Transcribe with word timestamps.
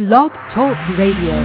Blog 0.00 0.32
Talk 0.54 0.78
Radio. 0.96 1.36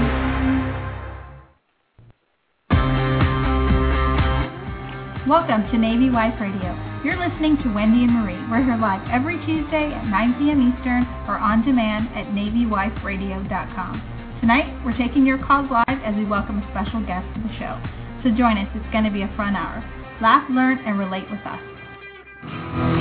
Welcome 5.27 5.67
to 5.71 5.77
Navy 5.77 6.09
Wife 6.09 6.39
Radio. 6.39 6.71
You're 7.03 7.19
listening 7.19 7.57
to 7.63 7.73
Wendy 7.75 8.07
and 8.07 8.13
Marie. 8.13 8.39
We're 8.49 8.63
here 8.63 8.77
live 8.79 9.05
every 9.11 9.35
Tuesday 9.45 9.91
at 9.91 10.07
9 10.07 10.35
p.m. 10.39 10.71
Eastern 10.71 11.03
or 11.27 11.35
on 11.35 11.65
demand 11.65 12.07
at 12.15 12.31
NavyWifeRadio.com. 12.31 14.39
Tonight, 14.39 14.71
we're 14.85 14.95
taking 14.95 15.25
your 15.25 15.43
calls 15.43 15.69
live 15.69 15.99
as 16.05 16.15
we 16.15 16.23
welcome 16.23 16.59
a 16.59 16.71
special 16.71 17.05
guest 17.05 17.27
to 17.35 17.41
the 17.43 17.51
show. 17.59 17.75
So 18.23 18.31
join 18.39 18.57
us. 18.57 18.69
It's 18.73 18.89
going 18.93 19.03
to 19.03 19.11
be 19.11 19.23
a 19.23 19.33
fun 19.35 19.57
hour. 19.57 19.83
Laugh, 20.21 20.49
learn, 20.49 20.79
and 20.87 20.97
relate 20.97 21.29
with 21.29 21.41
us. 21.43 22.94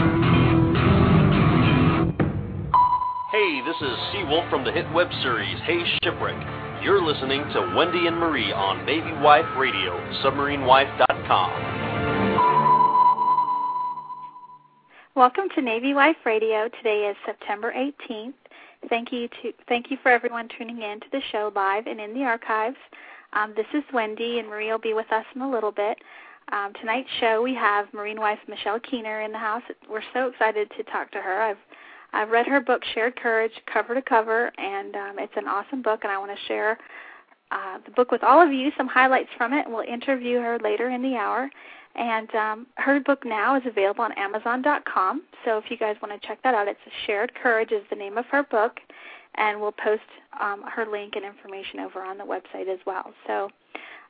Hey, 3.34 3.60
this 3.66 3.74
is 3.80 3.98
Seawolf 4.14 4.48
from 4.48 4.62
the 4.62 4.70
hit 4.70 4.88
web 4.92 5.08
series 5.20 5.58
Hey 5.64 5.82
Shipwreck. 6.04 6.40
You're 6.84 7.02
listening 7.02 7.42
to 7.52 7.74
Wendy 7.76 8.06
and 8.06 8.16
Marie 8.16 8.52
on 8.52 8.86
Navy 8.86 9.10
Wife 9.20 9.58
Radio, 9.58 9.98
submarinewife.com. 10.22 11.50
Welcome 15.16 15.48
to 15.56 15.62
Navy 15.62 15.94
Wife 15.94 16.18
Radio. 16.24 16.68
Today 16.68 17.08
is 17.10 17.16
September 17.26 17.74
18th. 17.76 18.34
Thank 18.88 19.10
you 19.10 19.26
to 19.42 19.52
thank 19.68 19.90
you 19.90 19.96
for 20.00 20.12
everyone 20.12 20.48
tuning 20.56 20.82
in 20.82 21.00
to 21.00 21.06
the 21.10 21.20
show 21.32 21.50
live 21.56 21.88
and 21.88 22.00
in 22.00 22.14
the 22.14 22.22
archives. 22.22 22.76
Um, 23.32 23.52
this 23.56 23.66
is 23.74 23.82
Wendy, 23.92 24.38
and 24.38 24.46
Marie 24.46 24.70
will 24.70 24.78
be 24.78 24.94
with 24.94 25.10
us 25.10 25.24
in 25.34 25.42
a 25.42 25.50
little 25.50 25.72
bit. 25.72 25.98
Um, 26.52 26.72
tonight's 26.80 27.10
show, 27.18 27.42
we 27.42 27.56
have 27.56 27.92
Marine 27.92 28.20
wife 28.20 28.38
Michelle 28.48 28.78
Keener 28.78 29.22
in 29.22 29.32
the 29.32 29.38
house. 29.38 29.64
We're 29.90 30.02
so 30.12 30.28
excited 30.28 30.70
to 30.76 30.84
talk 30.84 31.10
to 31.10 31.18
her. 31.18 31.42
I've 31.42 31.56
I've 32.14 32.30
read 32.30 32.46
her 32.46 32.60
book, 32.60 32.82
Shared 32.94 33.16
Courage, 33.16 33.52
cover 33.72 33.94
to 33.94 34.02
cover, 34.02 34.52
and 34.56 34.94
um, 34.94 35.18
it's 35.18 35.32
an 35.36 35.48
awesome 35.48 35.82
book, 35.82 36.00
and 36.04 36.12
I 36.12 36.18
want 36.18 36.30
to 36.30 36.46
share 36.46 36.78
uh, 37.50 37.78
the 37.84 37.90
book 37.90 38.12
with 38.12 38.22
all 38.22 38.40
of 38.40 38.52
you, 38.52 38.70
some 38.76 38.86
highlights 38.86 39.30
from 39.36 39.52
it, 39.52 39.66
we'll 39.68 39.80
interview 39.80 40.40
her 40.40 40.58
later 40.62 40.90
in 40.90 41.02
the 41.02 41.16
hour. 41.16 41.50
And 41.96 42.32
um, 42.34 42.66
her 42.76 43.00
book 43.00 43.24
now 43.24 43.56
is 43.56 43.62
available 43.66 44.04
on 44.04 44.12
Amazon.com, 44.12 45.22
so 45.44 45.58
if 45.58 45.64
you 45.70 45.76
guys 45.76 45.96
want 46.00 46.20
to 46.20 46.26
check 46.26 46.38
that 46.44 46.54
out, 46.54 46.68
it's 46.68 46.78
Shared 47.04 47.32
Courage 47.34 47.72
is 47.72 47.82
the 47.90 47.96
name 47.96 48.16
of 48.16 48.26
her 48.26 48.44
book, 48.44 48.78
and 49.36 49.60
we'll 49.60 49.72
post 49.72 50.02
um, 50.40 50.62
her 50.62 50.86
link 50.86 51.14
and 51.16 51.24
information 51.24 51.80
over 51.80 52.00
on 52.00 52.16
the 52.16 52.24
website 52.24 52.72
as 52.72 52.78
well. 52.86 53.12
So 53.26 53.50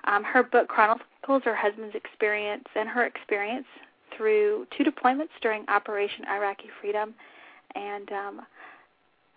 um, 0.04 0.24
her 0.24 0.42
book 0.42 0.68
chronicles 0.68 1.42
her 1.44 1.56
husband's 1.56 1.94
experience 1.94 2.64
and 2.76 2.86
her 2.86 3.06
experience 3.06 3.66
through 4.16 4.66
two 4.76 4.84
deployments 4.84 5.30
during 5.40 5.66
Operation 5.68 6.26
Iraqi 6.26 6.68
Freedom 6.80 7.14
and 7.74 8.10
um, 8.12 8.40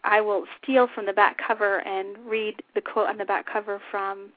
I 0.03 0.21
will 0.21 0.45
steal 0.61 0.87
from 0.93 1.05
the 1.05 1.13
back 1.13 1.37
cover 1.45 1.79
and 1.85 2.17
read 2.25 2.61
the 2.75 2.81
quote 2.81 3.09
on 3.09 3.17
the 3.17 3.25
back 3.25 3.45
cover 3.51 3.81
from 3.91 4.29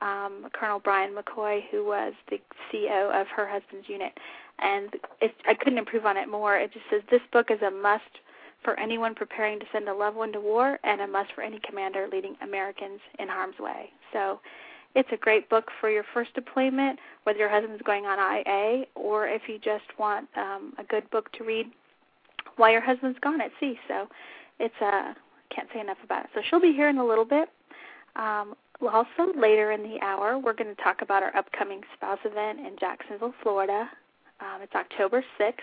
um, 0.00 0.48
Colonel 0.52 0.80
Brian 0.80 1.14
McCoy, 1.14 1.60
who 1.70 1.84
was 1.84 2.12
the 2.28 2.40
CEO 2.72 3.12
of 3.20 3.28
her 3.28 3.46
husband's 3.46 3.88
unit. 3.88 4.12
And 4.58 4.90
it, 5.20 5.34
I 5.46 5.54
couldn't 5.54 5.78
improve 5.78 6.06
on 6.06 6.16
it 6.16 6.28
more. 6.28 6.56
It 6.56 6.72
just 6.72 6.84
says 6.90 7.02
this 7.10 7.20
book 7.32 7.50
is 7.50 7.62
a 7.62 7.70
must 7.70 8.02
for 8.64 8.78
anyone 8.78 9.14
preparing 9.14 9.58
to 9.60 9.66
send 9.72 9.88
a 9.88 9.94
loved 9.94 10.16
one 10.16 10.32
to 10.32 10.40
war, 10.40 10.78
and 10.84 11.00
a 11.00 11.06
must 11.06 11.32
for 11.34 11.42
any 11.42 11.60
commander 11.68 12.08
leading 12.12 12.36
Americans 12.42 13.00
in 13.18 13.28
harm's 13.28 13.58
way. 13.58 13.90
So 14.12 14.40
it's 14.94 15.08
a 15.12 15.16
great 15.16 15.48
book 15.48 15.68
for 15.80 15.90
your 15.90 16.04
first 16.14 16.34
deployment, 16.34 16.98
whether 17.24 17.38
your 17.38 17.48
husband's 17.48 17.82
going 17.82 18.06
on 18.06 18.18
IA 18.18 18.84
or 18.94 19.26
if 19.26 19.42
you 19.48 19.58
just 19.58 19.84
want 19.98 20.28
um, 20.36 20.74
a 20.78 20.84
good 20.84 21.08
book 21.10 21.32
to 21.32 21.44
read 21.44 21.66
while 22.56 22.70
your 22.70 22.80
husband's 22.80 23.18
gone 23.20 23.40
at 23.40 23.50
sea. 23.60 23.78
So 23.88 24.08
it's 24.58 24.74
uh 24.80 25.14
can't 25.54 25.68
say 25.72 25.80
enough 25.80 25.98
about 26.04 26.24
it. 26.24 26.30
So 26.34 26.40
she'll 26.48 26.60
be 26.60 26.72
here 26.72 26.88
in 26.88 26.98
a 26.98 27.06
little 27.06 27.24
bit. 27.24 27.48
Um, 28.16 28.54
also 28.80 29.32
later 29.36 29.72
in 29.72 29.82
the 29.82 30.00
hour, 30.00 30.38
we're 30.38 30.54
going 30.54 30.74
to 30.74 30.82
talk 30.82 31.02
about 31.02 31.22
our 31.22 31.34
upcoming 31.36 31.82
spouse 31.94 32.18
event 32.24 32.60
in 32.60 32.76
Jacksonville, 32.80 33.34
Florida. 33.42 33.88
Um, 34.40 34.62
it's 34.62 34.74
October 34.74 35.24
6th. 35.38 35.54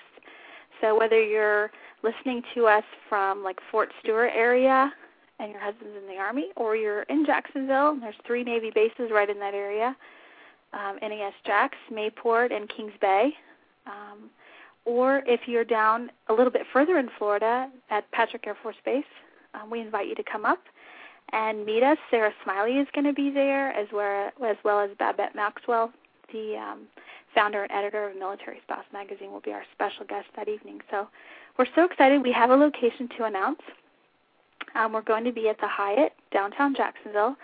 So 0.81 0.97
whether 0.97 1.21
you're 1.21 1.71
listening 2.03 2.41
to 2.55 2.67
us 2.67 2.83
from 3.09 3.43
like 3.43 3.57
Fort 3.71 3.89
Stewart 4.01 4.31
area 4.33 4.93
and 5.39 5.51
your 5.51 5.59
husband's 5.59 5.97
in 5.97 6.07
the 6.07 6.17
Army, 6.19 6.49
or 6.55 6.75
you're 6.75 7.03
in 7.03 7.25
Jacksonville, 7.25 7.97
there's 7.99 8.15
three 8.25 8.43
Navy 8.43 8.71
bases 8.73 9.09
right 9.11 9.29
in 9.29 9.39
that 9.39 9.53
area, 9.53 9.95
um, 10.73 10.97
NAS 11.01 11.33
Jax, 11.45 11.77
Mayport, 11.91 12.53
and 12.53 12.69
Kings 12.69 12.93
Bay. 13.01 13.33
Um, 13.87 14.29
or 14.85 15.21
if 15.25 15.41
you're 15.47 15.65
down 15.65 16.09
a 16.29 16.33
little 16.33 16.51
bit 16.51 16.63
further 16.73 16.97
in 16.97 17.09
Florida 17.17 17.69
at 17.89 18.09
Patrick 18.11 18.45
Air 18.47 18.57
Force 18.61 18.77
Base, 18.85 19.03
um, 19.53 19.69
we 19.69 19.81
invite 19.81 20.07
you 20.07 20.15
to 20.15 20.23
come 20.23 20.45
up 20.45 20.59
and 21.31 21.65
meet 21.65 21.83
us. 21.83 21.97
Sarah 22.09 22.31
Smiley 22.43 22.73
is 22.73 22.87
going 22.93 23.05
to 23.05 23.13
be 23.13 23.29
there, 23.29 23.71
as 23.71 23.87
well 23.93 24.31
as, 24.45 24.57
well 24.63 24.79
as 24.79 24.89
Babette 24.97 25.35
Maxwell, 25.35 25.91
the 26.31 26.55
um, 26.57 26.81
founder 27.35 27.63
and 27.63 27.71
editor 27.71 28.09
of 28.09 28.17
Military 28.17 28.59
Spouse 28.63 28.85
Magazine, 28.93 29.31
will 29.31 29.41
be 29.41 29.51
our 29.51 29.63
special 29.73 30.05
guest 30.07 30.27
that 30.35 30.47
evening. 30.47 30.79
So 30.89 31.07
we're 31.57 31.67
so 31.75 31.85
excited. 31.85 32.21
We 32.23 32.31
have 32.31 32.49
a 32.49 32.55
location 32.55 33.09
to 33.17 33.25
announce. 33.25 33.61
Um, 34.75 34.93
we're 34.93 35.01
going 35.01 35.23
to 35.25 35.31
be 35.31 35.49
at 35.49 35.59
the 35.59 35.67
Hyatt 35.67 36.13
downtown 36.31 36.75
Jacksonville, 36.75 37.35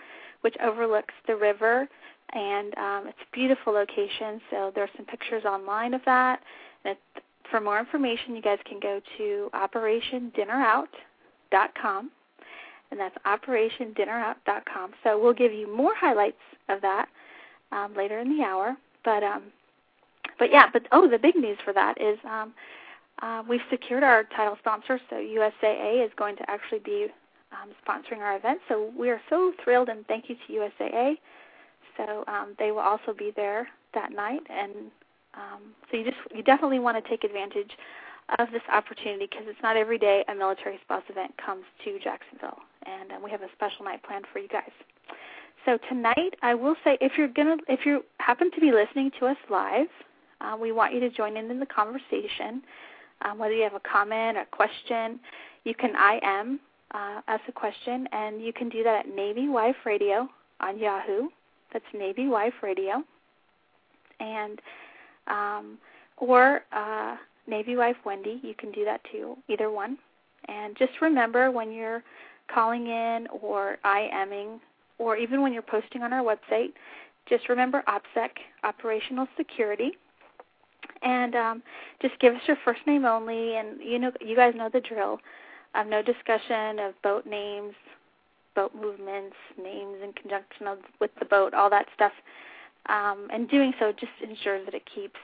which 0.42 0.54
overlooks 0.62 1.14
the 1.26 1.36
river, 1.36 1.88
and 2.32 2.76
um, 2.78 3.06
it's 3.08 3.18
a 3.20 3.36
beautiful 3.36 3.72
location. 3.72 4.40
So 4.50 4.72
there's 4.74 4.90
some 4.96 5.06
pictures 5.06 5.44
online 5.44 5.94
of 5.94 6.00
that. 6.06 6.40
And 6.84 6.96
for 7.50 7.60
more 7.60 7.78
information, 7.78 8.36
you 8.36 8.42
guys 8.42 8.58
can 8.64 8.80
go 8.80 9.00
to 9.18 9.50
operationdinnerout.com, 9.54 12.10
and 12.90 13.00
that's 13.00 13.16
operationdinnerout.com. 13.26 14.92
So 15.02 15.18
we'll 15.20 15.32
give 15.32 15.52
you 15.52 15.74
more 15.74 15.94
highlights 15.94 16.36
of 16.68 16.82
that 16.82 17.08
um, 17.72 17.94
later 17.94 18.18
in 18.18 18.36
the 18.36 18.44
hour. 18.44 18.76
But 19.04 19.22
um, 19.22 19.44
but 20.38 20.50
yeah, 20.50 20.66
but 20.72 20.86
oh, 20.92 21.08
the 21.08 21.18
big 21.18 21.36
news 21.36 21.58
for 21.64 21.72
that 21.72 22.00
is 22.00 22.18
um, 22.24 22.52
uh, 23.22 23.42
we've 23.48 23.62
secured 23.70 24.02
our 24.02 24.24
title 24.24 24.56
sponsor. 24.58 25.00
So 25.08 25.16
USAA 25.16 26.04
is 26.04 26.10
going 26.16 26.36
to 26.36 26.50
actually 26.50 26.80
be 26.80 27.06
um, 27.52 27.70
sponsoring 27.86 28.18
our 28.18 28.36
event. 28.36 28.60
So 28.68 28.90
we 28.98 29.08
are 29.10 29.20
so 29.30 29.52
thrilled 29.62 29.88
and 29.88 30.04
thank 30.06 30.28
you 30.28 30.36
to 30.46 30.52
USAA. 30.52 31.16
So 31.96 32.24
um, 32.28 32.54
they 32.58 32.72
will 32.72 32.80
also 32.80 33.14
be 33.16 33.32
there 33.34 33.68
that 33.94 34.12
night 34.12 34.42
and 34.50 34.90
um, 35.36 35.74
so 35.90 35.96
you 35.96 36.04
just 36.04 36.16
you 36.34 36.42
definitely 36.42 36.78
want 36.78 37.02
to 37.02 37.08
take 37.08 37.24
advantage 37.24 37.70
of 38.38 38.50
this 38.50 38.62
opportunity 38.72 39.28
because 39.30 39.46
it's 39.46 39.62
not 39.62 39.76
every 39.76 39.98
day 39.98 40.24
a 40.28 40.34
military 40.34 40.78
spouse 40.82 41.04
event 41.08 41.32
comes 41.36 41.64
to 41.84 41.98
Jacksonville, 42.02 42.58
and 42.84 43.12
um, 43.12 43.22
we 43.22 43.30
have 43.30 43.42
a 43.42 43.48
special 43.54 43.84
night 43.84 44.02
planned 44.02 44.24
for 44.32 44.38
you 44.38 44.48
guys. 44.48 44.70
So 45.64 45.78
tonight, 45.88 46.34
I 46.42 46.54
will 46.54 46.76
say 46.84 46.98
if 47.00 47.12
you're 47.18 47.28
gonna 47.28 47.56
if 47.68 47.84
you 47.84 48.04
happen 48.18 48.50
to 48.52 48.60
be 48.60 48.72
listening 48.72 49.10
to 49.20 49.26
us 49.26 49.36
live, 49.50 49.88
uh, 50.40 50.56
we 50.60 50.72
want 50.72 50.94
you 50.94 51.00
to 51.00 51.10
join 51.10 51.36
in 51.36 51.50
in 51.50 51.60
the 51.60 51.66
conversation. 51.66 52.62
Um, 53.22 53.38
whether 53.38 53.54
you 53.54 53.62
have 53.62 53.74
a 53.74 53.80
comment, 53.80 54.36
or 54.36 54.42
a 54.42 54.46
question, 54.46 55.18
you 55.64 55.74
can 55.74 55.90
IM 55.90 56.60
uh, 56.92 57.20
us 57.28 57.40
a 57.48 57.52
question, 57.52 58.06
and 58.12 58.42
you 58.42 58.52
can 58.52 58.68
do 58.68 58.82
that 58.84 59.06
at 59.06 59.14
Navy 59.14 59.48
Wife 59.48 59.76
Radio 59.84 60.28
on 60.60 60.78
Yahoo. 60.78 61.28
That's 61.72 61.84
Navy 61.92 62.28
Wife 62.28 62.54
Radio, 62.62 63.02
and 64.20 64.60
um, 65.26 65.78
or 66.18 66.62
uh, 66.72 67.16
Navy 67.46 67.76
Wife 67.76 67.96
Wendy. 68.04 68.40
You 68.42 68.54
can 68.54 68.72
do 68.72 68.84
that 68.84 69.00
too, 69.10 69.36
either 69.48 69.70
one. 69.70 69.98
And 70.48 70.76
just 70.76 70.92
remember 71.00 71.50
when 71.50 71.72
you're 71.72 72.02
calling 72.52 72.86
in 72.86 73.26
or 73.42 73.78
IMing 73.84 74.60
or 74.98 75.16
even 75.16 75.42
when 75.42 75.52
you're 75.52 75.62
posting 75.62 76.02
on 76.02 76.12
our 76.12 76.22
website, 76.22 76.72
just 77.28 77.48
remember 77.48 77.82
OPSEC, 77.88 78.30
Operational 78.62 79.26
Security, 79.36 79.92
and 81.02 81.34
um, 81.34 81.62
just 82.00 82.18
give 82.20 82.34
us 82.34 82.40
your 82.46 82.56
first 82.64 82.80
name 82.86 83.04
only. 83.04 83.56
And 83.56 83.80
you 83.82 83.98
know, 83.98 84.12
you 84.20 84.36
guys 84.36 84.54
know 84.56 84.70
the 84.72 84.80
drill. 84.80 85.18
Um, 85.74 85.90
no 85.90 86.02
discussion 86.02 86.78
of 86.78 86.94
boat 87.02 87.26
names, 87.26 87.74
boat 88.54 88.72
movements, 88.74 89.36
names 89.62 89.96
in 90.02 90.12
conjunction 90.14 90.66
of, 90.66 90.78
with 91.00 91.10
the 91.18 91.26
boat, 91.26 91.52
all 91.52 91.68
that 91.70 91.86
stuff 91.94 92.12
um, 92.88 93.28
and 93.32 93.48
doing 93.48 93.72
so 93.78 93.92
just 93.92 94.12
ensures 94.22 94.64
that 94.64 94.74
it 94.74 94.82
keeps 94.92 95.18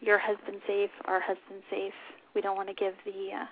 your 0.00 0.18
husband 0.18 0.60
safe, 0.66 0.90
our 1.06 1.20
husband 1.20 1.62
safe. 1.70 1.94
We 2.34 2.40
don't 2.40 2.56
want 2.56 2.68
to 2.68 2.74
give 2.74 2.94
the 3.04 3.30
uh, 3.34 3.46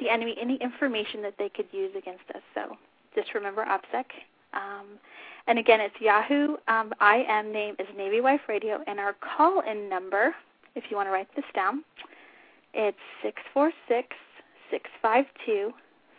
the 0.00 0.10
enemy 0.10 0.34
any 0.40 0.56
information 0.56 1.22
that 1.22 1.34
they 1.38 1.48
could 1.48 1.66
use 1.72 1.92
against 1.96 2.24
us. 2.34 2.42
So 2.54 2.76
just 3.14 3.34
remember 3.34 3.64
OPSEC. 3.64 4.04
Um, 4.52 4.98
and 5.46 5.58
again, 5.58 5.80
it's 5.80 5.94
Yahoo. 6.00 6.56
Um, 6.68 6.92
I 7.00 7.24
am 7.28 7.52
name 7.52 7.76
is 7.78 7.86
Navy 7.96 8.20
Wife 8.20 8.42
Radio, 8.48 8.80
and 8.86 8.98
our 8.98 9.14
call-in 9.14 9.88
number, 9.88 10.34
if 10.74 10.84
you 10.90 10.96
want 10.96 11.06
to 11.08 11.12
write 11.12 11.28
this 11.36 11.44
down, 11.54 11.84
it's 12.74 12.98
six 13.22 13.40
four 13.54 13.72
six 13.88 14.08
six 14.70 14.90
five 15.00 15.24
two 15.46 15.72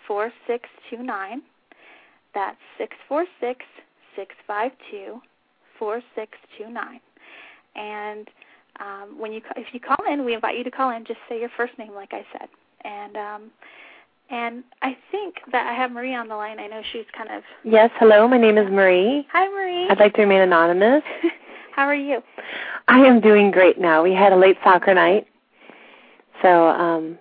four 0.07 0.31
six 0.47 0.67
two 0.89 1.03
nine. 1.03 1.41
That's 2.33 2.57
six 2.77 2.95
four 3.07 3.25
six 3.39 3.65
six 4.15 4.33
five 4.47 4.71
two 4.89 5.21
4629. 5.79 6.99
And 7.75 8.27
um, 8.79 9.19
when 9.19 9.31
you 9.31 9.41
if 9.55 9.73
you 9.73 9.79
call 9.79 9.97
in, 10.11 10.25
we 10.25 10.33
invite 10.33 10.57
you 10.57 10.63
to 10.63 10.71
call 10.71 10.89
in. 10.91 11.05
Just 11.05 11.19
say 11.29 11.39
your 11.39 11.49
first 11.57 11.77
name, 11.77 11.93
like 11.93 12.13
I 12.13 12.25
said, 12.31 12.49
and 12.83 13.17
um, 13.17 13.51
And 14.29 14.63
I 14.81 14.97
think 15.11 15.35
that 15.51 15.67
I 15.67 15.73
have 15.73 15.91
Marie 15.91 16.13
on 16.15 16.27
the 16.27 16.35
line. 16.35 16.59
I 16.59 16.67
know 16.67 16.81
she's 16.91 17.05
kind 17.15 17.29
of. 17.31 17.43
Yes, 17.63 17.89
hello. 17.97 18.27
My 18.27 18.37
name 18.37 18.57
is 18.57 18.69
Marie. 18.69 19.25
Hi, 19.31 19.47
Marie. 19.47 19.87
I'd 19.89 19.99
like 19.99 20.13
to 20.15 20.21
remain 20.21 20.41
anonymous. 20.41 21.03
How 21.75 21.83
are 21.83 21.95
you? 21.95 22.21
I 22.87 22.99
am 22.99 23.21
doing 23.21 23.51
great 23.51 23.79
now. 23.79 24.03
We 24.03 24.13
had 24.13 24.33
a 24.33 24.35
late 24.37 24.57
soccer 24.63 24.93
night. 24.93 25.27
So, 26.41 26.67
um 26.67 27.17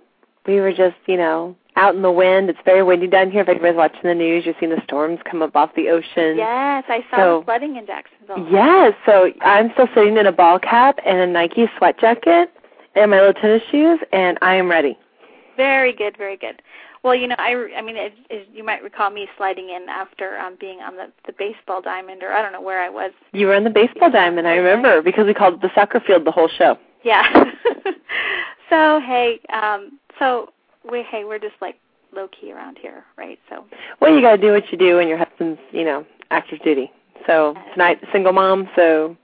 we 0.46 0.60
were 0.60 0.72
just, 0.72 0.96
you 1.06 1.16
know, 1.16 1.56
out 1.76 1.94
in 1.94 2.02
the 2.02 2.10
wind. 2.10 2.50
It's 2.50 2.58
very 2.64 2.82
windy 2.82 3.06
down 3.06 3.30
here. 3.30 3.42
If 3.42 3.48
anybody's 3.48 3.76
watching 3.76 4.00
the 4.02 4.14
news, 4.14 4.44
you're 4.44 4.54
seeing 4.58 4.74
the 4.74 4.82
storms 4.84 5.20
come 5.30 5.42
up 5.42 5.54
off 5.54 5.74
the 5.76 5.88
ocean. 5.90 6.36
Yes, 6.36 6.84
I 6.88 7.04
saw 7.10 7.16
So- 7.16 7.38
the 7.40 7.44
flooding 7.44 7.76
in 7.76 7.86
Jacksonville. 7.86 8.46
Yes, 8.50 8.94
so 9.04 9.30
I'm 9.42 9.72
still 9.72 9.88
sitting 9.94 10.16
in 10.16 10.26
a 10.26 10.32
ball 10.32 10.58
cap 10.58 10.98
and 11.04 11.18
a 11.18 11.26
Nike 11.26 11.70
sweat 11.78 11.98
jacket 11.98 12.50
and 12.94 13.10
my 13.10 13.18
little 13.18 13.34
tennis 13.34 13.62
shoes, 13.70 14.00
and 14.12 14.38
I 14.42 14.54
am 14.54 14.70
ready. 14.70 14.98
Very 15.56 15.92
good, 15.92 16.16
very 16.16 16.36
good. 16.36 16.62
Well, 17.02 17.14
you 17.14 17.28
know, 17.28 17.36
I, 17.38 17.68
I 17.76 17.82
mean, 17.82 17.96
you 18.52 18.64
might 18.64 18.82
recall 18.82 19.10
me 19.10 19.28
sliding 19.36 19.70
in 19.70 19.88
after 19.88 20.36
um, 20.38 20.56
being 20.58 20.80
on 20.80 20.96
the 20.96 21.12
the 21.24 21.32
baseball 21.32 21.80
diamond, 21.80 22.22
or 22.22 22.32
I 22.32 22.42
don't 22.42 22.52
know 22.52 22.60
where 22.60 22.82
I 22.82 22.88
was. 22.88 23.12
You 23.32 23.46
were 23.46 23.54
on 23.54 23.64
the 23.64 23.70
baseball 23.70 24.10
diamond, 24.10 24.48
I 24.48 24.56
remember, 24.56 25.02
because 25.02 25.26
we 25.26 25.34
called 25.34 25.54
it 25.54 25.60
the 25.60 25.70
soccer 25.74 26.00
field 26.00 26.24
the 26.24 26.32
whole 26.32 26.48
show. 26.48 26.76
Yeah. 27.04 27.22
so 28.70 29.00
hey, 29.00 29.38
um, 29.52 29.98
so 30.18 30.48
we 30.90 31.02
hey, 31.02 31.24
we're 31.24 31.38
just 31.38 31.54
like 31.60 31.78
low 32.14 32.28
key 32.28 32.52
around 32.52 32.78
here, 32.78 33.04
right? 33.16 33.38
So 33.48 33.64
Well, 34.00 34.14
you 34.14 34.20
got 34.20 34.36
to 34.36 34.42
do 34.42 34.52
what 34.52 34.70
you 34.72 34.78
do 34.78 34.98
and 34.98 35.08
your 35.08 35.18
husband's, 35.18 35.60
you 35.72 35.84
know, 35.84 36.06
active 36.30 36.60
duty. 36.62 36.90
So 37.26 37.54
tonight, 37.72 38.00
single 38.12 38.32
mom, 38.32 38.68
so 38.76 39.16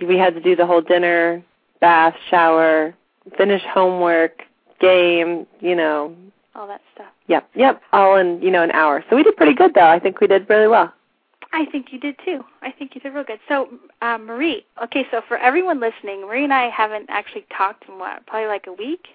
we 0.00 0.16
had 0.16 0.34
to 0.34 0.40
do 0.40 0.56
the 0.56 0.66
whole 0.66 0.80
dinner, 0.80 1.42
bath, 1.80 2.14
shower, 2.30 2.94
finish 3.36 3.62
homework, 3.62 4.42
game, 4.80 5.46
you 5.60 5.74
know, 5.74 6.14
all 6.54 6.66
that 6.66 6.80
stuff. 6.94 7.08
yep, 7.26 7.48
yep, 7.54 7.82
all 7.92 8.16
in, 8.16 8.40
you 8.40 8.50
know, 8.50 8.62
an 8.62 8.70
hour. 8.70 9.04
So 9.10 9.16
we 9.16 9.22
did 9.22 9.36
pretty 9.36 9.54
good 9.54 9.74
though. 9.74 9.86
I 9.86 9.98
think 9.98 10.20
we 10.20 10.26
did 10.26 10.48
really 10.48 10.68
well. 10.68 10.92
I 11.52 11.66
think 11.66 11.92
you 11.92 11.98
did 11.98 12.16
too. 12.24 12.44
I 12.62 12.70
think 12.70 12.94
you 12.94 13.00
did 13.00 13.14
real 13.14 13.24
good. 13.24 13.40
So, 13.48 13.68
um, 14.02 14.26
Marie, 14.26 14.66
okay, 14.82 15.06
so 15.10 15.22
for 15.26 15.38
everyone 15.38 15.80
listening, 15.80 16.22
Marie 16.22 16.44
and 16.44 16.52
I 16.52 16.68
haven't 16.68 17.06
actually 17.08 17.46
talked 17.56 17.88
in 17.88 17.98
what, 17.98 18.26
probably 18.26 18.48
like 18.48 18.66
a 18.66 18.72
week. 18.72 19.06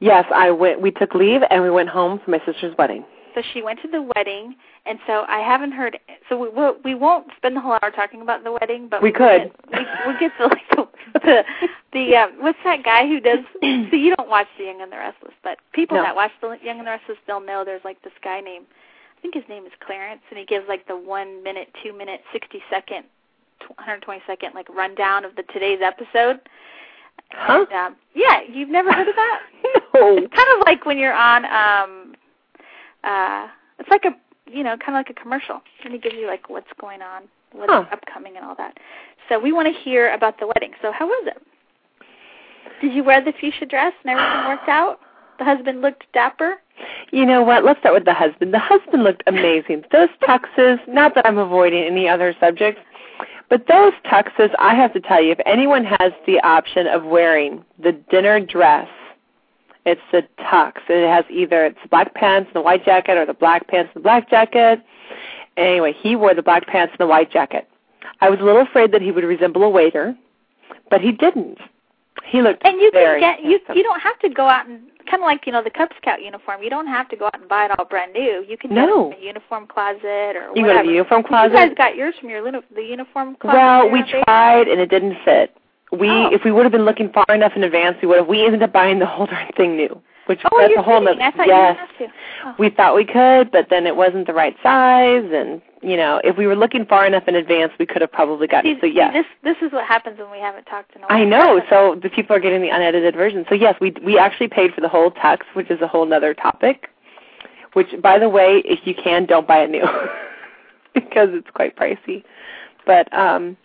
Yes, 0.00 0.24
I 0.34 0.50
went 0.50 0.80
we 0.80 0.90
took 0.90 1.14
leave 1.14 1.42
and 1.50 1.62
we 1.62 1.70
went 1.70 1.88
home 1.88 2.20
for 2.24 2.30
my 2.30 2.40
sister's 2.44 2.76
wedding. 2.78 3.04
So 3.34 3.42
she 3.52 3.62
went 3.62 3.80
to 3.82 3.88
the 3.88 4.00
wedding, 4.14 4.54
and 4.86 4.98
so 5.08 5.24
I 5.28 5.40
haven't 5.40 5.72
heard. 5.72 5.98
So 6.28 6.38
we 6.38 6.48
we'll, 6.50 6.76
we 6.84 6.94
won't 6.94 7.26
spend 7.36 7.56
the 7.56 7.60
whole 7.60 7.72
hour 7.82 7.90
talking 7.90 8.22
about 8.22 8.44
the 8.44 8.52
wedding, 8.52 8.88
but 8.88 9.02
We 9.02 9.10
could. 9.10 9.50
Get, 9.70 9.80
we 9.80 9.86
we'll 10.06 10.20
get 10.20 10.32
to 10.38 10.46
like 10.46 10.68
the 10.70 10.88
the, 11.20 11.44
the 11.92 12.16
uh, 12.16 12.26
what's 12.38 12.58
that 12.64 12.84
guy 12.84 13.08
who 13.08 13.18
does? 13.20 13.40
so 13.90 13.96
you 13.96 14.14
don't 14.16 14.28
watch 14.28 14.46
The 14.56 14.64
Young 14.64 14.82
and 14.82 14.92
the 14.92 14.98
Restless, 14.98 15.34
but 15.42 15.58
people 15.72 15.96
No. 15.96 16.04
that 16.04 16.14
watch 16.14 16.30
The 16.40 16.58
Young 16.62 16.78
and 16.78 16.86
the 16.86 16.92
Restless, 16.92 17.18
they'll 17.26 17.40
know 17.40 17.64
there's 17.64 17.84
like 17.84 18.00
this 18.02 18.12
guy 18.22 18.40
named 18.40 18.66
I 19.18 19.20
think 19.20 19.34
his 19.34 19.44
name 19.48 19.64
is 19.66 19.72
Clarence, 19.84 20.20
and 20.30 20.38
he 20.38 20.44
gives 20.44 20.68
like 20.68 20.86
the 20.86 20.96
one 20.96 21.42
minute, 21.42 21.68
two 21.82 21.96
minute, 21.96 22.20
sixty 22.32 22.62
second, 22.70 23.04
tw- 23.60 23.76
120 23.78 24.22
second 24.26 24.54
like 24.54 24.68
rundown 24.68 25.24
of 25.24 25.34
the 25.34 25.42
today's 25.52 25.80
episode. 25.82 26.40
Huh? 27.36 27.66
And, 27.70 27.78
um, 27.94 27.96
yeah, 28.14 28.40
you've 28.50 28.68
never 28.68 28.92
heard 28.92 29.08
of 29.08 29.14
that? 29.14 29.40
No. 29.94 30.16
It's 30.18 30.34
kind 30.34 30.48
of 30.60 30.66
like 30.66 30.84
when 30.86 30.98
you're 30.98 31.14
on 31.14 31.44
um 31.44 32.14
uh 33.04 33.46
it's 33.78 33.88
like 33.90 34.04
a 34.04 34.10
you 34.50 34.62
know, 34.64 34.76
kind 34.76 34.90
of 34.90 34.94
like 34.94 35.10
a 35.10 35.14
commercial. 35.20 35.60
And 35.84 35.92
he 35.92 35.98
gives 35.98 36.16
you 36.16 36.26
like 36.26 36.50
what's 36.50 36.66
going 36.80 37.00
on, 37.00 37.22
what's 37.52 37.72
Huh. 37.72 37.84
upcoming 37.92 38.36
and 38.36 38.44
all 38.44 38.54
that. 38.56 38.76
So 39.28 39.38
we 39.38 39.52
want 39.52 39.68
to 39.72 39.80
hear 39.82 40.12
about 40.12 40.38
the 40.38 40.46
wedding. 40.46 40.72
So 40.82 40.92
how 40.92 41.06
was 41.06 41.28
it? 41.28 41.42
Did 42.80 42.92
you 42.92 43.04
wear 43.04 43.24
the 43.24 43.32
fuchsia 43.40 43.66
dress 43.66 43.92
and 44.04 44.10
everything 44.10 44.46
worked 44.48 44.68
out? 44.68 44.98
The 45.38 45.44
husband 45.44 45.80
looked 45.80 46.04
dapper? 46.12 46.56
You 47.10 47.24
know 47.24 47.42
what? 47.42 47.64
Let's 47.64 47.80
start 47.80 47.94
with 47.94 48.04
the 48.04 48.14
husband. 48.14 48.52
The 48.52 48.58
husband 48.58 49.04
looked 49.04 49.22
amazing. 49.26 49.84
Those 49.92 50.08
tuxes, 50.22 50.78
not 50.88 51.14
that 51.14 51.26
I'm 51.26 51.38
avoiding 51.38 51.84
any 51.84 52.08
other 52.08 52.34
subjects, 52.40 52.80
but 53.48 53.66
those 53.66 53.92
tuxes, 54.06 54.50
I 54.58 54.74
have 54.74 54.92
to 54.94 55.00
tell 55.00 55.22
you, 55.22 55.32
if 55.32 55.40
anyone 55.46 55.84
has 55.84 56.12
the 56.26 56.40
option 56.40 56.86
of 56.86 57.04
wearing 57.04 57.64
the 57.78 57.92
dinner 57.92 58.40
dress, 58.40 58.88
it's 59.86 60.00
the 60.12 60.26
tux. 60.40 60.72
It 60.88 61.08
has 61.08 61.24
either 61.30 61.66
it's 61.66 61.78
black 61.90 62.14
pants 62.14 62.48
and 62.48 62.56
the 62.56 62.62
white 62.62 62.84
jacket 62.84 63.18
or 63.18 63.26
the 63.26 63.34
black 63.34 63.68
pants 63.68 63.90
and 63.94 64.02
the 64.02 64.04
black 64.04 64.30
jacket. 64.30 64.82
Anyway, 65.56 65.92
he 65.92 66.16
wore 66.16 66.34
the 66.34 66.42
black 66.42 66.66
pants 66.66 66.92
and 66.92 66.98
the 66.98 67.06
white 67.06 67.30
jacket. 67.30 67.68
I 68.20 68.30
was 68.30 68.40
a 68.40 68.44
little 68.44 68.62
afraid 68.62 68.92
that 68.92 69.02
he 69.02 69.12
would 69.12 69.24
resemble 69.24 69.62
a 69.62 69.68
waiter, 69.68 70.16
but 70.90 71.00
he 71.00 71.12
didn't. 71.12 71.58
He 72.26 72.42
looked 72.42 72.64
And 72.64 72.80
you 72.80 72.90
very 72.92 73.20
can 73.20 73.34
get 73.36 73.44
you 73.44 73.58
handsome. 73.58 73.76
you 73.76 73.82
don't 73.82 74.00
have 74.00 74.18
to 74.20 74.28
go 74.28 74.46
out 74.46 74.66
and 74.66 74.80
kind 75.10 75.22
of 75.22 75.26
like, 75.26 75.46
you 75.46 75.52
know, 75.52 75.62
the 75.62 75.70
Cub 75.70 75.90
Scout 76.00 76.22
uniform. 76.22 76.62
You 76.62 76.70
don't 76.70 76.86
have 76.86 77.08
to 77.10 77.16
go 77.16 77.26
out 77.26 77.38
and 77.38 77.48
buy 77.48 77.66
it 77.66 77.78
all 77.78 77.84
brand 77.84 78.12
new. 78.14 78.44
You 78.48 78.56
can 78.56 78.70
get 78.70 78.76
No. 78.86 79.10
it 79.10 79.14
from 79.14 79.22
a 79.22 79.24
uniform 79.26 79.66
closet 79.66 80.34
or 80.36 80.48
You 80.54 80.62
go 80.62 80.68
whatever. 80.68 80.82
to 80.82 80.86
the 80.88 80.92
uniform 80.94 81.22
closet. 81.24 81.52
You 81.52 81.58
guys 81.68 81.74
got 81.76 81.94
yours 81.96 82.14
from 82.18 82.30
your 82.30 82.42
the 82.42 82.82
uniform 82.82 83.36
closet. 83.36 83.56
Well, 83.58 83.90
we 83.90 84.02
tried 84.02 84.68
and 84.68 84.80
it 84.80 84.88
didn't 84.88 85.16
fit. 85.24 85.54
We 85.92 86.08
Oh. 86.08 86.30
if 86.32 86.42
we 86.44 86.50
would 86.50 86.64
have 86.64 86.72
been 86.72 86.86
looking 86.86 87.10
far 87.10 87.26
enough 87.28 87.52
in 87.54 87.62
advance, 87.64 87.98
we 88.00 88.08
would 88.08 88.18
have. 88.18 88.26
We 88.26 88.44
ended 88.44 88.62
up 88.62 88.72
buying 88.72 88.98
the 88.98 89.06
whole 89.06 89.26
darn 89.32 89.46
thing 89.56 89.76
new, 89.76 90.00
which 90.26 90.40
Oh, 90.50 90.58
that's 90.58 90.74
a 90.76 90.82
whole 90.82 91.00
kidding. 91.00 91.18
nother. 91.18 91.22
I 91.22 91.30
thought 91.36 91.46
yes, 91.46 91.76
you 92.00 92.06
have 92.06 92.10
to. 92.10 92.16
Oh. 92.46 92.54
we 92.58 92.70
thought 92.70 92.94
we 92.96 93.04
could, 93.04 93.50
but 93.52 93.68
then 93.68 93.86
it 93.86 93.94
wasn't 93.94 94.26
the 94.26 94.32
right 94.34 94.56
size, 94.62 95.30
and 95.32 95.60
you 95.84 95.96
know, 95.96 96.20
if 96.24 96.36
we 96.36 96.46
were 96.46 96.56
looking 96.56 96.86
far 96.86 97.06
enough 97.06 97.24
in 97.28 97.34
advance, 97.34 97.72
we 97.78 97.86
could 97.86 98.00
have 98.00 98.10
probably 98.10 98.46
gotten 98.46 98.70
See, 98.70 98.76
it. 98.76 98.80
So 98.80 98.86
yes, 98.86 99.12
this 99.12 99.26
this 99.42 99.66
is 99.66 99.72
what 99.72 99.86
happens 99.86 100.18
when 100.18 100.30
we 100.30 100.38
haven't 100.38 100.64
talked 100.64 100.96
in 100.96 101.02
a 101.02 101.06
while. 101.06 101.18
I 101.18 101.24
know. 101.24 101.60
So 101.68 101.98
the 102.02 102.08
people 102.08 102.34
are 102.34 102.40
getting 102.40 102.62
the 102.62 102.70
unedited 102.70 103.14
version. 103.14 103.44
So 103.48 103.54
yes, 103.54 103.76
we 103.80 103.94
we 104.02 104.18
actually 104.18 104.48
paid 104.48 104.72
for 104.74 104.80
the 104.80 104.88
whole 104.88 105.10
text, 105.10 105.48
which 105.54 105.70
is 105.70 105.80
a 105.80 105.86
whole 105.86 106.10
other 106.12 106.32
topic. 106.34 106.88
Which, 107.74 107.88
by 108.00 108.18
the 108.18 108.28
way, 108.28 108.62
if 108.64 108.86
you 108.86 108.94
can, 108.94 109.26
don't 109.26 109.46
buy 109.48 109.58
it 109.64 109.70
new 109.70 109.84
because 110.94 111.30
it's 111.32 111.50
quite 111.50 111.76
pricey. 111.76 112.24
But 112.86 113.12
um 113.12 113.56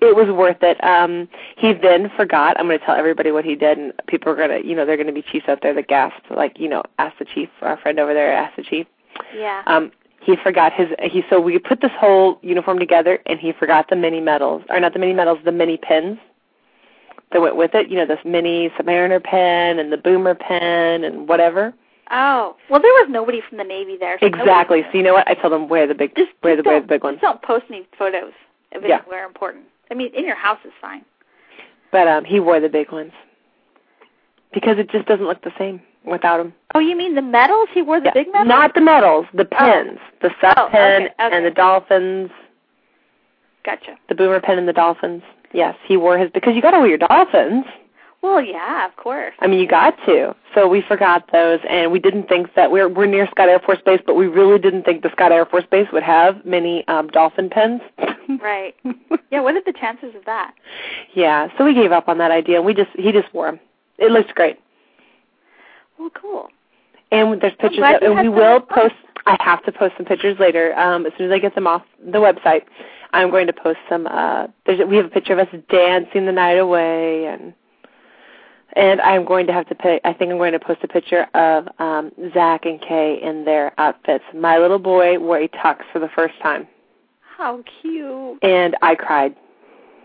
it 0.00 0.16
was 0.16 0.28
worth 0.28 0.62
it. 0.62 0.82
Um 0.84 1.28
he 1.56 1.72
then 1.72 2.10
forgot. 2.16 2.58
I'm 2.58 2.66
going 2.66 2.78
to 2.78 2.84
tell 2.84 2.96
everybody 2.96 3.30
what 3.30 3.44
he 3.44 3.54
did, 3.54 3.78
and 3.78 3.92
people 4.08 4.32
are 4.32 4.36
going 4.36 4.50
to, 4.50 4.66
you 4.66 4.74
know, 4.74 4.84
they're 4.84 4.96
going 4.96 5.06
to 5.06 5.12
be 5.12 5.22
chiefs 5.22 5.48
out 5.48 5.60
there 5.62 5.74
that 5.74 5.88
gasped, 5.88 6.30
like, 6.30 6.58
you 6.58 6.68
know, 6.68 6.82
ask 6.98 7.16
the 7.18 7.24
chief. 7.24 7.48
Our 7.60 7.76
friend 7.78 7.98
over 7.98 8.12
there 8.12 8.32
asked 8.32 8.56
the 8.56 8.64
chief. 8.64 8.86
yeah. 9.34 9.62
Um, 9.66 9.92
he 10.24 10.36
forgot 10.36 10.72
his. 10.72 10.88
He 11.02 11.22
so 11.28 11.40
we 11.40 11.58
put 11.58 11.80
this 11.80 11.90
whole 11.98 12.38
uniform 12.42 12.78
together, 12.78 13.18
and 13.26 13.38
he 13.40 13.52
forgot 13.52 13.88
the 13.90 13.96
mini 13.96 14.20
medals, 14.20 14.62
or 14.70 14.78
not 14.80 14.92
the 14.92 14.98
mini 14.98 15.12
medals, 15.14 15.38
the 15.44 15.52
mini 15.52 15.76
pins 15.76 16.18
that 17.32 17.40
went 17.40 17.56
with 17.56 17.74
it. 17.74 17.88
You 17.88 17.96
know, 17.96 18.06
this 18.06 18.18
mini 18.24 18.70
Submariner 18.78 19.22
pen 19.22 19.78
and 19.78 19.92
the 19.92 19.96
Boomer 19.96 20.34
pen 20.34 21.04
and 21.04 21.28
whatever. 21.28 21.72
oh, 22.10 22.56
well, 22.70 22.80
there 22.80 22.92
was 22.92 23.08
nobody 23.10 23.40
from 23.48 23.58
the 23.58 23.64
Navy 23.64 23.96
there. 23.98 24.18
So 24.20 24.26
Exactly. 24.26 24.82
So 24.90 24.98
you 24.98 25.02
know 25.02 25.14
what? 25.14 25.26
I 25.28 25.34
told 25.34 25.52
him 25.52 25.68
wear 25.68 25.86
the 25.86 25.94
big, 25.94 26.14
Just, 26.16 26.30
wear 26.42 26.56
the 26.56 26.62
just 26.62 26.66
wear 26.66 26.76
don't, 26.80 26.88
the 26.88 26.94
big 26.94 27.02
ones. 27.04 27.16
Just 27.16 27.22
don't 27.22 27.42
post 27.42 27.64
any 27.70 27.86
photos 27.98 28.32
of 28.74 28.82
Yeah. 28.84 28.98
anywhere 29.00 29.26
important. 29.26 29.64
I 29.90 29.94
mean, 29.94 30.14
in 30.14 30.24
your 30.24 30.36
house 30.36 30.58
is 30.64 30.72
fine. 30.80 31.04
But 31.90 32.06
um, 32.08 32.24
he 32.24 32.40
wore 32.40 32.60
the 32.60 32.68
big 32.68 32.90
ones 32.92 33.12
because 34.54 34.78
it 34.78 34.90
just 34.90 35.06
doesn't 35.06 35.26
look 35.26 35.42
the 35.42 35.52
same 35.58 35.82
without 36.04 36.38
them. 36.38 36.52
Oh, 36.74 36.78
you 36.80 36.96
mean 36.96 37.14
the 37.14 37.22
medals? 37.22 37.68
He 37.72 37.82
wore 37.82 38.00
the 38.00 38.06
Yeah. 38.06 38.12
big 38.14 38.26
medals? 38.32 38.48
Not 38.48 38.74
the 38.74 38.80
medals, 38.80 39.26
the 39.34 39.44
pins, 39.44 39.98
the 40.20 40.30
sub 40.40 40.54
Oh, 40.56 40.68
pen 40.70 41.02
okay, 41.02 41.14
okay. 41.20 41.36
and 41.36 41.44
the 41.46 41.50
dolphins, 41.50 42.30
Gotcha. 43.64 43.96
the 44.08 44.14
Boomer 44.14 44.40
pin 44.40 44.58
and 44.58 44.66
the 44.68 44.72
dolphins. 44.72 45.22
Yes, 45.52 45.76
he 45.86 45.96
wore 45.96 46.18
his 46.18 46.30
because 46.32 46.54
you 46.56 46.62
got 46.62 46.72
to 46.72 46.78
wear 46.78 46.88
your 46.88 46.98
dolphins. 46.98 47.64
Well, 48.22 48.40
yeah, 48.40 48.86
of 48.86 48.94
course. 48.96 49.34
I 49.40 49.48
mean, 49.48 49.58
you 49.58 49.66
got 49.66 49.96
to. 50.06 50.34
So 50.54 50.68
we 50.68 50.80
forgot 50.82 51.28
those, 51.32 51.58
and 51.68 51.90
we 51.90 51.98
didn't 51.98 52.28
think 52.28 52.54
that 52.54 52.70
we're 52.70 52.88
we're 52.88 53.06
near 53.06 53.26
Scott 53.32 53.48
Air 53.48 53.58
Force 53.58 53.80
Base, 53.84 54.00
but 54.06 54.14
we 54.14 54.26
really 54.28 54.58
didn't 54.60 54.84
think 54.84 55.02
the 55.02 55.10
Scott 55.10 55.32
Air 55.32 55.44
Force 55.44 55.64
Base 55.70 55.88
would 55.92 56.04
have 56.04 56.44
many 56.44 56.86
um, 56.88 57.08
dolphin 57.08 57.48
pens. 57.50 57.80
Right. 58.40 58.74
Yeah, 59.30 59.40
what 59.40 59.56
are 59.56 59.62
the 59.66 59.72
chances 59.74 60.14
of 60.14 60.24
that? 60.24 60.54
yeah. 61.12 61.48
So 61.58 61.64
we 61.64 61.74
gave 61.74 61.90
up 61.92 62.08
on 62.08 62.18
that 62.18 62.30
idea. 62.30 62.56
and 62.56 62.64
We 62.64 62.72
just 62.72 62.90
he 62.94 63.10
just 63.12 63.32
wore 63.34 63.46
them. 63.46 63.60
It 63.98 64.10
looks 64.12 64.32
great, 64.32 64.58
Well, 66.02 66.10
cool. 66.20 66.48
and 67.12 67.40
there's 67.40 67.54
pictures, 67.60 67.78
of, 67.78 68.02
and 68.02 68.18
we 68.20 68.28
will 68.28 68.58
post. 68.60 68.94
I 69.26 69.36
have 69.40 69.64
to 69.66 69.72
post 69.72 69.94
some 69.96 70.04
pictures 70.06 70.36
later. 70.40 70.76
Um, 70.76 71.06
as 71.06 71.12
soon 71.16 71.26
as 71.26 71.32
I 71.32 71.38
get 71.38 71.54
them 71.54 71.68
off 71.68 71.82
the 72.04 72.18
website, 72.18 72.62
I'm 73.12 73.30
going 73.30 73.46
to 73.46 73.52
post 73.52 73.78
some. 73.88 74.08
Uh, 74.08 74.48
there's 74.66 74.80
we 74.88 74.96
have 74.96 75.06
a 75.06 75.10
picture 75.10 75.32
of 75.32 75.38
us 75.38 75.54
dancing 75.70 76.26
the 76.26 76.32
night 76.32 76.58
away, 76.58 77.26
and 77.26 77.54
and 78.74 79.00
I'm 79.00 79.24
going 79.24 79.46
to 79.46 79.52
have 79.52 79.68
to 79.68 79.76
pay. 79.76 80.00
I 80.04 80.12
think 80.12 80.32
I'm 80.32 80.38
going 80.38 80.52
to 80.54 80.58
post 80.58 80.80
a 80.82 80.88
picture 80.88 81.28
of 81.34 81.68
um, 81.78 82.10
Zach 82.34 82.64
and 82.66 82.80
Kay 82.80 83.20
in 83.22 83.44
their 83.44 83.72
outfits. 83.78 84.24
My 84.34 84.58
little 84.58 84.80
boy 84.80 85.18
wore 85.20 85.38
a 85.38 85.46
tux 85.48 85.82
for 85.92 86.00
the 86.00 86.08
first 86.16 86.34
time, 86.42 86.66
How 87.20 87.62
cute. 87.80 88.38
and 88.42 88.76
I 88.82 88.96
cried. 88.96 89.36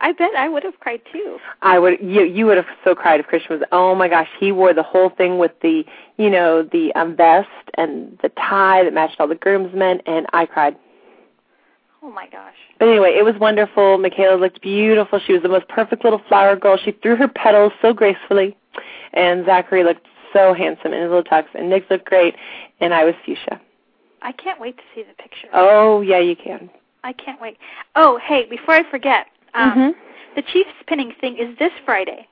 I 0.01 0.11
bet 0.11 0.31
I 0.37 0.49
would 0.49 0.63
have 0.63 0.79
cried 0.79 1.01
too. 1.11 1.37
I 1.61 1.79
would 1.79 1.99
you 2.01 2.23
you 2.23 2.45
would 2.45 2.57
have 2.57 2.67
so 2.83 2.95
cried 2.95 3.19
if 3.19 3.27
Christian 3.27 3.59
was 3.59 3.67
oh 3.71 3.95
my 3.95 4.07
gosh 4.07 4.27
he 4.39 4.51
wore 4.51 4.73
the 4.73 4.83
whole 4.83 5.09
thing 5.09 5.37
with 5.37 5.51
the 5.61 5.83
you 6.17 6.29
know 6.29 6.63
the 6.63 6.93
um, 6.93 7.15
vest 7.15 7.49
and 7.75 8.17
the 8.21 8.29
tie 8.29 8.83
that 8.83 8.93
matched 8.93 9.19
all 9.19 9.27
the 9.27 9.35
groomsmen 9.35 10.01
and 10.05 10.25
I 10.33 10.45
cried. 10.45 10.75
Oh 12.03 12.11
my 12.11 12.27
gosh. 12.27 12.53
But 12.79 12.89
anyway, 12.89 13.15
it 13.17 13.25
was 13.25 13.35
wonderful. 13.39 13.97
Michaela 13.97 14.37
looked 14.37 14.61
beautiful. 14.61 15.19
She 15.25 15.33
was 15.33 15.41
the 15.41 15.49
most 15.49 15.67
perfect 15.67 16.03
little 16.03 16.21
flower 16.27 16.55
girl. 16.55 16.77
She 16.77 16.91
threw 16.91 17.15
her 17.15 17.27
petals 17.27 17.73
so 17.81 17.91
gracefully, 17.91 18.55
and 19.13 19.45
Zachary 19.45 19.83
looked 19.83 20.05
so 20.31 20.53
handsome 20.53 20.93
in 20.93 21.01
his 21.01 21.09
little 21.09 21.23
tux, 21.23 21.45
and 21.55 21.69
Nick 21.69 21.89
looked 21.89 22.05
great, 22.05 22.35
and 22.79 22.93
I 22.93 23.03
was 23.03 23.15
fuchsia. 23.25 23.59
I 24.21 24.31
can't 24.31 24.59
wait 24.59 24.77
to 24.77 24.83
see 24.93 25.03
the 25.03 25.21
picture. 25.21 25.47
Oh 25.53 26.01
yeah, 26.01 26.19
you 26.19 26.35
can. 26.35 26.69
I 27.03 27.13
can't 27.13 27.39
wait. 27.41 27.57
Oh, 27.95 28.19
hey, 28.23 28.45
before 28.45 28.75
I 28.75 28.89
forget, 28.89 29.27
um, 29.57 29.71
mm-hmm. 29.71 29.89
the 30.35 30.41
Chiefs 30.41 30.69
pinning 30.87 31.13
thing 31.19 31.37
is 31.37 31.57
this 31.57 31.71
Friday. 31.85 32.27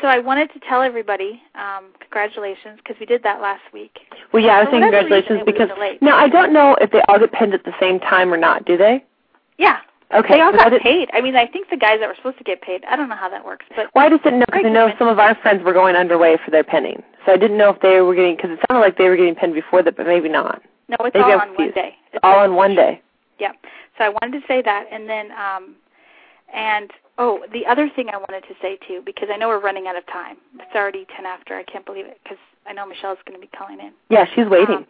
So 0.00 0.08
I 0.08 0.18
wanted 0.18 0.52
to 0.54 0.60
tell 0.68 0.82
everybody 0.82 1.40
um, 1.54 1.92
congratulations 2.00 2.78
because 2.78 2.98
we 2.98 3.06
did 3.06 3.22
that 3.22 3.40
last 3.40 3.62
week. 3.72 3.98
Well, 4.32 4.42
yeah, 4.42 4.56
I 4.56 4.64
was 4.64 4.68
saying 4.70 4.82
congratulations 4.82 5.42
because 5.44 5.68
now 6.00 6.16
I 6.16 6.28
don't 6.28 6.52
know 6.52 6.76
if 6.80 6.90
they 6.90 7.02
all 7.08 7.18
get 7.18 7.32
pinned 7.32 7.54
at 7.54 7.64
the 7.64 7.74
same 7.78 8.00
time 8.00 8.32
or 8.32 8.36
not. 8.36 8.64
Do 8.64 8.76
they? 8.76 9.04
Yeah, 9.58 9.78
Okay. 10.14 10.34
they 10.34 10.40
all 10.40 10.52
got 10.52 10.72
paid. 10.82 11.08
I 11.12 11.20
mean, 11.20 11.36
I 11.36 11.46
think 11.46 11.70
the 11.70 11.76
guys 11.76 11.98
that 12.00 12.08
were 12.08 12.14
supposed 12.16 12.38
to 12.38 12.44
get 12.44 12.60
paid. 12.60 12.84
I 12.84 12.96
don't 12.96 13.08
know 13.08 13.16
how 13.16 13.28
that 13.30 13.44
works, 13.44 13.64
but 13.74 13.86
Well, 13.94 14.04
I 14.06 14.10
just 14.10 14.22
didn't 14.24 14.40
know 14.40 14.46
because 14.46 14.64
I 14.66 14.68
know 14.68 14.92
some 14.98 15.08
of 15.08 15.18
our 15.18 15.34
friends 15.36 15.62
were 15.64 15.72
going 15.72 15.96
underway 15.96 16.36
for 16.44 16.50
their 16.50 16.64
pinning, 16.64 17.02
so 17.24 17.32
I 17.32 17.36
didn't 17.36 17.56
know 17.56 17.70
if 17.70 17.80
they 17.80 18.00
were 18.00 18.14
getting 18.14 18.36
because 18.36 18.50
it 18.50 18.60
sounded 18.68 18.84
like 18.84 18.98
they 18.98 19.08
were 19.08 19.16
getting 19.16 19.34
pinned 19.34 19.54
before 19.54 19.82
that, 19.82 19.96
but 19.96 20.06
maybe 20.06 20.28
not. 20.28 20.62
no, 20.88 20.96
it's 21.00 21.14
Maybe 21.14 21.24
all 21.24 21.40
I'm 21.40 21.50
on 21.50 21.56
one 21.56 21.70
day. 21.72 21.94
It's 22.12 22.20
all 22.22 22.38
on 22.38 22.54
one 22.54 22.74
day. 22.74 23.00
Yeah. 23.38 23.52
So 23.98 24.04
I 24.04 24.08
wanted 24.10 24.40
to 24.40 24.46
say 24.46 24.62
that, 24.62 24.86
and 24.90 25.08
then 25.08 25.30
um, 25.32 25.76
and 26.52 26.90
oh, 27.18 27.44
the 27.52 27.66
other 27.66 27.88
thing 27.94 28.08
I 28.12 28.16
wanted 28.16 28.42
to 28.48 28.54
say 28.60 28.78
too, 28.86 29.02
because 29.04 29.28
I 29.32 29.36
know 29.36 29.48
we're 29.48 29.60
running 29.60 29.86
out 29.86 29.96
of 29.96 30.06
time. 30.06 30.36
It's 30.58 30.74
already 30.74 31.06
ten 31.16 31.26
after. 31.26 31.54
I 31.56 31.62
can't 31.64 31.84
believe 31.86 32.06
it 32.06 32.18
because 32.22 32.38
I 32.66 32.72
know 32.72 32.86
Michelle's 32.86 33.18
going 33.26 33.38
to 33.38 33.40
be 33.40 33.50
calling 33.56 33.80
in. 33.80 33.92
Yeah, 34.08 34.26
she's 34.34 34.46
waiting. 34.46 34.86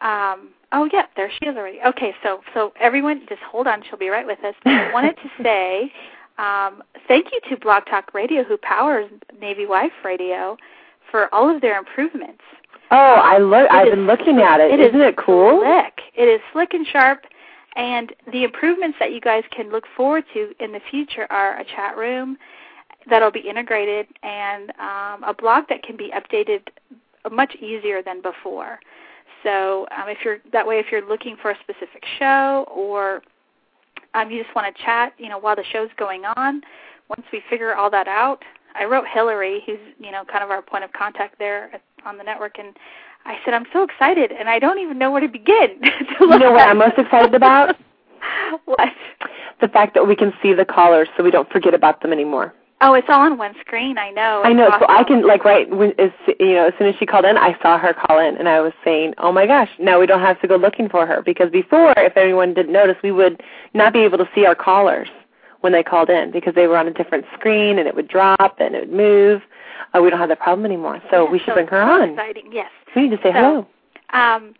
Um, 0.00 0.08
um, 0.10 0.48
oh 0.72 0.88
yeah, 0.92 1.06
there 1.16 1.30
she 1.30 1.48
is 1.48 1.56
already. 1.56 1.78
Okay, 1.86 2.14
so 2.22 2.40
so 2.54 2.72
everyone, 2.80 3.26
just 3.28 3.42
hold 3.42 3.66
on. 3.66 3.82
She'll 3.88 3.98
be 3.98 4.08
right 4.08 4.26
with 4.26 4.42
us. 4.44 4.54
I 4.64 4.90
wanted 4.92 5.16
to 5.16 5.30
say 5.42 5.92
um, 6.38 6.82
thank 7.06 7.26
you 7.32 7.40
to 7.50 7.56
Blog 7.60 7.84
Talk 7.86 8.14
Radio, 8.14 8.42
who 8.42 8.56
powers 8.56 9.10
Navy 9.40 9.66
Wife 9.66 9.92
Radio, 10.04 10.56
for 11.10 11.32
all 11.34 11.54
of 11.54 11.60
their 11.60 11.78
improvements. 11.78 12.42
oh, 12.90 12.96
I 12.96 13.38
look. 13.38 13.70
I've 13.70 13.88
is 13.88 13.94
been 13.94 14.06
looking 14.06 14.38
at 14.40 14.60
it. 14.60 14.72
It 14.72 14.80
is 14.80 14.88
Isn't 14.88 15.00
it 15.02 15.16
cool? 15.16 15.60
Slick. 15.60 16.00
It 16.16 16.28
is 16.28 16.40
slick 16.52 16.72
and 16.72 16.86
sharp. 16.86 17.24
And 17.76 18.12
the 18.32 18.44
improvements 18.44 18.98
that 18.98 19.12
you 19.12 19.20
guys 19.20 19.44
can 19.50 19.70
look 19.70 19.84
forward 19.96 20.24
to 20.34 20.52
in 20.58 20.72
the 20.72 20.80
future 20.90 21.26
are 21.30 21.58
a 21.60 21.64
chat 21.64 21.96
room 21.96 22.36
that'll 23.08 23.30
be 23.30 23.40
integrated 23.40 24.06
and 24.22 24.70
um, 24.70 25.24
a 25.24 25.34
blog 25.36 25.64
that 25.68 25.82
can 25.82 25.96
be 25.96 26.12
updated 26.14 26.62
much 27.30 27.54
easier 27.56 28.02
than 28.02 28.20
before. 28.20 28.80
So 29.42 29.86
um, 29.96 30.08
if 30.08 30.18
you're 30.24 30.38
that 30.52 30.66
way, 30.66 30.78
if 30.78 30.86
you're 30.90 31.06
looking 31.06 31.36
for 31.40 31.50
a 31.50 31.56
specific 31.60 32.04
show 32.18 32.66
or 32.74 33.22
um, 34.14 34.30
you 34.30 34.42
just 34.42 34.54
want 34.54 34.74
to 34.74 34.82
chat, 34.82 35.14
you 35.18 35.28
know, 35.28 35.38
while 35.38 35.56
the 35.56 35.64
show's 35.72 35.88
going 35.96 36.24
on, 36.36 36.62
once 37.08 37.24
we 37.32 37.42
figure 37.48 37.74
all 37.74 37.90
that 37.90 38.08
out, 38.08 38.42
I 38.74 38.84
wrote 38.84 39.06
Hillary, 39.12 39.62
who's 39.66 39.78
you 39.98 40.10
know 40.10 40.24
kind 40.24 40.44
of 40.44 40.50
our 40.50 40.62
point 40.62 40.84
of 40.84 40.92
contact 40.92 41.38
there 41.38 41.80
on 42.04 42.16
the 42.18 42.24
network, 42.24 42.58
and 42.58 42.76
I 43.24 43.36
said 43.44 43.54
I'm 43.54 43.66
so 43.72 43.82
excited, 43.82 44.32
and 44.32 44.48
I 44.48 44.58
don't 44.58 44.78
even 44.78 44.98
know 44.98 45.10
where 45.10 45.20
to 45.20 45.28
begin. 45.28 45.80
to 45.82 46.14
You 46.20 46.38
know 46.38 46.52
what. 46.52 46.68
I'm 46.68 46.78
most 46.78 46.98
excited 46.98 47.34
about? 47.34 47.76
what? 48.64 48.88
The 49.60 49.68
fact 49.68 49.94
that 49.94 50.06
we 50.06 50.16
can 50.16 50.32
see 50.42 50.52
the 50.54 50.64
callers, 50.64 51.08
so 51.16 51.22
we 51.22 51.30
don't 51.30 51.50
forget 51.50 51.74
about 51.74 52.02
them 52.02 52.12
anymore. 52.12 52.54
Oh, 52.82 52.94
it's 52.94 53.08
all 53.10 53.20
on 53.20 53.36
one 53.36 53.54
screen. 53.60 53.98
I 53.98 54.10
know. 54.10 54.40
I 54.42 54.54
know, 54.54 54.68
It's 54.68 54.76
so 54.80 54.86
I 54.88 55.04
can 55.04 55.26
like 55.26 55.44
right 55.44 55.68
when 55.68 55.92
as 56.00 56.10
you 56.38 56.54
know 56.54 56.68
as 56.68 56.72
soon 56.78 56.88
as 56.88 56.94
she 56.98 57.04
called 57.04 57.26
in, 57.26 57.36
I 57.36 57.54
saw 57.60 57.78
her 57.78 57.92
call 57.92 58.18
in, 58.18 58.36
and 58.38 58.48
I 58.48 58.62
was 58.62 58.72
saying, 58.82 59.12
"Oh 59.18 59.32
my 59.32 59.46
gosh, 59.46 59.68
now 59.78 60.00
we 60.00 60.06
don't 60.06 60.20
have 60.22 60.40
to 60.40 60.48
go 60.48 60.56
looking 60.56 60.88
for 60.88 61.06
her." 61.06 61.20
Because 61.20 61.50
before, 61.50 61.92
if 61.98 62.16
anyone 62.16 62.54
didn't 62.54 62.72
notice, 62.72 62.96
we 63.02 63.12
would 63.12 63.42
not 63.74 63.92
be 63.92 63.98
able 64.00 64.16
to 64.16 64.28
see 64.34 64.46
our 64.46 64.54
callers 64.54 65.08
when 65.60 65.74
they 65.74 65.82
called 65.82 66.08
in 66.08 66.30
because 66.30 66.54
they 66.54 66.66
were 66.66 66.78
on 66.78 66.88
a 66.88 66.92
different 66.92 67.26
screen 67.34 67.78
and 67.78 67.86
it 67.86 67.94
would 67.94 68.08
drop 68.08 68.56
and 68.60 68.74
it 68.74 68.88
would 68.88 68.96
move. 68.96 69.42
Uh, 69.92 70.00
we 70.00 70.08
don't 70.08 70.18
have 70.18 70.30
that 70.30 70.40
problem 70.40 70.64
anymore, 70.64 71.02
so 71.10 71.24
Yeah, 71.24 71.30
we 71.30 71.38
should 71.38 71.48
so 71.48 71.54
bring 71.54 71.66
her 71.66 71.82
on. 71.82 72.10
Exciting. 72.10 72.50
Yes. 72.50 72.70
We 72.96 73.02
need 73.02 73.10
to 73.10 73.16
say 73.18 73.32
So- 73.32 73.32
hello. 73.32 73.66
Um, 74.12 74.54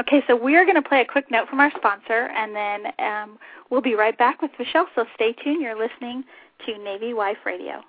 okay, 0.00 0.22
so 0.26 0.36
we're 0.36 0.64
going 0.64 0.80
to 0.80 0.88
play 0.88 1.00
a 1.00 1.04
quick 1.04 1.30
note 1.30 1.48
from 1.48 1.58
our 1.60 1.72
sponsor, 1.76 2.28
and 2.34 2.54
then 2.54 2.92
um, 2.98 3.38
we'll 3.70 3.80
be 3.80 3.94
right 3.94 4.16
back 4.16 4.40
with 4.40 4.52
Michelle. 4.58 4.86
So 4.94 5.04
stay 5.14 5.32
tuned. 5.32 5.60
You're 5.60 5.78
listening 5.78 6.22
to 6.66 6.78
Navy 6.78 7.12
Wife 7.14 7.38
Radio. 7.44 7.82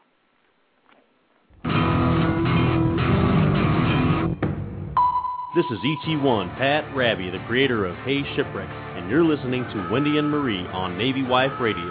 This 5.56 5.66
is 5.72 5.80
ET1 5.80 6.58
Pat 6.58 6.96
Rabby, 6.96 7.32
the 7.32 7.44
creator 7.48 7.86
of 7.86 7.96
Hey 8.06 8.22
Shipwreck, 8.36 8.70
and 8.70 9.10
you're 9.10 9.24
listening 9.24 9.64
to 9.64 9.90
Wendy 9.92 10.18
and 10.20 10.30
Marie 10.30 10.66
on 10.68 10.96
Navy 10.98 11.24
Wife 11.24 11.52
Radio, 11.60 11.90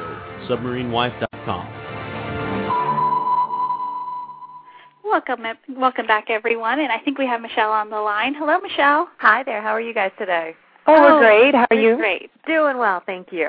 submarinewife.com. 0.49 1.77
Welcome, 5.26 5.44
welcome 5.76 6.06
back, 6.06 6.30
everyone. 6.30 6.78
And 6.78 6.92
I 6.92 6.98
think 7.00 7.18
we 7.18 7.26
have 7.26 7.40
Michelle 7.40 7.72
on 7.72 7.90
the 7.90 7.96
line. 8.00 8.34
Hello, 8.34 8.60
Michelle. 8.60 9.08
Hi 9.18 9.42
there. 9.42 9.60
How 9.60 9.70
are 9.70 9.80
you 9.80 9.92
guys 9.92 10.12
today? 10.16 10.54
Oh, 10.87 10.94
Oh, 10.94 11.02
we're 11.02 11.18
great. 11.18 11.54
How 11.56 11.66
are 11.72 11.76
you? 11.76 11.96
Great. 11.96 12.30
Doing 12.46 12.78
well, 12.78 13.02
thank 13.04 13.32
you. 13.32 13.48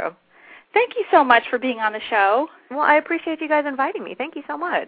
Thank 0.73 0.95
you 0.95 1.05
so 1.11 1.23
much 1.23 1.43
for 1.47 1.59
being 1.59 1.77
on 1.77 1.93
the 1.93 1.99
show. 2.09 2.47
Well, 2.71 2.79
I 2.81 2.95
appreciate 2.95 3.39
you 3.39 3.47
guys 3.47 3.65
inviting 3.67 4.03
me. 4.03 4.15
Thank 4.17 4.35
you 4.35 4.41
so 4.47 4.57
much. 4.57 4.87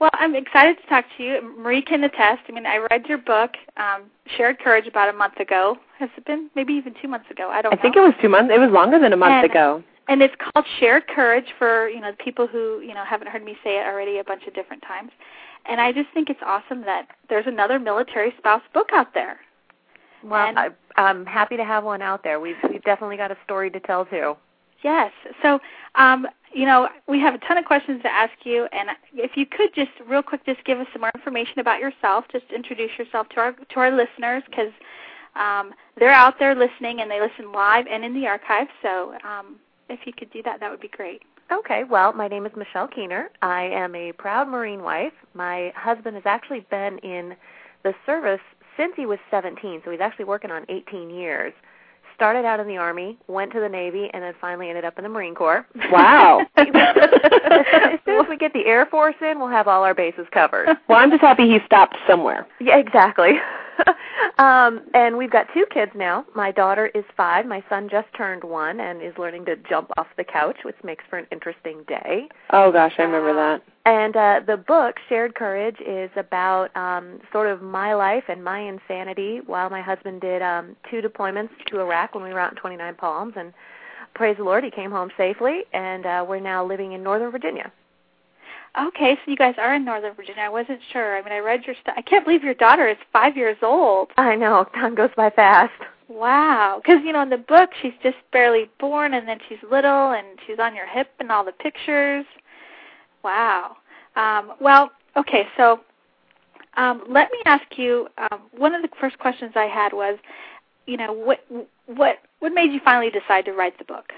Well, 0.00 0.10
I'm 0.14 0.34
excited 0.34 0.78
to 0.82 0.86
talk 0.88 1.04
to 1.16 1.22
you. 1.22 1.54
Marie 1.56 1.80
can 1.80 2.02
attest. 2.02 2.40
I 2.48 2.52
mean, 2.52 2.66
I 2.66 2.84
read 2.90 3.06
your 3.06 3.18
book, 3.18 3.52
um, 3.76 4.02
Shared 4.36 4.58
Courage, 4.58 4.88
about 4.88 5.14
a 5.14 5.16
month 5.16 5.36
ago. 5.38 5.76
Has 6.00 6.10
it 6.16 6.24
been 6.26 6.50
maybe 6.56 6.72
even 6.72 6.92
two 7.00 7.06
months 7.06 7.30
ago? 7.30 7.50
I 7.50 7.62
don't 7.62 7.70
know. 7.70 7.74
I 7.74 7.76
know. 7.76 7.82
think 7.82 7.94
it 7.96 8.00
was 8.00 8.14
two 8.20 8.28
months. 8.28 8.50
It 8.52 8.58
was 8.58 8.70
longer 8.72 8.98
than 8.98 9.12
a 9.12 9.16
month 9.16 9.44
And- 9.44 9.50
ago. 9.50 9.84
and 10.08 10.22
it's 10.22 10.34
called 10.40 10.66
Shared 10.80 11.06
Courage 11.06 11.46
for 11.56 11.88
you 11.88 12.00
know 12.00 12.10
people 12.18 12.48
who 12.48 12.80
you 12.80 12.94
know 12.94 13.04
haven't 13.04 13.28
heard 13.28 13.44
me 13.44 13.56
say 13.62 13.78
it 13.78 13.86
already 13.86 14.18
a 14.18 14.24
bunch 14.24 14.44
of 14.48 14.54
different 14.54 14.82
times. 14.82 15.12
And 15.70 15.80
I 15.80 15.92
just 15.92 16.08
think 16.12 16.28
it's 16.28 16.40
awesome 16.44 16.82
that 16.82 17.06
there's 17.28 17.46
another 17.46 17.78
military 17.78 18.34
spouse 18.38 18.62
book 18.74 18.90
out 18.92 19.14
there. 19.14 19.38
Well, 20.22 20.48
And- 20.48 20.58
I, 20.58 20.68
I'm 20.96 21.24
happy 21.24 21.56
to 21.56 21.64
have 21.64 21.84
one 21.84 22.02
out 22.02 22.22
there. 22.24 22.40
We've 22.40 22.56
we've 22.68 22.82
definitely 22.82 23.16
got 23.16 23.30
a 23.30 23.36
story 23.44 23.70
to 23.70 23.80
tell 23.80 24.04
too. 24.04 24.36
Yes. 24.82 25.12
So, 25.42 25.60
um, 25.94 26.26
you 26.52 26.66
know, 26.66 26.88
we 27.06 27.20
have 27.20 27.34
a 27.34 27.38
ton 27.38 27.58
of 27.58 27.64
questions 27.64 28.02
to 28.02 28.10
ask 28.10 28.32
you, 28.44 28.66
and 28.72 28.90
if 29.14 29.36
you 29.36 29.46
could 29.46 29.72
just 29.74 29.92
real 30.06 30.22
quick, 30.22 30.44
just 30.44 30.64
give 30.64 30.80
us 30.80 30.86
some 30.92 31.02
more 31.02 31.12
information 31.14 31.60
about 31.60 31.80
yourself. 31.80 32.24
Just 32.32 32.46
introduce 32.54 32.90
yourself 32.98 33.28
to 33.30 33.40
our 33.40 33.52
to 33.52 33.80
our 33.80 33.90
listeners 33.90 34.42
because 34.50 34.72
um, 35.36 35.72
they're 35.98 36.10
out 36.10 36.38
there 36.38 36.54
listening 36.54 37.00
and 37.00 37.10
they 37.10 37.20
listen 37.20 37.52
live 37.52 37.86
and 37.88 38.04
in 38.04 38.12
the 38.14 38.26
archive. 38.26 38.66
So, 38.82 39.14
um, 39.24 39.56
if 39.88 40.00
you 40.06 40.12
could 40.12 40.30
do 40.32 40.42
that, 40.42 40.60
that 40.60 40.70
would 40.70 40.80
be 40.80 40.88
great. 40.88 41.22
Okay, 41.52 41.82
well, 41.82 42.12
my 42.12 42.28
name 42.28 42.46
is 42.46 42.52
Michelle 42.56 42.86
Keener. 42.86 43.28
I 43.42 43.62
am 43.64 43.96
a 43.96 44.12
proud 44.12 44.46
Marine 44.48 44.82
wife. 44.82 45.12
My 45.34 45.72
husband 45.74 46.14
has 46.14 46.22
actually 46.24 46.64
been 46.70 46.98
in 46.98 47.34
the 47.82 47.92
service 48.06 48.40
since 48.76 48.92
he 48.94 49.04
was 49.04 49.18
17, 49.32 49.82
so 49.84 49.90
he's 49.90 50.00
actually 50.00 50.26
working 50.26 50.52
on 50.52 50.64
18 50.68 51.10
years. 51.10 51.52
Started 52.14 52.44
out 52.44 52.60
in 52.60 52.68
the 52.68 52.76
Army, 52.76 53.18
went 53.26 53.52
to 53.52 53.58
the 53.58 53.68
Navy, 53.68 54.08
and 54.12 54.22
then 54.22 54.32
finally 54.40 54.68
ended 54.68 54.84
up 54.84 54.96
in 54.96 55.02
the 55.02 55.08
Marine 55.08 55.34
Corps. 55.34 55.66
Wow. 55.90 56.46
as 57.92 58.00
soon 58.04 58.20
as 58.20 58.28
we 58.28 58.36
get 58.36 58.52
the 58.52 58.66
Air 58.66 58.86
Force 58.86 59.16
in, 59.20 59.38
we'll 59.38 59.48
have 59.48 59.68
all 59.68 59.84
our 59.84 59.94
bases 59.94 60.26
covered. 60.32 60.68
Well, 60.88 60.98
I'm 60.98 61.10
just 61.10 61.20
happy 61.20 61.48
he 61.48 61.58
stopped 61.66 61.96
somewhere. 62.08 62.48
Yeah, 62.58 62.78
exactly. 62.78 63.34
um, 64.38 64.80
and 64.92 65.16
we've 65.16 65.30
got 65.30 65.46
two 65.54 65.64
kids 65.72 65.92
now. 65.94 66.26
My 66.34 66.50
daughter 66.50 66.90
is 66.94 67.04
five. 67.16 67.46
My 67.46 67.62
son 67.68 67.88
just 67.88 68.08
turned 68.16 68.42
one 68.42 68.80
and 68.80 69.00
is 69.00 69.12
learning 69.18 69.44
to 69.46 69.56
jump 69.68 69.90
off 69.96 70.08
the 70.16 70.24
couch, 70.24 70.58
which 70.64 70.76
makes 70.82 71.04
for 71.08 71.18
an 71.18 71.26
interesting 71.30 71.84
day. 71.86 72.28
Oh 72.50 72.72
gosh, 72.72 72.94
I 72.98 73.02
remember 73.02 73.34
that. 73.34 73.62
And 73.86 74.16
uh, 74.16 74.40
the 74.46 74.56
book, 74.56 74.96
Shared 75.08 75.34
Courage, 75.34 75.76
is 75.80 76.10
about 76.16 76.74
um, 76.76 77.20
sort 77.32 77.46
of 77.46 77.62
my 77.62 77.94
life 77.94 78.24
and 78.28 78.44
my 78.44 78.60
insanity 78.60 79.40
while 79.46 79.70
my 79.70 79.80
husband 79.80 80.20
did 80.20 80.42
um, 80.42 80.76
two 80.90 81.00
deployments 81.00 81.50
to 81.68 81.80
Iraq 81.80 82.14
when 82.14 82.24
we 82.24 82.32
were 82.32 82.40
out 82.40 82.52
in 82.52 82.58
29 82.58 82.94
Palms. 82.96 83.34
And 83.36 83.52
praise 84.14 84.36
the 84.36 84.44
Lord, 84.44 84.64
he 84.64 84.70
came 84.70 84.90
home 84.90 85.10
safely, 85.16 85.62
and 85.72 86.06
uh, 86.06 86.24
we're 86.28 86.40
now 86.40 86.64
living 86.64 86.92
in 86.92 87.02
Northern 87.02 87.30
Virginia. 87.30 87.72
Okay, 88.80 89.16
so 89.16 89.30
you 89.30 89.36
guys 89.36 89.56
are 89.58 89.74
in 89.74 89.84
Northern 89.84 90.14
Virginia. 90.14 90.42
I 90.42 90.48
wasn't 90.48 90.80
sure. 90.92 91.18
I 91.18 91.22
mean, 91.22 91.32
I 91.32 91.38
read 91.38 91.64
your 91.64 91.74
stuff. 91.82 91.94
I 91.96 92.02
can't 92.02 92.24
believe 92.24 92.44
your 92.44 92.54
daughter 92.54 92.88
is 92.88 92.96
five 93.12 93.36
years 93.36 93.56
old. 93.62 94.10
I 94.16 94.36
know, 94.36 94.64
time 94.74 94.94
goes 94.94 95.10
by 95.16 95.30
fast. 95.30 95.72
Wow, 96.08 96.80
because 96.82 97.00
you 97.04 97.12
know 97.12 97.22
in 97.22 97.30
the 97.30 97.36
book 97.36 97.70
she's 97.80 97.92
just 98.02 98.16
barely 98.32 98.68
born, 98.78 99.14
and 99.14 99.26
then 99.28 99.38
she's 99.48 99.58
little, 99.70 100.12
and 100.12 100.26
she's 100.46 100.58
on 100.58 100.74
your 100.74 100.86
hip 100.86 101.08
and 101.18 101.30
all 101.30 101.44
the 101.44 101.52
pictures. 101.52 102.24
Wow. 103.22 103.76
Um, 104.16 104.52
well, 104.60 104.90
okay, 105.16 105.46
so 105.56 105.80
um, 106.76 107.02
let 107.08 107.30
me 107.30 107.38
ask 107.46 107.64
you. 107.76 108.08
Um, 108.18 108.42
one 108.56 108.74
of 108.74 108.82
the 108.82 108.88
first 109.00 109.18
questions 109.18 109.52
I 109.54 109.66
had 109.66 109.92
was, 109.92 110.18
you 110.86 110.96
know, 110.96 111.12
what 111.12 111.44
what 111.86 112.18
what 112.40 112.52
made 112.52 112.72
you 112.72 112.80
finally 112.84 113.10
decide 113.10 113.44
to 113.46 113.52
write 113.52 113.78
the 113.78 113.84
book? 113.84 114.12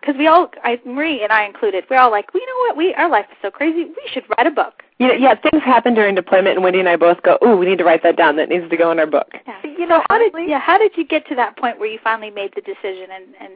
Because 0.00 0.18
we 0.18 0.28
all, 0.28 0.48
I, 0.62 0.80
Marie 0.84 1.24
and 1.24 1.32
I 1.32 1.44
included, 1.44 1.84
we're 1.90 1.98
all 1.98 2.12
like, 2.12 2.32
well, 2.32 2.40
you 2.40 2.46
know 2.46 2.58
what? 2.68 2.76
We 2.76 2.94
our 2.94 3.10
life 3.10 3.26
is 3.30 3.36
so 3.42 3.50
crazy. 3.50 3.84
We 3.84 4.08
should 4.12 4.24
write 4.36 4.46
a 4.46 4.52
book. 4.52 4.84
You 4.98 5.08
know, 5.08 5.14
yeah, 5.14 5.34
things 5.34 5.62
happen 5.64 5.94
during 5.94 6.14
deployment, 6.14 6.54
and 6.54 6.62
Wendy 6.62 6.78
and 6.78 6.88
I 6.88 6.96
both 6.96 7.22
go, 7.22 7.38
"Ooh, 7.44 7.56
we 7.56 7.66
need 7.66 7.78
to 7.78 7.84
write 7.84 8.02
that 8.02 8.16
down. 8.16 8.36
That 8.36 8.48
needs 8.48 8.68
to 8.70 8.76
go 8.76 8.90
in 8.92 8.98
our 8.98 9.06
book." 9.06 9.32
Yeah. 9.46 9.60
You 9.64 9.86
know, 9.86 10.02
how 10.08 10.18
did 10.18 10.32
honestly- 10.32 10.50
yeah? 10.50 10.60
How 10.60 10.78
did 10.78 10.96
you 10.96 11.04
get 11.04 11.26
to 11.28 11.34
that 11.34 11.56
point 11.56 11.78
where 11.78 11.88
you 11.88 11.98
finally 12.02 12.30
made 12.30 12.54
the 12.54 12.62
decision 12.62 13.10
and 13.10 13.24
and 13.40 13.52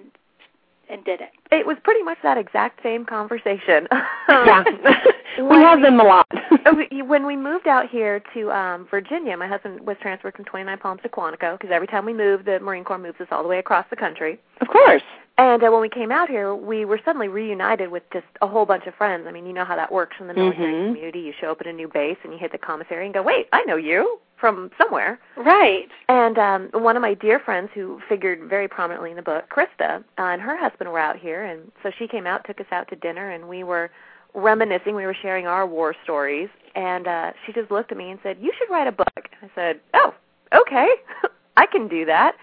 and 0.91 1.05
did 1.05 1.21
it? 1.21 1.31
It 1.51 1.67
was 1.67 1.77
pretty 1.83 2.03
much 2.03 2.19
that 2.23 2.39
exact 2.39 2.83
same 2.83 3.05
conversation. 3.05 3.87
Yeah, 4.29 4.63
we 5.39 5.57
have 5.57 5.83
them 5.83 5.99
a 5.99 6.05
lot. 6.05 6.25
when 7.09 7.27
we 7.27 7.37
moved 7.37 7.67
out 7.67 7.89
here 7.91 8.23
to 8.33 8.51
um 8.53 8.87
Virginia, 8.89 9.37
my 9.37 9.49
husband 9.49 9.85
was 9.85 9.97
transferred 10.01 10.37
from 10.37 10.45
29 10.45 10.79
Palms 10.79 11.01
to 11.03 11.09
Quantico 11.09 11.59
because 11.59 11.73
every 11.73 11.89
time 11.89 12.07
we 12.07 12.15
move, 12.15 12.45
the 12.45 12.61
Marine 12.61 12.85
Corps 12.85 12.99
moves 12.99 13.21
us 13.21 13.27
all 13.33 13.43
the 13.43 13.49
way 13.49 13.59
across 13.59 13.87
the 13.91 13.97
country. 13.97 14.39
Of 14.61 14.69
course. 14.69 15.03
And 15.41 15.65
uh, 15.65 15.71
when 15.71 15.81
we 15.81 15.89
came 15.89 16.13
out 16.13 16.29
here, 16.29 16.55
we 16.55 16.85
were 16.85 17.01
suddenly 17.03 17.29
reunited 17.29 17.91
with 17.91 18.03
just 18.13 18.27
a 18.43 18.47
whole 18.47 18.67
bunch 18.67 18.87
of 18.87 18.95
friends. 18.95 19.25
I 19.27 19.33
mean, 19.33 19.47
you 19.47 19.55
know 19.55 19.65
how 19.65 19.75
that 19.75 19.91
works 19.91 20.17
in 20.21 20.27
the 20.27 20.35
military 20.35 20.75
Mhm. 20.75 20.89
community. 20.89 21.21
You 21.21 21.33
show 21.33 21.51
up 21.51 21.63
at 21.63 21.67
a 21.67 21.73
new 21.73 21.89
base 21.89 22.19
and 22.23 22.31
you 22.35 22.39
hit 22.39 22.53
the 22.53 22.59
commissary 22.59 23.07
and 23.07 23.15
go, 23.15 23.23
"Wait, 23.23 23.49
I 23.51 23.63
know 23.63 23.77
you 23.77 24.21
from 24.37 24.71
somewhere." 24.77 25.19
Right. 25.37 25.89
And 26.09 26.39
um 26.39 26.69
one 26.73 26.95
of 26.95 27.01
my 27.01 27.15
dear 27.15 27.39
friends 27.39 27.71
who 27.73 28.01
figured 28.07 28.41
very 28.51 28.69
prominently 28.69 29.09
in 29.13 29.17
the 29.17 29.23
book, 29.23 29.49
Krista, 29.49 30.01
uh, 30.19 30.23
and 30.33 30.43
her 30.43 30.57
husband 30.59 30.93
were 30.93 30.99
out 30.99 31.17
here, 31.17 31.43
and 31.43 31.73
so 31.83 31.91
she 31.91 32.07
came 32.07 32.27
out, 32.27 32.45
took 32.45 32.61
us 32.61 32.71
out 32.71 32.89
to 32.89 32.97
dinner, 32.97 33.31
and 33.31 33.49
we 33.49 33.65
were 33.65 33.91
reminiscing. 34.35 34.95
We 34.95 35.07
were 35.07 35.15
sharing 35.15 35.47
our 35.47 35.65
war 35.67 35.95
stories, 36.05 36.51
and 36.75 37.09
uh 37.09 37.33
she 37.47 37.55
just 37.55 37.71
looked 37.71 37.93
at 37.93 37.97
me 37.97 38.11
and 38.11 38.21
said, 38.23 38.37
"You 38.43 38.53
should 38.59 38.69
write 38.69 38.89
a 38.89 38.93
book." 38.93 39.23
I 39.43 39.49
said, 39.55 39.81
"Oh, 39.95 40.13
okay, 40.55 40.89
I 41.57 41.65
can 41.65 41.89
do 41.89 42.05
that." 42.05 42.37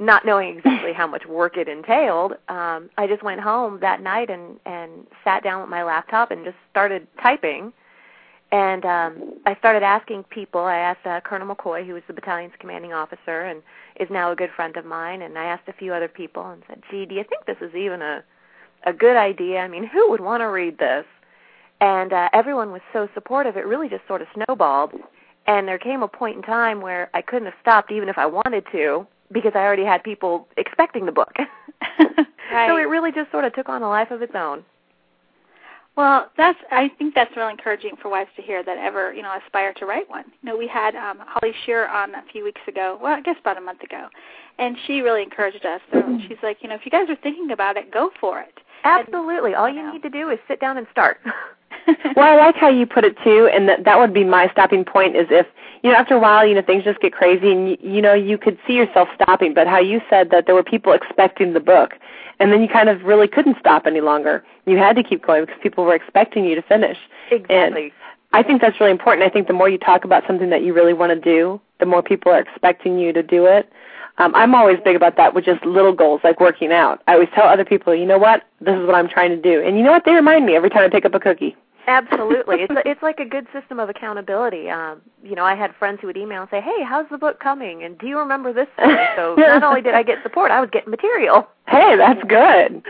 Not 0.00 0.24
knowing 0.24 0.56
exactly 0.56 0.94
how 0.94 1.06
much 1.06 1.26
work 1.26 1.58
it 1.58 1.68
entailed, 1.68 2.32
um, 2.48 2.88
I 2.96 3.06
just 3.06 3.22
went 3.22 3.42
home 3.42 3.80
that 3.80 4.00
night 4.02 4.30
and 4.30 4.58
and 4.64 5.06
sat 5.22 5.44
down 5.44 5.60
with 5.60 5.68
my 5.68 5.84
laptop 5.84 6.30
and 6.30 6.42
just 6.42 6.56
started 6.70 7.06
typing. 7.22 7.74
And 8.50 8.84
um, 8.84 9.34
I 9.44 9.54
started 9.56 9.82
asking 9.82 10.24
people. 10.24 10.62
I 10.62 10.78
asked 10.78 11.06
uh, 11.06 11.20
Colonel 11.20 11.54
McCoy, 11.54 11.86
who 11.86 11.92
was 11.92 12.02
the 12.08 12.14
battalion's 12.14 12.54
commanding 12.58 12.94
officer 12.94 13.42
and 13.42 13.62
is 14.00 14.08
now 14.10 14.32
a 14.32 14.34
good 14.34 14.50
friend 14.56 14.76
of 14.78 14.86
mine, 14.86 15.20
and 15.20 15.38
I 15.38 15.44
asked 15.44 15.68
a 15.68 15.72
few 15.74 15.92
other 15.92 16.08
people 16.08 16.48
and 16.50 16.62
said, 16.66 16.82
"Gee, 16.90 17.04
do 17.04 17.14
you 17.14 17.22
think 17.28 17.44
this 17.44 17.58
is 17.60 17.74
even 17.74 18.00
a 18.00 18.24
a 18.84 18.94
good 18.94 19.16
idea? 19.16 19.58
I 19.58 19.68
mean, 19.68 19.84
who 19.86 20.10
would 20.10 20.20
want 20.22 20.40
to 20.40 20.46
read 20.46 20.78
this?" 20.78 21.04
And 21.82 22.14
uh, 22.14 22.30
everyone 22.32 22.72
was 22.72 22.80
so 22.94 23.06
supportive. 23.12 23.58
It 23.58 23.66
really 23.66 23.90
just 23.90 24.06
sort 24.08 24.22
of 24.22 24.28
snowballed. 24.34 24.92
And 25.46 25.68
there 25.68 25.78
came 25.78 26.02
a 26.02 26.08
point 26.08 26.36
in 26.36 26.42
time 26.42 26.80
where 26.80 27.10
I 27.12 27.20
couldn't 27.20 27.46
have 27.46 27.60
stopped 27.60 27.92
even 27.92 28.08
if 28.08 28.16
I 28.16 28.26
wanted 28.26 28.64
to 28.72 29.06
because 29.32 29.52
I 29.54 29.60
already 29.60 29.84
had 29.84 30.02
people 30.02 30.48
expecting 30.56 31.06
the 31.06 31.12
book. 31.12 31.34
Right. 32.50 32.68
So 32.68 32.76
it 32.76 32.82
really 32.82 33.12
just 33.12 33.30
sort 33.30 33.44
of 33.44 33.54
took 33.54 33.68
on 33.68 33.82
a 33.82 33.88
life 33.88 34.10
of 34.10 34.22
its 34.22 34.34
own. 34.34 34.64
Well, 35.96 36.30
that's 36.36 36.58
I 36.70 36.90
think 36.98 37.14
that's 37.14 37.36
really 37.36 37.52
encouraging 37.52 37.92
for 38.00 38.08
wives 38.08 38.30
to 38.36 38.42
hear 38.42 38.62
that 38.64 38.78
ever 38.78 39.12
you 39.12 39.22
know 39.22 39.36
aspire 39.44 39.72
to 39.74 39.86
write 39.86 40.08
one. 40.08 40.24
You 40.42 40.50
know, 40.50 40.56
we 40.56 40.66
had 40.66 40.94
um, 40.94 41.18
Holly 41.20 41.52
Shear 41.64 41.88
on 41.88 42.14
a 42.14 42.22
few 42.32 42.44
weeks 42.44 42.60
ago. 42.66 42.98
Well, 43.00 43.14
I 43.14 43.20
guess 43.20 43.36
about 43.40 43.58
a 43.58 43.60
month 43.60 43.82
ago, 43.82 44.08
and 44.58 44.76
she 44.86 45.00
really 45.00 45.22
encouraged 45.22 45.64
us. 45.66 45.80
So 45.92 46.18
she's 46.28 46.38
like, 46.42 46.58
you 46.62 46.68
know, 46.68 46.74
if 46.74 46.82
you 46.84 46.90
guys 46.90 47.08
are 47.08 47.16
thinking 47.16 47.50
about 47.50 47.76
it, 47.76 47.92
go 47.92 48.10
for 48.20 48.40
it. 48.40 48.54
Absolutely. 48.84 49.54
All 49.54 49.68
you 49.68 49.76
you 49.76 49.82
know. 49.82 49.92
need 49.92 50.02
to 50.02 50.10
do 50.10 50.30
is 50.30 50.38
sit 50.48 50.60
down 50.60 50.78
and 50.78 50.86
start. 50.90 51.18
well, 52.16 52.26
I 52.26 52.36
like 52.36 52.56
how 52.56 52.68
you 52.68 52.86
put 52.86 53.04
it 53.04 53.16
too, 53.22 53.48
and 53.52 53.68
that 53.68 53.84
that 53.84 53.98
would 53.98 54.12
be 54.12 54.24
my 54.24 54.48
stopping 54.50 54.84
point. 54.84 55.16
Is 55.16 55.26
if 55.30 55.46
you 55.82 55.90
know 55.90 55.96
after 55.96 56.14
a 56.14 56.18
while, 56.18 56.46
you 56.46 56.54
know 56.54 56.62
things 56.62 56.84
just 56.84 57.00
get 57.00 57.12
crazy, 57.12 57.50
and 57.52 57.70
you, 57.70 57.76
you 57.80 58.02
know 58.02 58.14
you 58.14 58.38
could 58.38 58.58
see 58.66 58.74
yourself 58.74 59.08
stopping. 59.14 59.54
But 59.54 59.66
how 59.66 59.78
you 59.78 60.00
said 60.10 60.30
that 60.30 60.46
there 60.46 60.54
were 60.54 60.62
people 60.62 60.92
expecting 60.92 61.52
the 61.52 61.60
book, 61.60 61.94
and 62.38 62.52
then 62.52 62.62
you 62.62 62.68
kind 62.68 62.88
of 62.88 63.02
really 63.02 63.28
couldn't 63.28 63.58
stop 63.58 63.86
any 63.86 64.00
longer. 64.00 64.44
You 64.66 64.76
had 64.76 64.96
to 64.96 65.02
keep 65.02 65.24
going 65.26 65.44
because 65.44 65.60
people 65.62 65.84
were 65.84 65.94
expecting 65.94 66.44
you 66.44 66.54
to 66.54 66.62
finish. 66.62 66.98
exactly. 67.30 67.92
I 68.32 68.42
think 68.44 68.60
that's 68.62 68.78
really 68.78 68.92
important. 68.92 69.26
I 69.26 69.30
think 69.30 69.48
the 69.48 69.52
more 69.52 69.68
you 69.68 69.78
talk 69.78 70.04
about 70.04 70.24
something 70.26 70.50
that 70.50 70.62
you 70.62 70.72
really 70.72 70.92
want 70.92 71.10
to 71.10 71.18
do, 71.18 71.60
the 71.80 71.86
more 71.86 72.02
people 72.02 72.30
are 72.30 72.38
expecting 72.38 72.98
you 72.98 73.12
to 73.12 73.22
do 73.24 73.46
it. 73.46 73.68
Um, 74.18 74.34
I'm 74.34 74.54
always 74.54 74.78
big 74.84 74.96
about 74.96 75.16
that 75.16 75.34
with 75.34 75.44
just 75.44 75.64
little 75.64 75.92
goals 75.92 76.20
like 76.22 76.40
working 76.40 76.72
out. 76.72 77.02
I 77.08 77.14
always 77.14 77.28
tell 77.34 77.44
other 77.44 77.64
people, 77.64 77.94
you 77.94 78.04
know 78.04 78.18
what, 78.18 78.44
this 78.60 78.76
is 78.78 78.86
what 78.86 78.94
I'm 78.94 79.08
trying 79.08 79.30
to 79.30 79.36
do, 79.36 79.62
and 79.62 79.78
you 79.78 79.82
know 79.82 79.92
what, 79.92 80.04
they 80.04 80.12
remind 80.12 80.46
me 80.46 80.54
every 80.54 80.70
time 80.70 80.84
I 80.84 80.88
pick 80.88 81.04
up 81.04 81.14
a 81.14 81.20
cookie. 81.20 81.56
Absolutely. 81.90 82.56
It's 82.60 82.72
it's 82.86 83.02
like 83.02 83.18
a 83.18 83.24
good 83.24 83.46
system 83.52 83.80
of 83.80 83.88
accountability. 83.88 84.70
Um, 84.70 85.00
you 85.24 85.34
know, 85.34 85.44
I 85.44 85.56
had 85.56 85.74
friends 85.76 85.98
who 86.00 86.06
would 86.06 86.16
email 86.16 86.42
and 86.42 86.50
say, 86.50 86.60
"Hey, 86.60 86.84
how's 86.84 87.08
the 87.10 87.18
book 87.18 87.40
coming? 87.40 87.82
And 87.82 87.98
do 87.98 88.06
you 88.06 88.16
remember 88.18 88.52
this?" 88.52 88.68
Story? 88.74 88.96
So 89.16 89.34
not 89.38 89.64
only 89.64 89.82
did 89.82 89.94
I 89.94 90.04
get 90.04 90.22
support, 90.22 90.52
I 90.52 90.60
was 90.60 90.70
getting 90.70 90.90
material. 90.90 91.48
Hey, 91.66 91.96
that's 91.96 92.22
good. 92.28 92.82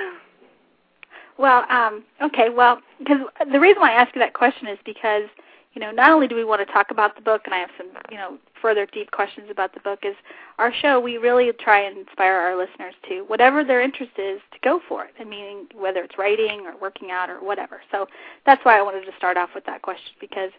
Well, 1.39 1.65
um, 1.71 2.05
okay, 2.21 2.51
well, 2.51 2.81
because 2.99 3.21
the 3.51 3.59
reason 3.59 3.81
why 3.81 3.93
I 3.93 3.95
ask 3.95 4.15
you 4.15 4.21
that 4.21 4.35
question 4.35 4.67
is 4.69 4.79
because, 4.85 5.25
you 5.73 5.81
know, 5.81 5.93
not 5.93 6.11
only 6.11 6.27
do 6.27 6.35
we 6.35 6.45
want 6.45 6.67
to 6.67 6.73
talk 6.73 6.91
about 6.91 7.15
the 7.15 7.23
book, 7.23 7.43
and 7.45 7.55
I 7.55 7.59
have 7.59 7.71
some, 7.77 7.89
you 8.11 8.17
know, 8.17 8.39
further 8.61 8.87
deep 8.87 9.13
questions 9.13 9.47
about 9.51 9.73
the 9.73 9.81
book, 9.81 10.01
is 10.03 10.17
our 10.59 10.73
show, 10.73 10.99
we 10.99 11.17
really 11.17 11.51
try 11.61 11.81
and 11.81 11.97
inspire 11.97 12.35
our 12.35 12.57
listeners 12.57 12.95
to, 13.09 13.23
whatever 13.29 13.63
their 13.63 13.81
interest 13.81 14.13
is, 14.19 14.41
to 14.53 14.59
go 14.63 14.81
for 14.89 15.05
it. 15.05 15.13
I 15.21 15.25
mean, 15.25 15.69
whether 15.75 16.01
it's 16.01 16.19
writing 16.19 16.67
or 16.67 16.77
working 16.81 17.11
out 17.11 17.31
or 17.31 17.37
whatever. 17.37 17.81
So 17.93 18.07
that's 18.47 18.65
why 18.65 18.79
I 18.79 18.83
wanted 18.83 19.05
to 19.05 19.13
start 19.17 19.37
off 19.37 19.51
with 19.55 19.65
that 19.67 19.83
question, 19.83 20.13
because 20.21 20.51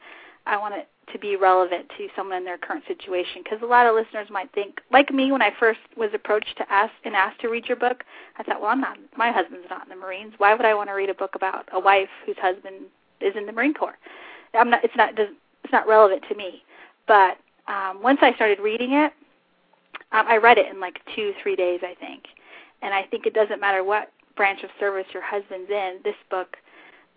I 0.47 0.58
want 0.58 0.76
it 0.76 0.88
to 1.12 1.19
be 1.19 1.36
relevant 1.36 1.91
to 1.97 2.08
someone 2.15 2.38
in 2.38 2.45
their 2.45 2.58
current 2.58 2.84
situation. 2.88 3.41
Because 3.43 3.60
a 3.62 3.65
lot 3.65 3.86
of 3.86 3.93
listeners 3.93 4.30
might 4.32 4.52
think, 4.54 4.80
like 4.91 5.13
me, 5.13 5.32
when 5.32 5.41
I 5.41 5.52
first 5.60 5.82
was 5.97 6.10
approached 6.13 6.58
to 6.58 6.71
ask 6.71 6.93
and 7.04 7.15
asked 7.15 7.41
to 7.41 7.50
read 7.50 7.67
your 7.67 7.78
book, 7.78 8.06
I 8.39 8.43
thought, 8.43 8.62
well, 8.62 8.71
I'm 8.71 8.82
not. 8.82 8.97
My 9.17 9.32
husband's 9.32 9.67
not 9.69 9.84
in 9.84 9.89
the 9.89 9.95
Marines. 9.95 10.34
Why 10.38 10.56
would 10.56 10.65
I 10.65 10.74
want 10.74 10.89
to 10.89 10.93
read 10.93 11.10
a 11.10 11.13
book 11.13 11.36
about 11.36 11.67
a 11.74 11.80
wife 11.80 12.10
whose 12.26 12.38
husband 12.41 12.86
is 13.19 13.36
in 13.36 13.45
the 13.45 13.52
Marine 13.52 13.74
Corps? 13.74 13.97
I'm 14.53 14.69
not. 14.69 14.83
It's 14.83 14.95
not. 14.95 15.17
It's 15.17 15.71
not 15.71 15.87
relevant 15.87 16.23
to 16.29 16.35
me. 16.35 16.63
But 17.07 17.37
um, 17.67 18.01
once 18.01 18.19
I 18.21 18.33
started 18.33 18.59
reading 18.59 18.93
it, 18.93 19.13
um, 20.11 20.25
I 20.27 20.37
read 20.37 20.57
it 20.57 20.67
in 20.71 20.79
like 20.79 20.99
two, 21.15 21.33
three 21.41 21.55
days, 21.55 21.81
I 21.83 21.95
think. 21.99 22.23
And 22.81 22.93
I 22.93 23.03
think 23.03 23.25
it 23.25 23.33
doesn't 23.33 23.61
matter 23.61 23.83
what 23.83 24.11
branch 24.35 24.63
of 24.63 24.69
service 24.79 25.05
your 25.13 25.23
husband's 25.23 25.69
in. 25.69 25.99
This 26.03 26.15
book 26.29 26.57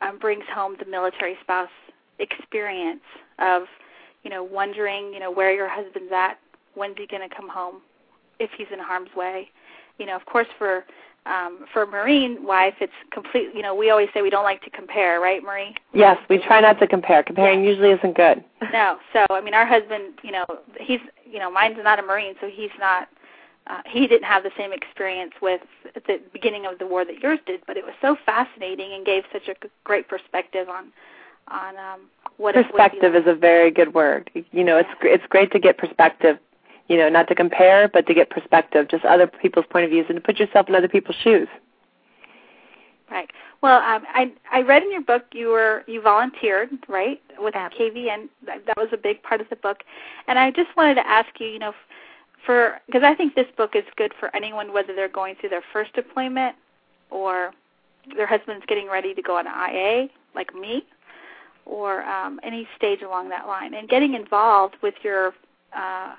um, 0.01 0.19
brings 0.19 0.45
home 0.53 0.77
the 0.79 0.87
military 0.87 1.37
spouse 1.43 1.71
experience 2.19 3.01
of, 3.39 3.63
you 4.23 4.31
know, 4.31 4.45
wondering, 4.45 5.13
you 5.13 5.21
know, 5.21 5.31
where 5.31 5.53
your 5.53 5.69
husband's 5.69 6.13
at, 6.13 6.39
when's 6.75 6.97
he 6.99 7.07
going 7.07 7.29
to 7.29 7.35
come 7.35 7.49
home, 7.49 7.77
if 8.39 8.51
he's 8.57 8.67
in 8.73 8.79
harm's 8.79 9.15
way. 9.17 9.51
You 9.99 10.07
know, 10.07 10.17
of 10.17 10.27
course, 10.27 10.49
for 10.59 10.85
um, 11.27 11.65
for 11.73 11.87
Marine 11.87 12.45
wife, 12.45 12.75
it's 12.81 12.93
complete. 13.11 13.49
You 13.55 13.63
know, 13.63 13.75
we 13.75 13.91
always 13.91 14.09
say 14.13 14.21
we 14.21 14.31
don't 14.31 14.45
like 14.45 14.63
to 14.63 14.71
compare, 14.71 15.21
right, 15.21 15.43
Marie? 15.43 15.75
Yes, 15.95 16.19
we 16.29 16.39
try 16.39 16.61
not 16.61 16.79
to 16.81 16.87
compare. 16.87 17.23
Comparing 17.23 17.65
usually 17.65 17.91
isn't 17.91 18.17
good. 18.17 18.45
No. 18.73 18.99
So, 19.13 19.25
I 19.31 19.41
mean, 19.41 19.55
our 19.55 19.67
husband, 19.67 20.15
you 20.23 20.33
know, 20.33 20.45
he's, 20.81 20.99
you 21.31 21.39
know, 21.39 21.51
mine's 21.51 21.77
not 21.83 21.99
a 21.99 22.03
Marine, 22.03 22.35
so 22.41 22.49
he's 22.49 22.71
not. 22.81 23.09
Uh, 23.67 23.81
he 23.87 24.07
didn't 24.07 24.25
have 24.25 24.43
the 24.43 24.51
same 24.59 24.73
experience 24.73 25.33
with 25.41 25.61
at 25.95 26.05
the 26.07 26.21
beginning 26.33 26.67
of 26.67 26.79
the 26.79 26.87
war 26.87 27.05
that 27.05 27.21
yours 27.21 27.39
did, 27.47 27.61
but 27.67 27.77
it 27.77 27.85
was 27.85 27.95
so 28.03 28.17
fascinating 28.27 28.93
and 28.93 29.07
gave 29.07 29.23
such 29.33 29.49
a 29.49 29.55
great 29.85 30.09
perspective 30.09 30.69
on 30.69 30.93
on 31.49 31.77
um, 31.77 32.01
what 32.37 32.57
it 32.57 32.59
would 32.59 32.67
be 32.67 32.73
Perspective 32.73 33.13
like. 33.15 33.23
is 33.23 33.29
a 33.29 33.35
very 33.35 33.71
good 33.71 33.95
word. 33.95 34.31
You 34.51 34.65
know, 34.65 34.77
it's 34.77 34.89
it's 35.03 35.25
great 35.29 35.53
to 35.53 35.59
get 35.59 35.79
perspective. 35.79 36.39
You 36.89 36.99
know, 36.99 37.09
not 37.09 37.29
to 37.29 37.35
compare, 37.35 37.89
but 37.89 38.07
to 38.07 38.15
get 38.15 38.29
perspective, 38.31 38.89
just 38.89 39.05
other 39.05 39.27
people's 39.27 39.67
point 39.71 39.85
of 39.85 39.91
views, 39.91 40.07
and 40.09 40.17
to 40.17 40.21
put 40.21 40.39
yourself 40.39 40.69
in 40.69 40.75
other 40.75 40.89
people's 40.89 41.17
shoes. 41.17 41.49
Right. 43.11 43.31
Well, 43.63 43.81
um, 43.81 44.05
I 44.13 44.33
I 44.53 44.61
read 44.61 44.83
in 44.83 44.93
your 44.93 45.03
book 45.03 45.25
you 45.33 45.49
were 45.49 45.85
you 45.87 46.03
volunteered 46.03 46.71
right 46.89 47.23
with 47.39 47.55
KVN. 47.55 48.29
That, 48.47 48.67
that 48.67 48.77
was 48.77 48.89
a 48.93 48.99
big 48.99 49.23
part 49.23 49.41
of 49.41 49.49
the 49.49 49.57
book, 49.57 49.83
and 50.29 50.39
I 50.39 50.51
just 50.51 50.77
wanted 50.77 50.97
to 50.97 51.07
ask 51.07 51.29
you, 51.41 51.47
you 51.47 51.59
know, 51.59 51.73
for 52.45 52.81
because 52.87 53.03
I 53.03 53.15
think 53.15 53.35
this 53.35 53.47
book 53.57 53.75
is 53.75 53.85
good 53.97 54.13
for 54.19 54.35
anyone 54.37 54.73
whether 54.73 54.95
they're 54.95 55.09
going 55.09 55.37
through 55.37 55.51
their 55.51 55.65
first 55.73 55.95
deployment 55.95 56.57
or 57.11 57.53
their 58.17 58.27
husband's 58.27 58.67
getting 58.67 58.89
ready 58.89 59.15
to 59.15 59.23
go 59.23 59.37
on 59.37 59.47
IA, 59.47 60.09
like 60.35 60.55
me, 60.55 60.85
or 61.65 62.03
um, 62.03 62.41
any 62.43 62.69
stage 62.77 63.03
along 63.03 63.31
that 63.31 63.47
line, 63.47 63.75
and 63.75 63.89
getting 63.89 64.15
involved 64.15 64.77
with 64.83 64.95
your, 65.03 65.33
uh, 65.75 66.15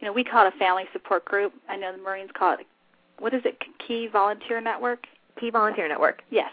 you 0.00 0.06
know, 0.06 0.12
we 0.12 0.24
call 0.24 0.46
it 0.46 0.54
a 0.54 0.58
family 0.58 0.84
support 0.92 1.24
group. 1.24 1.52
I 1.68 1.76
know 1.76 1.92
the 1.92 2.02
Marines 2.02 2.30
call 2.32 2.54
it, 2.54 2.66
what 3.18 3.34
is 3.34 3.42
it, 3.44 3.58
Key 3.86 4.06
Volunteer 4.06 4.60
Network? 4.60 5.06
Key 5.38 5.50
Volunteer 5.50 5.88
Network. 5.88 6.22
Yes. 6.30 6.52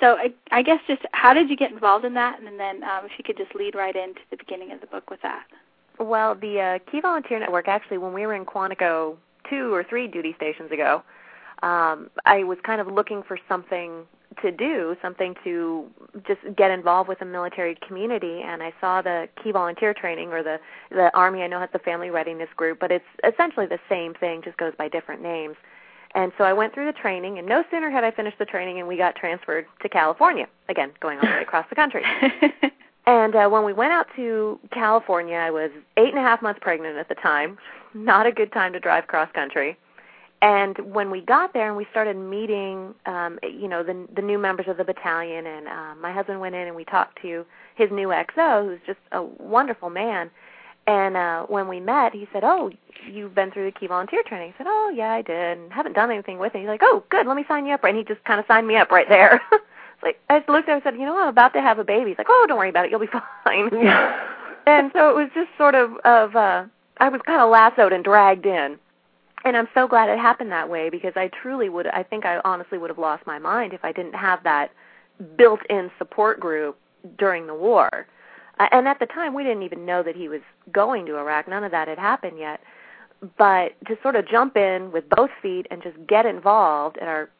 So 0.00 0.16
I, 0.16 0.32
I 0.50 0.62
guess 0.62 0.80
just 0.86 1.02
how 1.12 1.34
did 1.34 1.48
you 1.48 1.56
get 1.56 1.70
involved 1.70 2.04
in 2.04 2.14
that, 2.14 2.40
and 2.40 2.58
then 2.58 2.82
um, 2.82 3.04
if 3.04 3.12
you 3.16 3.24
could 3.24 3.36
just 3.36 3.54
lead 3.54 3.74
right 3.74 3.94
into 3.94 4.20
the 4.30 4.36
beginning 4.36 4.72
of 4.72 4.80
the 4.80 4.86
book 4.88 5.08
with 5.08 5.22
that. 5.22 5.44
Well, 5.98 6.34
the 6.34 6.60
uh, 6.60 6.90
Key 6.90 7.00
Volunteer 7.00 7.38
Network, 7.38 7.68
actually, 7.68 7.98
when 7.98 8.12
we 8.12 8.26
were 8.26 8.34
in 8.34 8.44
Quantico 8.44 9.16
two 9.48 9.72
or 9.72 9.84
three 9.84 10.08
duty 10.08 10.34
stations 10.36 10.72
ago, 10.72 11.02
um, 11.62 12.10
I 12.26 12.42
was 12.42 12.58
kind 12.64 12.80
of 12.80 12.88
looking 12.88 13.22
for 13.22 13.38
something 13.48 14.04
to 14.42 14.50
do, 14.50 14.96
something 15.02 15.34
to 15.44 15.86
just 16.26 16.40
get 16.56 16.70
involved 16.70 17.08
with 17.08 17.18
the 17.18 17.24
military 17.24 17.76
community, 17.86 18.42
and 18.44 18.62
I 18.62 18.72
saw 18.80 19.02
the 19.02 19.28
Key 19.42 19.52
Volunteer 19.52 19.94
Training, 19.94 20.32
or 20.32 20.42
the 20.42 20.58
the 20.90 21.14
Army. 21.14 21.42
I 21.42 21.46
know 21.46 21.60
has 21.60 21.70
the 21.72 21.78
Family 21.78 22.10
Readiness 22.10 22.48
Group, 22.56 22.78
but 22.80 22.90
it's 22.90 23.04
essentially 23.26 23.66
the 23.66 23.80
same 23.88 24.14
thing, 24.14 24.42
just 24.42 24.56
goes 24.56 24.72
by 24.76 24.88
different 24.88 25.22
names. 25.22 25.56
And 26.14 26.30
so 26.38 26.44
I 26.44 26.52
went 26.52 26.72
through 26.72 26.86
the 26.86 26.92
training, 26.92 27.38
and 27.38 27.48
no 27.48 27.64
sooner 27.70 27.90
had 27.90 28.04
I 28.04 28.12
finished 28.12 28.38
the 28.38 28.44
training, 28.44 28.78
and 28.78 28.86
we 28.86 28.96
got 28.96 29.16
transferred 29.16 29.66
to 29.82 29.88
California. 29.88 30.46
Again, 30.68 30.92
going 31.00 31.18
all 31.18 31.26
the 31.26 31.32
way 31.32 31.42
across 31.42 31.66
the 31.68 31.74
country. 31.74 32.04
And 33.06 33.36
uh, 33.36 33.48
when 33.48 33.64
we 33.64 33.72
went 33.72 33.92
out 33.92 34.06
to 34.16 34.58
California, 34.70 35.36
I 35.36 35.50
was 35.50 35.70
eight 35.96 36.08
and 36.08 36.18
a 36.18 36.22
half 36.22 36.40
months 36.40 36.60
pregnant 36.62 36.96
at 36.96 37.08
the 37.08 37.14
time. 37.14 37.58
Not 37.92 38.26
a 38.26 38.32
good 38.32 38.52
time 38.52 38.72
to 38.72 38.80
drive 38.80 39.06
cross 39.06 39.28
country. 39.34 39.76
And 40.44 40.76
when 40.92 41.10
we 41.10 41.22
got 41.22 41.54
there 41.54 41.68
and 41.68 41.74
we 41.76 41.86
started 41.90 42.18
meeting, 42.18 42.94
um, 43.06 43.38
you 43.42 43.66
know, 43.66 43.82
the 43.82 44.06
the 44.14 44.20
new 44.20 44.38
members 44.38 44.66
of 44.68 44.76
the 44.76 44.84
battalion, 44.84 45.46
and 45.46 45.66
um, 45.66 46.02
my 46.02 46.12
husband 46.12 46.38
went 46.38 46.54
in 46.54 46.66
and 46.66 46.76
we 46.76 46.84
talked 46.84 47.18
to 47.22 47.46
his 47.76 47.90
new 47.90 48.08
XO, 48.08 48.66
who's 48.66 48.78
just 48.86 48.98
a 49.12 49.22
wonderful 49.22 49.88
man. 49.88 50.30
And 50.86 51.16
uh, 51.16 51.44
when 51.44 51.66
we 51.66 51.80
met, 51.80 52.12
he 52.12 52.28
said, 52.30 52.44
"Oh, 52.44 52.70
you've 53.10 53.34
been 53.34 53.52
through 53.52 53.64
the 53.64 53.70
key 53.72 53.86
volunteer 53.86 54.22
training." 54.26 54.52
I 54.54 54.58
said, 54.58 54.66
"Oh, 54.68 54.92
yeah, 54.94 55.12
I 55.12 55.22
did. 55.22 55.56
And 55.56 55.72
haven't 55.72 55.94
done 55.94 56.10
anything 56.10 56.38
with 56.38 56.54
it." 56.54 56.58
He's 56.58 56.68
like, 56.68 56.82
"Oh, 56.82 57.02
good. 57.10 57.26
Let 57.26 57.36
me 57.36 57.46
sign 57.48 57.64
you 57.64 57.72
up." 57.72 57.82
And 57.82 57.96
he 57.96 58.04
just 58.04 58.22
kind 58.24 58.38
of 58.38 58.44
signed 58.46 58.68
me 58.68 58.76
up 58.76 58.90
right 58.90 59.08
there. 59.08 59.40
like 60.02 60.20
I 60.28 60.40
just 60.40 60.50
looked 60.50 60.68
at 60.68 60.72
him 60.72 60.74
and 60.74 60.82
said, 60.84 61.00
"You 61.00 61.06
know, 61.06 61.18
I'm 61.18 61.28
about 61.28 61.54
to 61.54 61.62
have 61.62 61.78
a 61.78 61.84
baby." 61.84 62.10
He's 62.10 62.18
like, 62.18 62.26
"Oh, 62.28 62.44
don't 62.46 62.58
worry 62.58 62.68
about 62.68 62.84
it. 62.84 62.90
You'll 62.90 63.00
be 63.00 63.06
fine." 63.44 63.70
and 64.66 64.90
so 64.92 65.08
it 65.08 65.16
was 65.16 65.30
just 65.34 65.48
sort 65.56 65.74
of 65.74 65.96
of 66.04 66.36
uh 66.36 66.64
I 66.98 67.08
was 67.08 67.22
kind 67.24 67.40
of 67.40 67.48
lassoed 67.48 67.94
and 67.94 68.04
dragged 68.04 68.44
in 68.44 68.78
and 69.44 69.56
I'm 69.56 69.68
so 69.74 69.86
glad 69.86 70.08
it 70.08 70.18
happened 70.18 70.50
that 70.52 70.68
way 70.68 70.90
because 70.90 71.12
I 71.16 71.28
truly 71.28 71.68
would 71.68 71.86
I 71.88 72.02
think 72.02 72.24
I 72.24 72.40
honestly 72.44 72.78
would 72.78 72.90
have 72.90 72.98
lost 72.98 73.26
my 73.26 73.38
mind 73.38 73.72
if 73.72 73.84
I 73.84 73.92
didn't 73.92 74.14
have 74.14 74.42
that 74.44 74.70
built-in 75.36 75.90
support 75.98 76.40
group 76.40 76.78
during 77.18 77.46
the 77.46 77.54
war. 77.54 78.06
Uh, 78.58 78.66
and 78.72 78.88
at 78.88 78.98
the 78.98 79.06
time 79.06 79.34
we 79.34 79.42
didn't 79.42 79.62
even 79.62 79.84
know 79.84 80.02
that 80.02 80.16
he 80.16 80.28
was 80.28 80.40
going 80.72 81.06
to 81.06 81.18
Iraq. 81.18 81.48
None 81.48 81.64
of 81.64 81.70
that 81.72 81.88
had 81.88 81.98
happened 81.98 82.38
yet. 82.38 82.60
But 83.38 83.72
to 83.86 83.96
sort 84.02 84.16
of 84.16 84.28
jump 84.28 84.56
in 84.56 84.90
with 84.92 85.08
both 85.10 85.30
feet 85.40 85.66
and 85.70 85.82
just 85.82 85.96
get 86.06 86.26
involved 86.26 86.98
at 86.98 87.08
our 87.08 87.30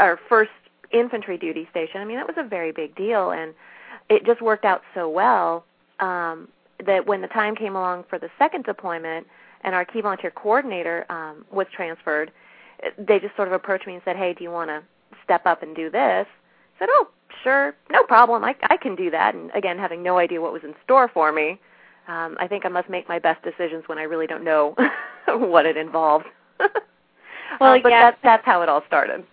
our 0.00 0.18
first 0.28 0.50
infantry 0.92 1.38
duty 1.38 1.68
station, 1.70 2.00
I 2.00 2.04
mean 2.04 2.16
that 2.16 2.26
was 2.26 2.36
a 2.38 2.48
very 2.48 2.72
big 2.72 2.94
deal 2.96 3.30
and 3.30 3.54
it 4.08 4.24
just 4.26 4.40
worked 4.40 4.64
out 4.64 4.82
so 4.94 5.08
well 5.08 5.64
um 6.00 6.48
that 6.84 7.06
when 7.06 7.22
the 7.22 7.28
time 7.28 7.54
came 7.56 7.74
along 7.74 8.04
for 8.10 8.18
the 8.18 8.28
second 8.38 8.64
deployment, 8.64 9.26
and 9.66 9.74
our 9.74 9.84
key 9.84 10.00
volunteer 10.00 10.30
coordinator 10.30 11.04
um, 11.10 11.44
was 11.50 11.66
transferred, 11.74 12.30
they 12.96 13.18
just 13.18 13.36
sort 13.36 13.48
of 13.48 13.52
approached 13.52 13.86
me 13.86 13.94
and 13.94 14.02
said, 14.04 14.16
"Hey, 14.16 14.32
do 14.32 14.42
you 14.42 14.50
want 14.50 14.70
to 14.70 14.82
step 15.22 15.44
up 15.44 15.62
and 15.62 15.76
do 15.76 15.90
this?" 15.90 16.26
I 16.26 16.78
said, 16.78 16.88
"Oh, 16.90 17.08
sure, 17.42 17.74
no 17.90 18.02
problem. 18.04 18.44
I 18.44 18.54
I 18.70 18.76
can 18.78 18.94
do 18.94 19.10
that." 19.10 19.34
And 19.34 19.50
again, 19.54 19.76
having 19.78 20.02
no 20.02 20.18
idea 20.18 20.40
what 20.40 20.52
was 20.52 20.62
in 20.64 20.74
store 20.84 21.08
for 21.12 21.32
me, 21.32 21.60
um, 22.08 22.36
I 22.38 22.46
think 22.48 22.64
I 22.64 22.68
must 22.68 22.88
make 22.88 23.08
my 23.08 23.18
best 23.18 23.42
decisions 23.42 23.84
when 23.86 23.98
I 23.98 24.04
really 24.04 24.26
don't 24.26 24.44
know 24.44 24.74
what 25.28 25.66
it 25.66 25.76
involved. 25.76 26.26
well, 27.60 27.74
uh, 27.74 27.78
but 27.82 27.90
yeah. 27.90 28.10
that's 28.10 28.18
that's 28.22 28.46
how 28.46 28.62
it 28.62 28.68
all 28.68 28.82
started. 28.86 29.24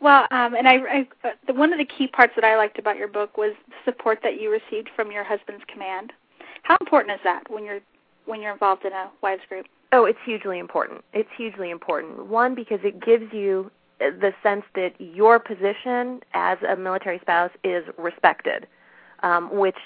Well, 0.00 0.26
um, 0.30 0.54
and 0.54 0.66
I, 0.66 0.76
I 0.76 1.08
the, 1.46 1.52
one 1.52 1.72
of 1.72 1.78
the 1.78 1.84
key 1.84 2.08
parts 2.08 2.32
that 2.34 2.44
I 2.44 2.56
liked 2.56 2.78
about 2.78 2.96
your 2.96 3.08
book 3.08 3.36
was 3.36 3.52
the 3.68 3.92
support 3.92 4.20
that 4.22 4.40
you 4.40 4.50
received 4.50 4.88
from 4.96 5.12
your 5.12 5.22
husband's 5.22 5.64
command. 5.68 6.12
How 6.62 6.76
important 6.80 7.14
is 7.14 7.20
that 7.24 7.50
when 7.50 7.64
you're 7.64 7.80
when 8.30 8.40
you're 8.40 8.52
involved 8.52 8.84
in 8.84 8.92
a 8.92 9.10
wives 9.22 9.42
group? 9.48 9.66
Oh, 9.92 10.04
it's 10.04 10.18
hugely 10.24 10.58
important. 10.58 11.04
It's 11.12 11.28
hugely 11.36 11.70
important. 11.70 12.26
One 12.26 12.54
because 12.54 12.80
it 12.84 13.04
gives 13.04 13.32
you 13.32 13.70
the 13.98 14.32
sense 14.42 14.64
that 14.74 14.94
your 14.98 15.38
position 15.38 16.20
as 16.32 16.58
a 16.66 16.76
military 16.76 17.18
spouse 17.18 17.50
is 17.64 17.84
respected, 17.98 18.66
um, 19.22 19.54
which 19.54 19.76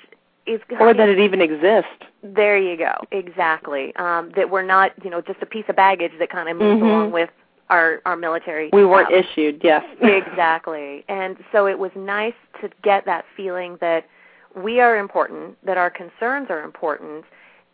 is 0.47 0.61
or 0.79 0.93
that 0.95 1.09
it 1.09 1.19
even 1.19 1.41
exists. 1.41 1.91
There 2.23 2.59
you 2.59 2.77
go. 2.77 2.93
Exactly. 3.11 3.97
Um, 3.97 4.31
that 4.37 4.51
we're 4.51 4.63
not, 4.63 4.93
you 5.03 5.11
know, 5.11 5.21
just 5.21 5.41
a 5.43 5.47
piece 5.47 5.65
of 5.69 5.77
baggage 5.77 6.13
that 6.19 6.31
kind 6.31 6.49
of 6.49 6.57
moves 6.57 6.77
mm-hmm. 6.77 6.87
along 6.87 7.11
with 7.13 7.31
our 7.71 8.03
our 8.05 8.17
military. 8.17 8.71
We 8.73 8.85
weren't 8.85 9.11
issued. 9.11 9.63
Yes. 9.65 9.85
exactly. 10.03 11.05
And 11.09 11.39
so 11.51 11.67
it 11.67 11.79
was 11.79 11.91
nice 11.97 12.35
to 12.61 12.71
get 12.83 13.07
that 13.07 13.25
feeling 13.37 13.79
that 13.81 14.07
we 14.55 14.81
are 14.81 14.97
important, 14.97 15.57
that 15.65 15.79
our 15.79 15.91
concerns 15.91 16.49
are 16.51 16.63
important, 16.63 17.25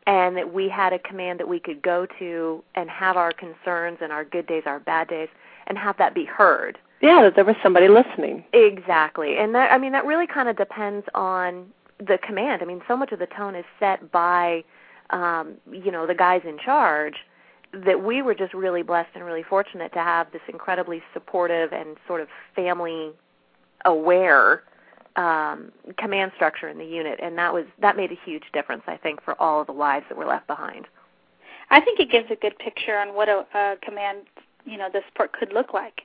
and 0.07 0.37
that 0.37 0.53
we 0.53 0.69
had 0.69 0.93
a 0.93 0.99
command 0.99 1.41
that 1.41 1.49
we 1.49 1.61
could 1.61 1.83
go 1.83 2.07
to 2.19 2.63
and 2.75 2.89
have 2.91 3.17
our 3.17 3.33
concerns 3.33 3.99
and 4.01 4.13
our 4.13 4.25
good 4.25 4.47
days, 4.47 4.63
our 4.67 4.81
bad 4.81 5.09
days, 5.09 5.29
and 5.67 5.79
have 5.79 5.97
that 5.99 6.15
be 6.15 6.25
heard. 6.25 6.79
Yeah, 7.01 7.23
that 7.23 7.35
there 7.35 7.45
was 7.45 7.57
somebody 7.63 7.89
listening. 7.89 8.45
Exactly. 8.53 9.39
And 9.39 9.55
that 9.55 9.73
I 9.73 9.79
mean 9.79 9.93
that 9.93 10.05
really 10.05 10.27
kind 10.27 10.49
of 10.49 10.57
depends 10.57 11.07
on 11.15 11.67
the 11.99 12.19
command. 12.19 12.63
I 12.63 12.65
mean, 12.65 12.83
so 12.89 12.97
much 12.97 13.13
of 13.13 13.19
the 13.19 13.27
tone 13.27 13.55
is 13.55 13.65
set 13.79 14.11
by 14.11 14.65
um, 15.11 15.55
you 15.71 15.91
know, 15.91 16.07
the 16.07 16.15
guys 16.15 16.43
in 16.45 16.59
charge 16.59 17.17
that 17.73 18.03
we 18.03 18.23
were 18.23 18.35
just 18.35 18.53
really 18.53 18.83
blessed 18.83 19.11
and 19.15 19.25
really 19.25 19.43
fortunate 19.43 19.93
to 19.93 20.01
have 20.01 20.31
this 20.33 20.43
incredibly 20.49 21.03
supportive 21.13 21.73
and 21.73 21.97
sort 22.07 22.21
of 22.21 22.29
family 22.55 23.11
aware 23.85 24.63
um, 25.17 25.73
command 25.99 26.33
structure 26.37 26.69
in 26.69 26.79
the 26.79 26.85
unit, 26.85 27.19
and 27.23 27.37
that 27.39 27.53
was 27.53 27.65
that 27.81 27.97
made 27.97 28.13
a 28.13 28.19
huge 28.25 28.45
difference, 28.53 28.83
I 28.87 28.97
think, 28.97 29.23
for 29.23 29.41
all 29.41 29.61
of 29.61 29.67
the 29.67 29.73
wives 29.73 30.07
that 30.09 30.17
were 30.17 30.27
left 30.27 30.47
behind. 30.47 30.87
I 31.71 31.81
think 31.81 32.01
it 32.01 32.11
gives 32.11 32.31
a 32.31 32.37
good 32.37 32.59
picture 32.59 32.97
on 32.97 33.15
what 33.15 33.29
a, 33.29 33.45
a 33.55 33.77
command, 33.83 34.23
you 34.65 34.77
know, 34.77 34.89
the 34.93 35.03
support 35.09 35.33
could 35.33 35.53
look 35.53 35.73
like 35.73 36.03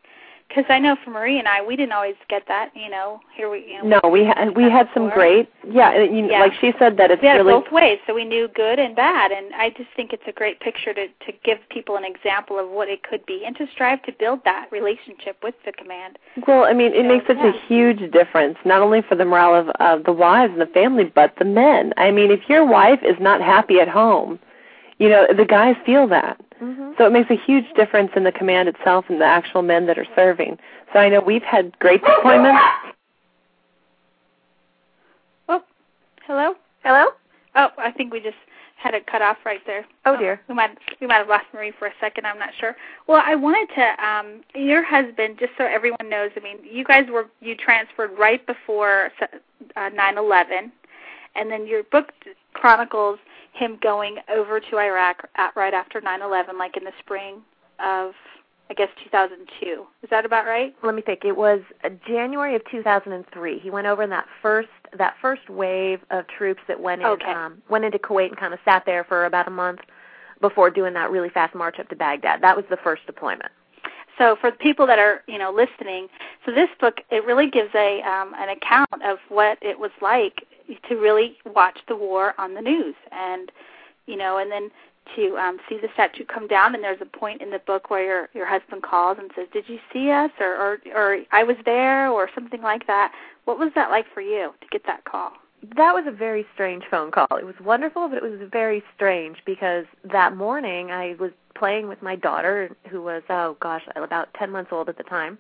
because 0.48 0.66
I 0.70 0.80
know 0.80 0.96
for 1.04 1.12
Marie 1.12 1.40
and 1.40 1.48
I, 1.48 1.62
we 1.66 1.76
didn't 1.76 1.92
always 1.92 2.16
get 2.30 2.44
that. 2.48 2.72
You 2.76 2.90
know, 2.90 3.20
here 3.36 3.50
we. 3.50 3.66
You 3.68 3.84
know, 3.84 4.00
no, 4.04 4.10
we 4.10 4.24
had 4.24 4.56
we 4.56 4.64
had 4.64 4.88
some 4.94 5.10
great. 5.10 5.50
Yeah, 5.68 6.02
you, 6.02 6.28
yeah, 6.30 6.40
like 6.40 6.54
she 6.62 6.74
said 6.80 6.98
that 6.98 7.12
it's 7.12 7.22
yeah, 7.24 7.34
really 7.34 7.54
both 7.54 7.72
ways. 7.72 8.00
So 8.08 8.14
we 8.14 8.26
knew 8.26 8.48
good 8.48 8.80
and 8.80 8.96
bad, 8.96 9.32
and 9.32 9.54
I 9.56 9.70
just 9.72 9.90
think 9.96 10.14
it's 10.14 10.24
a 10.28 10.32
great 10.32 10.60
picture 10.60 10.94
to 10.94 11.08
to 11.08 11.32
give 11.44 11.58
people 11.70 11.98
an 11.98 12.06
example 12.06 12.60
of 12.60 12.70
what 12.70 12.90
it 12.90 13.04
could 13.04 13.26
be, 13.26 13.44
and 13.46 13.56
to 13.58 13.68
strive 13.74 14.04
to 14.04 14.12
build 14.14 14.44
that 14.46 14.68
relationship 14.72 15.38
with 15.44 15.56
the 15.66 15.72
command. 15.72 16.18
Well, 16.48 16.64
I 16.64 16.74
mean, 16.74 16.94
it 16.94 17.04
so, 17.04 17.08
makes 17.08 17.28
such 17.28 17.38
yeah. 17.38 17.54
a 17.54 17.68
huge 17.68 18.12
difference, 18.12 18.58
not 18.66 18.82
only 18.82 19.02
for 19.02 19.16
the 19.16 19.26
morale 19.26 19.56
of 19.56 19.70
of 19.80 20.06
the 20.06 20.14
wives 20.14 20.54
and 20.54 20.62
the 20.62 20.68
family, 20.68 21.06
but 21.06 21.34
the 21.38 21.46
men. 21.46 21.94
I 21.98 22.12
mean, 22.12 22.32
if 22.32 22.48
your 22.48 22.66
wife 22.66 23.00
is 23.04 23.16
not 23.20 23.42
happy 23.42 23.80
at 23.80 23.90
home, 23.90 24.40
you 25.00 25.10
know, 25.10 25.28
the 25.36 25.46
guys 25.46 25.76
feel 25.86 26.08
that. 26.08 26.40
Mm-hmm. 26.62 26.92
So 26.98 27.06
it 27.06 27.12
makes 27.12 27.30
a 27.30 27.36
huge 27.36 27.66
difference 27.76 28.12
in 28.16 28.24
the 28.24 28.32
command 28.32 28.70
itself 28.70 29.06
and 29.10 29.20
the 29.20 29.26
actual 29.26 29.62
men 29.62 29.86
that 29.88 29.98
are 29.98 30.08
serving. 30.16 30.58
So 30.94 31.00
I 31.00 31.10
know 31.10 31.20
we've 31.20 31.44
had 31.44 31.78
great 31.80 32.02
deployments. 32.02 32.62
Oh, 35.50 35.62
hello? 36.26 36.56
Hello? 36.84 37.08
Oh, 37.56 37.70
I 37.78 37.92
think 37.92 38.14
we 38.14 38.20
just 38.20 38.38
had 38.78 38.94
it 38.94 39.08
cut 39.08 39.22
off 39.22 39.38
right 39.46 39.62
there. 39.66 39.86
Oh 40.06 40.18
dear. 40.18 40.40
we 40.48 40.54
might 40.54 40.78
we 41.02 41.08
might 41.08 41.18
have 41.18 41.28
lost 41.28 41.46
Marie 41.54 41.74
for 41.78 41.88
a 41.88 41.94
second. 42.00 42.28
I'm 42.28 42.38
not 42.38 42.52
sure. 42.60 42.76
Well, 43.08 43.22
I 43.26 43.34
wanted 43.34 43.74
to. 43.76 44.06
Um, 44.06 44.42
your 44.54 44.84
husband, 44.84 45.38
just 45.40 45.54
so 45.58 45.66
everyone 45.66 46.08
knows. 46.08 46.32
I 46.36 46.42
mean, 46.42 46.58
you 46.70 46.84
guys 46.84 47.06
were 47.12 47.26
you 47.42 47.56
transferred 47.56 48.12
right 48.18 48.46
before 48.46 49.12
uh, 49.22 49.90
9/11, 49.90 50.72
and 51.36 51.50
then 51.50 51.66
your 51.66 51.84
book 51.84 52.12
chronicles 52.54 53.18
him 53.56 53.78
going 53.82 54.18
over 54.30 54.60
to 54.60 54.78
Iraq 54.78 55.28
at, 55.36 55.56
right 55.56 55.74
after 55.74 56.02
9/11, 56.02 56.58
like 56.60 56.78
in 56.78 56.84
the 56.84 56.94
spring 57.00 57.42
of 57.80 58.14
I 58.70 58.74
guess 58.74 58.90
2002. 59.04 59.86
Is 60.02 60.10
that 60.10 60.26
about 60.26 60.46
right? 60.46 60.76
Let 60.84 60.96
me 60.96 61.02
think. 61.02 61.24
It 61.24 61.38
was 61.38 61.62
uh, 61.84 61.90
January 62.08 62.56
of 62.56 62.64
2003. 62.70 63.60
He 63.60 63.70
went 63.70 63.86
over 63.86 64.02
in 64.02 64.10
that 64.10 64.26
first 64.42 64.70
that 64.98 65.16
first 65.22 65.50
wave 65.50 66.00
of 66.10 66.26
troops 66.28 66.62
that 66.68 66.80
went 66.80 67.02
in, 67.02 67.08
okay. 67.08 67.32
um, 67.32 67.62
went 67.70 67.86
into 67.86 68.00
Kuwait 68.00 68.30
and 68.30 68.38
kind 68.38 68.54
of 68.54 68.60
sat 68.66 68.84
there 68.86 69.04
for 69.04 69.26
about 69.26 69.48
a 69.48 69.52
month 69.52 69.82
before 70.42 70.70
doing 70.70 70.94
that 70.94 71.12
really 71.12 71.30
fast 71.30 71.54
march 71.54 71.80
up 71.80 71.90
to 71.90 71.96
Baghdad. 71.96 72.42
That 72.42 72.56
was 72.56 72.66
the 72.70 72.78
first 72.78 73.06
deployment. 73.06 73.52
So 74.18 74.36
for 74.40 74.50
the 74.50 74.58
people 74.58 74.88
that 74.88 74.98
are 74.98 75.22
you 75.28 75.38
know 75.38 75.52
listening, 75.52 76.08
so 76.44 76.52
this 76.52 76.70
book 76.80 77.02
it 77.12 77.24
really 77.24 77.50
gives 77.50 77.74
a 77.76 78.02
um, 78.02 78.34
an 78.36 78.50
account 78.50 79.04
of 79.06 79.20
what 79.30 79.60
it 79.62 79.78
was 79.80 79.92
like 80.02 80.48
to 80.90 80.96
really 80.96 81.38
watch 81.46 81.80
the 81.88 81.96
war 81.96 82.34
on 82.38 82.54
the 82.54 82.62
news. 82.62 82.96
And 83.12 83.52
you 84.06 84.18
know 84.18 84.38
and 84.38 84.52
then 84.52 84.70
to 85.16 85.38
um 85.38 85.60
see 85.70 85.78
the 85.78 85.90
statue 85.94 86.26
come 86.26 86.48
down 86.48 86.74
and 86.74 86.84
there's 86.84 87.02
a 87.02 87.06
point 87.06 87.42
in 87.42 87.52
the 87.52 87.60
book 87.60 87.90
where 87.90 88.04
your 88.04 88.30
your 88.34 88.48
husband 88.48 88.84
calls 88.84 89.18
and 89.20 89.32
says 89.36 89.48
did 89.54 89.68
you 89.68 89.80
see 89.94 90.10
us? 90.10 90.32
or 90.40 90.56
or 90.56 90.78
or 90.96 91.20
i 91.32 91.44
was 91.44 91.58
there 91.66 92.10
or 92.10 92.30
something 92.34 92.62
like 92.62 92.88
that. 92.88 93.12
What 93.46 93.60
was 93.60 93.72
that 93.76 93.90
like 93.92 94.06
for 94.14 94.22
you 94.22 94.54
to 94.62 94.68
get 94.72 94.86
that 94.88 95.06
call? 95.06 95.34
That 95.76 95.94
was 95.94 96.06
a 96.08 96.12
very 96.12 96.46
strange 96.54 96.84
phone 96.90 97.12
call. 97.12 97.28
It 97.38 97.46
was 97.46 97.56
wonderful 97.64 98.10
but 98.10 98.18
it 98.18 98.24
was 98.24 98.50
very 98.52 98.84
strange 98.96 99.38
because 99.46 99.86
that 100.12 100.36
morning 100.36 100.92
i 100.92 101.16
was 101.20 101.32
playing 101.56 101.88
with 101.88 102.02
my 102.02 102.16
daughter 102.16 102.76
who 102.90 103.02
was 103.02 103.24
oh 103.30 103.56
gosh 103.62 103.84
about 103.96 104.34
10 104.38 104.52
months 104.52 104.72
old 104.72 104.90
at 104.90 104.98
the 104.98 105.04
time 105.04 105.38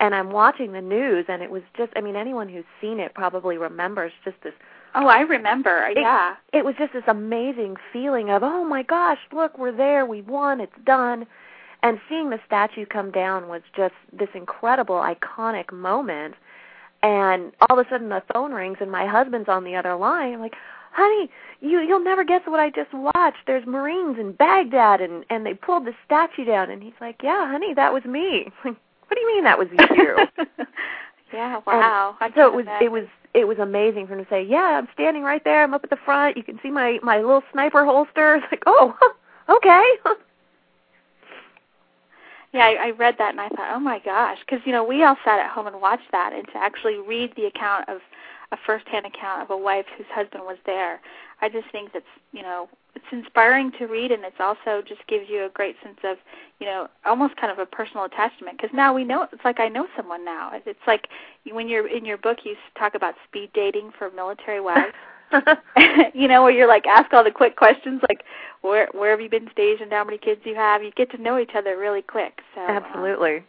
and 0.00 0.14
I'm 0.14 0.30
watching 0.30 0.72
the 0.72 0.80
news, 0.80 1.26
and 1.28 1.42
it 1.42 1.50
was 1.50 1.62
just, 1.76 1.92
I 1.94 2.00
mean, 2.00 2.16
anyone 2.16 2.48
who's 2.48 2.64
seen 2.80 2.98
it 2.98 3.14
probably 3.14 3.58
remembers 3.58 4.12
just 4.24 4.36
this. 4.42 4.54
Oh, 4.94 5.06
I 5.06 5.20
remember. 5.20 5.86
It, 5.88 5.98
yeah. 5.98 6.36
It 6.52 6.64
was 6.64 6.74
just 6.78 6.94
this 6.94 7.04
amazing 7.06 7.76
feeling 7.92 8.30
of, 8.30 8.42
oh 8.42 8.64
my 8.64 8.82
gosh, 8.82 9.18
look, 9.30 9.58
we're 9.58 9.76
there, 9.76 10.06
we 10.06 10.22
won, 10.22 10.60
it's 10.60 10.72
done. 10.84 11.26
And 11.82 12.00
seeing 12.08 12.30
the 12.30 12.40
statue 12.46 12.86
come 12.86 13.10
down 13.10 13.48
was 13.48 13.62
just 13.76 13.94
this 14.12 14.28
incredible, 14.34 14.96
iconic 14.96 15.72
moment. 15.72 16.34
And 17.02 17.52
all 17.60 17.78
of 17.78 17.86
a 17.86 17.88
sudden 17.88 18.08
the 18.08 18.22
phone 18.32 18.52
rings, 18.52 18.78
and 18.80 18.90
my 18.90 19.06
husband's 19.06 19.48
on 19.48 19.64
the 19.64 19.76
other 19.76 19.96
line. 19.96 20.34
I'm 20.34 20.40
like, 20.40 20.56
honey, 20.92 21.30
you 21.60 21.80
you'll 21.80 22.02
never 22.02 22.24
guess 22.24 22.42
what 22.46 22.60
I 22.60 22.70
just 22.70 22.92
watched. 22.92 23.38
There's 23.46 23.66
Marines 23.66 24.18
in 24.18 24.32
Baghdad 24.32 25.00
and 25.00 25.24
and 25.30 25.46
they 25.46 25.54
pulled 25.54 25.86
the 25.86 25.94
statue 26.04 26.44
down 26.44 26.70
and 26.70 26.82
he's 26.82 26.92
like, 27.00 27.20
Yeah, 27.22 27.50
honey, 27.50 27.72
that 27.74 27.92
was 27.92 28.04
me. 28.04 28.50
What 29.10 29.16
do 29.16 29.22
you 29.22 29.34
mean 29.34 29.42
that 29.42 29.58
was 29.58 29.66
you? 29.72 30.46
yeah, 31.32 31.56
um, 31.56 31.62
wow. 31.66 32.16
And 32.20 32.32
so 32.36 32.46
it 32.46 32.54
was 32.54 32.66
it 32.80 32.92
was 32.92 33.06
it 33.34 33.48
was 33.48 33.58
amazing 33.58 34.06
for 34.06 34.14
him 34.14 34.24
to 34.24 34.30
say, 34.30 34.44
"Yeah, 34.44 34.78
I'm 34.78 34.86
standing 34.94 35.24
right 35.24 35.42
there. 35.42 35.64
I'm 35.64 35.74
up 35.74 35.82
at 35.82 35.90
the 35.90 35.98
front. 36.04 36.36
You 36.36 36.44
can 36.44 36.60
see 36.62 36.70
my 36.70 37.00
my 37.02 37.16
little 37.16 37.42
sniper 37.52 37.84
holster." 37.84 38.36
It's 38.36 38.46
like, 38.52 38.62
"Oh, 38.66 38.96
okay." 39.48 39.84
Yeah, 42.52 42.66
I, 42.66 42.86
I 42.86 42.90
read 42.90 43.16
that 43.18 43.30
and 43.30 43.40
I 43.40 43.48
thought, 43.48 43.74
oh 43.74 43.78
my 43.78 44.00
gosh, 44.04 44.38
because 44.44 44.64
you 44.64 44.72
know 44.72 44.84
we 44.84 45.04
all 45.04 45.16
sat 45.24 45.40
at 45.40 45.50
home 45.50 45.66
and 45.66 45.80
watched 45.80 46.10
that, 46.12 46.32
and 46.32 46.46
to 46.48 46.56
actually 46.56 46.98
read 46.98 47.32
the 47.36 47.46
account 47.46 47.88
of 47.88 47.98
a 48.52 48.56
first-hand 48.66 49.06
account 49.06 49.42
of 49.42 49.50
a 49.50 49.56
wife 49.56 49.86
whose 49.96 50.06
husband 50.12 50.44
was 50.44 50.58
there, 50.66 51.00
I 51.40 51.48
just 51.48 51.70
think 51.70 51.92
that's 51.92 52.04
you 52.32 52.42
know 52.42 52.68
it's 52.94 53.04
inspiring 53.12 53.72
to 53.78 53.86
read, 53.86 54.10
and 54.10 54.24
it's 54.24 54.40
also 54.40 54.82
just 54.86 55.06
gives 55.06 55.28
you 55.28 55.44
a 55.44 55.48
great 55.48 55.76
sense 55.82 55.98
of 56.04 56.18
you 56.58 56.66
know 56.66 56.88
almost 57.04 57.36
kind 57.36 57.52
of 57.52 57.58
a 57.58 57.66
personal 57.66 58.04
attachment 58.04 58.56
because 58.56 58.74
now 58.74 58.92
we 58.92 59.04
know 59.04 59.26
it's 59.32 59.44
like 59.44 59.60
I 59.60 59.68
know 59.68 59.86
someone 59.96 60.24
now. 60.24 60.52
It's 60.66 60.86
like 60.86 61.08
when 61.50 61.68
you're 61.68 61.86
in 61.86 62.04
your 62.04 62.18
book 62.18 62.38
you 62.44 62.56
talk 62.78 62.94
about 62.94 63.14
speed 63.28 63.50
dating 63.54 63.92
for 63.98 64.10
military 64.10 64.60
wives. 64.60 64.94
you 66.14 66.26
know, 66.28 66.42
where 66.42 66.50
you're 66.50 66.68
like 66.68 66.86
ask 66.86 67.12
all 67.12 67.22
the 67.22 67.30
quick 67.30 67.56
questions 67.56 68.02
like 68.08 68.24
where 68.62 68.88
where 68.92 69.10
have 69.10 69.20
you 69.20 69.28
been 69.28 69.48
stationed, 69.52 69.92
how 69.92 70.04
many 70.04 70.18
kids 70.18 70.40
you 70.44 70.54
have. 70.54 70.82
You 70.82 70.90
get 70.92 71.10
to 71.12 71.18
know 71.18 71.38
each 71.38 71.52
other 71.54 71.78
really 71.78 72.02
quick. 72.02 72.40
So 72.54 72.62
um, 72.62 72.70
absolutely. 72.70 73.36
Um, 73.36 73.44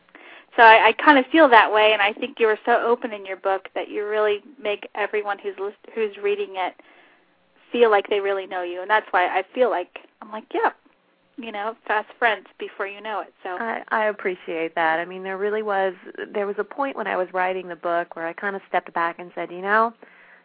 so 0.56 0.64
I, 0.64 0.90
I 0.90 0.92
kind 0.94 1.18
of 1.18 1.26
feel 1.32 1.50
that 1.50 1.72
way, 1.72 1.94
and 1.94 2.02
I 2.02 2.14
think 2.14 2.40
you 2.40 2.48
were 2.48 2.60
so 2.66 2.82
open 2.82 3.14
in 3.14 3.26
your 3.26 3.38
book 3.38 3.70
that 3.76 3.90
you 3.90 4.06
really 4.08 4.40
make 4.62 4.88
everyone 4.96 5.40
who's 5.40 5.56
list, 5.60 5.78
who's 5.94 6.16
reading 6.18 6.56
it 6.56 6.76
feel 7.72 7.90
like 7.90 8.10
they 8.10 8.20
really 8.20 8.46
know 8.48 8.64
you, 8.64 8.82
and 8.82 8.90
that's 8.90 9.08
why 9.12 9.28
I 9.28 9.44
feel 9.54 9.70
like 9.70 10.00
I'm 10.22 10.32
like, 10.32 10.44
yeah, 10.54 10.72
you 11.38 11.52
know, 11.52 11.76
fast 11.88 12.10
friends 12.20 12.48
before 12.60 12.86
you 12.86 13.02
know 13.02 13.22
it. 13.22 13.34
So 13.44 13.50
I, 13.50 13.84
I 13.90 14.06
appreciate 14.06 14.76
that. 14.76 15.00
I 15.00 15.06
mean, 15.06 15.24
there 15.24 15.38
really 15.38 15.64
was 15.64 15.94
there 16.34 16.46
was 16.46 16.58
a 16.60 16.64
point 16.64 16.98
when 16.98 17.08
I 17.08 17.16
was 17.16 17.28
writing 17.34 17.68
the 17.68 17.76
book 17.76 18.16
where 18.16 18.28
I 18.28 18.34
kind 18.34 18.56
of 18.56 18.62
stepped 18.68 18.94
back 18.94 19.20
and 19.20 19.32
said, 19.34 19.52
you 19.52 19.62
know, 19.62 19.94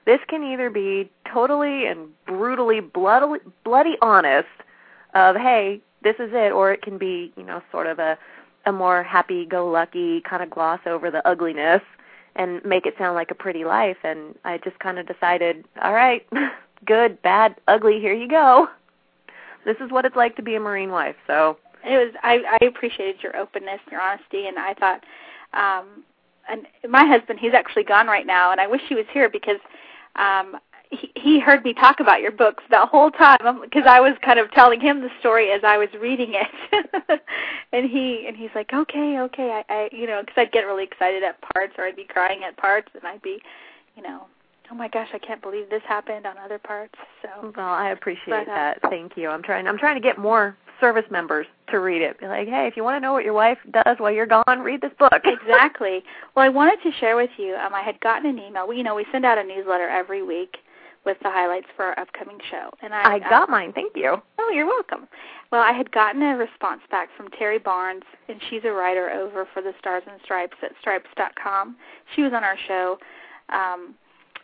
this 0.06 0.20
can 0.28 0.42
either 0.44 0.70
be 0.70 1.10
totally 1.32 1.86
and 1.86 2.08
brutally 2.26 2.80
bloody, 2.80 3.40
bloody 3.64 3.96
honest 4.00 4.46
of, 5.14 5.36
hey, 5.36 5.80
this 6.02 6.14
is 6.20 6.30
it, 6.32 6.52
or 6.52 6.72
it 6.72 6.82
can 6.82 6.96
be, 6.96 7.32
you 7.36 7.42
know, 7.42 7.60
sort 7.72 7.88
of 7.88 7.98
a, 7.98 8.16
a 8.66 8.72
more 8.72 9.02
happy-go-lucky 9.02 10.22
kind 10.22 10.42
of 10.42 10.50
gloss 10.50 10.80
over 10.86 11.10
the 11.10 11.26
ugliness 11.26 11.82
and 12.34 12.62
make 12.64 12.84
it 12.84 12.94
sound 12.98 13.14
like 13.14 13.30
a 13.30 13.34
pretty 13.34 13.64
life. 13.64 13.96
And 14.04 14.34
I 14.44 14.58
just 14.58 14.78
kind 14.78 14.98
of 14.98 15.06
decided, 15.06 15.64
all 15.82 15.94
right, 15.94 16.26
good, 16.86 17.20
bad, 17.22 17.56
ugly, 17.68 18.00
here 18.00 18.12
you 18.12 18.28
go. 18.28 18.68
This 19.64 19.76
is 19.80 19.90
what 19.90 20.04
it's 20.04 20.16
like 20.16 20.36
to 20.36 20.42
be 20.42 20.54
a 20.54 20.60
Marine 20.60 20.90
wife. 20.90 21.16
So 21.26 21.58
it 21.84 21.96
was. 21.96 22.14
I, 22.22 22.58
I 22.60 22.64
appreciated 22.64 23.22
your 23.22 23.36
openness, 23.36 23.80
your 23.90 24.00
honesty, 24.00 24.46
and 24.46 24.58
I 24.58 24.74
thought, 24.74 25.04
um, 25.52 26.04
and 26.48 26.66
my 26.88 27.04
husband, 27.04 27.38
he's 27.40 27.54
actually 27.54 27.84
gone 27.84 28.06
right 28.06 28.26
now, 28.26 28.52
and 28.52 28.60
I 28.60 28.66
wish 28.66 28.82
he 28.88 28.94
was 28.94 29.06
here 29.12 29.28
because 29.28 29.58
um, 30.16 30.56
he, 30.90 31.10
he 31.14 31.40
heard 31.40 31.64
me 31.64 31.74
talk 31.74 32.00
about 32.00 32.20
your 32.20 32.32
books 32.32 32.62
the 32.70 32.86
whole 32.86 33.10
time 33.10 33.60
because 33.62 33.84
I 33.86 34.00
was 34.00 34.14
kind 34.22 34.38
of 34.38 34.50
telling 34.52 34.80
him 34.80 35.00
the 35.00 35.10
story 35.20 35.50
as 35.50 35.62
I 35.64 35.76
was 35.78 35.88
reading 36.00 36.34
it, 36.34 37.20
and 37.72 37.88
he 37.90 38.24
and 38.26 38.36
he's 38.36 38.50
like, 38.54 38.72
okay, 38.72 39.18
okay, 39.20 39.62
I, 39.68 39.72
I 39.72 39.88
you 39.92 40.06
know, 40.06 40.20
because 40.20 40.36
I'd 40.36 40.52
get 40.52 40.60
really 40.60 40.84
excited 40.84 41.22
at 41.22 41.40
parts 41.52 41.74
or 41.78 41.84
I'd 41.84 41.96
be 41.96 42.04
crying 42.04 42.42
at 42.44 42.56
parts, 42.56 42.88
and 42.94 43.04
I'd 43.04 43.22
be, 43.22 43.40
you 43.96 44.02
know, 44.02 44.26
oh 44.70 44.74
my 44.74 44.88
gosh, 44.88 45.08
I 45.12 45.18
can't 45.18 45.42
believe 45.42 45.68
this 45.70 45.82
happened 45.88 46.26
on 46.26 46.38
other 46.38 46.58
parts. 46.58 46.94
So 47.22 47.52
well, 47.56 47.72
I 47.72 47.90
appreciate 47.90 48.46
but, 48.46 48.48
uh, 48.48 48.54
that. 48.54 48.78
Thank 48.90 49.16
you. 49.16 49.28
I'm 49.28 49.42
trying. 49.42 49.66
I'm 49.66 49.78
trying 49.78 49.96
to 49.96 50.02
get 50.06 50.18
more 50.18 50.56
service 50.80 51.04
members 51.10 51.46
to 51.70 51.80
read 51.80 52.02
it. 52.02 52.20
Be 52.20 52.26
like, 52.26 52.48
hey, 52.48 52.66
if 52.66 52.76
you 52.76 52.84
want 52.84 52.96
to 52.96 53.00
know 53.00 53.12
what 53.12 53.24
your 53.24 53.32
wife 53.32 53.58
does 53.70 53.96
while 53.98 54.12
you're 54.12 54.26
gone, 54.26 54.60
read 54.60 54.80
this 54.80 54.92
book. 54.98 55.12
exactly. 55.24 56.04
Well, 56.34 56.44
I 56.44 56.48
wanted 56.48 56.82
to 56.82 56.96
share 56.98 57.16
with 57.16 57.30
you. 57.38 57.54
Um, 57.56 57.74
I 57.74 57.82
had 57.82 57.98
gotten 58.00 58.28
an 58.28 58.38
email. 58.38 58.68
We, 58.68 58.76
you 58.76 58.82
know, 58.82 58.94
we 58.94 59.06
send 59.10 59.24
out 59.24 59.38
a 59.38 59.42
newsletter 59.42 59.88
every 59.88 60.22
week 60.22 60.58
with 61.06 61.16
the 61.22 61.30
highlights 61.30 61.68
for 61.76 61.84
our 61.84 61.98
upcoming 61.98 62.38
show. 62.50 62.70
And 62.82 62.92
I, 62.92 63.14
I 63.14 63.18
got 63.20 63.48
uh, 63.48 63.52
mine. 63.52 63.72
Thank 63.72 63.92
you. 63.96 64.16
Oh, 64.38 64.50
you're 64.52 64.66
welcome. 64.66 65.08
Well, 65.50 65.62
I 65.62 65.72
had 65.72 65.90
gotten 65.92 66.20
a 66.20 66.36
response 66.36 66.82
back 66.90 67.08
from 67.16 67.28
Terri 67.28 67.62
Barnes, 67.62 68.02
and 68.28 68.40
she's 68.50 68.62
a 68.64 68.72
writer 68.72 69.10
over 69.10 69.46
for 69.54 69.62
the 69.62 69.72
Stars 69.78 70.02
and 70.10 70.20
Stripes 70.24 70.56
at 70.62 70.72
stripes.com. 70.80 71.76
She 72.14 72.22
was 72.22 72.32
on 72.34 72.44
our 72.44 72.56
show 72.66 72.98
um, 73.48 73.94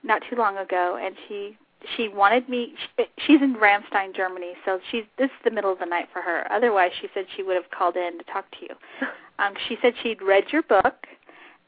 not 0.04 0.22
too 0.30 0.36
long 0.36 0.56
ago, 0.56 0.98
and 1.02 1.14
she 1.28 1.58
she 1.96 2.08
wanted 2.08 2.48
me. 2.48 2.74
She, 2.96 3.04
she's 3.26 3.42
in 3.42 3.56
Ramstein, 3.56 4.14
Germany, 4.14 4.52
so 4.64 4.78
she's 4.90 5.02
this 5.18 5.26
is 5.26 5.44
the 5.44 5.50
middle 5.50 5.72
of 5.72 5.80
the 5.80 5.86
night 5.86 6.06
for 6.12 6.22
her. 6.22 6.50
Otherwise, 6.52 6.92
she 7.00 7.08
said 7.12 7.24
she 7.36 7.42
would 7.42 7.56
have 7.56 7.70
called 7.76 7.96
in 7.96 8.18
to 8.18 8.24
talk 8.24 8.50
to 8.52 8.58
you. 8.62 8.74
Um, 9.38 9.54
she 9.66 9.76
said 9.82 9.94
she'd 10.02 10.22
read 10.22 10.44
your 10.52 10.62
book, 10.62 11.06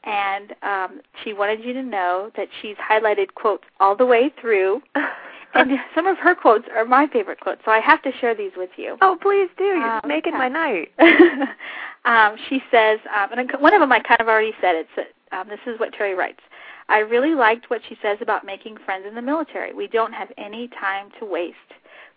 and 0.05 0.53
um, 0.61 1.01
she 1.23 1.33
wanted 1.33 1.63
you 1.63 1.73
to 1.73 1.83
know 1.83 2.31
that 2.37 2.47
she's 2.61 2.75
highlighted 2.77 3.33
quotes 3.33 3.63
all 3.79 3.95
the 3.95 4.05
way 4.05 4.31
through. 4.39 4.81
and 5.53 5.71
some 5.95 6.05
of 6.05 6.17
her 6.17 6.35
quotes 6.35 6.65
are 6.75 6.85
my 6.85 7.07
favorite 7.07 7.39
quotes, 7.39 7.61
so 7.65 7.71
I 7.71 7.79
have 7.79 8.01
to 8.03 8.11
share 8.19 8.35
these 8.35 8.51
with 8.55 8.69
you. 8.77 8.97
Oh, 9.01 9.17
please 9.19 9.49
do! 9.57 9.63
You're 9.63 9.97
um, 9.97 10.01
making 10.07 10.33
yeah. 10.33 10.39
my 10.39 10.49
night. 10.49 10.91
um, 12.05 12.37
she 12.49 12.61
says, 12.69 12.99
um, 13.15 13.37
and 13.37 13.51
one 13.59 13.73
of 13.73 13.81
them 13.81 13.91
I 13.91 13.99
kind 13.99 14.21
of 14.21 14.27
already 14.27 14.53
said. 14.61 14.75
It's 14.75 15.09
um, 15.31 15.49
this 15.49 15.59
is 15.65 15.79
what 15.79 15.93
Terri 15.93 16.15
writes. 16.15 16.41
I 16.87 16.99
really 16.99 17.33
liked 17.33 17.69
what 17.69 17.81
she 17.89 17.97
says 18.01 18.19
about 18.21 18.45
making 18.45 18.77
friends 18.85 19.05
in 19.07 19.15
the 19.15 19.21
military. 19.21 19.73
We 19.73 19.87
don't 19.87 20.13
have 20.13 20.31
any 20.37 20.67
time 20.67 21.09
to 21.19 21.25
waste. 21.25 21.55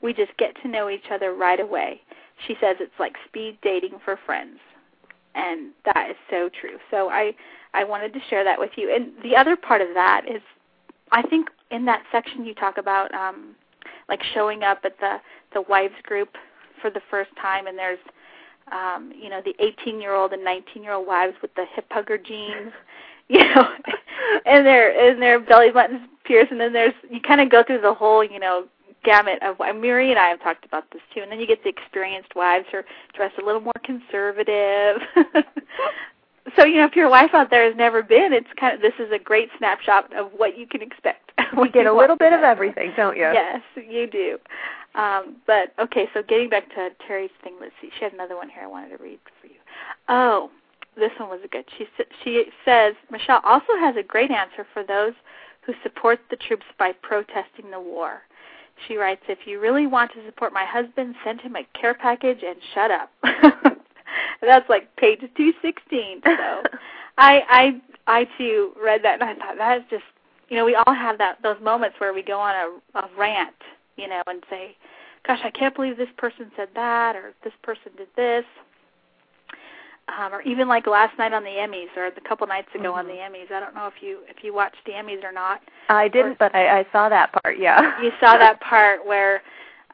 We 0.03 0.13
just 0.13 0.37
get 0.37 0.55
to 0.63 0.69
know 0.69 0.91
each 0.91 1.07
other 1.11 1.35
right 1.35 1.59
away. 1.59 2.03
She 2.47 2.55
says 2.61 2.77
it's 2.79 2.93
like 3.01 3.15
speed 3.27 3.59
dating 3.63 3.99
for 4.05 4.19
friends. 4.27 4.59
And 5.35 5.73
that 5.87 6.11
is 6.11 6.17
so 6.31 6.51
true. 6.61 6.79
So 6.91 7.09
I 7.09 7.35
I 7.75 7.85
wanted 7.85 8.13
to 8.15 8.21
share 8.31 8.45
that 8.45 8.59
with 8.59 8.71
you. 8.77 8.95
And 8.95 9.13
the 9.23 9.37
other 9.37 9.57
part 9.57 9.81
of 9.81 9.89
that 9.95 10.23
is 10.29 10.43
I 11.13 11.23
think 11.23 11.49
in 11.71 11.85
that 11.87 12.03
section 12.11 12.45
you 12.45 12.55
talk 12.55 12.79
about 12.79 13.13
um 13.15 13.55
like 14.09 14.23
showing 14.35 14.63
up 14.63 14.81
at 14.85 14.99
the 15.01 15.19
the 15.55 15.63
wives 15.63 15.95
group 16.03 16.31
for 16.81 16.91
the 16.91 17.01
first 17.11 17.31
time 17.41 17.67
and 17.67 17.79
there's 17.79 17.99
um 18.73 19.13
you 19.19 19.29
know 19.29 19.41
the 19.45 19.55
18 19.59 20.01
year 20.01 20.15
old 20.15 20.33
and 20.33 20.45
19 20.45 20.83
year 20.83 20.93
old 20.93 21.07
wives 21.07 21.35
with 21.43 21.55
the 21.55 21.65
hip 21.75 21.87
hugger 21.91 22.19
jeans 22.19 22.73
you 23.29 23.41
know, 23.41 23.69
and 24.47 24.67
their 24.67 25.11
and 25.11 25.21
their 25.21 25.39
belly 25.39 25.71
buttons 25.71 26.01
pierced, 26.25 26.51
and 26.51 26.61
then 26.61 26.73
there's 26.73 26.95
you 27.11 27.21
kind 27.21 27.41
of 27.41 27.51
go 27.51 27.63
through 27.63 27.81
the 27.81 27.95
whole 27.95 28.25
you 28.25 28.41
know 28.41 28.67
gamut 29.05 29.39
of 29.43 29.59
Marie 29.59 30.11
and 30.11 30.19
I 30.19 30.29
have 30.29 30.43
talked 30.43 30.65
about 30.65 30.91
this 30.93 31.03
too, 31.15 31.21
and 31.21 31.31
then 31.31 31.39
you 31.39 31.47
get 31.47 31.63
the 31.63 31.69
experienced 31.69 32.35
wives 32.35 32.67
who 32.71 32.79
are 32.79 32.85
dressed 33.15 33.39
a 33.41 33.45
little 33.45 33.61
more 33.61 33.73
conservative. 33.85 35.03
so 36.57 36.65
you 36.65 36.77
know, 36.77 36.87
if 36.87 36.97
your 36.97 37.11
wife 37.11 37.31
out 37.35 37.51
there 37.51 37.67
has 37.67 37.77
never 37.77 38.03
been, 38.03 38.33
it's 38.33 38.49
kind 38.59 38.75
of 38.75 38.81
this 38.81 38.95
is 38.99 39.13
a 39.13 39.19
great 39.19 39.49
snapshot 39.59 40.15
of 40.17 40.31
what 40.37 40.59
you 40.59 40.67
can 40.67 40.83
expect. 40.83 41.33
we 41.59 41.71
get 41.71 41.87
a 41.87 41.93
little 41.93 42.17
bit 42.17 42.33
of 42.33 42.41
everything, 42.41 42.93
don't 42.97 43.17
you? 43.17 43.25
Yes, 43.25 43.61
you 43.77 44.07
do. 44.07 44.39
Um, 44.95 45.37
but 45.47 45.73
okay, 45.79 46.09
so 46.15 46.23
getting 46.23 46.49
back 46.49 46.69
to 46.75 46.91
Terri's 47.07 47.31
thing, 47.43 47.55
let's 47.61 47.73
see. 47.81 47.91
She 47.97 48.05
had 48.05 48.13
another 48.13 48.37
one 48.37 48.49
here 48.49 48.63
I 48.63 48.67
wanted 48.67 48.97
to 48.97 49.03
read 49.03 49.19
for 49.41 49.47
you. 49.47 49.55
Oh, 50.09 50.51
this 50.97 51.11
one 51.19 51.29
was 51.29 51.41
good. 51.51 51.65
She 51.77 51.87
she 52.25 52.45
says 52.65 52.95
Michelle 53.11 53.41
also 53.45 53.77
has 53.79 53.97
a 53.97 54.03
great 54.03 54.31
answer 54.31 54.67
for 54.73 54.83
those 54.83 55.13
who 55.63 55.73
support 55.83 56.19
the 56.31 56.37
troops 56.37 56.67
by 56.79 56.93
protesting 57.03 57.71
the 57.71 57.81
war. 57.81 58.23
She 58.87 58.97
writes, 58.97 59.23
"If 59.29 59.47
you 59.47 59.61
really 59.61 59.87
want 59.87 60.13
to 60.13 60.25
support 60.27 60.53
my 60.53 60.65
husband, 60.65 61.15
send 61.25 61.41
him 61.41 61.57
a 61.57 61.65
care 61.79 61.95
package 61.95 62.43
and 62.43 62.57
shut 62.75 62.91
up." 62.91 63.11
That's 64.47 64.69
like 64.69 64.95
page 64.97 65.21
216. 65.21 66.21
So 66.25 66.31
I 67.19 67.43
I 67.49 67.81
I 68.07 68.29
too 68.39 68.73
read 68.83 69.03
that 69.05 69.21
and 69.21 69.23
I 69.23 69.35
thought 69.35 69.59
that 69.59 69.79
is 69.79 69.85
just 69.91 70.05
you 70.49 70.57
know 70.57 70.65
we 70.65 70.75
all 70.75 70.95
have 70.95 71.19
that 71.19 71.39
those 71.43 71.61
moments 71.63 71.97
where 71.99 72.13
we 72.13 72.23
go 72.23 72.39
on 72.39 72.55
a, 72.55 72.99
a 72.99 73.09
rant 73.17 73.57
you 73.97 74.09
know 74.09 74.23
and 74.27 74.43
say, 74.49 74.77
"Gosh, 75.27 75.41
I 75.45 75.51
can't 75.51 75.75
believe 75.75 75.97
this 75.97 76.09
person 76.17 76.51
said 76.57 76.69
that," 76.75 77.17
or 77.17 77.35
"This 77.45 77.55
person 77.63 77.93
did 77.97 78.09
this." 78.17 78.45
um, 80.17 80.33
or 80.33 80.43
even 80.43 80.69
like 80.69 80.87
last 80.87 81.17
night 81.19 81.33
on 81.33 81.45
the 81.45 81.51
Emmys 81.51 81.95
or 81.97 82.11
the 82.11 82.21
couple 82.21 82.47
nights 82.47 82.69
ago 82.75 82.91
mm-hmm. 82.93 82.99
on 82.99 83.07
the 83.07 83.15
Emmys. 83.15 83.53
I 83.53 83.61
don't 83.61 83.75
know 83.75 83.87
if 83.87 84.03
you 84.03 84.21
if 84.29 84.43
you 84.43 84.55
watched 84.55 84.79
the 84.87 84.93
Emmys 84.93 85.23
or 85.23 85.33
not. 85.33 85.61
I 85.89 86.09
didn't, 86.09 86.33
or, 86.33 86.37
but 86.39 86.55
I, 86.55 86.81
I 86.81 86.87
saw 86.93 87.09
that 87.09 87.33
part. 87.33 87.59
Yeah, 87.59 88.01
you 88.03 88.11
saw 88.21 88.39
that 88.39 88.61
part 88.69 89.07
where, 89.07 89.43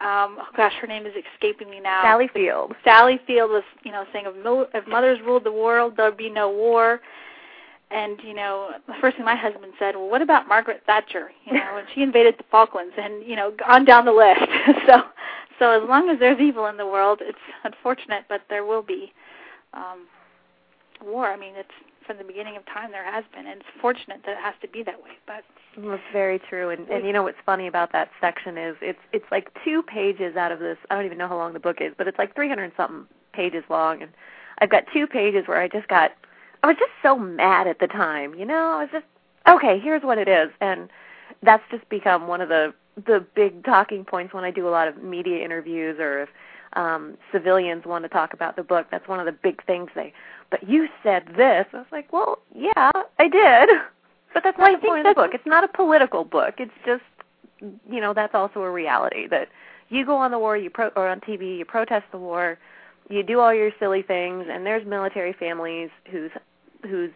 um, 0.05 0.37
oh 0.38 0.47
gosh, 0.55 0.75
her 0.83 0.87
name 0.87 1.07
is 1.07 1.14
escaping 1.33 1.71
me 1.71 1.81
now. 1.81 2.03
Sally 2.03 2.29
Field. 2.29 2.75
Sally 2.85 3.19
Field 3.27 3.51
was, 3.51 3.62
you 3.85 3.90
know, 3.90 4.05
saying 4.12 4.27
if, 4.29 4.45
mil- 4.45 4.69
if 4.75 4.87
mothers 4.87 5.19
ruled 5.25 5.45
the 5.45 5.53
world, 5.53 5.95
there'd 5.97 6.17
be 6.17 6.29
no 6.29 6.51
war. 6.51 7.01
And 7.90 8.19
you 8.23 8.35
know, 8.35 8.73
the 8.87 8.93
first 9.01 9.17
thing 9.17 9.25
my 9.25 9.35
husband 9.35 9.73
said, 9.79 9.97
well, 9.97 10.11
what 10.11 10.21
about 10.21 10.47
Margaret 10.47 10.83
Thatcher? 10.85 11.31
You 11.47 11.55
know, 11.55 11.75
when 11.75 11.85
she 11.95 12.03
invaded 12.03 12.35
the 12.37 12.45
Falklands, 12.51 12.95
and 12.99 13.25
you 13.27 13.35
know, 13.35 13.55
on 13.67 13.87
down 13.87 14.05
the 14.05 14.12
list. 14.12 14.40
so, 14.87 15.03
so 15.59 15.83
as 15.83 15.88
long 15.88 16.11
as 16.11 16.19
there's 16.19 16.40
evil 16.40 16.67
in 16.67 16.77
the 16.77 16.87
world, 16.87 17.21
it's 17.23 17.38
unfortunate, 17.64 18.25
but 18.29 18.43
there 18.51 18.67
will 18.67 18.83
be 18.83 19.11
um, 19.73 20.07
war. 21.03 21.27
I 21.27 21.37
mean, 21.37 21.55
it's 21.57 21.71
from 22.07 22.19
the 22.19 22.25
beginning 22.25 22.57
of 22.57 22.64
time 22.67 22.90
there 22.90 23.05
has 23.05 23.25
been, 23.35 23.47
and 23.47 23.61
it's 23.61 23.71
fortunate 23.81 24.21
that 24.27 24.33
it 24.33 24.43
has 24.43 24.55
to 24.62 24.69
be 24.69 24.83
that 24.83 25.03
way. 25.03 25.11
But 25.27 25.45
that's 25.77 26.03
very 26.12 26.38
true. 26.38 26.71
And 26.71 26.88
and 26.88 27.07
you 27.07 27.12
know 27.12 27.23
what's 27.23 27.38
funny 27.45 27.67
about 27.67 27.93
that 27.93 28.11
section 28.21 28.57
is 28.59 28.77
it's 28.81 28.99
it's 29.12 29.25
like 29.31 29.49
two 29.64 29.83
pages 29.83 30.37
out 30.37 30.53
of 30.53 30.59
this. 30.59 30.79
I 30.90 30.95
don't 30.95 31.07
even 31.07 31.19
know 31.19 31.29
how 31.29 31.37
long 31.37 31.53
the 31.53 31.61
book 31.61 31.79
is, 31.81 31.93
but 31.97 32.09
it's 32.09 32.19
like 32.19 32.35
300 32.35 32.73
something 32.77 33.07
pages 33.33 33.64
long, 33.69 34.03
and 34.03 34.11
I've 34.59 34.71
got 34.71 34.85
two 34.93 35.07
pages 35.07 35.47
where 35.47 35.61
I 35.61 35.69
just 35.69 35.88
got 35.88 36.12
I 36.62 36.69
was 36.69 36.77
just 36.79 36.93
so 37.03 37.19
mad 37.19 37.67
at 37.67 37.79
the 37.79 37.87
time. 37.87 38.35
You 38.35 38.47
know, 38.47 38.79
I 38.79 38.81
was 38.81 38.88
just 38.90 39.07
okay. 39.49 39.79
Here's 39.79 40.03
what 40.03 40.19
it 40.19 40.29
is, 40.29 40.51
and 40.61 40.88
that's 41.43 41.62
just 41.71 41.88
become 41.88 42.27
one 42.27 42.40
of 42.40 42.49
the 42.49 42.73
the 43.07 43.25
big 43.35 43.64
talking 43.64 44.05
points 44.05 44.33
when 44.33 44.45
I 44.45 44.51
do 44.51 44.69
a 44.69 44.71
lot 44.71 44.88
of 44.88 45.03
media 45.03 45.45
interviews 45.45 45.99
or 45.99 46.23
if 46.23 46.29
um 46.75 47.17
civilians 47.33 47.85
want 47.85 48.05
to 48.05 48.09
talk 48.09 48.33
about 48.33 48.57
the 48.57 48.62
book, 48.62 48.87
that's 48.90 49.07
one 49.09 49.21
of 49.21 49.27
the 49.27 49.33
big 49.33 49.64
things 49.67 49.90
they 49.95 50.12
but 50.51 50.69
you 50.69 50.89
said 51.03 51.25
this. 51.37 51.67
I 51.73 51.79
was 51.79 51.87
like, 51.93 52.13
Well, 52.13 52.39
yeah, 52.55 52.91
I 53.19 53.29
did. 53.29 53.71
But 54.33 54.43
that's 54.43 54.59
not 54.59 54.73
well, 54.73 54.81
the 54.81 54.87
point 54.87 55.07
of 55.07 55.15
the 55.15 55.21
book. 55.21 55.31
It's 55.33 55.47
not 55.47 55.63
a 55.65 55.69
political 55.69 56.25
book. 56.25 56.55
It's 56.59 56.73
just 56.85 57.03
you 57.61 58.01
know, 58.01 58.13
that's 58.13 58.35
also 58.35 58.61
a 58.63 58.71
reality 58.71 59.27
that 59.29 59.49
you 59.89 60.05
go 60.05 60.17
on 60.17 60.31
the 60.31 60.39
war, 60.39 60.57
you 60.57 60.71
pro 60.71 60.89
or 60.97 61.09
on 61.09 61.21
TV, 61.21 61.59
you 61.59 61.65
protest 61.65 62.05
the 62.11 62.19
war, 62.19 62.59
you 63.09 63.23
do 63.23 63.41
all 63.41 63.55
your 63.55 63.71
silly 63.79 64.03
things 64.03 64.47
and 64.51 64.67
there's 64.67 64.87
military 64.87 65.33
families 65.33 65.91
whose 66.11 66.31
whose 66.83 67.11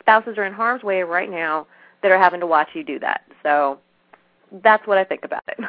spouses 0.00 0.38
are 0.38 0.44
in 0.44 0.52
harm's 0.52 0.82
way 0.82 1.02
right 1.02 1.30
now 1.30 1.66
that 2.02 2.10
are 2.10 2.18
having 2.18 2.40
to 2.40 2.46
watch 2.46 2.68
you 2.74 2.82
do 2.82 2.98
that. 2.98 3.22
So 3.42 3.78
that's 4.62 4.86
what 4.86 4.98
I 4.98 5.04
think 5.04 5.24
about 5.24 5.42
it. 5.48 5.58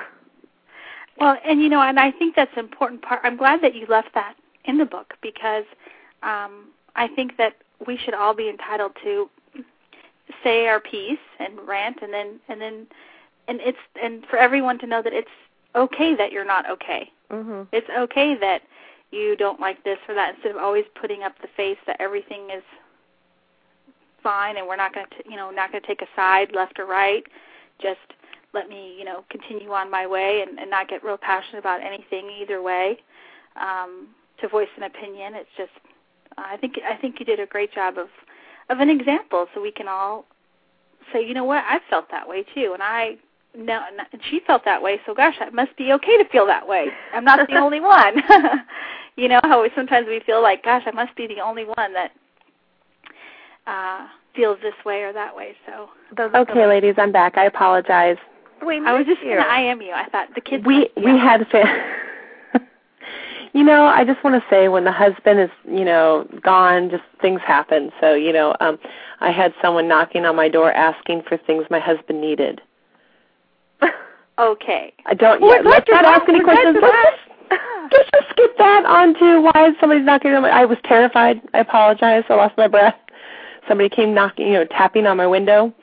Well, 1.20 1.36
and 1.46 1.62
you 1.62 1.68
know, 1.68 1.82
and 1.82 2.00
I 2.00 2.12
think 2.12 2.36
that's 2.36 2.54
an 2.54 2.60
important 2.60 3.02
part. 3.02 3.20
I'm 3.24 3.36
glad 3.36 3.62
that 3.62 3.76
you 3.76 3.86
left 3.88 4.14
that 4.14 4.36
in 4.64 4.78
the 4.78 4.86
book 4.86 5.16
because 5.22 5.66
um, 6.24 6.70
I 7.00 7.08
think 7.08 7.38
that 7.38 7.54
we 7.88 7.98
should 7.98 8.14
all 8.14 8.36
be 8.36 8.50
entitled 8.50 8.92
to 9.04 9.30
say 10.44 10.68
our 10.68 10.82
piece 10.82 11.18
and 11.40 11.54
rant, 11.66 12.00
and 12.02 12.14
then 12.14 12.40
and 12.50 12.62
then 12.62 12.88
and 13.48 13.60
it's 13.62 13.78
and 14.02 14.26
for 14.30 14.38
everyone 14.38 14.78
to 14.80 14.86
know 14.86 15.02
that 15.02 15.14
it's 15.14 15.30
okay 15.76 16.14
that 16.16 16.32
you're 16.32 16.46
not 16.46 16.70
okay. 16.70 17.10
Mm-hmm. 17.32 17.64
It's 17.72 17.90
okay 17.98 18.36
that 18.42 18.62
you 19.12 19.36
don't 19.38 19.60
like 19.60 19.84
this 19.84 19.98
or 20.08 20.16
that 20.16 20.36
instead 20.36 20.52
of 20.52 20.58
always 20.58 20.86
putting 21.00 21.24
up 21.24 21.34
the 21.42 21.48
face 21.56 21.78
that 21.88 21.96
everything 22.00 22.50
is 22.56 22.64
fine 24.22 24.58
and 24.58 24.68
we're 24.68 24.76
not 24.76 24.94
going 24.94 25.06
to 25.06 25.30
you 25.30 25.38
know 25.38 25.50
not 25.50 25.72
going 25.72 25.82
to 25.82 25.88
take 25.88 26.02
a 26.02 26.08
side 26.16 26.50
left 26.54 26.78
or 26.78 26.86
right 26.86 27.24
just 27.82 28.00
let 28.54 28.68
me 28.68 28.94
you 29.00 29.06
know 29.06 29.24
continue 29.30 29.72
on 29.72 29.90
my 29.90 30.06
way 30.06 30.44
and, 30.46 30.60
and 30.60 30.70
not 30.70 30.90
get 30.90 31.04
real 31.04 31.18
passionate 31.18 31.60
about 31.60 31.82
anything 31.82 32.30
either 32.42 32.62
way 32.62 32.98
um, 33.56 34.10
to 34.42 34.50
voice 34.50 34.68
an 34.76 34.84
opinion 34.84 35.34
it's 35.36 35.50
just 35.58 35.72
i 36.46 36.58
think 36.58 36.76
i 36.90 36.96
think 36.96 37.20
you 37.20 37.26
did 37.26 37.40
a 37.40 37.46
great 37.46 37.74
job 37.74 37.98
of 37.98 38.08
of 38.70 38.80
an 38.80 38.90
example 38.90 39.48
so 39.54 39.62
we 39.62 39.72
can 39.72 39.88
all 39.88 40.26
say 41.12 41.26
you 41.26 41.34
know 41.34 41.44
what? 41.46 41.64
I 41.68 41.80
felt 41.90 42.12
that 42.12 42.28
way 42.28 42.44
too. 42.54 42.72
And 42.74 42.84
i 42.84 43.18
no 43.56 43.82
and 43.90 44.22
she 44.30 44.40
felt 44.46 44.64
that 44.66 44.82
way 44.82 45.00
so 45.06 45.14
gosh 45.16 45.36
it 45.42 45.54
must 45.54 45.76
be 45.76 45.92
okay 45.94 46.18
to 46.18 46.30
feel 46.30 46.46
that 46.46 46.68
way. 46.68 46.88
I'm 47.14 47.26
not 47.26 47.48
the 47.48 47.58
only 47.58 47.80
one. 47.80 48.22
You 49.16 49.28
know 49.28 49.42
how 49.44 49.62
we, 49.62 49.70
sometimes 49.76 50.08
we 50.08 50.22
feel 50.26 50.42
like 50.42 50.64
gosh 50.64 50.84
i 50.86 50.92
must 50.92 51.14
be 51.18 51.28
the 51.28 51.42
only 51.42 51.66
one 51.66 51.94
that 51.94 52.12
uh 53.68 54.08
feels 54.34 54.58
this 54.62 54.76
way 54.86 55.02
or 55.02 55.12
that 55.12 55.36
way. 55.36 55.56
So 55.66 55.90
okay 56.36 56.66
ladies 56.68 56.96
i'm 56.98 57.12
back. 57.12 57.38
I 57.38 57.46
apologize. 57.46 58.18
We 58.66 58.78
I 58.86 58.94
was 58.94 59.06
just 59.06 59.22
you. 59.22 59.36
going 59.36 59.44
to 59.44 59.72
IM 59.72 59.82
you. 59.82 59.92
I 59.92 60.08
thought 60.10 60.34
the 60.36 60.42
kids. 60.42 60.66
We 60.66 60.90
we 60.96 61.18
had 61.18 61.48
fa- 61.50 61.99
You 63.54 63.64
know, 63.64 63.86
I 63.86 64.06
just 64.06 64.24
want 64.24 64.42
to 64.42 64.50
say 64.50 64.68
when 64.68 64.84
the 64.84 64.92
husband 64.92 65.40
is, 65.40 65.50
you 65.68 65.84
know, 65.84 66.28
gone, 66.44 66.90
just 66.90 67.04
things 67.22 67.42
happen. 67.46 67.92
So, 68.00 68.14
you 68.14 68.32
know, 68.32 68.56
um 68.60 68.78
I 69.22 69.32
had 69.32 69.54
someone 69.62 69.88
knocking 69.88 70.26
on 70.26 70.36
my 70.36 70.50
door 70.50 70.72
asking 70.72 71.24
for 71.28 71.38
things 71.38 71.66
my 71.70 71.80
husband 71.80 72.22
needed. 72.22 72.62
okay. 74.40 74.94
I 75.06 75.14
don't 75.14 75.42
Well, 75.42 75.56
yet. 75.56 75.66
Let's 75.66 75.90
not 75.90 76.06
ask 76.06 76.28
any 76.30 76.42
questions. 76.42 76.78
Let's 76.82 76.94
just, 76.94 77.52
let's 77.92 78.10
just 78.14 78.30
skip 78.30 78.58
that 78.58 78.86
on 78.86 79.14
to 79.16 79.42
why 79.42 79.72
somebody's 79.80 80.06
knocking 80.06 80.34
on 80.34 80.44
my 80.44 80.50
I 80.50 80.66
was 80.66 80.78
terrified. 80.84 81.42
I 81.54 81.60
apologize. 81.60 82.24
I 82.30 82.36
lost 82.36 82.58
my 82.58 82.68
breath. 82.68 82.96
Somebody 83.68 83.90
came 83.90 84.14
knocking, 84.14 84.48
you 84.48 84.54
know, 84.54 84.66
tapping 84.66 85.06
on 85.06 85.18
my 85.18 85.28
window. 85.28 85.74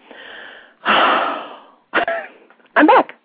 I'm 0.85 2.87
back. 2.87 3.16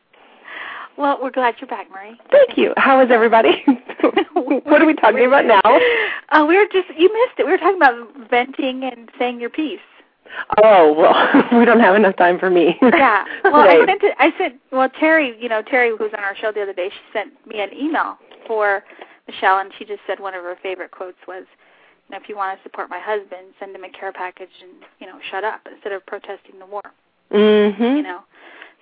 Well, 1.02 1.18
we're 1.20 1.32
glad 1.32 1.56
you're 1.60 1.68
back, 1.68 1.90
Marie. 1.90 2.16
Thank 2.30 2.60
you. 2.60 2.76
How 2.78 3.02
is 3.02 3.10
everybody? 3.10 3.64
what 4.04 4.84
are 4.84 4.86
we 4.86 4.94
talking 4.94 5.26
about 5.26 5.46
now? 5.46 5.80
Uh, 6.30 6.46
we 6.46 6.56
were 6.56 6.68
just 6.72 6.90
you 6.96 7.12
missed 7.12 7.40
it. 7.40 7.46
We 7.48 7.52
were 7.52 7.58
talking 7.58 7.78
about 7.78 8.30
venting 8.30 8.84
and 8.84 9.10
saying 9.18 9.42
your 9.42 9.50
piece. 9.50 9.80
Oh 10.64 10.94
well, 10.94 11.50
we 11.60 11.66
don't 11.66 11.80
have 11.80 11.96
enough 11.96 12.16
time 12.18 12.38
for 12.38 12.52
me. 12.52 12.78
Yeah. 12.84 13.26
Well. 13.44 13.56
I 13.56 13.84
sent 13.88 14.04
it. 14.04 14.16
I 14.20 14.32
sent. 14.38 14.62
Well, 14.72 14.90
Terri, 14.90 15.34
you 15.42 15.50
know 15.50 15.64
Terri, 15.64 15.90
who 15.90 16.04
was 16.04 16.14
on 16.16 16.24
our 16.24 16.36
show 16.36 16.52
the 16.52 16.62
other 16.62 16.74
day, 16.74 16.90
she 16.90 17.02
sent 17.12 17.34
me 17.48 17.62
an 17.62 17.74
email 17.74 18.20
for 18.46 18.84
Michelle, 19.28 19.58
and 19.58 19.72
she 19.80 19.86
just 19.86 20.02
said 20.06 20.20
one 20.20 20.36
of 20.36 20.44
her 20.44 20.56
favorite 20.62 20.92
quotes 20.92 21.18
was, 21.28 21.46
"You 22.10 22.14
know, 22.14 22.22
if 22.22 22.30
you 22.30 22.38
want 22.38 22.60
to 22.60 22.62
support 22.62 22.92
my 22.92 23.00
husband, 23.00 23.56
send 23.60 23.76
him 23.76 23.84
a 23.84 23.90
care 23.90 24.12
package 24.12 24.54
and 24.62 24.84
you 25.00 25.08
know 25.08 25.18
shut 25.32 25.44
up 25.44 25.62
instead 25.66 25.94
of 25.94 26.06
protesting 26.06 26.60
the 26.60 26.68
war." 26.68 26.84
Mm-hmm. 27.32 27.82
You 27.82 28.04
know. 28.04 28.20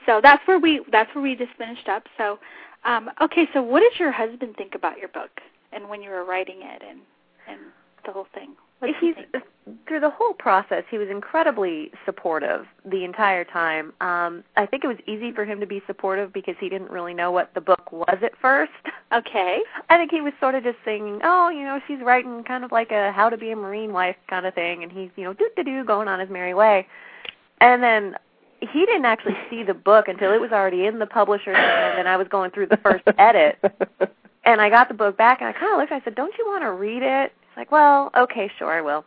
So 0.06 0.20
that's 0.22 0.46
where 0.48 0.60
we 0.60 0.82
that's 0.92 1.14
where 1.14 1.22
we 1.22 1.36
just 1.36 1.54
finished 1.58 1.88
up. 1.88 2.04
So, 2.18 2.40
um, 2.86 3.10
okay. 3.22 3.48
So, 3.54 3.62
what 3.62 3.82
did 3.82 4.00
your 4.00 4.12
husband 4.12 4.56
think 4.58 4.76
about 4.76 4.98
your 4.98 5.10
book 5.10 5.42
and 5.72 5.90
when 5.90 6.02
you 6.02 6.10
were 6.10 6.26
writing 6.26 6.62
it 6.62 6.82
and 6.88 7.00
and 7.48 7.60
the 8.06 8.12
whole 8.12 8.28
thing? 8.34 8.56
What 8.80 8.88
did 8.88 8.96
he 9.00 9.14
He's 9.14 9.42
through 9.88 10.00
the 10.00 10.10
whole 10.10 10.34
process. 10.34 10.84
He 10.90 10.98
was 10.98 11.10
incredibly 11.10 11.92
supportive 12.06 12.66
the 12.86 13.04
entire 13.04 13.44
time. 13.44 13.94
Um, 14.02 14.44
I 14.56 14.66
think 14.66 14.84
it 14.84 14.88
was 14.88 14.98
easy 15.08 15.32
for 15.32 15.46
him 15.46 15.60
to 15.60 15.68
be 15.68 15.82
supportive 15.88 16.34
because 16.34 16.56
he 16.60 16.70
didn't 16.70 16.92
really 16.92 17.14
know 17.14 17.32
what 17.32 17.54
the 17.54 17.62
book 17.62 17.92
was 17.92 18.18
at 18.22 18.32
first. 18.42 18.72
Okay. 19.12 19.60
I 19.90 19.98
think 19.98 20.12
he 20.12 20.22
was 20.22 20.34
sort 20.40 20.56
of 20.56 20.64
just 20.64 20.78
saying, 20.86 21.20
"Oh, 21.24 21.50
you 21.50 21.64
know, 21.64 21.80
she's 21.88 22.00
writing 22.02 22.44
kind 22.44 22.64
of 22.64 22.72
like 22.72 22.92
a 22.92 23.12
how 23.12 23.30
to 23.30 23.38
be 23.38 23.52
a 23.52 23.56
marine 23.56 23.94
wife 23.94 24.16
kind 24.30 24.46
of 24.46 24.54
thing," 24.54 24.84
and 24.84 24.92
he's, 24.92 25.10
you 25.16 25.24
know, 25.24 25.34
doo 25.34 25.50
doo 25.56 25.64
doo 25.64 25.84
going 25.84 26.08
on 26.08 26.20
his 26.20 26.30
merry 26.30 26.54
way. 26.54 26.88
And 27.62 27.84
then 27.84 28.16
he 28.62 28.86
didn't 28.86 29.06
actually 29.06 29.38
see 29.50 29.64
the 29.64 29.74
book 29.74 30.08
until 30.08 30.32
it 30.34 30.42
was 30.42 30.52
already 30.52 30.86
in 30.86 31.00
the 31.00 31.06
publisher's 31.06 31.56
hand, 31.56 32.00
and 32.00 32.08
I 32.08 32.18
was 32.18 32.28
going 32.28 32.52
through 32.52 32.68
the 32.68 32.78
first 32.78 33.04
edit. 33.18 33.58
And 34.46 34.62
I 34.62 34.70
got 34.70 34.88
the 34.88 34.94
book 34.94 35.18
back, 35.18 35.42
and 35.42 35.50
I 35.50 35.54
kind 35.54 35.74
of 35.74 35.78
looked. 35.78 35.92
and 35.92 36.02
I 36.02 36.04
said, 36.04 36.16
"Don't 36.16 36.34
you 36.38 36.46
want 36.48 36.64
to 36.64 36.72
read 36.72 37.04
it?" 37.04 37.34
He's 37.42 37.58
like, 37.58 37.72
"Well, 37.72 38.10
okay, 38.18 38.50
sure, 38.58 38.72
I 38.72 38.82
will." 38.82 39.04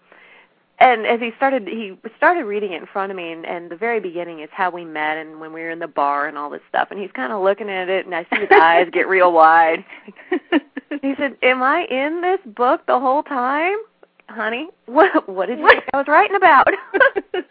And 0.78 1.06
as 1.06 1.20
he 1.20 1.30
started, 1.36 1.66
he 1.66 1.96
started 2.16 2.44
reading 2.44 2.72
it 2.72 2.82
in 2.82 2.86
front 2.86 3.10
of 3.10 3.16
me, 3.16 3.32
and, 3.32 3.44
and 3.46 3.70
the 3.70 3.76
very 3.76 3.98
beginning 3.98 4.40
is 4.40 4.50
how 4.52 4.70
we 4.70 4.84
met 4.84 5.16
and 5.16 5.40
when 5.40 5.52
we 5.52 5.62
were 5.62 5.70
in 5.70 5.78
the 5.78 5.88
bar 5.88 6.28
and 6.28 6.36
all 6.36 6.50
this 6.50 6.60
stuff. 6.68 6.88
And 6.90 7.00
he's 7.00 7.10
kind 7.12 7.32
of 7.32 7.42
looking 7.42 7.70
at 7.70 7.88
it, 7.88 8.04
and 8.04 8.14
I 8.14 8.24
see 8.24 8.40
his 8.40 8.50
eyes 8.52 8.88
get 8.92 9.08
real 9.08 9.32
wide. 9.32 9.84
He 11.00 11.14
said, 11.16 11.36
"Am 11.42 11.62
I 11.62 11.84
in 11.84 12.20
this 12.20 12.38
book 12.44 12.86
the 12.86 13.00
whole 13.00 13.22
time, 13.22 13.78
honey? 14.28 14.68
What 14.86 15.28
what 15.28 15.46
did 15.46 15.58
you 15.58 15.68
think 15.68 15.84
I 15.92 15.96
was 15.98 16.06
writing 16.08 16.36
about?" 16.36 16.68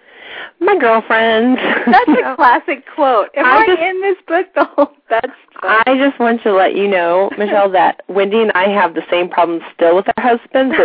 My 0.60 0.78
girlfriends. 0.78 1.60
That's 1.88 2.10
a 2.10 2.36
classic 2.36 2.86
quote. 2.96 3.30
Am 3.36 3.46
I 3.46 3.58
I, 3.58 3.66
just- 3.68 3.82
in 3.82 4.02
this 4.02 4.18
book 4.28 4.48
the 4.56 4.64
whole? 4.66 4.92
That's. 5.10 5.32
I 5.64 5.96
just 5.98 6.20
want 6.20 6.42
to 6.44 6.54
let 6.54 6.76
you 6.76 6.88
know, 6.88 7.30
Michelle, 7.38 7.70
that 7.72 8.02
Wendy 8.08 8.42
and 8.42 8.52
I 8.54 8.70
have 8.70 8.94
the 8.94 9.04
same 9.10 9.28
problem 9.30 9.62
still 9.74 9.96
with 9.96 10.06
our 10.18 10.38
husbands. 10.38 10.76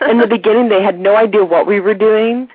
But 0.00 0.10
in 0.10 0.18
the 0.18 0.26
beginning, 0.26 0.68
they 0.68 0.82
had 0.82 0.98
no 0.98 1.16
idea 1.16 1.44
what 1.44 1.66
we 1.66 1.80
were 1.80 1.94
doing. 1.94 2.48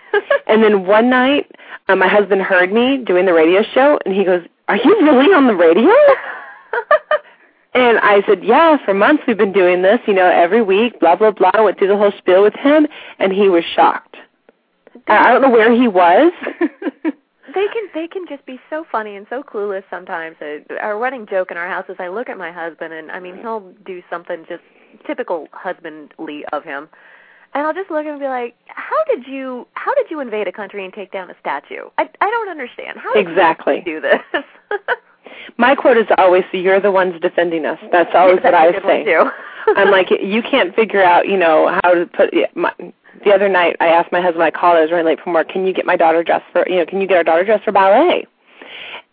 And 0.48 0.64
then 0.64 0.86
one 0.86 1.10
night, 1.10 1.52
uh, 1.90 1.96
my 1.96 2.08
husband 2.08 2.42
heard 2.42 2.72
me 2.72 2.98
doing 2.98 3.26
the 3.26 3.34
radio 3.34 3.64
show, 3.74 4.00
and 4.06 4.14
he 4.14 4.24
goes, 4.24 4.46
"Are 4.68 4.78
you 4.78 4.96
really 5.02 5.34
on 5.34 5.48
the 5.48 5.56
radio?" 5.56 5.92
And 7.76 8.00
I 8.00 8.24
said, 8.26 8.44
"Yeah, 8.44 8.78
for 8.86 8.94
months 8.94 9.24
we've 9.28 9.38
been 9.38 9.52
doing 9.52 9.82
this. 9.82 10.00
You 10.08 10.14
know, 10.14 10.28
every 10.28 10.62
week, 10.62 10.98
blah 11.02 11.18
blah 11.18 11.32
blah." 11.32 11.52
I 11.54 11.62
went 11.62 11.78
through 11.78 11.90
the 11.90 11.98
whole 11.98 12.14
spiel 12.18 12.42
with 12.42 12.56
him, 12.56 12.88
and 13.20 13.34
he 13.34 13.50
was 13.50 13.66
shocked. 13.66 14.16
I 15.08 15.30
I 15.30 15.32
don't 15.34 15.42
know 15.42 15.50
where 15.50 15.74
he 15.74 15.90
was. 15.90 16.32
they 16.62 17.68
can 17.68 17.90
they 17.94 18.08
can 18.08 18.26
just 18.30 18.46
be 18.46 18.60
so 18.70 18.86
funny 18.90 19.18
and 19.18 19.28
so 19.30 19.44
clueless 19.44 19.84
sometimes. 19.90 20.38
Our 20.82 20.98
running 20.98 21.28
joke 21.28 21.52
in 21.52 21.58
our 21.58 21.68
house 21.68 21.86
is 21.90 21.98
I 22.00 22.08
look 22.08 22.30
at 22.30 22.38
my 22.38 22.52
husband 22.52 22.94
and 22.94 23.12
I 23.12 23.20
mean 23.20 23.38
he'll 23.38 23.74
do 23.86 24.02
something 24.10 24.46
just 24.48 24.64
typical 25.06 25.50
husbandly 25.52 26.46
of 26.54 26.64
him. 26.64 26.88
And 27.54 27.66
I'll 27.66 27.74
just 27.74 27.90
look 27.90 28.02
at 28.02 28.06
him 28.06 28.14
and 28.14 28.20
be 28.22 28.28
like, 28.28 28.56
"How 28.68 29.04
did 29.06 29.28
you 29.28 29.68
how 29.74 29.94
did 29.96 30.10
you 30.10 30.22
invade 30.22 30.48
a 30.48 30.52
country 30.54 30.86
and 30.86 30.94
take 30.94 31.12
down 31.12 31.30
a 31.30 31.36
statue? 31.42 31.90
I 31.98 32.10
I 32.22 32.30
don't 32.32 32.50
understand. 32.50 33.00
How 33.00 33.14
did 33.14 33.28
Exactly. 33.28 33.84
you 33.86 34.00
do 34.00 34.02
this?" 34.02 34.44
My 35.58 35.76
quote 35.76 35.98
is 35.98 36.08
always, 36.18 36.44
"So 36.52 36.58
you're 36.58 36.80
the 36.80 36.92
ones 36.92 37.20
defending 37.22 37.66
us." 37.66 37.80
That's 37.92 38.14
always 38.14 38.40
That's 38.42 38.54
what 38.54 38.54
I 38.54 38.82
say. 38.82 39.16
I'm 39.76 39.92
like, 39.92 40.12
you 40.12 40.42
can't 40.44 40.76
figure 40.76 41.04
out, 41.04 41.28
you 41.28 41.38
know, 41.38 41.80
how 41.84 41.94
to 41.94 42.06
put. 42.06 42.34
My, 42.56 42.72
the 43.24 43.32
other 43.32 43.50
night, 43.50 43.76
I 43.80 43.88
asked 43.88 44.12
my 44.12 44.22
husband. 44.22 44.44
I 44.44 44.52
called. 44.52 44.78
I 44.78 44.82
was 44.82 44.92
running 44.92 45.06
late 45.08 45.20
from 45.22 45.34
work. 45.34 45.50
Can 45.50 45.66
you 45.66 45.74
get 45.74 45.86
my 45.86 45.96
daughter 45.96 46.24
dressed 46.24 46.46
for, 46.52 46.68
you 46.68 46.78
know, 46.78 46.86
can 46.86 47.02
you 47.02 47.08
get 47.08 47.18
our 47.18 47.24
daughter 47.24 47.44
dressed 47.44 47.64
for 47.64 47.72
ballet? 47.72 48.28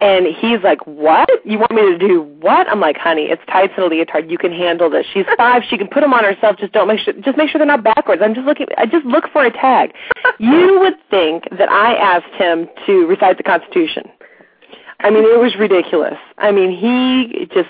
And 0.01 0.27
he's 0.27 0.59
like, 0.65 0.85
"What? 0.85 1.29
You 1.45 1.59
want 1.59 1.73
me 1.73 1.83
to 1.83 1.97
do 1.97 2.23
what?" 2.41 2.69
I'm 2.69 2.81
like, 2.81 2.97
"Honey, 2.97 3.27
it's 3.27 3.43
tights 3.47 3.73
and 3.77 3.87
a 3.87 3.89
leotard. 3.89 4.29
You 4.31 4.37
can 4.37 4.51
handle 4.51 4.91
this. 4.91 5.07
She's 5.15 5.27
five. 5.37 5.63
She 5.69 5.79
can 5.79 5.87
put 5.87 6.01
them 6.01 6.13
on 6.13 6.25
herself. 6.25 6.57
Just 6.59 6.73
don't 6.73 6.89
make 6.89 6.99
sure. 6.99 7.15
Just 7.15 7.39
make 7.39 7.51
sure 7.51 7.61
they're 7.61 7.67
not 7.67 7.85
backwards. 7.85 8.21
I'm 8.23 8.35
just 8.35 8.47
looking. 8.47 8.67
I 8.77 8.87
just 8.87 9.07
look 9.07 9.29
for 9.33 9.45
a 9.45 9.51
tag. 9.51 9.93
You 10.39 10.81
would 10.81 10.95
think 11.09 11.45
that 11.57 11.71
I 11.71 11.95
asked 11.95 12.35
him 12.35 12.69
to 12.87 13.07
recite 13.07 13.37
the 13.37 13.45
Constitution. 13.45 14.11
I 15.03 15.11
mean, 15.11 15.25
it 15.25 15.39
was 15.39 15.55
ridiculous. 15.57 16.19
I 16.39 16.53
mean, 16.53 16.71
he 16.71 17.47
just 17.55 17.69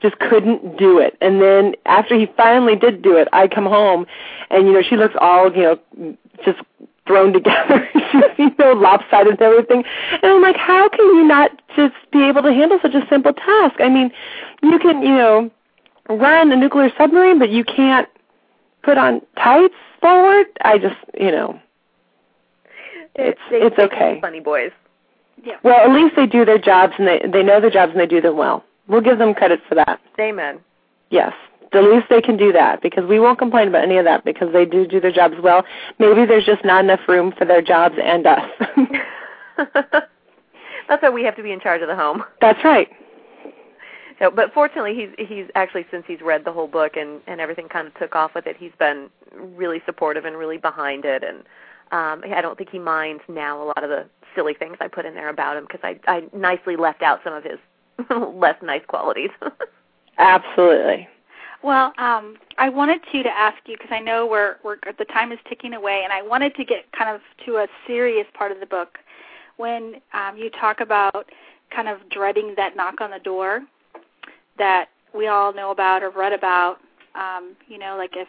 just 0.00 0.18
couldn't 0.20 0.78
do 0.78 0.98
it. 0.98 1.16
And 1.20 1.42
then 1.42 1.74
after 1.84 2.16
he 2.16 2.26
finally 2.36 2.76
did 2.76 3.02
do 3.02 3.16
it, 3.16 3.26
I 3.32 3.48
come 3.48 3.66
home, 3.66 4.06
and 4.50 4.66
you 4.66 4.72
know, 4.72 4.82
she 4.82 4.96
looks 4.96 5.14
all 5.20 5.52
you 5.54 5.62
know, 5.62 6.16
just 6.44 6.58
thrown 7.06 7.32
together, 7.38 7.88
you 8.38 8.50
know, 8.58 8.72
lopsided 8.72 9.32
and 9.32 9.42
everything. 9.42 9.82
And 10.22 10.32
I'm 10.32 10.42
like, 10.42 10.56
how 10.56 10.88
can 10.88 11.00
you 11.00 11.24
not 11.24 11.50
just 11.74 11.94
be 12.12 12.28
able 12.28 12.42
to 12.42 12.52
handle 12.52 12.78
such 12.80 12.94
a 12.94 13.06
simple 13.08 13.32
task? 13.32 13.80
I 13.80 13.88
mean, 13.88 14.12
you 14.62 14.78
can, 14.78 15.02
you 15.02 15.16
know, 15.16 15.50
run 16.08 16.52
a 16.52 16.56
nuclear 16.56 16.90
submarine, 16.96 17.38
but 17.38 17.50
you 17.50 17.64
can't 17.64 18.08
put 18.82 18.98
on 18.98 19.20
tights 19.36 19.74
forward. 20.00 20.46
I 20.62 20.78
just, 20.78 20.96
you 21.18 21.30
know, 21.30 21.60
it's 23.14 23.40
they, 23.50 23.56
it's 23.58 23.78
okay. 23.78 24.18
Funny 24.20 24.40
boys. 24.40 24.70
Yeah. 25.44 25.56
Well, 25.62 25.80
at 25.80 25.94
least 25.94 26.16
they 26.16 26.26
do 26.26 26.44
their 26.44 26.58
jobs 26.58 26.94
and 26.98 27.06
they 27.06 27.20
they 27.32 27.42
know 27.42 27.60
their 27.60 27.70
jobs 27.70 27.92
and 27.92 28.00
they 28.00 28.06
do 28.06 28.20
them 28.20 28.36
well. 28.36 28.64
We'll 28.88 29.00
give 29.00 29.18
them 29.18 29.34
credit 29.34 29.60
for 29.68 29.74
that. 29.74 30.00
Amen. 30.18 30.60
Yes. 31.10 31.32
The 31.72 31.82
least 31.82 32.06
they 32.08 32.22
can 32.22 32.36
do 32.38 32.50
that 32.52 32.80
because 32.80 33.04
we 33.06 33.20
won't 33.20 33.38
complain 33.38 33.68
about 33.68 33.82
any 33.84 33.98
of 33.98 34.04
that 34.06 34.24
because 34.24 34.52
they 34.52 34.64
do 34.64 34.86
do 34.86 35.00
their 35.00 35.12
jobs 35.12 35.34
well. 35.42 35.64
Maybe 35.98 36.24
there's 36.24 36.46
just 36.46 36.64
not 36.64 36.84
enough 36.84 37.00
room 37.06 37.32
for 37.36 37.44
their 37.44 37.60
jobs 37.60 37.96
and 38.02 38.26
us. 38.26 38.50
That's 40.88 41.02
why 41.02 41.10
we 41.10 41.22
have 41.24 41.36
to 41.36 41.42
be 41.42 41.52
in 41.52 41.60
charge 41.60 41.82
of 41.82 41.88
the 41.88 41.96
home. 41.96 42.24
That's 42.40 42.64
right. 42.64 42.88
So, 44.18 44.30
but 44.30 44.52
fortunately, 44.52 44.94
he's 44.94 45.28
he's 45.28 45.46
actually 45.54 45.86
since 45.90 46.04
he's 46.06 46.20
read 46.20 46.44
the 46.44 46.52
whole 46.52 46.66
book 46.66 46.96
and 46.96 47.20
and 47.26 47.40
everything 47.40 47.68
kind 47.68 47.86
of 47.86 47.94
took 47.94 48.16
off 48.16 48.34
with 48.34 48.46
it. 48.46 48.56
He's 48.58 48.72
been 48.78 49.10
really 49.34 49.80
supportive 49.86 50.24
and 50.24 50.36
really 50.36 50.56
behind 50.56 51.04
it, 51.04 51.22
and 51.22 51.44
um 51.92 52.22
I 52.24 52.40
don't 52.40 52.56
think 52.56 52.70
he 52.70 52.78
minds 52.78 53.22
now 53.28 53.62
a 53.62 53.64
lot 53.64 53.82
of 53.82 53.90
the 53.90 54.06
silly 54.34 54.54
things 54.54 54.76
I 54.80 54.88
put 54.88 55.04
in 55.04 55.14
there 55.14 55.28
about 55.28 55.56
him 55.56 55.66
because 55.66 55.80
I 55.82 55.98
I 56.06 56.24
nicely 56.36 56.76
left 56.76 57.02
out 57.02 57.20
some 57.24 57.32
of 57.32 57.44
his 57.44 57.58
less 58.34 58.56
nice 58.62 58.84
qualities. 58.86 59.30
Absolutely. 60.18 61.08
Well, 61.62 61.92
um, 61.98 62.36
I 62.56 62.68
wanted 62.68 63.00
to 63.12 63.22
to 63.22 63.28
ask 63.28 63.56
you 63.66 63.76
because 63.76 63.90
I 63.92 63.98
know 63.98 64.26
we're 64.26 64.56
we're 64.62 64.76
the 64.98 65.04
time 65.06 65.32
is 65.32 65.38
ticking 65.48 65.74
away, 65.74 66.02
and 66.04 66.12
I 66.12 66.22
wanted 66.22 66.54
to 66.56 66.64
get 66.64 66.90
kind 66.92 67.14
of 67.14 67.20
to 67.46 67.56
a 67.56 67.66
serious 67.86 68.26
part 68.34 68.52
of 68.52 68.60
the 68.60 68.66
book 68.66 68.98
when 69.56 69.96
um, 70.14 70.36
you 70.36 70.50
talk 70.50 70.80
about 70.80 71.30
kind 71.74 71.88
of 71.88 71.98
dreading 72.10 72.54
that 72.56 72.76
knock 72.76 73.00
on 73.00 73.10
the 73.10 73.18
door 73.18 73.62
that 74.56 74.86
we 75.14 75.26
all 75.26 75.52
know 75.52 75.70
about 75.70 76.02
or 76.02 76.10
read 76.10 76.32
about. 76.32 76.78
Um, 77.14 77.56
you 77.68 77.78
know, 77.78 77.96
like 77.96 78.12
if 78.14 78.28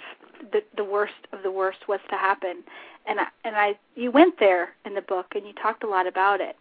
the 0.51 0.61
the 0.77 0.84
worst 0.84 1.13
of 1.34 1.43
the 1.43 1.51
worst 1.51 1.88
was 1.88 1.99
to 2.09 2.15
happen, 2.15 2.63
and 3.05 3.19
I, 3.19 3.25
and 3.43 3.55
I 3.55 3.77
you 3.95 4.11
went 4.11 4.39
there 4.39 4.75
in 4.86 4.95
the 4.95 5.01
book 5.01 5.27
and 5.36 5.45
you 5.45 5.53
talked 5.53 5.84
a 5.84 5.88
lot 5.88 6.07
about 6.07 6.41
it, 6.41 6.55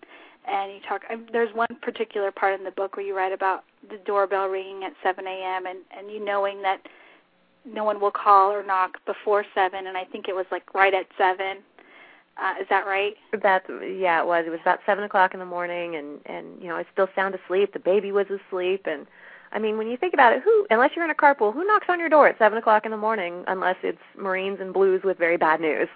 and 0.46 0.72
you 0.72 0.80
talk. 0.88 1.02
I, 1.08 1.16
there's 1.32 1.54
one 1.54 1.68
particular 1.82 2.30
part 2.30 2.58
in 2.58 2.64
the 2.64 2.70
book 2.70 2.96
where 2.96 3.06
you 3.06 3.16
write 3.16 3.32
about 3.32 3.64
the 3.88 3.98
doorbell 4.04 4.48
ringing 4.48 4.84
at 4.84 4.92
7 5.02 5.26
a.m. 5.26 5.66
and 5.66 5.78
and 5.96 6.10
you 6.10 6.24
knowing 6.24 6.62
that 6.62 6.80
no 7.64 7.84
one 7.84 8.00
will 8.00 8.10
call 8.10 8.50
or 8.50 8.62
knock 8.62 8.98
before 9.06 9.44
seven, 9.54 9.86
and 9.86 9.96
I 9.96 10.04
think 10.04 10.28
it 10.28 10.34
was 10.34 10.46
like 10.50 10.74
right 10.74 10.94
at 10.94 11.06
seven. 11.16 11.58
Uh, 12.40 12.54
is 12.60 12.66
that 12.70 12.86
right? 12.86 13.14
That's 13.42 13.68
yeah, 13.68 14.20
it 14.20 14.26
was. 14.26 14.44
It 14.46 14.50
was 14.50 14.60
about 14.62 14.78
seven 14.86 15.04
o'clock 15.04 15.34
in 15.34 15.40
the 15.40 15.46
morning, 15.46 15.96
and 15.96 16.20
and 16.26 16.60
you 16.60 16.68
know 16.68 16.74
I 16.74 16.78
was 16.78 16.86
still 16.92 17.08
sound 17.14 17.34
asleep. 17.34 17.72
The 17.72 17.78
baby 17.78 18.12
was 18.12 18.26
asleep, 18.26 18.86
and 18.86 19.06
I 19.52 19.58
mean 19.58 19.78
when 19.78 19.88
you 19.88 19.96
think 19.96 20.14
about 20.14 20.32
it, 20.32 20.42
who 20.42 20.66
unless 20.70 20.90
you're 20.94 21.04
in 21.04 21.10
a 21.10 21.14
carpool, 21.14 21.52
who 21.52 21.64
knocks 21.64 21.86
on 21.88 21.98
your 22.00 22.08
door 22.08 22.28
at 22.28 22.38
seven 22.38 22.58
o'clock 22.58 22.84
in 22.84 22.90
the 22.90 22.96
morning 22.96 23.44
unless 23.46 23.76
it's 23.82 23.98
Marines 24.16 24.58
and 24.60 24.72
Blues 24.72 25.02
with 25.04 25.18
very 25.18 25.36
bad 25.36 25.60
news. 25.60 25.88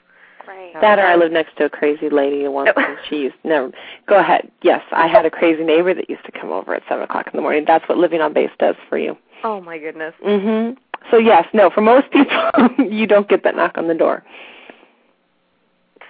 Right. 0.46 0.72
That 0.80 0.98
or 0.98 1.02
I 1.06 1.14
lived 1.14 1.32
next 1.32 1.56
to 1.58 1.66
a 1.66 1.70
crazy 1.70 2.10
lady 2.10 2.46
once 2.48 2.70
and 2.76 2.98
she 3.08 3.16
used 3.18 3.36
never 3.44 3.70
go 4.08 4.18
ahead. 4.18 4.50
Yes, 4.62 4.82
I 4.90 5.06
had 5.06 5.24
a 5.24 5.30
crazy 5.30 5.62
neighbor 5.62 5.94
that 5.94 6.10
used 6.10 6.24
to 6.24 6.32
come 6.32 6.50
over 6.50 6.74
at 6.74 6.82
seven 6.88 7.04
o'clock 7.04 7.26
in 7.28 7.36
the 7.36 7.42
morning. 7.42 7.64
That's 7.66 7.88
what 7.88 7.98
living 7.98 8.20
on 8.20 8.32
base 8.32 8.50
does 8.58 8.74
for 8.88 8.98
you. 8.98 9.16
Oh 9.44 9.60
my 9.60 9.78
goodness. 9.78 10.14
Mhm. 10.24 10.76
So 11.10 11.16
yes, 11.18 11.46
no, 11.52 11.70
for 11.70 11.80
most 11.80 12.10
people 12.10 12.36
you 12.78 13.06
don't 13.06 13.28
get 13.28 13.44
that 13.44 13.54
knock 13.56 13.76
on 13.78 13.88
the 13.88 13.94
door. 13.94 14.24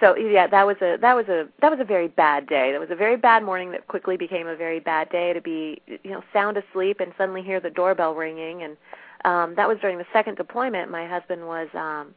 So 0.03 0.17
yeah, 0.17 0.47
that 0.47 0.67
was 0.67 0.75
a 0.81 0.97
that 0.99 1.13
was 1.13 1.27
a 1.29 1.47
that 1.61 1.71
was 1.71 1.79
a 1.79 1.85
very 1.85 2.09
bad 2.09 2.45
day. 2.47 2.73
That 2.73 2.81
was 2.81 2.91
a 2.91 2.95
very 2.95 3.15
bad 3.15 3.41
morning 3.41 3.71
that 3.71 3.87
quickly 3.87 4.17
became 4.17 4.47
a 4.47 4.55
very 4.55 4.81
bad 4.81 5.09
day 5.09 5.31
to 5.31 5.39
be 5.39 5.81
you 5.87 6.11
know 6.11 6.21
sound 6.33 6.57
asleep 6.57 6.99
and 6.99 7.13
suddenly 7.17 7.41
hear 7.41 7.61
the 7.61 7.69
doorbell 7.69 8.13
ringing 8.13 8.63
and 8.63 8.75
um 9.23 9.55
that 9.55 9.67
was 9.67 9.77
during 9.79 9.97
the 9.97 10.05
second 10.11 10.35
deployment. 10.35 10.91
My 10.91 11.07
husband 11.07 11.47
was 11.47 11.69
um 11.73 12.13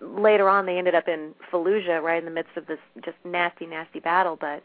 later 0.00 0.48
on 0.48 0.64
they 0.64 0.78
ended 0.78 0.94
up 0.94 1.06
in 1.06 1.34
Fallujah 1.52 2.02
right 2.02 2.18
in 2.18 2.24
the 2.24 2.30
midst 2.30 2.56
of 2.56 2.66
this 2.66 2.78
just 3.04 3.16
nasty 3.26 3.66
nasty 3.66 4.00
battle 4.00 4.38
but 4.40 4.62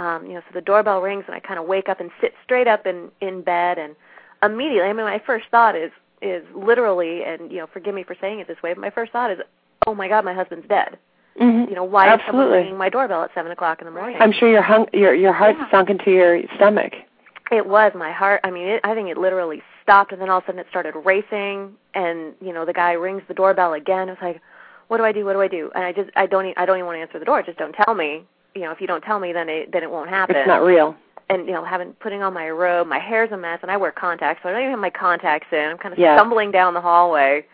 um 0.00 0.24
you 0.24 0.32
know 0.32 0.40
so 0.40 0.54
the 0.54 0.62
doorbell 0.62 1.02
rings 1.02 1.24
and 1.26 1.36
I 1.36 1.40
kind 1.40 1.60
of 1.60 1.66
wake 1.66 1.90
up 1.90 2.00
and 2.00 2.10
sit 2.22 2.32
straight 2.42 2.68
up 2.68 2.86
in 2.86 3.10
in 3.20 3.42
bed 3.42 3.76
and 3.76 3.94
immediately 4.42 4.88
I 4.88 4.94
mean 4.94 5.04
my 5.04 5.20
first 5.26 5.44
thought 5.50 5.76
is 5.76 5.90
is 6.22 6.42
literally 6.54 7.22
and 7.24 7.52
you 7.52 7.58
know 7.58 7.66
forgive 7.70 7.94
me 7.94 8.02
for 8.02 8.16
saying 8.18 8.40
it 8.40 8.48
this 8.48 8.62
way 8.62 8.72
but 8.72 8.80
my 8.80 8.90
first 8.90 9.12
thought 9.12 9.30
is 9.30 9.40
oh 9.86 9.94
my 9.94 10.08
god 10.08 10.24
my 10.24 10.32
husband's 10.32 10.66
dead 10.68 10.96
Mhm. 11.40 11.68
you 11.68 11.74
know, 11.74 11.84
why 11.84 12.06
is 12.14 12.20
someone 12.26 12.44
Absolutely. 12.46 12.58
ringing 12.58 12.76
my 12.76 12.88
doorbell 12.88 13.22
at 13.22 13.30
seven 13.34 13.52
o'clock 13.52 13.80
in 13.80 13.86
the 13.86 13.90
morning? 13.92 14.16
I'm 14.20 14.32
sure 14.32 14.48
your 14.50 14.62
hung 14.62 14.88
your 14.92 15.14
your 15.14 15.32
heart 15.32 15.56
Yeah. 15.58 15.70
sunk 15.70 15.90
into 15.90 16.10
your 16.10 16.40
stomach. 16.56 16.92
It 17.50 17.66
was 17.66 17.92
my 17.94 18.12
heart. 18.12 18.40
I 18.44 18.50
mean, 18.50 18.66
it, 18.68 18.80
I 18.84 18.94
think 18.94 19.08
it 19.08 19.16
literally 19.16 19.62
stopped, 19.82 20.12
and 20.12 20.20
then 20.20 20.28
all 20.28 20.38
of 20.38 20.44
a 20.44 20.46
sudden 20.46 20.58
it 20.60 20.66
started 20.68 20.94
racing. 20.96 21.74
And 21.94 22.34
you 22.40 22.52
know, 22.52 22.64
the 22.64 22.72
guy 22.74 22.92
rings 22.92 23.22
the 23.28 23.34
doorbell 23.34 23.72
again. 23.72 24.08
It's 24.08 24.20
like, 24.20 24.40
what 24.88 24.98
do 24.98 25.04
I 25.04 25.12
do? 25.12 25.24
What 25.24 25.32
do 25.34 25.40
I 25.40 25.48
do? 25.48 25.70
And 25.74 25.84
I 25.84 25.92
just, 25.92 26.10
I 26.16 26.26
don't, 26.26 26.46
e- 26.46 26.54
I 26.56 26.66
don't 26.66 26.76
even 26.76 26.86
want 26.86 26.96
to 26.96 27.00
answer 27.02 27.18
the 27.18 27.24
door. 27.24 27.42
Just 27.42 27.58
don't 27.58 27.72
tell 27.74 27.94
me. 27.94 28.24
You 28.54 28.62
know, 28.62 28.70
if 28.70 28.80
you 28.80 28.86
don't 28.86 29.02
tell 29.02 29.18
me, 29.20 29.32
then 29.32 29.48
it, 29.48 29.70
then 29.72 29.82
it 29.82 29.90
won't 29.90 30.10
happen. 30.10 30.36
It's 30.36 30.46
not 30.48 30.62
real. 30.62 30.94
and 31.30 31.46
you 31.46 31.52
know, 31.52 31.62
having 31.64 31.92
putting 32.00 32.22
on 32.22 32.32
my 32.34 32.48
robe, 32.50 32.86
my 32.86 32.98
hair's 32.98 33.30
a 33.32 33.36
mess, 33.36 33.58
and 33.62 33.70
I 33.70 33.76
wear 33.76 33.92
contacts, 33.92 34.42
so 34.42 34.48
I 34.48 34.52
don't 34.52 34.62
even 34.62 34.70
have 34.72 34.80
my 34.80 34.90
contacts 34.90 35.46
in. 35.52 35.58
I'm 35.70 35.78
kind 35.78 35.92
of 35.92 35.98
Yeah. 35.98 36.16
stumbling 36.16 36.50
down 36.50 36.72
the 36.74 36.80
hallway, 36.80 37.44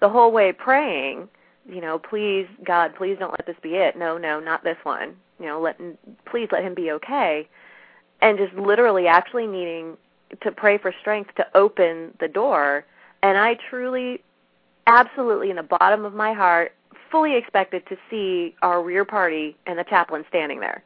the 0.00 0.08
whole 0.08 0.30
way 0.32 0.52
praying. 0.52 1.28
You 1.68 1.80
know, 1.80 1.98
please 1.98 2.46
God, 2.64 2.94
please 2.96 3.16
don't 3.18 3.32
let 3.32 3.46
this 3.46 3.56
be 3.62 3.76
it. 3.76 3.96
No, 3.96 4.18
no, 4.18 4.40
not 4.40 4.64
this 4.64 4.76
one. 4.82 5.16
You 5.38 5.46
know, 5.46 5.60
let 5.60 5.78
please 6.26 6.48
let 6.52 6.62
him 6.62 6.74
be 6.74 6.90
okay. 6.92 7.48
And 8.20 8.38
just 8.38 8.54
literally 8.54 9.06
actually 9.06 9.46
needing 9.46 9.96
to 10.42 10.52
pray 10.52 10.78
for 10.78 10.92
strength 11.00 11.34
to 11.36 11.46
open 11.54 12.14
the 12.20 12.28
door. 12.28 12.84
And 13.22 13.38
I 13.38 13.56
truly, 13.70 14.22
absolutely, 14.86 15.50
in 15.50 15.56
the 15.56 15.62
bottom 15.62 16.04
of 16.04 16.14
my 16.14 16.32
heart, 16.32 16.72
fully 17.10 17.36
expected 17.36 17.86
to 17.88 17.96
see 18.10 18.54
our 18.62 18.82
rear 18.82 19.04
party 19.04 19.56
and 19.66 19.78
the 19.78 19.84
chaplain 19.84 20.24
standing 20.28 20.60
there. 20.60 20.82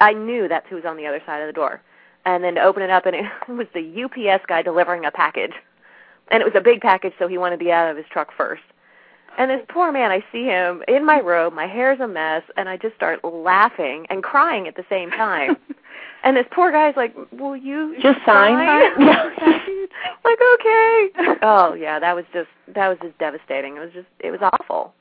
I 0.00 0.12
knew 0.12 0.48
that's 0.48 0.66
who 0.68 0.76
was 0.76 0.84
on 0.84 0.96
the 0.96 1.06
other 1.06 1.22
side 1.26 1.40
of 1.40 1.46
the 1.46 1.52
door. 1.52 1.82
And 2.24 2.42
then 2.42 2.54
to 2.54 2.62
open 2.62 2.82
it 2.82 2.90
up, 2.90 3.04
and 3.06 3.16
it 3.16 3.26
was 3.48 3.66
the 3.74 4.04
UPS 4.04 4.44
guy 4.46 4.62
delivering 4.62 5.04
a 5.04 5.10
package. 5.10 5.54
And 6.28 6.40
it 6.40 6.44
was 6.44 6.54
a 6.54 6.62
big 6.62 6.80
package, 6.80 7.12
so 7.18 7.28
he 7.28 7.36
wanted 7.36 7.58
to 7.58 7.64
get 7.64 7.74
out 7.74 7.90
of 7.90 7.96
his 7.96 8.06
truck 8.10 8.32
first. 8.36 8.62
And 9.38 9.50
this 9.50 9.60
poor 9.68 9.90
man, 9.90 10.10
I 10.10 10.22
see 10.30 10.44
him 10.44 10.82
in 10.88 11.04
my 11.04 11.20
robe, 11.20 11.54
my 11.54 11.66
hair's 11.66 12.00
a 12.00 12.08
mess, 12.08 12.42
and 12.56 12.68
I 12.68 12.76
just 12.76 12.94
start 12.94 13.24
laughing 13.24 14.06
and 14.10 14.22
crying 14.22 14.68
at 14.68 14.76
the 14.76 14.84
same 14.90 15.10
time. 15.10 15.56
and 16.24 16.36
this 16.36 16.46
poor 16.50 16.70
guy's 16.70 16.96
like, 16.96 17.14
"Will 17.32 17.56
you 17.56 17.94
Just 18.00 18.18
sign. 18.26 18.58
Yeah. 18.58 18.90
like 20.24 20.38
okay. 20.54 21.38
Oh 21.42 21.74
yeah, 21.78 21.98
that 21.98 22.14
was 22.14 22.24
just 22.32 22.48
that 22.74 22.88
was 22.88 22.98
just 23.02 23.16
devastating. 23.18 23.76
It 23.76 23.80
was 23.80 23.92
just 23.94 24.08
it 24.20 24.30
was 24.30 24.40
awful. 24.42 24.92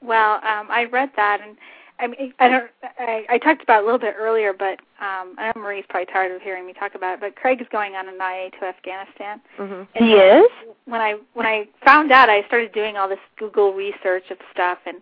Well, 0.00 0.34
um, 0.34 0.68
I 0.70 0.86
read 0.92 1.10
that, 1.16 1.40
and 1.40 1.56
I 2.00 2.06
mean, 2.06 2.32
I 2.38 2.48
don't. 2.48 2.70
I, 2.98 3.26
I 3.28 3.38
talked 3.38 3.62
about 3.62 3.80
it 3.80 3.82
a 3.82 3.84
little 3.84 3.98
bit 3.98 4.14
earlier, 4.18 4.52
but 4.52 4.80
um, 5.00 5.34
I 5.36 5.52
know 5.54 5.62
Marie's 5.62 5.84
probably 5.88 6.06
tired 6.06 6.30
of 6.32 6.40
hearing 6.42 6.66
me 6.66 6.72
talk 6.72 6.94
about 6.94 7.14
it. 7.14 7.20
But 7.20 7.36
Craig 7.36 7.60
is 7.60 7.66
going 7.72 7.94
on 7.94 8.08
an 8.08 8.14
IA 8.16 8.50
to 8.60 8.66
Afghanistan. 8.66 9.40
hmm 9.56 9.82
And 9.94 10.04
He 10.04 10.12
is? 10.12 10.48
When 10.84 11.00
I 11.00 11.16
when 11.34 11.46
I 11.46 11.68
found 11.84 12.12
out, 12.12 12.28
I 12.28 12.42
started 12.46 12.72
doing 12.72 12.96
all 12.96 13.08
this 13.08 13.18
Google 13.36 13.72
research 13.72 14.30
of 14.30 14.38
stuff 14.52 14.78
and 14.86 14.98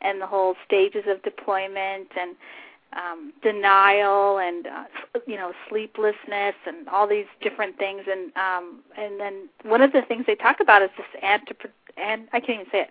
and 0.00 0.20
the 0.20 0.26
whole 0.26 0.54
stages 0.64 1.04
of 1.06 1.22
deployment 1.22 2.08
and 2.18 2.36
um, 2.94 3.32
denial 3.42 4.38
and 4.38 4.66
uh, 4.66 4.84
you 5.26 5.36
know 5.36 5.52
sleeplessness 5.68 6.54
and 6.66 6.88
all 6.88 7.06
these 7.06 7.26
different 7.42 7.76
things. 7.76 8.02
And 8.10 8.34
um, 8.36 8.80
and 8.96 9.20
then 9.20 9.48
one 9.64 9.82
of 9.82 9.92
the 9.92 10.02
things 10.02 10.24
they 10.26 10.34
talk 10.34 10.60
about 10.60 10.82
is 10.82 10.90
this 10.96 11.06
antip- 11.22 11.72
and 11.98 12.28
I 12.32 12.40
can't 12.40 12.60
even 12.60 12.72
say 12.72 12.80
it 12.82 12.90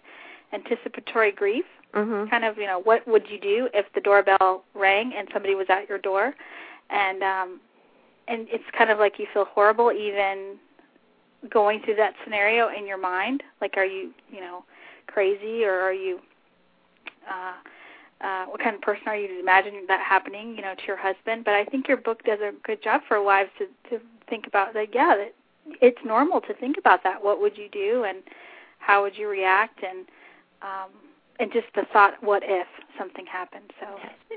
anticipatory 0.53 1.31
grief. 1.31 1.65
Hmm 1.93 2.25
kind 2.29 2.43
of 2.43 2.57
you 2.57 2.65
know 2.65 2.79
what 2.79 3.07
would 3.07 3.29
you 3.29 3.39
do 3.39 3.69
if 3.73 3.85
the 3.93 4.01
doorbell 4.01 4.63
rang 4.73 5.13
and 5.17 5.27
somebody 5.33 5.55
was 5.55 5.67
at 5.69 5.87
your 5.87 5.97
door? 5.97 6.35
And 6.89 7.23
um 7.23 7.59
and 8.27 8.47
it's 8.49 8.63
kind 8.77 8.89
of 8.89 8.99
like 8.99 9.19
you 9.19 9.27
feel 9.33 9.45
horrible 9.45 9.91
even 9.91 10.57
going 11.49 11.81
through 11.81 11.95
that 11.95 12.13
scenario 12.23 12.69
in 12.69 12.85
your 12.85 12.97
mind. 12.97 13.41
Like 13.61 13.77
are 13.77 13.85
you 13.85 14.11
you 14.31 14.41
know 14.41 14.65
crazy 15.07 15.63
or 15.63 15.73
are 15.79 15.93
you 15.93 16.19
uh 17.29 17.53
uh 18.25 18.45
what 18.45 18.61
kind 18.61 18.75
of 18.75 18.81
person 18.81 19.07
are 19.07 19.15
you? 19.15 19.27
To 19.29 19.39
imagine 19.39 19.85
that 19.87 20.01
happening 20.01 20.55
you 20.55 20.61
know 20.61 20.75
to 20.75 20.83
your 20.85 20.97
husband. 20.97 21.45
But 21.45 21.53
i 21.53 21.63
think 21.63 21.87
your 21.87 21.97
book 21.97 22.23
does 22.23 22.39
a 22.41 22.51
good 22.63 22.83
job 22.83 23.01
for 23.07 23.21
wives 23.21 23.51
to 23.59 23.67
to 23.89 24.03
think 24.29 24.45
about 24.45 24.73
that. 24.73 24.93
yeah 24.93 25.15
that 25.15 25.33
it's 25.81 25.99
normal 26.05 26.41
to 26.41 26.53
think 26.53 26.77
about 26.77 27.03
that. 27.03 27.23
What 27.23 27.41
would 27.41 27.57
you 27.57 27.69
do 27.69 28.03
and 28.03 28.19
how 28.79 29.03
would 29.03 29.17
you 29.17 29.27
react? 29.27 29.83
And 29.83 30.05
um 30.61 30.89
and 31.39 31.51
just 31.53 31.67
the 31.75 31.83
thought 31.93 32.15
what 32.23 32.41
if 32.45 32.67
something 32.97 33.25
happened 33.27 33.71
so 33.79 33.85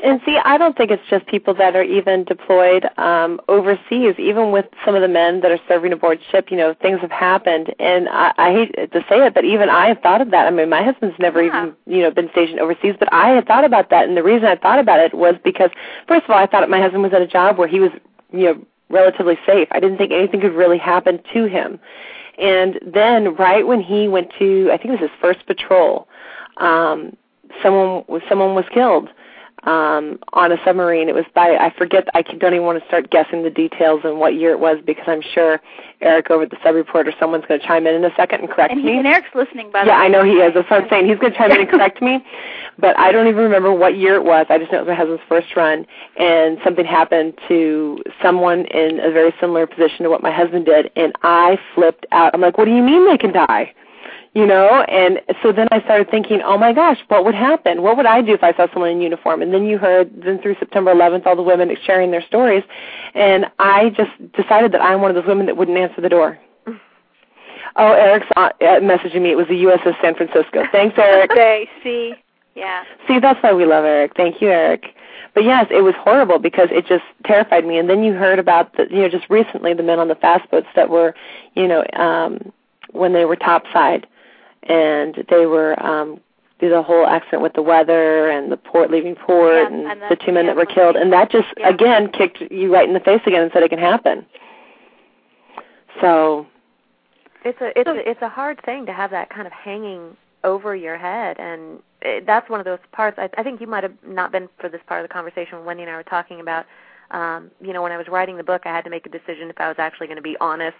And 0.04 0.20
see, 0.26 0.36
I 0.44 0.58
don't 0.58 0.76
think 0.76 0.90
it's 0.90 1.02
just 1.08 1.26
people 1.26 1.54
that 1.54 1.74
are 1.74 1.82
even 1.82 2.24
deployed 2.24 2.84
um, 2.98 3.40
overseas. 3.48 4.14
Even 4.18 4.52
with 4.52 4.66
some 4.84 4.94
of 4.94 5.00
the 5.00 5.08
men 5.08 5.40
that 5.40 5.50
are 5.50 5.58
serving 5.66 5.92
aboard 5.94 6.18
ship, 6.30 6.50
you 6.50 6.58
know, 6.58 6.74
things 6.74 7.00
have 7.00 7.10
happened. 7.10 7.74
And 7.78 8.06
I, 8.10 8.32
I 8.36 8.52
hate 8.52 8.74
to 8.92 9.00
say 9.08 9.24
it, 9.26 9.32
but 9.32 9.44
even 9.46 9.70
I 9.70 9.88
have 9.88 10.00
thought 10.00 10.20
of 10.20 10.30
that. 10.32 10.46
I 10.46 10.50
mean, 10.50 10.68
my 10.68 10.82
husband's 10.82 11.16
never 11.18 11.42
Yeah. 11.42 11.48
even, 11.48 11.76
you 11.86 12.02
know, 12.02 12.10
been 12.10 12.28
stationed 12.32 12.60
overseas, 12.60 12.96
but 12.98 13.10
I 13.12 13.30
had 13.30 13.46
thought 13.46 13.64
about 13.64 13.88
that. 13.90 14.06
And 14.06 14.14
the 14.16 14.22
reason 14.22 14.44
I 14.46 14.56
thought 14.56 14.78
about 14.78 15.00
it 15.00 15.14
was 15.14 15.36
because, 15.42 15.70
first 16.06 16.24
of 16.24 16.30
all, 16.30 16.38
I 16.38 16.46
thought 16.46 16.68
my 16.68 16.80
husband 16.80 17.02
was 17.02 17.12
at 17.14 17.22
a 17.22 17.26
job 17.26 17.56
where 17.58 17.68
he 17.68 17.80
was, 17.80 17.90
you 18.32 18.44
know, 18.44 18.66
relatively 18.90 19.38
safe. 19.46 19.68
I 19.70 19.80
didn't 19.80 19.96
think 19.96 20.12
anything 20.12 20.40
could 20.42 20.52
really 20.54 20.78
happen 20.78 21.20
to 21.32 21.44
him. 21.46 21.78
And 22.40 22.80
then 22.86 23.34
right 23.36 23.66
when 23.66 23.80
he 23.82 24.08
went 24.08 24.30
to 24.38 24.70
I 24.72 24.76
think 24.76 24.86
it 24.88 25.00
was 25.00 25.10
his 25.10 25.20
first 25.20 25.46
patrol, 25.46 26.08
um 26.56 27.16
someone 27.62 28.04
was 28.08 28.22
someone 28.28 28.54
was 28.54 28.64
killed 28.72 29.08
um, 29.64 30.18
on 30.32 30.52
a 30.52 30.56
submarine. 30.64 31.08
It 31.08 31.14
was 31.14 31.24
by 31.34 31.56
I 31.56 31.72
forget. 31.76 32.08
I 32.14 32.22
don't 32.22 32.54
even 32.54 32.64
want 32.66 32.80
to 32.80 32.86
start 32.88 33.10
guessing 33.10 33.42
the 33.42 33.50
details 33.50 34.00
and 34.04 34.18
what 34.18 34.34
year 34.34 34.52
it 34.52 34.60
was 34.60 34.78
because 34.84 35.04
I'm 35.06 35.22
sure 35.34 35.60
Eric 36.00 36.30
over 36.30 36.44
at 36.44 36.50
the 36.50 36.56
sub 36.62 36.74
reporter, 36.74 37.12
someone's 37.20 37.44
going 37.46 37.60
to 37.60 37.66
chime 37.66 37.86
in 37.86 37.94
in 37.94 38.04
a 38.04 38.14
second 38.16 38.40
and 38.40 38.50
correct 38.50 38.72
and 38.72 38.82
me. 38.82 38.96
And 38.96 39.06
Eric's 39.06 39.28
listening, 39.34 39.70
by 39.70 39.84
the 39.84 39.90
yeah, 39.90 39.98
way. 39.98 40.10
Yeah, 40.10 40.18
I 40.18 40.22
know 40.22 40.24
he 40.24 40.38
is. 40.38 40.54
That's 40.54 40.70
what 40.70 40.84
I'm 40.84 40.88
saying. 40.88 41.08
He's 41.08 41.18
going 41.18 41.32
to 41.32 41.38
chime 41.38 41.50
in 41.50 41.60
and 41.60 41.68
correct 41.70 42.00
me, 42.00 42.24
but 42.78 42.98
I 42.98 43.12
don't 43.12 43.26
even 43.26 43.42
remember 43.42 43.72
what 43.72 43.96
year 43.96 44.14
it 44.14 44.24
was. 44.24 44.46
I 44.48 44.58
just 44.58 44.72
know 44.72 44.78
it 44.78 44.86
was 44.86 44.88
my 44.88 44.94
husband's 44.94 45.22
first 45.28 45.54
run, 45.56 45.86
and 46.18 46.58
something 46.64 46.86
happened 46.86 47.34
to 47.48 48.02
someone 48.22 48.64
in 48.66 49.00
a 49.00 49.10
very 49.10 49.34
similar 49.40 49.66
position 49.66 50.04
to 50.04 50.10
what 50.10 50.22
my 50.22 50.32
husband 50.32 50.64
did, 50.64 50.90
and 50.96 51.12
I 51.22 51.58
flipped 51.74 52.06
out. 52.12 52.34
I'm 52.34 52.40
like, 52.40 52.56
"What 52.56 52.64
do 52.64 52.74
you 52.74 52.82
mean 52.82 53.06
they 53.06 53.18
can 53.18 53.32
die?" 53.32 53.74
You 54.34 54.46
know 54.46 54.82
and 54.82 55.20
so 55.42 55.52
then 55.52 55.66
i 55.72 55.80
started 55.80 56.08
thinking 56.10 56.40
oh 56.44 56.56
my 56.56 56.72
gosh 56.72 56.98
what 57.08 57.24
would 57.24 57.34
happen? 57.34 57.82
What 57.82 57.96
would 57.96 58.06
i 58.06 58.22
do 58.22 58.32
if 58.32 58.42
i 58.42 58.52
saw 58.52 58.66
someone 58.72 58.90
in 58.90 59.00
uniform? 59.00 59.42
And 59.42 59.52
then 59.52 59.64
you 59.64 59.78
heard 59.78 60.10
then 60.24 60.40
through 60.40 60.56
september 60.58 60.94
11th 60.94 61.26
all 61.26 61.36
the 61.36 61.42
women 61.42 61.74
sharing 61.84 62.10
their 62.10 62.22
stories 62.22 62.62
and 63.14 63.46
i 63.58 63.90
just 63.90 64.10
decided 64.32 64.72
that 64.72 64.82
i'm 64.82 65.00
one 65.00 65.10
of 65.10 65.16
those 65.16 65.26
women 65.26 65.46
that 65.46 65.56
wouldn't 65.56 65.78
answer 65.78 66.00
the 66.00 66.08
door. 66.08 66.38
Oh 67.76 67.92
eric's 67.92 68.26
uh, 68.36 68.50
messaging 68.60 69.22
me 69.22 69.30
it 69.30 69.36
was 69.36 69.46
the 69.46 69.54
uss 69.54 70.00
san 70.02 70.14
francisco. 70.14 70.64
Thanks 70.72 70.98
eric. 70.98 71.30
Okay 71.32 71.68
see 71.82 72.14
yeah. 72.54 72.84
See 73.06 73.20
that's 73.20 73.42
why 73.42 73.52
we 73.52 73.64
love 73.64 73.84
eric. 73.84 74.12
Thank 74.16 74.42
you 74.42 74.48
eric. 74.48 74.94
But 75.34 75.44
yes, 75.44 75.66
it 75.70 75.82
was 75.82 75.94
horrible 75.98 76.38
because 76.38 76.68
it 76.72 76.86
just 76.86 77.04
terrified 77.24 77.64
me. 77.64 77.78
And 77.78 77.88
then 77.88 78.02
you 78.02 78.14
heard 78.14 78.38
about 78.38 78.76
the, 78.76 78.86
you 78.90 79.02
know, 79.02 79.08
just 79.08 79.30
recently 79.30 79.74
the 79.74 79.82
men 79.82 80.00
on 80.00 80.08
the 80.08 80.16
fast 80.16 80.50
boats 80.50 80.66
that 80.74 80.90
were, 80.90 81.14
you 81.54 81.68
know, 81.68 81.84
um, 81.94 82.52
when 82.92 83.12
they 83.12 83.24
were 83.24 83.36
topside 83.36 84.06
and 84.64 85.24
they 85.28 85.46
were 85.46 85.80
um 85.82 86.20
the 86.68 86.82
whole 86.82 87.06
accident 87.06 87.42
with 87.42 87.54
the 87.54 87.62
weather 87.62 88.28
and 88.28 88.52
the 88.52 88.56
port 88.56 88.90
leaving 88.90 89.14
port 89.14 89.54
yeah, 89.54 89.66
and, 89.66 89.86
and 89.86 90.02
the 90.10 90.16
two 90.16 90.32
men 90.32 90.46
that 90.46 90.56
were 90.56 90.66
killed. 90.66 90.96
And 90.96 91.12
that 91.12 91.30
just 91.30 91.48
yeah. 91.56 91.70
again 91.70 92.10
kicked 92.12 92.40
you 92.50 92.72
right 92.72 92.86
in 92.86 92.94
the 92.94 93.00
face 93.00 93.22
again 93.26 93.42
and 93.42 93.50
said 93.52 93.62
it 93.62 93.70
can 93.70 93.78
happen. 93.78 94.26
So 96.00 96.46
it's 97.44 97.60
a 97.60 97.78
it's 97.78 97.88
a 97.88 98.10
it's 98.10 98.22
a 98.22 98.28
hard 98.28 98.62
thing 98.64 98.86
to 98.86 98.92
have 98.92 99.10
that 99.10 99.30
kind 99.30 99.46
of 99.46 99.52
hanging 99.52 100.16
over 100.44 100.74
your 100.76 100.98
head. 100.98 101.38
And 101.38 101.80
it, 102.02 102.26
that's 102.26 102.48
one 102.50 102.60
of 102.60 102.66
those 102.66 102.78
parts 102.92 103.18
I, 103.18 103.30
I 103.38 103.42
think 103.42 103.60
you 103.60 103.66
might 103.66 103.82
have 103.82 103.94
not 104.06 104.32
been 104.32 104.48
for 104.58 104.68
this 104.68 104.80
part 104.86 105.02
of 105.02 105.08
the 105.08 105.12
conversation 105.12 105.58
when 105.58 105.66
Wendy 105.66 105.82
and 105.84 105.92
I 105.92 105.96
were 105.96 106.02
talking 106.02 106.40
about 106.40 106.66
um 107.10 107.50
you 107.60 107.72
know 107.72 107.82
when 107.82 107.92
I 107.92 107.96
was 107.96 108.08
writing 108.08 108.36
the 108.36 108.44
book 108.44 108.62
I 108.64 108.68
had 108.68 108.84
to 108.84 108.90
make 108.90 109.06
a 109.06 109.10
decision 109.10 109.50
if 109.50 109.58
I 109.58 109.68
was 109.68 109.76
actually 109.78 110.06
going 110.06 110.16
to 110.16 110.22
be 110.22 110.36
honest 110.40 110.76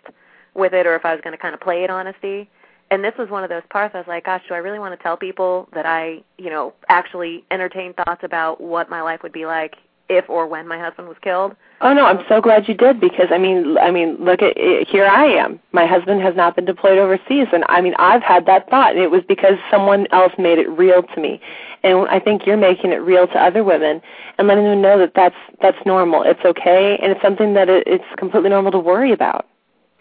with 0.54 0.72
it 0.72 0.86
or 0.86 0.94
if 0.94 1.04
I 1.04 1.12
was 1.12 1.20
going 1.22 1.36
to 1.36 1.42
kind 1.42 1.54
of 1.54 1.60
play 1.60 1.84
it 1.84 1.90
honesty 1.90 2.48
and 2.90 3.04
this 3.04 3.14
was 3.16 3.30
one 3.30 3.44
of 3.44 3.50
those 3.50 3.62
parts 3.70 3.94
I 3.94 3.98
was 3.98 4.08
like, 4.08 4.24
gosh, 4.24 4.42
do 4.48 4.54
I 4.54 4.58
really 4.58 4.78
want 4.78 4.98
to 4.98 5.02
tell 5.02 5.16
people 5.16 5.68
that 5.74 5.86
I, 5.86 6.22
you 6.38 6.50
know, 6.50 6.74
actually 6.88 7.44
entertain 7.50 7.94
thoughts 7.94 8.22
about 8.24 8.60
what 8.60 8.90
my 8.90 9.00
life 9.00 9.22
would 9.22 9.32
be 9.32 9.46
like 9.46 9.76
if 10.08 10.28
or 10.28 10.48
when 10.48 10.66
my 10.66 10.76
husband 10.76 11.06
was 11.06 11.16
killed? 11.22 11.54
Oh 11.80 11.94
no, 11.94 12.04
I'm 12.04 12.24
so 12.28 12.40
glad 12.40 12.68
you 12.68 12.74
did 12.74 13.00
because 13.00 13.28
I 13.30 13.38
mean, 13.38 13.78
I 13.78 13.92
mean, 13.92 14.16
look 14.16 14.42
at 14.42 14.56
eh, 14.56 14.84
here 14.88 15.06
I 15.06 15.26
am. 15.26 15.60
My 15.72 15.86
husband 15.86 16.20
has 16.22 16.34
not 16.34 16.56
been 16.56 16.64
deployed 16.64 16.98
overseas, 16.98 17.46
and 17.52 17.64
I 17.68 17.80
mean, 17.80 17.94
I've 17.96 18.22
had 18.22 18.44
that 18.46 18.68
thought, 18.68 18.94
and 18.94 19.02
it 19.02 19.10
was 19.10 19.22
because 19.26 19.54
someone 19.70 20.08
else 20.10 20.32
made 20.36 20.58
it 20.58 20.68
real 20.68 21.02
to 21.02 21.20
me. 21.20 21.40
And 21.82 22.08
I 22.08 22.18
think 22.18 22.44
you're 22.44 22.58
making 22.58 22.90
it 22.90 22.96
real 22.96 23.26
to 23.28 23.38
other 23.38 23.64
women 23.64 24.02
and 24.36 24.48
letting 24.48 24.64
them 24.64 24.82
know 24.82 24.98
that 24.98 25.12
that's 25.14 25.36
that's 25.62 25.78
normal. 25.86 26.22
It's 26.24 26.44
okay, 26.44 26.98
and 27.00 27.12
it's 27.12 27.22
something 27.22 27.54
that 27.54 27.68
it, 27.68 27.84
it's 27.86 28.04
completely 28.18 28.50
normal 28.50 28.72
to 28.72 28.80
worry 28.80 29.12
about. 29.12 29.46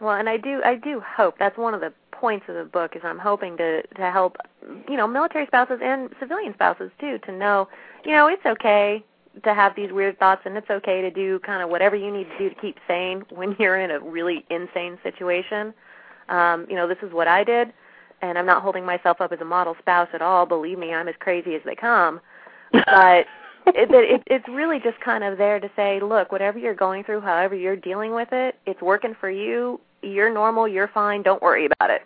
Well, 0.01 0.15
and 0.15 0.27
I 0.27 0.37
do 0.37 0.61
I 0.65 0.75
do 0.75 1.01
hope 1.01 1.35
that's 1.37 1.57
one 1.57 1.73
of 1.73 1.81
the 1.81 1.93
points 2.19 2.45
of 2.49 2.55
the 2.55 2.63
book 2.63 2.95
is 2.95 3.01
I'm 3.03 3.19
hoping 3.19 3.57
to 3.57 3.81
to 3.81 4.11
help 4.11 4.37
you 4.89 4.97
know 4.97 5.07
military 5.07 5.45
spouses 5.47 5.79
and 5.81 6.09
civilian 6.19 6.53
spouses 6.53 6.91
too 6.99 7.19
to 7.25 7.31
know 7.31 7.67
you 8.05 8.11
know 8.11 8.27
it's 8.27 8.45
okay 8.45 9.03
to 9.43 9.53
have 9.53 9.75
these 9.75 9.91
weird 9.91 10.19
thoughts 10.19 10.41
and 10.45 10.57
it's 10.57 10.69
okay 10.69 11.01
to 11.01 11.11
do 11.11 11.39
kind 11.39 11.63
of 11.63 11.69
whatever 11.69 11.95
you 11.95 12.11
need 12.11 12.27
to 12.29 12.37
do 12.37 12.49
to 12.49 12.61
keep 12.61 12.77
sane 12.87 13.23
when 13.29 13.55
you're 13.59 13.79
in 13.79 13.91
a 13.91 13.99
really 13.99 14.45
insane 14.49 14.97
situation. 15.03 15.73
Um, 16.27 16.67
you 16.69 16.75
know, 16.75 16.87
this 16.87 16.97
is 17.01 17.11
what 17.11 17.27
I 17.27 17.43
did 17.43 17.73
and 18.21 18.37
I'm 18.37 18.45
not 18.45 18.61
holding 18.61 18.85
myself 18.85 19.21
up 19.21 19.31
as 19.31 19.39
a 19.39 19.45
model 19.45 19.75
spouse 19.79 20.09
at 20.13 20.21
all. 20.21 20.45
Believe 20.45 20.77
me, 20.77 20.93
I'm 20.93 21.07
as 21.07 21.15
crazy 21.19 21.55
as 21.55 21.61
they 21.65 21.75
come. 21.75 22.19
But 22.71 23.25
it, 23.67 23.89
it, 23.91 24.23
it's 24.27 24.47
really 24.47 24.79
just 24.79 24.99
kind 24.99 25.23
of 25.23 25.37
there 25.37 25.59
to 25.59 25.69
say, 25.75 25.99
look, 26.01 26.31
whatever 26.31 26.59
you're 26.59 26.75
going 26.75 27.03
through, 27.03 27.21
however 27.21 27.55
you're 27.55 27.75
dealing 27.75 28.13
with 28.13 28.29
it, 28.31 28.55
it's 28.65 28.81
working 28.81 29.15
for 29.19 29.29
you 29.29 29.79
you're 30.01 30.33
normal, 30.33 30.67
you're 30.67 30.87
fine, 30.87 31.21
don't 31.21 31.41
worry 31.41 31.65
about 31.65 31.89
it. 31.89 32.01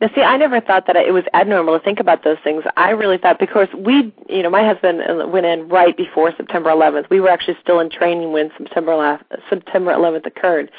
Now, 0.00 0.08
see, 0.14 0.22
I 0.22 0.36
never 0.36 0.60
thought 0.60 0.86
that 0.86 0.94
it 0.94 1.12
was 1.12 1.24
abnormal 1.34 1.76
to 1.76 1.84
think 1.84 1.98
about 1.98 2.22
those 2.22 2.36
things. 2.44 2.62
I 2.76 2.90
really 2.90 3.18
thought 3.18 3.40
because 3.40 3.66
we, 3.76 4.14
you 4.28 4.44
know, 4.44 4.50
my 4.50 4.64
husband 4.64 5.00
went 5.32 5.44
in 5.44 5.68
right 5.68 5.96
before 5.96 6.32
September 6.36 6.70
11th. 6.70 7.10
We 7.10 7.18
were 7.20 7.30
actually 7.30 7.56
still 7.60 7.80
in 7.80 7.90
training 7.90 8.30
when 8.30 8.52
September 8.56 8.92
11th, 8.92 9.40
September 9.50 9.92
11th 9.92 10.24
occurred. 10.24 10.70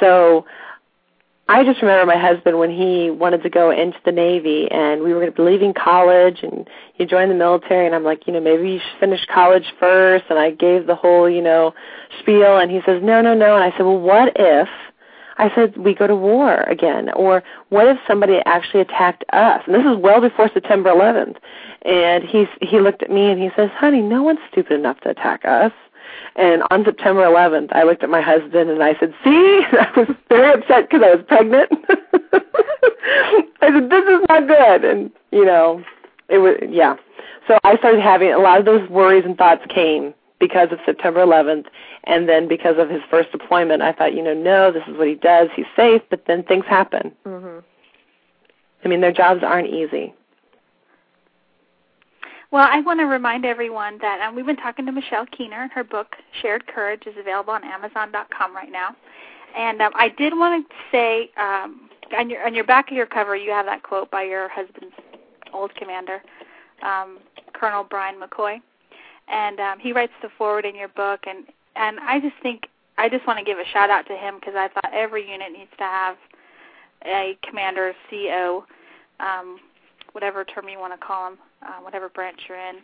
So 0.00 0.44
I 1.46 1.62
just 1.62 1.82
remember 1.82 2.06
my 2.06 2.18
husband 2.18 2.58
when 2.58 2.70
he 2.70 3.10
wanted 3.10 3.42
to 3.42 3.50
go 3.50 3.70
into 3.70 3.98
the 4.04 4.12
Navy, 4.12 4.66
and 4.70 5.02
we 5.02 5.12
were 5.12 5.20
going 5.20 5.32
to 5.32 5.36
be 5.36 5.42
leaving 5.42 5.74
college, 5.74 6.38
and 6.42 6.66
he 6.94 7.04
joined 7.04 7.30
the 7.30 7.34
military, 7.34 7.84
and 7.84 7.94
I'm 7.94 8.04
like, 8.04 8.26
you 8.26 8.32
know, 8.32 8.40
maybe 8.40 8.70
you 8.70 8.78
should 8.78 9.00
finish 9.00 9.20
college 9.26 9.74
first. 9.78 10.24
And 10.30 10.38
I 10.38 10.52
gave 10.52 10.86
the 10.86 10.94
whole, 10.94 11.28
you 11.28 11.42
know, 11.42 11.74
spiel, 12.20 12.56
and 12.58 12.70
he 12.70 12.80
says, 12.86 13.02
no, 13.02 13.20
no, 13.20 13.34
no. 13.34 13.56
And 13.56 13.64
I 13.64 13.76
said, 13.76 13.82
well, 13.82 13.98
what 14.00 14.32
if? 14.36 14.68
I 15.36 15.54
said, 15.54 15.76
we 15.76 15.94
go 15.94 16.06
to 16.06 16.16
war 16.16 16.62
again, 16.62 17.10
or 17.14 17.42
what 17.68 17.88
if 17.88 17.98
somebody 18.06 18.38
actually 18.46 18.80
attacked 18.80 19.24
us? 19.32 19.62
And 19.66 19.74
this 19.74 19.84
is 19.84 19.96
well 19.98 20.20
before 20.20 20.48
September 20.54 20.90
11th. 20.90 21.36
And 21.82 22.24
he's 22.24 22.46
he 22.62 22.80
looked 22.80 23.02
at 23.02 23.10
me 23.10 23.30
and 23.30 23.42
he 23.42 23.50
says, 23.56 23.68
honey, 23.74 24.00
no 24.00 24.22
one's 24.22 24.38
stupid 24.50 24.72
enough 24.72 25.00
to 25.00 25.10
attack 25.10 25.44
us. 25.44 25.72
And 26.36 26.62
on 26.70 26.84
September 26.84 27.22
11th, 27.22 27.68
I 27.72 27.84
looked 27.84 28.02
at 28.02 28.10
my 28.10 28.20
husband 28.20 28.70
and 28.70 28.82
I 28.82 28.98
said, 28.98 29.14
"See, 29.22 29.62
I 29.72 29.92
was 29.96 30.16
very 30.28 30.52
upset 30.52 30.88
because 30.88 31.02
I 31.04 31.14
was 31.14 31.24
pregnant." 31.26 31.70
I 33.62 33.70
said, 33.70 33.90
"This 33.90 34.04
is 34.04 34.20
not 34.28 34.48
good," 34.48 34.84
and 34.84 35.10
you 35.30 35.44
know, 35.44 35.82
it 36.28 36.38
was 36.38 36.56
yeah. 36.68 36.96
So 37.46 37.58
I 37.62 37.76
started 37.76 38.00
having 38.00 38.32
a 38.32 38.38
lot 38.38 38.58
of 38.58 38.64
those 38.64 38.88
worries 38.88 39.24
and 39.24 39.36
thoughts 39.36 39.62
came 39.68 40.14
because 40.40 40.72
of 40.72 40.78
September 40.84 41.20
11th, 41.20 41.66
and 42.04 42.28
then 42.28 42.48
because 42.48 42.76
of 42.78 42.88
his 42.90 43.02
first 43.10 43.30
deployment, 43.32 43.82
I 43.82 43.92
thought, 43.92 44.14
you 44.14 44.22
know, 44.22 44.34
no, 44.34 44.72
this 44.72 44.82
is 44.88 44.96
what 44.96 45.08
he 45.08 45.14
does. 45.14 45.48
He's 45.54 45.66
safe, 45.76 46.02
but 46.10 46.24
then 46.26 46.42
things 46.42 46.64
happen. 46.66 47.12
Mm-hmm. 47.26 47.60
I 48.84 48.88
mean, 48.88 49.00
their 49.00 49.12
jobs 49.12 49.42
aren't 49.42 49.68
easy. 49.68 50.14
Well, 52.54 52.68
I 52.70 52.82
want 52.82 53.00
to 53.00 53.06
remind 53.06 53.44
everyone 53.44 53.98
that 54.00 54.20
um, 54.20 54.36
we've 54.36 54.46
been 54.46 54.54
talking 54.54 54.86
to 54.86 54.92
Michelle 54.92 55.26
Keener, 55.26 55.68
her 55.74 55.82
book 55.82 56.14
Shared 56.40 56.68
Courage 56.68 57.02
is 57.04 57.16
available 57.18 57.52
on 57.52 57.64
Amazon.com 57.64 58.54
right 58.54 58.70
now. 58.70 58.94
And 59.58 59.82
um, 59.82 59.90
I 59.96 60.10
did 60.10 60.32
want 60.32 60.64
to 60.68 60.74
say 60.92 61.32
um, 61.36 61.90
on 62.16 62.30
your 62.30 62.46
on 62.46 62.54
your 62.54 62.62
back 62.62 62.92
of 62.92 62.96
your 62.96 63.06
cover, 63.06 63.34
you 63.34 63.50
have 63.50 63.66
that 63.66 63.82
quote 63.82 64.08
by 64.12 64.22
your 64.22 64.48
husband's 64.48 64.94
old 65.52 65.74
commander, 65.74 66.22
um, 66.84 67.18
Colonel 67.54 67.82
Bryan 67.82 68.20
McCoy, 68.20 68.60
and 69.26 69.58
um, 69.58 69.80
he 69.80 69.92
writes 69.92 70.12
the 70.22 70.28
forward 70.38 70.64
in 70.64 70.76
your 70.76 70.86
book. 70.86 71.22
And 71.26 71.46
and 71.74 71.98
I 71.98 72.20
just 72.20 72.36
think 72.40 72.68
I 72.98 73.08
just 73.08 73.26
want 73.26 73.40
to 73.40 73.44
give 73.44 73.58
a 73.58 73.66
shout 73.72 73.90
out 73.90 74.06
to 74.06 74.14
him 74.14 74.36
because 74.38 74.54
I 74.56 74.68
thought 74.68 74.92
every 74.94 75.28
unit 75.28 75.50
needs 75.50 75.72
to 75.78 75.82
have 75.82 76.16
a 77.04 77.36
commander, 77.42 77.94
CO, 78.08 78.64
um, 79.18 79.58
whatever 80.14 80.44
term 80.44 80.68
you 80.68 80.78
want 80.78 80.98
to 80.98 81.06
call 81.06 81.30
them, 81.30 81.38
uh, 81.62 81.80
whatever 81.82 82.08
branch 82.08 82.40
you're 82.48 82.58
in, 82.58 82.76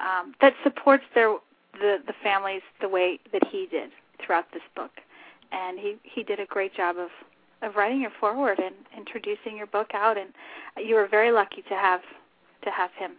um, 0.00 0.34
that 0.40 0.54
supports 0.62 1.04
their 1.14 1.36
the 1.74 1.98
the 2.06 2.14
families 2.22 2.62
the 2.80 2.88
way 2.88 3.18
that 3.32 3.42
he 3.50 3.66
did 3.70 3.90
throughout 4.24 4.46
this 4.52 4.62
book, 4.74 4.92
and 5.52 5.78
he 5.78 5.96
he 6.02 6.22
did 6.22 6.40
a 6.40 6.46
great 6.46 6.74
job 6.74 6.96
of 6.96 7.10
of 7.62 7.74
writing 7.74 8.00
your 8.00 8.12
forward 8.20 8.58
and 8.58 8.74
introducing 8.96 9.56
your 9.56 9.66
book 9.66 9.90
out, 9.92 10.16
and 10.16 10.30
you 10.76 10.94
were 10.94 11.08
very 11.08 11.32
lucky 11.32 11.62
to 11.62 11.74
have 11.74 12.00
to 12.62 12.70
have 12.70 12.90
him 12.92 13.12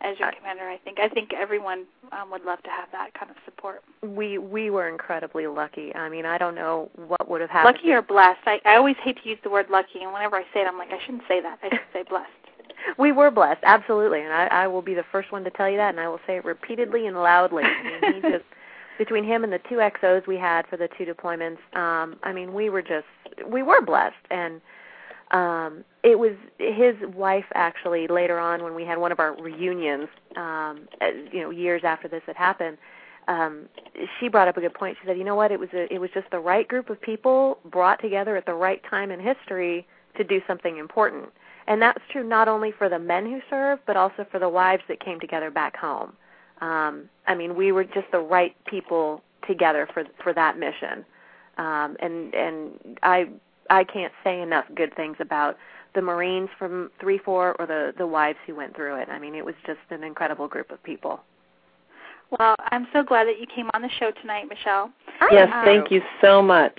as 0.00 0.18
your 0.18 0.32
commander. 0.32 0.68
I 0.68 0.78
think 0.78 0.98
I 0.98 1.08
think 1.08 1.32
everyone 1.32 1.86
um, 2.12 2.30
would 2.30 2.44
love 2.44 2.62
to 2.64 2.70
have 2.70 2.88
that 2.92 3.14
kind 3.14 3.30
of 3.30 3.36
support. 3.44 3.82
We 4.02 4.38
we 4.38 4.70
were 4.70 4.88
incredibly 4.88 5.46
lucky. 5.46 5.94
I 5.94 6.08
mean, 6.08 6.26
I 6.26 6.36
don't 6.36 6.54
know 6.54 6.90
what 7.06 7.28
would 7.28 7.40
have 7.40 7.50
happened. 7.50 7.76
Lucky 7.76 7.92
or 7.92 8.02
blessed? 8.02 8.40
I 8.46 8.60
I 8.64 8.76
always 8.76 8.96
hate 9.02 9.22
to 9.22 9.28
use 9.28 9.38
the 9.44 9.50
word 9.50 9.66
lucky, 9.70 10.02
and 10.02 10.12
whenever 10.12 10.36
I 10.36 10.42
say 10.52 10.60
it, 10.62 10.66
I'm 10.66 10.78
like 10.78 10.90
I 10.90 11.00
shouldn't 11.04 11.24
say 11.28 11.40
that. 11.40 11.58
I 11.62 11.68
should 11.68 11.80
say 11.92 12.02
blessed 12.08 12.47
we 12.96 13.12
were 13.12 13.30
blessed, 13.30 13.60
absolutely, 13.64 14.20
and 14.20 14.32
I, 14.32 14.46
I 14.46 14.66
will 14.66 14.82
be 14.82 14.94
the 14.94 15.04
first 15.12 15.32
one 15.32 15.44
to 15.44 15.50
tell 15.50 15.68
you 15.68 15.76
that, 15.76 15.90
and 15.90 16.00
I 16.00 16.08
will 16.08 16.20
say 16.26 16.36
it 16.36 16.44
repeatedly 16.44 17.06
and 17.06 17.16
loudly. 17.16 17.64
I 17.64 17.82
mean, 17.82 18.14
he 18.14 18.20
just 18.30 18.44
between 18.98 19.24
him 19.24 19.44
and 19.44 19.52
the 19.52 19.60
two 19.68 19.76
XOs 19.76 20.26
we 20.26 20.36
had 20.36 20.66
for 20.66 20.76
the 20.76 20.88
two 20.96 21.04
deployments, 21.04 21.58
um, 21.76 22.16
I 22.22 22.32
mean, 22.32 22.52
we 22.54 22.70
were 22.70 22.82
just 22.82 23.06
we 23.46 23.62
were 23.62 23.80
blessed, 23.80 24.14
and 24.30 24.60
um, 25.30 25.84
it 26.02 26.18
was 26.18 26.32
his 26.58 26.96
wife 27.14 27.44
actually 27.54 28.06
later 28.08 28.38
on 28.38 28.62
when 28.62 28.74
we 28.74 28.84
had 28.84 28.98
one 28.98 29.12
of 29.12 29.20
our 29.20 29.40
reunions, 29.40 30.08
um, 30.36 30.88
uh, 31.00 31.06
you 31.32 31.40
know, 31.42 31.50
years 31.50 31.82
after 31.84 32.08
this 32.08 32.22
had 32.26 32.36
happened. 32.36 32.78
um, 33.28 33.68
she 34.18 34.28
brought 34.28 34.48
up 34.48 34.56
a 34.56 34.60
good 34.60 34.74
point. 34.74 34.96
She 35.00 35.06
said, 35.06 35.18
"You 35.18 35.24
know 35.24 35.34
what? 35.36 35.52
It 35.52 35.60
was 35.60 35.68
a, 35.74 35.92
it 35.92 36.00
was 36.00 36.10
just 36.14 36.30
the 36.30 36.40
right 36.40 36.66
group 36.66 36.90
of 36.90 37.00
people 37.00 37.58
brought 37.64 38.00
together 38.00 38.36
at 38.36 38.46
the 38.46 38.54
right 38.54 38.82
time 38.88 39.10
in 39.10 39.20
history 39.20 39.86
to 40.16 40.24
do 40.24 40.40
something 40.46 40.78
important." 40.78 41.26
And 41.68 41.82
that's 41.82 42.00
true 42.10 42.24
not 42.24 42.48
only 42.48 42.72
for 42.72 42.88
the 42.88 42.98
men 42.98 43.26
who 43.26 43.40
served, 43.50 43.82
but 43.86 43.96
also 43.96 44.26
for 44.30 44.40
the 44.40 44.48
wives 44.48 44.82
that 44.88 45.04
came 45.04 45.20
together 45.20 45.50
back 45.50 45.76
home. 45.76 46.14
Um, 46.62 47.10
I 47.26 47.34
mean, 47.34 47.54
we 47.54 47.72
were 47.72 47.84
just 47.84 48.10
the 48.10 48.18
right 48.18 48.56
people 48.66 49.22
together 49.46 49.86
for 49.92 50.04
for 50.22 50.32
that 50.32 50.58
mission. 50.58 51.04
Um, 51.58 51.96
and 52.00 52.34
and 52.34 52.98
I 53.02 53.28
I 53.68 53.84
can't 53.84 54.12
say 54.24 54.40
enough 54.40 54.64
good 54.74 54.96
things 54.96 55.16
about 55.20 55.58
the 55.94 56.00
Marines 56.00 56.48
from 56.58 56.90
three 57.00 57.18
four 57.18 57.54
or 57.58 57.66
the 57.66 57.92
the 57.98 58.06
wives 58.06 58.38
who 58.46 58.54
went 58.54 58.74
through 58.74 58.96
it. 58.96 59.08
I 59.10 59.18
mean, 59.18 59.34
it 59.34 59.44
was 59.44 59.54
just 59.66 59.80
an 59.90 60.02
incredible 60.02 60.48
group 60.48 60.70
of 60.70 60.82
people. 60.82 61.20
Well, 62.38 62.56
I'm 62.70 62.86
so 62.94 63.02
glad 63.02 63.26
that 63.26 63.38
you 63.40 63.46
came 63.46 63.70
on 63.74 63.82
the 63.82 63.90
show 63.98 64.10
tonight, 64.22 64.46
Michelle. 64.48 64.90
Yes, 65.30 65.50
thank 65.64 65.90
you 65.90 66.02
so 66.22 66.42
much. 66.42 66.78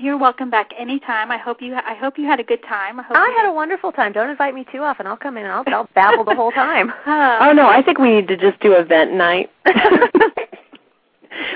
You're 0.00 0.16
welcome 0.16 0.48
back 0.50 0.70
anytime. 0.78 1.30
I 1.30 1.36
hope 1.36 1.60
you 1.60 1.74
I 1.74 1.94
hope 1.94 2.16
you 2.18 2.24
had 2.24 2.40
a 2.40 2.42
good 2.44 2.62
time. 2.62 2.98
I 2.98 3.02
hope 3.02 3.16
I 3.18 3.34
had 3.36 3.46
a 3.48 3.52
wonderful 3.52 3.92
time. 3.92 4.12
Don't 4.12 4.30
invite 4.30 4.54
me 4.54 4.64
too 4.72 4.78
often. 4.82 5.06
I'll 5.06 5.16
come 5.16 5.36
in 5.36 5.44
and 5.44 5.52
I'll, 5.52 5.64
I'll 5.66 5.88
babble 5.94 6.24
the 6.24 6.34
whole 6.34 6.50
time. 6.52 6.90
Um, 7.06 7.48
oh 7.48 7.52
no, 7.52 7.68
I 7.68 7.82
think 7.82 7.98
we 7.98 8.08
need 8.14 8.28
to 8.28 8.36
just 8.36 8.60
do 8.60 8.74
a 8.74 8.84
vent 8.84 9.12
night. 9.12 9.50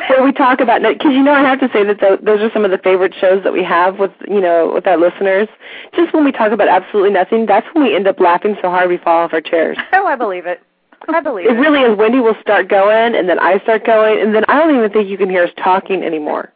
Where 0.08 0.22
we 0.22 0.32
talk 0.32 0.60
about 0.60 0.82
because 0.82 1.12
you 1.12 1.22
know 1.22 1.32
I 1.32 1.40
have 1.40 1.60
to 1.60 1.68
say 1.72 1.84
that 1.84 1.98
th- 2.00 2.20
those 2.22 2.40
are 2.40 2.50
some 2.52 2.64
of 2.64 2.70
the 2.70 2.78
favorite 2.78 3.14
shows 3.20 3.42
that 3.44 3.52
we 3.52 3.62
have 3.64 3.98
with 3.98 4.12
you 4.28 4.40
know 4.40 4.70
with 4.74 4.86
our 4.86 4.96
listeners. 4.98 5.48
Just 5.94 6.12
when 6.12 6.24
we 6.24 6.32
talk 6.32 6.52
about 6.52 6.68
absolutely 6.68 7.10
nothing, 7.10 7.46
that's 7.46 7.66
when 7.72 7.84
we 7.84 7.94
end 7.94 8.06
up 8.06 8.20
laughing 8.20 8.56
so 8.62 8.68
hard 8.70 8.88
we 8.88 8.98
fall 8.98 9.24
off 9.24 9.32
our 9.32 9.40
chairs. 9.40 9.78
Oh, 9.92 10.06
I 10.06 10.16
believe 10.16 10.44
it. 10.46 10.60
I 11.08 11.20
believe 11.20 11.46
It 11.46 11.52
it. 11.56 11.60
really 11.60 11.80
is. 11.80 11.96
Wendy 11.96 12.20
will 12.20 12.36
start 12.40 12.68
going, 12.68 13.14
and 13.14 13.28
then 13.28 13.38
I 13.38 13.58
start 13.60 13.84
going, 13.86 14.20
and 14.20 14.34
then 14.34 14.44
I 14.48 14.58
don't 14.58 14.74
even 14.76 14.90
think 14.90 15.08
you 15.08 15.16
can 15.18 15.30
hear 15.30 15.44
us 15.44 15.50
talking 15.62 16.02
anymore. 16.02 16.52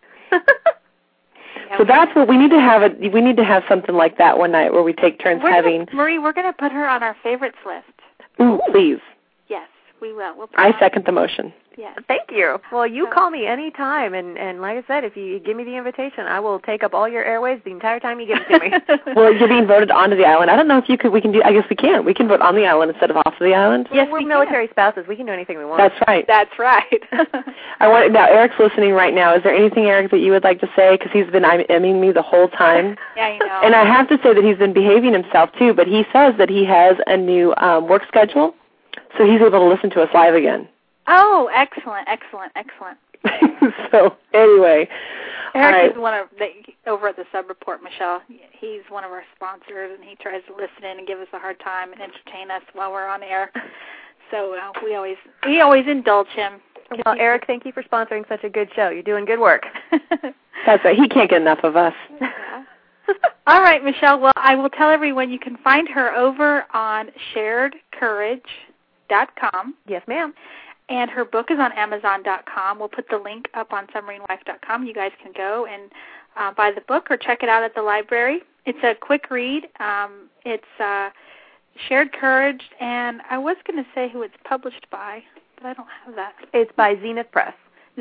So 1.77 1.85
that's 1.85 2.15
what 2.15 2.29
we 2.29 2.37
need 2.37 2.51
to 2.51 2.61
have. 2.61 2.83
A, 2.83 3.09
we 3.11 3.21
need 3.21 3.37
to 3.37 3.45
have 3.45 3.63
something 3.69 3.95
like 3.95 4.19
that 4.19 4.39
one 4.39 4.53
night 4.53 4.73
where 4.73 4.83
we 4.83 4.93
take 4.93 5.21
turns 5.21 5.43
we're 5.43 5.51
having. 5.51 5.85
gonna, 5.85 5.97
Marie, 5.97 6.19
we're 6.19 6.33
going 6.33 6.47
to 6.47 6.53
put 6.53 6.73
her 6.73 6.89
on 6.89 7.03
our 7.03 7.17
favorites 7.23 7.59
list. 7.67 7.85
Ooh, 8.41 8.61
please. 8.71 9.01
Yes, 9.49 9.69
we 10.01 10.13
will. 10.13 10.37
We'll 10.37 10.49
I 10.57 10.79
second 10.79 11.05
the 11.05 11.13
motion. 11.13 11.53
Yes. 11.79 11.97
Thank 12.09 12.33
you. 12.33 12.59
Well, 12.73 12.89
you 12.89 13.07
So- 13.07 13.13
call 13.13 13.31
me 13.31 13.47
any 13.47 13.71
time, 13.71 14.13
and 14.13 14.37
and 14.37 14.61
like 14.61 14.77
I 14.77 14.87
said, 14.89 15.05
if 15.05 15.17
you 15.17 15.39
give 15.39 15.57
me 15.57 15.63
the 15.63 15.77
invitation, 15.77 16.27
I 16.27 16.41
will 16.41 16.59
take 16.59 16.83
up 16.83 16.93
all 16.93 17.09
your 17.09 17.25
airways 17.25 17.61
the 17.65 17.71
entire 17.71 18.01
time 18.01 18.19
you 18.19 18.27
give 18.27 18.39
it 18.39 18.49
to 18.49 18.59
me. 18.59 19.15
Well, 19.15 19.33
you're 19.33 19.49
being 19.49 19.67
voted 19.67 19.91
onto 19.91 20.17
the 20.17 20.25
island. 20.25 20.51
I 20.51 20.57
don't 20.57 20.67
know 20.67 20.79
if 20.79 20.89
you 20.89 20.99
could. 20.99 21.13
We 21.13 21.21
can 21.21 21.31
do. 21.31 21.41
I 21.45 21.53
guess 21.53 21.65
we 21.71 21.77
can. 21.77 22.05
We 22.05 22.15
can 22.15 22.27
vote 22.27 22.41
on 22.41 22.57
the 22.57 22.67
island 22.67 22.91
instead 22.91 23.11
of 23.11 23.17
off 23.19 23.35
the 23.41 23.55
island. 23.55 23.89
yes, 23.93 24.07
we 24.07 24.13
we're 24.13 24.19
can. 24.21 24.29
military 24.29 24.69
spouses. 24.69 25.07
We 25.09 25.15
can 25.15 25.27
do 25.27 25.33
anything 25.33 25.57
we 25.57 25.65
want. 25.65 25.79
That's 25.79 25.95
right. 26.09 26.27
That's 26.27 26.59
right. 26.59 27.03
I 27.81 27.87
want 27.87 28.13
now. 28.13 28.27
Eric's 28.27 28.59
listening 28.59 28.93
right 28.93 29.15
now. 29.15 29.35
Is 29.37 29.43
there 29.45 29.55
anything, 29.55 29.85
Eric, 29.87 30.11
that 30.11 30.19
you 30.19 30.33
would 30.33 30.43
like 30.43 30.59
to 30.61 30.69
say? 30.75 30.97
Because 30.97 31.13
he's 31.13 31.31
been 31.31 31.45
imming 31.45 32.01
me 32.01 32.11
the 32.11 32.23
whole 32.23 32.49
time. 32.49 32.97
yeah, 33.17 33.33
you 33.33 33.39
know. 33.39 33.61
And 33.63 33.77
I 33.77 33.85
have 33.85 34.09
to 34.09 34.19
say 34.23 34.35
that 34.35 34.43
he's 34.43 34.59
been 34.59 34.73
behaving 34.73 35.13
himself 35.13 35.51
too. 35.59 35.75
But 35.75 35.87
he 35.87 36.05
says 36.13 36.35
that 36.39 36.51
he 36.51 36.65
has 36.65 36.97
a 37.07 37.17
new 37.17 37.55
um, 37.59 37.87
work 37.89 38.03
schedule, 38.09 38.55
so 39.17 39.25
he's 39.25 39.41
able 39.41 39.51
to 39.53 39.63
listen 39.63 39.91
to 39.91 40.03
us 40.03 40.09
live 40.13 40.35
again. 40.35 40.69
Oh, 41.09 41.51
excellent, 41.55 42.09
excellent, 42.09 42.53
excellent. 42.57 42.99
so 43.91 44.17
anyway, 44.33 44.89
Eric 45.55 45.75
right. 45.75 45.91
is 45.91 45.99
one 45.99 46.15
of 46.15 46.29
the 46.39 46.49
over 46.89 47.09
at 47.09 47.17
the 47.17 47.25
Sub 47.33 47.49
Report, 47.49 47.83
Michelle. 47.83 48.23
He's 48.29 48.83
one 48.89 49.03
of 49.05 49.11
our 49.11 49.25
sponsors, 49.35 49.99
and 49.99 50.09
he 50.09 50.15
tries 50.17 50.43
to 50.47 50.53
listen 50.53 50.85
in 50.85 50.99
and 50.99 51.07
give 51.07 51.19
us 51.19 51.27
a 51.33 51.39
hard 51.39 51.59
time 51.61 51.93
and 51.93 52.01
entertain 52.01 52.51
us 52.51 52.63
while 52.75 52.93
we're 52.93 53.09
on 53.09 53.23
air. 53.23 53.51
So 54.31 54.55
uh, 54.55 54.73
we 54.85 54.95
always 54.95 55.17
we 55.47 55.61
always 55.61 55.87
indulge 55.89 56.29
him. 56.29 56.61
well, 57.05 57.17
Eric, 57.19 57.45
thank 57.47 57.65
you 57.65 57.73
for 57.73 57.83
sponsoring 57.83 58.29
such 58.29 58.45
a 58.45 58.49
good 58.49 58.69
show. 58.77 58.91
You're 58.91 59.03
doing 59.03 59.25
good 59.25 59.41
work. 59.41 59.65
That's 60.67 60.85
right. 60.85 60.97
He 60.97 61.09
can't 61.09 61.31
get 61.31 61.41
enough 61.41 61.61
of 61.65 61.77
us. 61.77 61.95
All 63.47 63.63
right, 63.63 63.83
Michelle. 63.83 64.21
Well, 64.21 64.33
I 64.37 64.55
will 64.55 64.69
tell 64.69 64.91
everyone 64.91 65.31
you 65.31 65.39
can 65.39 65.57
find 65.65 65.89
her 65.89 66.15
over 66.15 66.67
on 66.75 67.09
sharedcourage.com, 67.35 69.75
yes, 69.87 70.03
ma'am. 70.07 70.35
And 70.89 71.11
her 71.11 71.25
book 71.25 71.51
is 71.51 71.59
on 71.59 71.73
Amazon.com. 71.73 72.79
We'll 72.79 72.89
put 72.89 73.09
the 73.09 73.19
link 73.19 73.49
up 73.55 73.73
on 73.73 73.87
submarinewife.com. 73.89 74.85
You 74.85 74.95
guys 74.95 75.13
can 75.23 75.33
go 75.37 75.67
and 75.67 75.91
uh, 76.37 76.53
buy 76.53 76.71
the 76.73 76.81
book 76.83 77.11
or 77.11 77.17
check 77.17 77.43
it 77.43 77.49
out 77.49 77.63
at 77.63 77.75
the 77.75 77.83
library. 77.83 78.41
It's 78.65 78.79
a 78.83 78.95
quick 78.95 79.31
read. 79.31 79.69
Um, 79.81 80.29
it's 80.45 80.65
uh, 80.81 81.11
Shared 81.89 82.13
Courage, 82.13 82.63
and 82.81 83.21
I 83.31 83.39
was 83.39 83.57
going 83.67 83.83
to 83.83 83.89
say 83.95 84.11
who 84.11 84.23
it's 84.23 84.35
published 84.45 84.87
by, 84.91 85.23
but 85.57 85.67
I 85.67 85.75
don't 85.75 85.89
have 86.05 86.15
that. 86.17 86.35
It's 86.53 86.73
by 86.77 86.95
Zenith 87.01 87.31
Press. 87.33 87.55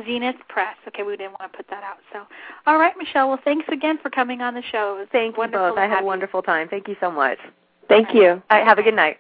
Zenith 0.06 0.36
Press. 0.48 0.76
Okay, 0.88 1.04
we 1.04 1.18
didn't 1.18 1.36
want 1.40 1.52
to 1.52 1.58
put 1.58 1.68
that 1.70 1.84
out. 1.84 1.98
So, 2.14 2.24
all 2.66 2.78
right, 2.78 2.94
Michelle. 2.98 3.30
Well, 3.30 3.40
thanks 3.44 3.66
again 3.72 3.98
for 4.02 4.10
coming 4.10 4.42
on 4.42 4.54
the 4.54 4.64
show. 4.72 5.06
Thank 5.12 5.38
you 5.38 5.48
both. 5.48 5.78
I 5.78 5.88
had 5.88 6.04
a 6.04 6.06
wonderful 6.06 6.42
time. 6.42 6.68
Thank 6.70 6.88
you 6.88 6.96
so 7.00 7.12
much. 7.12 7.40
Thank 7.88 8.14
you. 8.14 8.30
All 8.30 8.42
right, 8.50 8.66
have 8.66 8.78
a 8.78 8.84
good 8.84 8.96
night. 8.96 9.18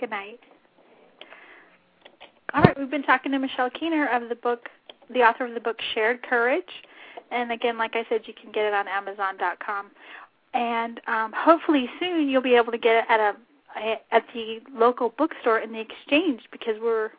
Good 0.00 0.10
night. 0.10 0.40
All 2.54 2.62
right, 2.62 2.78
we've 2.78 2.90
been 2.90 3.02
talking 3.02 3.32
to 3.32 3.38
Michelle 3.38 3.70
Keener 3.70 4.08
of 4.08 4.28
the 4.28 4.34
book, 4.34 4.68
the 5.10 5.20
author 5.20 5.46
of 5.46 5.54
the 5.54 5.60
book 5.60 5.78
Shared 5.94 6.22
Courage, 6.22 6.64
and 7.30 7.52
again, 7.52 7.76
like 7.76 7.94
I 7.94 8.04
said, 8.08 8.22
you 8.24 8.32
can 8.32 8.52
get 8.52 8.64
it 8.64 8.72
on 8.72 8.88
Amazon.com, 8.88 9.90
and 10.54 11.00
um, 11.06 11.32
hopefully 11.36 11.88
soon 12.00 12.28
you'll 12.28 12.42
be 12.42 12.54
able 12.54 12.72
to 12.72 12.78
get 12.78 12.96
it 12.96 13.04
at 13.08 13.20
a 13.20 13.36
at 14.10 14.24
the 14.34 14.60
local 14.74 15.10
bookstore 15.18 15.58
in 15.58 15.72
the 15.72 15.80
Exchange 15.80 16.40
because 16.50 16.74
we're 16.80 17.10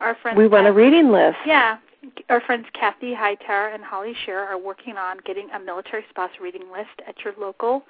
our 0.00 0.16
friends. 0.20 0.36
We 0.36 0.46
run 0.46 0.66
a 0.66 0.72
reading 0.72 1.10
list. 1.10 1.38
Yeah, 1.46 1.78
our 2.28 2.40
friends 2.42 2.66
Kathie 2.74 3.14
Hightower 3.14 3.68
and 3.68 3.82
Holly 3.82 4.14
Scherer 4.24 4.44
are 4.44 4.58
working 4.58 4.96
on 4.96 5.18
getting 5.24 5.48
a 5.50 5.58
military 5.58 6.04
spouse 6.10 6.30
reading 6.40 6.70
list 6.70 7.00
at 7.08 7.24
your 7.24 7.32
local 7.40 7.84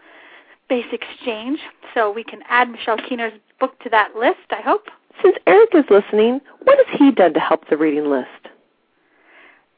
base 0.69 0.87
exchange, 0.93 1.59
so 1.93 2.11
we 2.11 2.23
can 2.23 2.41
add 2.49 2.71
Michelle 2.71 2.99
Keener's 3.09 3.33
book 3.59 3.79
to 3.81 3.91
that 3.91 4.15
list. 4.17 4.39
I 4.51 4.61
hope. 4.63 4.87
Since 5.23 5.37
Eric 5.47 5.71
is 5.75 5.85
listening, 5.91 6.41
what 6.65 6.79
has 6.79 6.99
he 6.99 7.11
done 7.11 7.35
to 7.35 7.41
help 7.41 7.69
the 7.69 7.77
reading 7.77 8.09
list? 8.09 8.29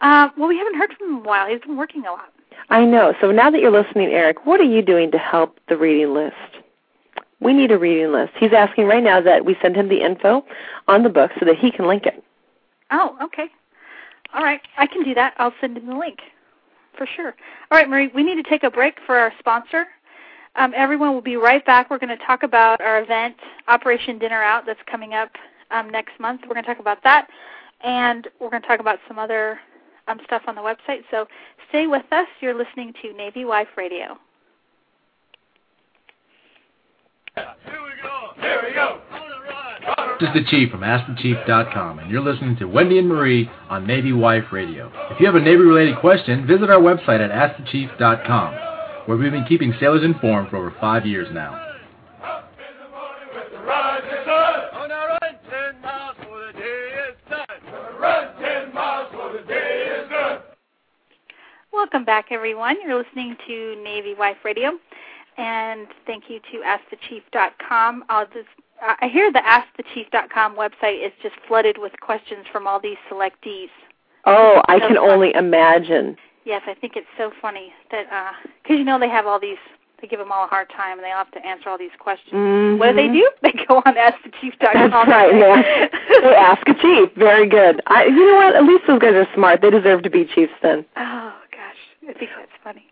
Uh, 0.00 0.28
well, 0.36 0.48
we 0.48 0.58
haven't 0.58 0.76
heard 0.76 0.92
from 0.98 1.08
him 1.08 1.14
in 1.16 1.20
a 1.20 1.28
while. 1.28 1.48
He's 1.48 1.60
been 1.60 1.76
working 1.76 2.04
a 2.06 2.12
lot. 2.12 2.32
I 2.70 2.84
know. 2.84 3.14
So 3.20 3.30
now 3.30 3.50
that 3.50 3.60
you're 3.60 3.70
listening, 3.70 4.10
Eric, 4.10 4.46
what 4.46 4.60
are 4.60 4.64
you 4.64 4.82
doing 4.82 5.10
to 5.10 5.18
help 5.18 5.58
the 5.68 5.76
reading 5.76 6.14
list? 6.14 6.36
We 7.40 7.52
need 7.52 7.70
a 7.70 7.78
reading 7.78 8.12
list. 8.12 8.32
He's 8.38 8.52
asking 8.52 8.86
right 8.86 9.02
now 9.02 9.20
that 9.20 9.44
we 9.44 9.56
send 9.60 9.76
him 9.76 9.88
the 9.88 10.02
info 10.02 10.44
on 10.88 11.02
the 11.02 11.08
book 11.10 11.30
so 11.38 11.44
that 11.46 11.58
he 11.58 11.70
can 11.70 11.86
link 11.86 12.06
it. 12.06 12.22
Oh, 12.90 13.16
okay. 13.22 13.48
All 14.32 14.42
right, 14.42 14.60
I 14.78 14.86
can 14.86 15.04
do 15.04 15.14
that. 15.14 15.34
I'll 15.38 15.54
send 15.60 15.76
him 15.76 15.86
the 15.86 15.96
link 15.96 16.20
for 16.96 17.06
sure. 17.06 17.34
All 17.70 17.78
right, 17.78 17.88
Marie, 17.88 18.10
we 18.14 18.22
need 18.22 18.36
to 18.36 18.48
take 18.48 18.62
a 18.62 18.70
break 18.70 18.98
for 19.04 19.16
our 19.16 19.32
sponsor. 19.38 19.86
Um, 20.56 20.72
everyone 20.76 21.12
will 21.12 21.20
be 21.20 21.36
right 21.36 21.64
back. 21.66 21.90
We're 21.90 21.98
going 21.98 22.16
to 22.16 22.24
talk 22.24 22.42
about 22.42 22.80
our 22.80 23.02
event, 23.02 23.36
Operation 23.68 24.18
Dinner 24.18 24.42
Out, 24.42 24.64
that's 24.66 24.80
coming 24.90 25.14
up 25.14 25.30
um, 25.70 25.90
next 25.90 26.18
month. 26.20 26.42
We're 26.42 26.54
going 26.54 26.64
to 26.64 26.68
talk 26.68 26.80
about 26.80 27.02
that, 27.02 27.28
and 27.82 28.28
we're 28.40 28.50
going 28.50 28.62
to 28.62 28.68
talk 28.68 28.80
about 28.80 28.98
some 29.08 29.18
other 29.18 29.58
um, 30.06 30.20
stuff 30.24 30.42
on 30.46 30.54
the 30.54 30.60
website. 30.60 31.02
So 31.10 31.26
stay 31.68 31.86
with 31.86 32.04
us. 32.12 32.28
You're 32.40 32.56
listening 32.56 32.92
to 33.02 33.12
Navy 33.12 33.44
Wife 33.44 33.68
Radio. 33.76 34.16
Here 37.34 37.46
we 37.66 38.00
go. 38.00 38.40
Here 38.40 38.62
we 38.66 38.74
go. 38.74 39.00
This 40.20 40.28
is 40.28 40.34
the 40.34 40.44
Chief 40.48 40.70
from 40.70 40.80
AskTheChief.com, 40.80 41.98
and 41.98 42.10
you're 42.10 42.22
listening 42.22 42.56
to 42.56 42.66
Wendy 42.66 42.98
and 43.00 43.08
Marie 43.08 43.50
on 43.68 43.86
Navy 43.86 44.12
Wife 44.12 44.44
Radio. 44.52 44.90
If 45.10 45.18
you 45.18 45.26
have 45.26 45.34
a 45.34 45.40
Navy-related 45.40 45.98
question, 45.98 46.46
visit 46.46 46.70
our 46.70 46.80
website 46.80 47.20
at 47.20 47.32
AskTheChief.com, 47.32 48.54
where 49.06 49.16
we've 49.16 49.32
been 49.32 49.44
keeping 49.44 49.74
sailors 49.78 50.02
informed 50.02 50.50
for 50.50 50.56
over 50.56 50.74
five 50.80 51.06
years 51.06 51.28
now. 51.32 51.60
Welcome 61.72 62.04
back, 62.04 62.26
everyone. 62.30 62.76
You're 62.82 62.96
listening 63.02 63.36
to 63.46 63.76
Navy 63.82 64.14
Wife 64.14 64.38
Radio, 64.44 64.72
and 65.36 65.86
thank 66.06 66.24
you 66.28 66.40
to 66.40 66.62
AskTheChief.com. 66.64 68.04
I'll 68.08 68.26
just, 68.26 68.48
uh, 68.82 68.94
I 69.00 69.08
hear 69.08 69.30
the 69.30 69.40
AskTheChief.com 69.40 70.56
website 70.56 71.04
is 71.04 71.12
just 71.22 71.34
flooded 71.46 71.76
with 71.78 71.92
questions 72.00 72.46
from 72.50 72.66
all 72.66 72.80
these 72.80 72.96
selectees. 73.10 73.68
Oh, 74.24 74.62
I 74.66 74.78
can 74.80 74.96
only 74.96 75.34
imagine. 75.34 76.16
Yes, 76.44 76.62
I 76.66 76.74
think 76.74 76.94
it's 76.96 77.06
so 77.16 77.30
funny 77.40 77.72
that 77.90 78.06
because 78.62 78.78
you 78.78 78.84
know 78.84 78.98
they 78.98 79.08
have 79.08 79.26
all 79.26 79.40
these, 79.40 79.56
they 80.00 80.06
give 80.08 80.18
them 80.18 80.30
all 80.30 80.44
a 80.44 80.48
hard 80.48 80.68
time, 80.68 80.98
and 80.98 81.04
they 81.04 81.10
all 81.10 81.24
have 81.24 81.30
to 81.32 81.46
answer 81.46 81.68
all 81.70 81.78
these 81.78 81.94
questions. 81.98 82.32
Mhm. 82.34 82.78
What 82.78 82.88
do 82.90 82.96
they 82.96 83.08
do? 83.08 83.30
They 83.42 83.52
go 83.66 83.76
on 83.84 83.94
AskTheChief.com. 83.94 84.90
That's 84.90 85.08
right. 85.08 85.32
They 85.32 85.50
ask, 85.50 85.92
they 86.22 86.34
ask 86.34 86.68
a 86.68 86.74
chief. 86.74 87.10
Very 87.16 87.48
good. 87.48 87.80
I, 87.86 88.04
you 88.06 88.26
know 88.26 88.36
what? 88.36 88.56
At 88.56 88.64
least 88.64 88.84
those 88.86 88.98
guys 89.00 89.14
are 89.14 89.26
smart. 89.34 89.62
They 89.62 89.70
deserve 89.70 90.02
to 90.02 90.10
be 90.10 90.24
chiefs 90.26 90.52
then. 90.62 90.84
Oh 90.96 91.32
gosh, 91.50 92.08
I 92.08 92.12
think 92.12 92.30
that's 92.36 92.50
funny. 92.62 92.86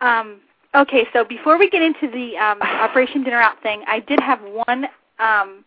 Um, 0.00 0.40
okay, 0.74 1.06
so 1.12 1.24
before 1.24 1.58
we 1.58 1.68
get 1.68 1.82
into 1.82 2.08
the 2.10 2.36
um, 2.38 2.60
Operation 2.62 3.24
Dinner 3.24 3.40
Out 3.40 3.60
thing, 3.62 3.82
I 3.86 4.00
did 4.00 4.20
have 4.20 4.40
one. 4.42 4.86
Um, 5.18 5.64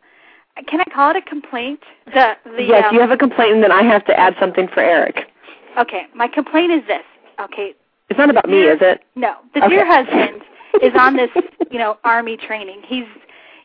can 0.68 0.82
I 0.82 0.86
call 0.94 1.12
it 1.12 1.16
a 1.16 1.22
complaint? 1.22 1.80
The 2.08 2.34
the 2.46 2.64
yes, 2.64 2.86
um, 2.90 2.96
you 2.96 3.02
have 3.02 3.12
a 3.12 3.18
complaint, 3.18 3.54
and 3.54 3.64
then 3.64 3.72
I 3.72 3.84
have 3.84 4.04
to 4.06 4.20
add 4.20 4.36
something 4.40 4.68
for 4.68 4.82
Eric. 4.82 5.30
Okay, 5.78 6.08
my 6.16 6.28
complaint 6.28 6.72
is 6.72 6.82
this. 6.88 7.04
Okay, 7.40 7.74
It's 8.10 8.18
not 8.18 8.30
about 8.30 8.50
me, 8.50 8.64
is 8.64 8.80
it? 8.82 9.02
no, 9.16 9.36
the 9.54 9.60
Okay. 9.64 9.70
dear 9.76 9.86
husband 9.86 10.42
is 10.82 10.94
on 10.96 11.16
this, 11.16 11.30
you 11.72 11.80
know, 11.80 11.98
army 12.04 12.36
training. 12.38 12.82
He's, 12.86 13.06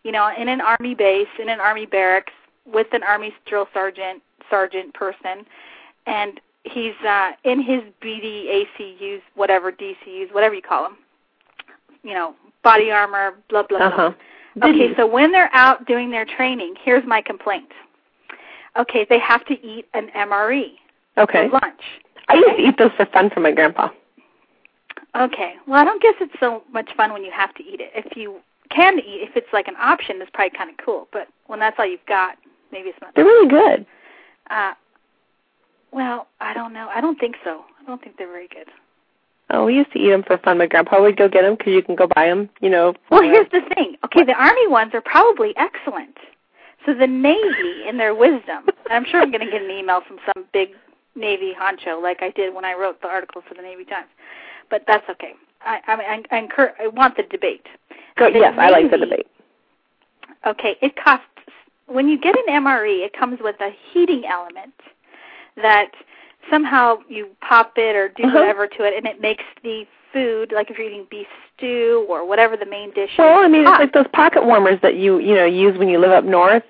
you 0.05 0.13
know, 0.13 0.31
in 0.37 0.49
an 0.49 0.61
army 0.61 0.95
base, 0.95 1.29
in 1.41 1.49
an 1.49 1.61
army 1.61 1.87
barracks 1.87 2.33
with 2.67 2.87
an 2.93 3.03
army 3.03 3.35
drill 3.47 3.69
sergeant, 3.75 4.23
sergeant 4.51 4.95
person, 4.95 5.45
and 6.07 6.41
he's 6.65 6.95
uh 7.07 7.33
in 7.45 7.61
his 7.61 7.83
BD 8.03 8.65
ACUs, 8.79 9.21
whatever 9.35 9.73
DCUs, 9.73 10.33
whatever 10.33 10.55
you 10.55 10.63
call 10.63 10.83
them. 10.85 10.97
You 12.03 12.15
know, 12.15 12.35
body 12.63 12.91
armor, 12.91 13.35
blah 13.49 13.65
blah 13.65 13.79
Uh 13.79 14.13
blah. 14.57 14.69
Okay, 14.71 14.95
so 14.97 15.07
when 15.07 15.33
they're 15.33 15.51
out 15.53 15.85
doing 15.87 16.11
their 16.11 16.25
training, 16.25 16.75
here's 16.83 17.05
my 17.07 17.21
complaint. 17.21 17.71
Okay, 18.77 19.07
they 19.09 19.19
have 19.19 19.45
to 19.47 19.55
eat 19.67 19.87
an 19.95 20.09
MRE 20.17 20.73
Okay. 21.19 21.49
for 21.49 21.53
lunch. 21.63 21.83
I 22.29 22.35
used 22.35 22.57
to 22.57 22.63
eat 22.63 22.79
those 22.79 22.93
for 22.97 23.07
fun 23.07 23.31
for 23.31 23.41
my 23.41 23.53
grandpa. 23.53 23.89
Okay. 25.17 25.55
Well, 25.67 25.81
I 25.81 25.85
don't 25.85 26.03
guess 26.03 26.15
it's 26.21 26.35
so 26.41 26.63
much 26.73 26.91
fun 26.97 27.13
when 27.13 27.25
you 27.25 27.31
have 27.31 27.55
to 27.55 27.63
eat 27.63 27.81
it. 27.81 27.91
If 27.95 28.17
you 28.17 28.41
can 28.71 28.99
eat, 28.99 29.29
if 29.29 29.37
it's 29.37 29.53
like 29.53 29.69
an 29.69 29.77
option, 29.79 30.17
it's 30.21 30.31
probably 30.33 30.57
kind 30.57 30.71
of 30.71 30.77
cool. 30.85 31.09
But 31.13 31.29
when 31.47 31.61
that's 31.61 31.77
all 31.79 31.87
you've 31.87 32.05
got, 32.07 32.37
maybe 32.73 32.89
it's 32.89 32.99
not. 33.01 33.15
They're 33.15 33.25
really 33.25 33.49
good. 33.49 33.87
Uh, 34.51 34.75
well, 35.93 36.27
I 36.41 36.55
don't 36.55 36.73
know. 36.73 36.89
I 36.93 37.01
don't 37.01 37.19
think 37.19 37.37
so. 37.45 37.65
I 37.81 37.85
don't 37.87 38.03
think 38.03 38.17
they're 38.17 38.27
very 38.27 38.49
good. 38.49 38.69
Oh, 39.51 39.67
we 39.67 39.75
used 39.75 39.93
to 39.93 39.99
eat 39.99 40.09
them 40.09 40.25
for 40.27 40.39
fun. 40.39 40.59
My 40.59 40.67
grandpa 40.67 41.01
would 41.01 41.17
go 41.17 41.29
get 41.29 41.43
them 41.43 41.55
because 41.57 41.75
you 41.75 41.83
can 41.83 41.95
go 41.95 42.09
buy 42.15 42.27
them. 42.27 42.49
You 42.61 42.71
know. 42.71 42.95
Well, 43.11 43.21
for- 43.21 43.25
here's 43.25 43.51
the 43.53 43.61
thing. 43.75 43.97
Okay, 44.05 44.25
the 44.25 44.33
Army 44.33 44.67
ones 44.67 44.93
are 44.95 45.03
probably 45.03 45.55
excellent. 45.57 46.17
So 46.85 46.93
the 46.93 47.07
Navy, 47.07 47.89
in 47.89 47.97
their 47.97 48.15
wisdom, 48.15 48.65
and 48.67 48.93
I'm 48.93 49.05
sure 49.07 49.23
I'm 49.23 49.31
going 49.31 49.45
to 49.45 49.51
get 49.51 49.63
an 49.63 49.71
email 49.71 50.03
from 50.07 50.19
some 50.35 50.45
big 50.53 50.71
Navy 51.17 51.53
honcho, 51.59 52.03
like 52.03 52.23
I 52.23 52.31
did 52.31 52.55
when 52.55 52.65
I 52.65 52.75
wrote 52.75 53.01
the 53.01 53.09
article 53.09 53.43
for 53.47 53.55
the 53.55 53.63
Navy 53.63 53.85
Times. 53.85 54.09
But 54.71 54.85
that's 54.87 55.09
okay. 55.11 55.33
I, 55.61 55.81
I 55.87 55.97
mean, 55.97 56.25
I, 56.31 56.37
I, 56.37 56.39
incur, 56.41 56.75
I 56.81 56.89
want 56.89 57.17
the 57.17 57.23
debate. 57.25 57.67
Go, 58.19 58.33
the 58.33 58.39
yes, 58.39 58.55
I 58.59 58.71
like 58.71 58.91
the 58.91 58.99
debate. 58.99 59.27
Okay, 60.47 60.77
it 60.83 60.95
costs 60.97 61.27
when 61.87 62.09
you 62.09 62.19
get 62.19 62.35
an 62.37 62.63
MRE, 62.65 63.05
it 63.05 63.13
comes 63.13 63.39
with 63.43 63.57
a 63.61 63.71
heating 63.93 64.25
element 64.27 64.75
that 65.57 65.91
somehow 66.51 66.99
you 67.09 67.29
pop 67.41 67.73
it 67.77 67.95
or 67.97 68.09
do 68.09 68.25
Uh-huh. 68.25 68.39
whatever 68.41 68.67
to 68.67 68.85
it, 68.85 68.95
and 68.97 69.07
it 69.07 69.21
makes 69.21 69.45
the 69.63 69.87
food 70.13 70.53
like 70.53 70.71
if 70.71 70.79
you're 70.79 70.87
eating 70.87 71.07
beef 71.11 71.27
stew 71.57 72.07
or 72.09 72.27
whatever 72.27 72.57
the 72.57 72.67
main 72.67 72.93
dish. 72.93 73.11
Well, 73.19 73.39
I 73.39 73.47
is, 73.47 73.53
mean, 73.53 73.67
it's 73.67 73.79
like 73.79 73.93
those 73.93 74.07
pocket 74.13 74.45
warmers 74.45 74.81
that 74.83 74.97
you 74.97 75.19
you 75.19 75.35
know 75.35 75.45
use 75.45 75.77
when 75.79 75.89
you 75.89 75.99
live 75.99 76.13
up 76.13 76.25
north. 76.25 76.63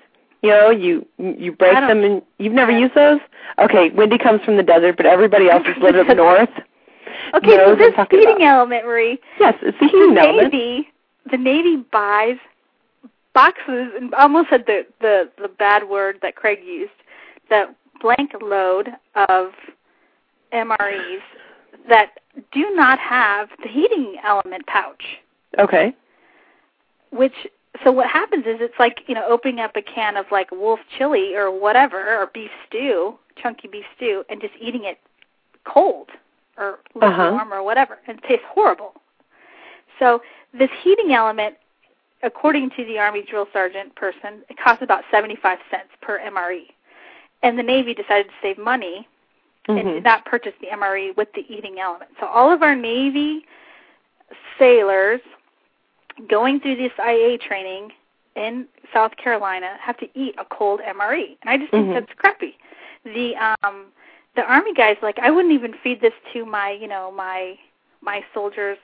You 0.45 0.51
know, 0.51 0.69
you 0.69 1.05
you 1.17 1.51
break 1.53 1.73
them 1.73 2.03
and 2.03 2.21
you've 2.37 2.53
never 2.53 2.71
used 2.71 2.93
those. 2.95 3.19
Okay, 3.59 3.89
Wendy 3.91 4.17
comes 4.17 4.41
from 4.43 4.57
the 4.57 4.63
desert, 4.63 4.97
but 4.97 5.05
everybody 5.05 5.49
else 5.49 5.65
has 5.65 5.75
lived 5.81 5.97
up 5.97 6.07
north. 6.17 6.49
okay, 7.33 7.49
so 7.51 7.57
knows 7.57 7.79
what 7.79 7.99
I'm 7.99 8.07
this 8.11 8.19
heating 8.19 8.35
about. 8.37 8.41
element, 8.41 8.85
Marie, 8.85 9.19
Yes, 9.39 9.55
it's 9.61 9.77
the 9.79 9.85
the 9.85 9.91
heating 9.91 10.17
element. 10.17 10.53
Navy, 10.53 10.89
the 11.31 11.37
Navy 11.37 11.77
buys 11.91 12.37
boxes, 13.33 13.91
and 13.95 14.13
I 14.15 14.23
almost 14.23 14.49
said 14.49 14.65
the 14.67 14.85
the 15.01 15.29
the 15.41 15.47
bad 15.47 15.89
word 15.89 16.19
that 16.21 16.35
Craig 16.35 16.59
used, 16.65 16.91
the 17.49 17.73
blank 18.01 18.31
load 18.41 18.89
of 19.29 19.51
MREs 20.53 21.21
that 21.89 22.19
do 22.51 22.69
not 22.75 22.99
have 22.99 23.49
the 23.63 23.69
heating 23.69 24.17
element 24.23 24.65
pouch. 24.67 25.03
Okay. 25.59 25.93
Which 27.11 27.33
so 27.83 27.91
what 27.91 28.07
happens 28.07 28.45
is 28.45 28.57
it's 28.59 28.79
like 28.79 28.99
you 29.07 29.15
know 29.15 29.25
opening 29.27 29.59
up 29.59 29.75
a 29.75 29.81
can 29.81 30.17
of 30.17 30.25
like 30.31 30.51
wolf 30.51 30.79
chili 30.97 31.35
or 31.35 31.51
whatever 31.51 32.17
or 32.21 32.27
beef 32.27 32.51
stew, 32.67 33.17
chunky 33.41 33.67
beef 33.67 33.85
stew, 33.95 34.23
and 34.29 34.41
just 34.41 34.53
eating 34.59 34.83
it 34.85 34.99
cold 35.65 36.09
or 36.57 36.79
Uh-huh. 37.01 37.23
lukewarm 37.23 37.53
or 37.53 37.63
whatever, 37.63 37.99
and 38.07 38.17
it 38.19 38.23
tastes 38.27 38.45
horrible. 38.47 38.93
So 39.99 40.21
this 40.53 40.69
heating 40.83 41.13
element, 41.13 41.55
according 42.23 42.69
to 42.71 42.85
the 42.85 42.97
Army 42.99 43.23
drill 43.23 43.47
sergeant 43.51 43.93
person, 43.95 44.43
it 44.49 44.57
costs 44.57 44.81
about 44.83 45.03
seventy-five 45.11 45.59
cents 45.69 45.89
per 46.01 46.19
MRE, 46.19 46.71
and 47.43 47.57
the 47.59 47.63
Navy 47.63 47.93
decided 47.93 48.27
to 48.27 48.33
save 48.41 48.57
money 48.57 49.07
and 49.67 49.79
Mhm. 49.79 49.93
did 49.95 50.03
not 50.03 50.25
purchase 50.25 50.53
the 50.61 50.69
MRE 50.69 51.11
with 51.11 51.31
the 51.33 51.45
eating 51.53 51.79
element. 51.79 52.11
So 52.19 52.27
all 52.27 52.51
of 52.51 52.61
our 52.63 52.75
Navy 52.75 53.45
sailors 54.57 55.21
going 56.29 56.59
through 56.59 56.77
this 56.77 56.91
IA 56.99 57.37
training 57.37 57.91
in 58.35 58.67
South 58.93 59.15
Carolina 59.17 59.77
have 59.79 59.97
to 59.97 60.07
eat 60.13 60.35
a 60.37 60.45
cold 60.45 60.81
MRE, 60.81 61.37
and 61.41 61.49
I 61.49 61.57
just 61.57 61.71
think 61.71 61.87
Mhm. 61.87 61.93
that's 61.93 62.13
crappy. 62.13 62.57
The 63.03 63.35
um 63.37 63.87
the 64.35 64.43
army 64.43 64.73
guys 64.73 64.97
like 65.01 65.19
I 65.19 65.31
wouldn't 65.31 65.53
even 65.53 65.73
feed 65.73 66.01
this 66.01 66.13
to 66.33 66.45
my 66.45 66.71
you 66.71 66.87
know 66.87 67.11
my 67.11 67.57
my 68.01 68.23
soldiers 68.33 68.77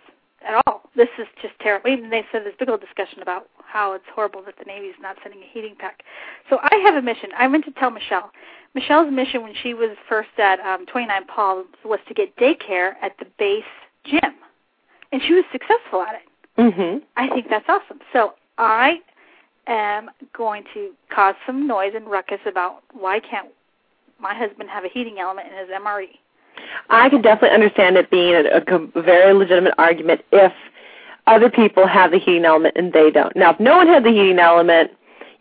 at 0.45 0.61
all. 0.65 0.89
This 0.95 1.09
is 1.17 1.27
just 1.41 1.57
terrible. 1.59 1.89
Even 1.89 2.09
they 2.09 2.25
said 2.31 2.43
this 2.45 2.55
big 2.57 2.69
old 2.69 2.81
discussion 2.81 3.21
about 3.21 3.47
how 3.65 3.93
it's 3.93 4.05
horrible 4.13 4.41
that 4.43 4.57
the 4.57 4.65
Navy's 4.65 4.95
not 4.99 5.17
sending 5.23 5.41
a 5.41 5.45
heating 5.45 5.75
pack. 5.77 6.03
So 6.49 6.59
I 6.61 6.75
have 6.83 6.95
a 6.95 7.01
mission. 7.01 7.29
I 7.37 7.47
meant 7.47 7.65
to 7.65 7.71
tell 7.71 7.91
Michelle. 7.91 8.31
Michelle's 8.73 9.11
mission 9.11 9.43
when 9.43 9.53
she 9.61 9.73
was 9.73 9.91
first 10.07 10.29
at 10.37 10.59
um, 10.61 10.85
29 10.85 11.25
Palms 11.27 11.67
was 11.83 11.99
to 12.07 12.13
get 12.13 12.35
daycare 12.37 12.93
at 13.01 13.17
the 13.19 13.25
base 13.37 13.63
gym, 14.05 14.33
and 15.11 15.21
she 15.21 15.33
was 15.33 15.43
successful 15.51 16.01
at 16.01 16.15
it. 16.15 16.21
Mhm. 16.57 17.01
I 17.17 17.27
think 17.29 17.49
that's 17.49 17.67
awesome. 17.67 17.99
So 18.13 18.33
I 18.57 19.01
am 19.67 20.09
going 20.33 20.63
to 20.73 20.91
cause 21.09 21.35
some 21.45 21.67
noise 21.67 21.93
and 21.95 22.07
ruckus 22.07 22.39
about 22.45 22.83
why 22.93 23.19
can't 23.19 23.47
my 24.19 24.33
husband 24.33 24.69
have 24.69 24.85
a 24.85 24.89
heating 24.89 25.19
element 25.19 25.47
in 25.51 25.57
his? 25.57 25.69
MRE. 25.69 26.17
I 26.89 27.09
could 27.09 27.23
definitely 27.23 27.55
understand 27.55 27.97
it 27.97 28.11
being 28.11 28.35
a, 28.35 28.61
a 28.95 29.01
very 29.01 29.33
legitimate 29.33 29.73
argument 29.77 30.21
if 30.31 30.53
other 31.27 31.49
people 31.49 31.87
have 31.87 32.11
the 32.11 32.19
heating 32.19 32.45
element 32.45 32.75
and 32.77 32.93
they 32.93 33.09
don't. 33.09 33.35
Now, 33.35 33.51
if 33.51 33.59
no 33.59 33.77
one 33.77 33.87
had 33.87 34.03
the 34.03 34.09
heating 34.09 34.39
element, 34.39 34.91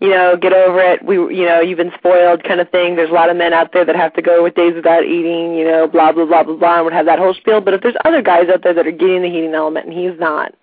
you 0.00 0.08
know, 0.08 0.36
get 0.36 0.52
over 0.52 0.80
it. 0.80 1.04
We, 1.04 1.16
you 1.16 1.44
know, 1.44 1.60
you've 1.60 1.76
been 1.76 1.92
spoiled, 1.98 2.42
kind 2.44 2.60
of 2.60 2.70
thing. 2.70 2.96
There's 2.96 3.10
a 3.10 3.14
lot 3.14 3.28
of 3.28 3.36
men 3.36 3.52
out 3.52 3.72
there 3.72 3.84
that 3.84 3.96
have 3.96 4.14
to 4.14 4.22
go 4.22 4.42
with 4.42 4.54
days 4.54 4.74
without 4.74 5.04
eating, 5.04 5.54
you 5.54 5.64
know, 5.64 5.86
blah 5.86 6.12
blah 6.12 6.24
blah 6.24 6.42
blah 6.42 6.56
blah, 6.56 6.76
and 6.76 6.84
would 6.84 6.94
have 6.94 7.06
that 7.06 7.18
whole 7.18 7.34
spiel. 7.34 7.60
But 7.60 7.74
if 7.74 7.82
there's 7.82 7.96
other 8.04 8.22
guys 8.22 8.48
out 8.48 8.62
there 8.62 8.72
that 8.72 8.86
are 8.86 8.90
getting 8.92 9.22
the 9.22 9.28
heating 9.28 9.54
element 9.54 9.86
and 9.86 9.94
he's 9.94 10.18
not, 10.18 10.54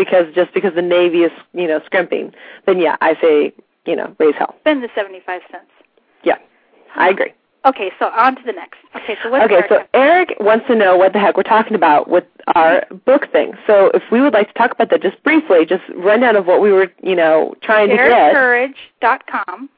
because 0.00 0.34
just 0.34 0.54
because 0.54 0.74
the 0.74 0.80
Navy 0.80 1.24
is, 1.24 1.32
you 1.52 1.68
know, 1.68 1.78
scrimping, 1.84 2.32
then 2.64 2.78
yeah, 2.78 2.96
I 3.02 3.20
say, 3.20 3.52
you 3.84 3.94
know, 3.94 4.16
raise 4.18 4.34
hell. 4.34 4.54
Spend 4.60 4.82
the 4.82 4.88
75 4.94 5.42
cents. 5.50 5.66
Yeah, 6.24 6.38
I 6.96 7.10
agree. 7.10 7.34
Okay, 7.66 7.92
so 7.98 8.06
on 8.06 8.36
to 8.36 8.42
the 8.46 8.52
next. 8.52 8.78
Okay, 8.96 9.18
so 9.22 9.28
what's 9.30 9.44
Okay, 9.44 9.56
Eric 9.56 9.68
so? 9.68 9.86
Eric 9.92 10.36
wants 10.40 10.66
to 10.68 10.74
know 10.74 10.96
what 10.96 11.12
the 11.12 11.18
heck 11.18 11.36
we're 11.36 11.42
talking 11.42 11.74
about 11.74 12.08
with 12.08 12.24
our 12.54 12.86
book 13.04 13.30
thing. 13.30 13.52
So 13.66 13.90
if 13.92 14.02
we 14.10 14.22
would 14.22 14.32
like 14.32 14.48
to 14.48 14.54
talk 14.54 14.72
about 14.72 14.88
that 14.88 15.02
just 15.02 15.22
briefly, 15.22 15.66
just 15.66 15.82
rundown 15.94 16.34
of 16.34 16.46
what 16.46 16.62
we 16.62 16.72
were, 16.72 16.90
you 17.02 17.14
know, 17.14 17.54
trying 17.60 17.90
to 17.90 17.96
get. 17.96 18.34
EricCourage.com. 18.34 19.68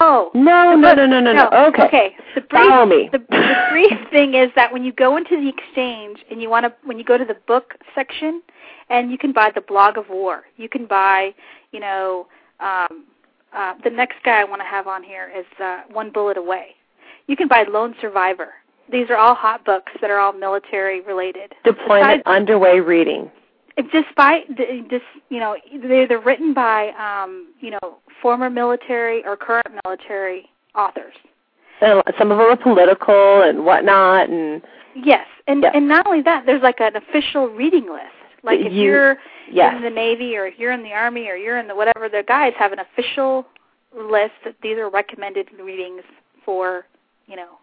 Oh. 0.00 0.30
No, 0.34 0.74
no, 0.74 0.88
book- 0.88 0.96
no, 0.96 1.06
no, 1.06 1.20
no, 1.20 1.32
no. 1.32 1.46
Okay. 1.68 1.82
Okay. 1.84 2.16
The 2.34 2.40
brief, 2.42 2.68
Follow 2.68 2.86
me. 2.86 3.08
The, 3.12 3.18
the 3.18 3.54
brief 3.70 3.92
thing 4.10 4.34
is 4.34 4.50
that 4.56 4.72
when 4.72 4.84
you 4.84 4.92
go 4.92 5.16
into 5.16 5.36
the 5.36 5.48
exchange 5.48 6.18
and 6.30 6.40
you 6.42 6.48
want 6.50 6.64
to, 6.64 6.72
when 6.84 6.98
you 6.98 7.04
go 7.04 7.16
to 7.18 7.24
the 7.24 7.36
book 7.46 7.74
section, 7.94 8.42
and 8.90 9.10
you 9.10 9.16
can 9.18 9.32
buy 9.32 9.50
the 9.54 9.60
Blog 9.62 9.96
of 9.96 10.08
War. 10.10 10.42
You 10.56 10.68
can 10.68 10.86
buy, 10.86 11.34
you 11.72 11.80
know, 11.80 12.26
um, 12.60 13.04
uh, 13.54 13.74
the 13.82 13.90
next 13.90 14.16
guy 14.24 14.40
I 14.40 14.44
want 14.44 14.60
to 14.60 14.66
have 14.66 14.86
on 14.86 15.02
here 15.02 15.30
is 15.36 15.46
uh, 15.58 15.82
One 15.90 16.10
Bullet 16.10 16.36
Away. 16.36 16.76
You 17.26 17.36
can 17.36 17.48
buy 17.48 17.64
Lone 17.68 17.94
Survivor. 18.00 18.48
These 18.92 19.08
are 19.08 19.16
all 19.16 19.34
hot 19.34 19.64
books 19.64 19.92
that 20.02 20.10
are 20.10 20.18
all 20.18 20.32
military 20.34 21.00
related. 21.00 21.54
Deployment 21.64 22.24
Besides- 22.24 22.26
underway 22.26 22.80
reading. 22.80 23.30
Despite 23.92 24.48
the- 24.56 24.84
this, 24.88 25.02
you 25.28 25.40
know, 25.40 25.56
they're, 25.82 26.06
they're 26.06 26.20
written 26.20 26.54
by, 26.54 26.90
um, 26.90 27.48
you 27.60 27.70
know, 27.70 27.98
former 28.22 28.48
military 28.50 29.24
or 29.26 29.36
current 29.36 29.66
military 29.84 30.48
authors. 30.74 31.14
And 31.80 32.02
some 32.18 32.30
of 32.30 32.38
them 32.38 32.46
are 32.46 32.56
political 32.56 33.42
and 33.42 33.64
whatnot, 33.64 34.28
and 34.28 34.62
Yes, 34.94 35.26
and 35.48 35.62
Yes. 35.62 35.72
and 35.74 35.88
not 35.88 36.06
only 36.06 36.22
that, 36.22 36.46
there's 36.46 36.62
like 36.62 36.80
an 36.80 36.94
official 36.94 37.48
reading 37.48 37.90
list. 37.90 38.14
Like 38.44 38.60
if 38.60 38.72
You- 38.72 38.84
you're 38.84 39.18
yes. 39.50 39.74
in 39.74 39.82
the 39.82 39.90
Navy 39.90 40.36
or 40.36 40.46
if 40.46 40.58
you're 40.58 40.70
in 40.70 40.84
the 40.84 40.92
Army 40.92 41.28
or 41.28 41.34
you're 41.34 41.58
in 41.58 41.66
the 41.66 41.74
whatever, 41.74 42.08
the 42.08 42.22
guys 42.22 42.54
have 42.56 42.72
an 42.72 42.78
official 42.78 43.44
list 43.92 44.34
that 44.44 44.54
these 44.62 44.78
are 44.78 44.88
recommended 44.88 45.48
readings 45.58 46.02
for, 46.44 46.86
you 47.26 47.34
know, 47.36 47.58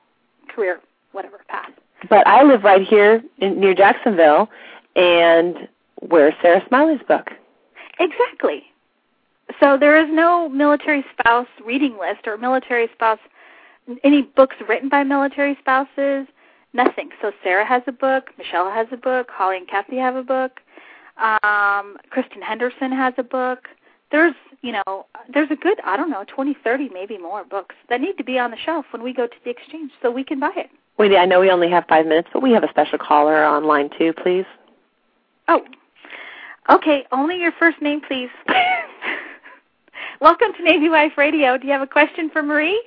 career 0.49 0.81
whatever 1.13 1.39
path. 1.47 1.71
But 2.09 2.27
I 2.27 2.43
live 2.43 2.63
right 2.63 2.85
here 2.85 3.23
in, 3.37 3.59
near 3.59 3.73
Jacksonville, 3.73 4.49
and 4.95 5.67
where's 6.01 6.33
Sarah 6.41 6.63
Smiley's 6.67 7.01
book? 7.07 7.31
Exactly. 7.99 8.63
So 9.59 9.77
there 9.77 10.01
is 10.01 10.09
no 10.11 10.49
military 10.49 11.03
spouse 11.17 11.47
reading 11.65 11.97
list 11.97 12.27
or 12.27 12.37
military 12.37 12.89
spouse 12.93 13.19
any 14.03 14.21
books 14.21 14.55
written 14.67 14.89
by 14.89 15.03
military 15.03 15.57
spouses. 15.59 16.27
Nothing. 16.73 17.09
So 17.21 17.31
Sarah 17.43 17.65
has 17.65 17.83
a 17.87 17.91
book, 17.91 18.29
Michelle 18.37 18.71
has 18.71 18.87
a 18.91 18.97
book, 18.97 19.29
Holly 19.29 19.57
and 19.57 19.67
Kathie 19.67 19.97
have 19.97 20.15
a 20.15 20.23
book, 20.23 20.61
um, 21.17 21.97
Kristin 22.11 22.41
Henderson 22.41 22.91
has 22.91 23.13
a 23.17 23.23
book. 23.23 23.67
there's 24.11 24.35
you 24.61 24.71
know 24.71 25.05
there's 25.33 25.49
a 25.51 25.55
good 25.55 25.79
I 25.83 25.97
don't 25.97 26.09
know 26.09 26.23
twenty 26.27 26.55
thirty 26.63 26.89
maybe 26.89 27.17
more 27.17 27.43
books 27.43 27.75
that 27.89 28.01
need 28.01 28.17
to 28.17 28.23
be 28.23 28.37
on 28.37 28.51
the 28.51 28.57
shelf 28.57 28.85
when 28.91 29.03
we 29.03 29.13
go 29.13 29.27
to 29.27 29.35
the 29.43 29.49
exchange 29.49 29.91
so 30.01 30.11
we 30.11 30.23
can 30.23 30.39
buy 30.39 30.51
it. 30.55 30.69
Wendy, 30.97 31.17
I 31.17 31.25
know 31.25 31.39
we 31.39 31.49
only 31.49 31.69
have 31.69 31.85
five 31.87 32.05
minutes, 32.05 32.29
but 32.31 32.41
we 32.41 32.51
have 32.51 32.63
a 32.63 32.69
special 32.69 32.99
caller 32.99 33.43
online 33.43 33.89
too, 33.97 34.13
please. 34.13 34.45
Oh, 35.47 35.61
okay. 36.69 37.05
Only 37.11 37.37
your 37.39 37.51
first 37.53 37.81
name, 37.81 38.01
please. 38.07 38.29
Welcome 40.21 40.53
to 40.57 40.63
Navy 40.63 40.89
Wife 40.89 41.13
Radio. 41.17 41.57
Do 41.57 41.65
you 41.65 41.73
have 41.73 41.81
a 41.81 41.87
question 41.87 42.29
for 42.29 42.43
Marie? 42.43 42.81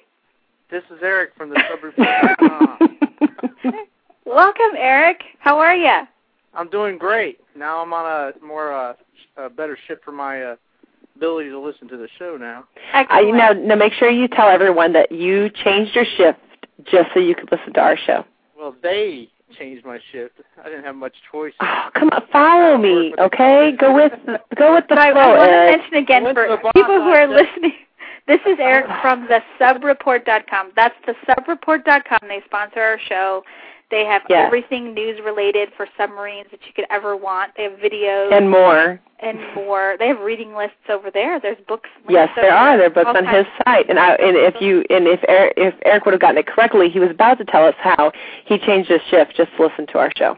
This 0.70 0.84
is 0.90 0.98
Eric 1.02 1.32
from 1.36 1.50
the 1.50 1.56
subreport.com. 1.56 2.98
Welcome, 4.24 4.76
Eric. 4.76 5.22
How 5.38 5.58
are 5.58 5.74
you? 5.74 6.06
I'm 6.54 6.68
doing 6.70 6.98
great. 6.98 7.40
Now 7.56 7.82
I'm 7.82 7.92
on 7.92 8.06
a 8.06 8.44
more 8.44 8.72
uh, 8.72 8.94
a 9.36 9.50
better 9.50 9.76
ship 9.86 10.02
for 10.04 10.12
my 10.12 10.42
uh, 10.42 10.56
ability 11.16 11.50
to 11.50 11.58
listen 11.58 11.88
to 11.88 11.96
the 11.96 12.08
show 12.18 12.36
now. 12.36 12.64
Excellent. 12.92 13.34
Uh, 13.34 13.36
now, 13.36 13.52
now, 13.52 13.74
make 13.74 13.92
sure 13.92 14.08
you 14.08 14.28
tell 14.28 14.48
everyone 14.48 14.92
that 14.92 15.12
you 15.12 15.50
changed 15.50 15.94
your 15.94 16.04
shift 16.16 16.38
just 16.84 17.08
so 17.12 17.20
you 17.20 17.34
could 17.34 17.50
listen 17.50 17.72
to 17.74 17.80
our 17.80 17.96
show. 17.96 18.24
Well, 18.56 18.74
they 18.82 19.28
changed 19.58 19.84
my 19.84 19.98
shift. 20.12 20.34
I 20.62 20.68
didn't 20.68 20.84
have 20.84 20.96
much 20.96 21.14
choice. 21.30 21.52
Oh, 21.60 21.88
come 21.94 22.08
on, 22.10 22.22
follow 22.32 22.78
me, 22.78 23.14
okay? 23.18 23.72
Go 23.78 23.94
with 23.94 24.12
the, 24.26 24.40
go 24.56 24.74
with 24.74 24.84
the 24.88 24.94
But 24.94 24.98
I, 24.98 25.12
flow, 25.12 25.20
I 25.20 25.38
want 25.38 25.50
to 25.50 25.76
mention 25.78 25.94
again 25.94 26.24
Went 26.24 26.36
for 26.36 26.72
people 26.74 27.02
who 27.02 27.10
are 27.10 27.28
listening. 27.28 27.72
This 28.26 28.40
is 28.46 28.56
Eric 28.58 28.86
ah. 28.88 29.02
from 29.02 29.28
the 29.28 29.40
subreport.com. 29.60 30.72
That's 30.74 30.94
the 31.04 31.14
subreport.com. 31.28 32.20
They 32.26 32.40
sponsor 32.46 32.80
our 32.80 32.98
show. 32.98 33.44
They 33.94 34.04
have 34.06 34.22
Yes. 34.28 34.46
everything 34.46 34.92
news 34.92 35.20
related 35.20 35.72
for 35.76 35.86
submarines 35.96 36.50
that 36.50 36.66
you 36.66 36.72
could 36.72 36.86
ever 36.90 37.16
want. 37.16 37.54
They 37.56 37.62
have 37.62 37.78
videos 37.78 38.32
and 38.32 38.50
more. 38.50 38.98
and 39.20 39.38
more. 39.54 39.94
They 40.00 40.08
have 40.08 40.18
reading 40.18 40.52
lists 40.56 40.90
over 40.90 41.12
there. 41.12 41.38
There's 41.38 41.60
books. 41.68 41.88
Yes, 42.08 42.26
lists 42.26 42.34
there 42.34 42.52
are. 42.52 42.76
There 42.76 42.88
are 42.88 42.90
books 42.90 43.12
on 43.14 43.24
his 43.24 43.46
site, 43.64 43.88
and 43.88 44.00
I, 44.00 44.14
and 44.14 44.36
if 44.36 44.60
you 44.60 44.84
and 44.90 45.06
if 45.06 45.20
Eric, 45.28 45.54
if 45.56 45.74
Eric 45.84 46.06
would 46.06 46.12
have 46.12 46.20
gotten 46.20 46.38
it 46.38 46.48
correctly, 46.48 46.90
he 46.90 46.98
was 46.98 47.10
about 47.10 47.38
to 47.38 47.44
tell 47.44 47.64
us 47.64 47.76
how 47.78 48.10
he 48.46 48.58
changed 48.58 48.90
his 48.90 49.00
shift 49.02 49.36
just 49.36 49.54
to 49.56 49.62
listen 49.62 49.86
to 49.86 49.98
our 49.98 50.10
show. 50.16 50.36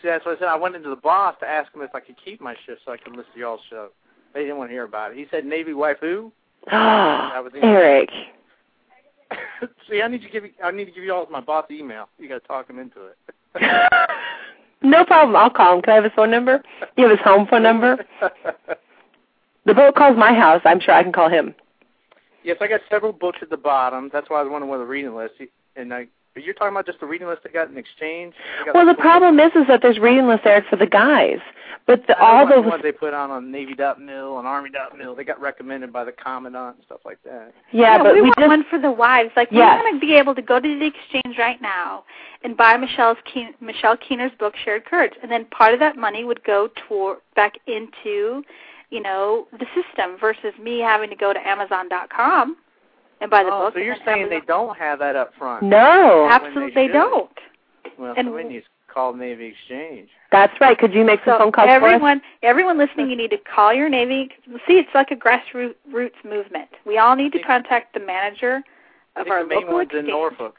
See, 0.00 0.08
that's 0.08 0.24
what 0.24 0.36
I 0.36 0.38
said. 0.38 0.48
I 0.48 0.56
went 0.56 0.74
into 0.74 0.88
the 0.88 0.96
boss 0.96 1.36
to 1.40 1.46
ask 1.46 1.74
him 1.74 1.82
if 1.82 1.94
I 1.94 2.00
could 2.00 2.16
keep 2.22 2.40
my 2.40 2.54
shift 2.64 2.80
so 2.86 2.92
I 2.92 2.96
could 2.96 3.14
listen 3.14 3.32
to 3.34 3.40
y'all's 3.40 3.60
show. 3.68 3.88
They 4.32 4.40
didn't 4.40 4.56
want 4.56 4.70
to 4.70 4.72
hear 4.72 4.84
about 4.84 5.12
it. 5.12 5.18
He 5.18 5.26
said, 5.30 5.44
"Navy 5.44 5.74
wife 5.74 5.98
who?" 6.00 6.32
Ah, 6.72 7.38
was 7.42 7.52
Eric. 7.62 8.08
See, 9.90 10.02
I 10.02 10.08
need 10.08 10.22
to 10.22 10.28
give 10.28 10.44
you. 10.44 10.50
I 10.62 10.70
need 10.70 10.86
to 10.86 10.90
give 10.92 11.04
you 11.04 11.12
all 11.14 11.26
my 11.30 11.40
boss 11.40 11.66
email. 11.70 12.08
You 12.18 12.28
got 12.28 12.42
to 12.42 12.48
talk 12.48 12.68
him 12.68 12.78
into 12.78 13.06
it. 13.06 13.18
no 14.82 15.04
problem. 15.04 15.36
I'll 15.36 15.50
call 15.50 15.76
him. 15.76 15.82
Can 15.82 15.92
I 15.92 15.94
have 15.96 16.04
his 16.04 16.12
phone 16.14 16.30
number? 16.30 16.62
You 16.96 17.08
have 17.08 17.18
his 17.18 17.24
home 17.24 17.46
phone 17.48 17.62
number? 17.62 18.04
The 19.66 19.74
boat 19.74 19.96
calls 19.96 20.16
my 20.16 20.32
house. 20.32 20.62
I'm 20.64 20.78
sure 20.78 20.94
I 20.94 21.02
can 21.02 21.12
call 21.12 21.28
him. 21.28 21.52
yes, 22.44 22.56
I 22.60 22.68
got 22.68 22.80
several 22.88 23.12
books 23.12 23.38
at 23.42 23.50
the 23.50 23.56
bottom. 23.56 24.10
That's 24.12 24.30
why 24.30 24.38
I 24.38 24.42
was 24.44 24.50
wondering 24.50 24.70
what 24.70 24.78
the 24.78 24.84
reading 24.84 25.14
list. 25.16 25.34
And 25.74 25.92
I, 25.92 26.06
but 26.36 26.44
you're 26.44 26.52
talking 26.52 26.68
about 26.74 26.84
just 26.84 27.00
the 27.00 27.06
reading 27.06 27.26
list 27.26 27.40
they 27.44 27.50
got 27.50 27.70
in 27.70 27.78
exchange. 27.78 28.34
Got 28.66 28.74
Well, 28.74 28.84
the 28.84 28.92
like- 28.92 28.98
problem 29.00 29.40
is, 29.40 29.50
is 29.56 29.66
that 29.68 29.80
there's 29.80 29.98
reading 29.98 30.28
lists, 30.28 30.44
there 30.44 30.62
for 30.68 30.76
the 30.76 30.86
guys, 30.86 31.38
but 31.86 32.06
the, 32.06 32.20
all 32.20 32.46
those. 32.46 32.62
the 32.62 32.68
ones 32.68 32.82
they 32.82 32.92
put 32.92 33.14
on 33.14 33.30
on 33.30 33.50
Navy.mil 33.50 34.38
and 34.38 34.46
Army.mil, 34.46 35.14
they 35.14 35.24
got 35.24 35.40
recommended 35.40 35.94
by 35.94 36.04
the 36.04 36.12
commandant 36.12 36.76
and 36.76 36.84
stuff 36.84 37.00
like 37.06 37.16
that. 37.24 37.54
Yeah, 37.72 38.02
but 38.02 38.12
we, 38.12 38.20
we 38.20 38.28
want 38.28 38.38
just 38.38 38.48
one 38.48 38.64
for 38.68 38.78
the 38.78 38.90
wives. 38.90 39.30
Like 39.34 39.48
Yes. 39.50 39.80
we 39.82 39.84
want 39.90 40.00
to 40.02 40.06
be 40.06 40.12
able 40.14 40.34
to 40.34 40.42
go 40.42 40.60
to 40.60 40.78
the 40.78 40.84
exchange 40.86 41.38
right 41.38 41.60
now 41.62 42.04
and 42.44 42.54
buy 42.54 42.76
Michelle's 42.76 43.16
Keen, 43.32 43.54
Michelle 43.62 43.96
Keener's 43.96 44.32
book 44.38 44.52
Shared 44.62 44.84
Courage, 44.84 45.14
and 45.22 45.30
then 45.32 45.46
part 45.46 45.72
of 45.72 45.80
that 45.80 45.96
money 45.96 46.22
would 46.22 46.44
go 46.44 46.68
toward 46.86 47.18
back 47.34 47.54
into, 47.66 48.44
you 48.90 49.00
know, 49.00 49.46
the 49.52 49.64
system 49.74 50.18
versus 50.20 50.52
me 50.62 50.80
having 50.80 51.08
to 51.08 51.16
go 51.16 51.32
to 51.32 51.48
Amazon.com 51.48 52.56
and 53.20 53.30
buy 53.30 53.42
the 53.44 53.50
oh, 53.52 53.66
book. 53.66 53.74
so 53.74 53.80
you're 53.80 53.96
saying 54.04 54.28
they 54.28 54.40
don't 54.46 54.76
have 54.76 54.98
that 54.98 55.16
up 55.16 55.32
front? 55.38 55.62
no. 55.62 56.28
Absolutely, 56.30 56.72
they 56.74 56.86
should. 56.86 56.92
don't. 56.92 57.30
Well, 57.98 58.14
and- 58.16 58.26
somebody 58.26 58.48
needs 58.48 58.64
to 58.64 58.92
call 58.92 59.14
Navy 59.14 59.46
Exchange. 59.46 60.08
That's 60.32 60.52
right. 60.60 60.76
Could 60.76 60.92
you 60.92 61.04
make 61.04 61.20
some 61.24 61.34
So 61.34 61.38
phone 61.44 61.52
calls 61.52 61.66
for 61.66 61.72
us? 61.72 61.82
everyone, 61.82 62.20
everyone 62.42 62.78
listening, 62.78 63.10
you 63.10 63.16
need 63.16 63.30
to 63.30 63.38
call 63.38 63.72
your 63.72 63.88
Navy. 63.88 64.30
See, 64.66 64.74
it's 64.74 64.88
like 64.94 65.10
a 65.10 65.16
grassroots 65.16 66.24
movement. 66.24 66.68
We 66.84 66.98
all 66.98 67.14
need 67.14 67.32
to 67.32 67.42
contact 67.42 67.94
the 67.94 68.00
manager 68.00 68.62
I 69.14 69.20
of 69.20 69.24
think 69.24 69.34
our 69.34 69.42
the 69.44 69.48
main 69.48 69.60
local 69.60 69.74
one's 69.74 69.90
in. 69.94 70.06
Norfolk. 70.06 70.56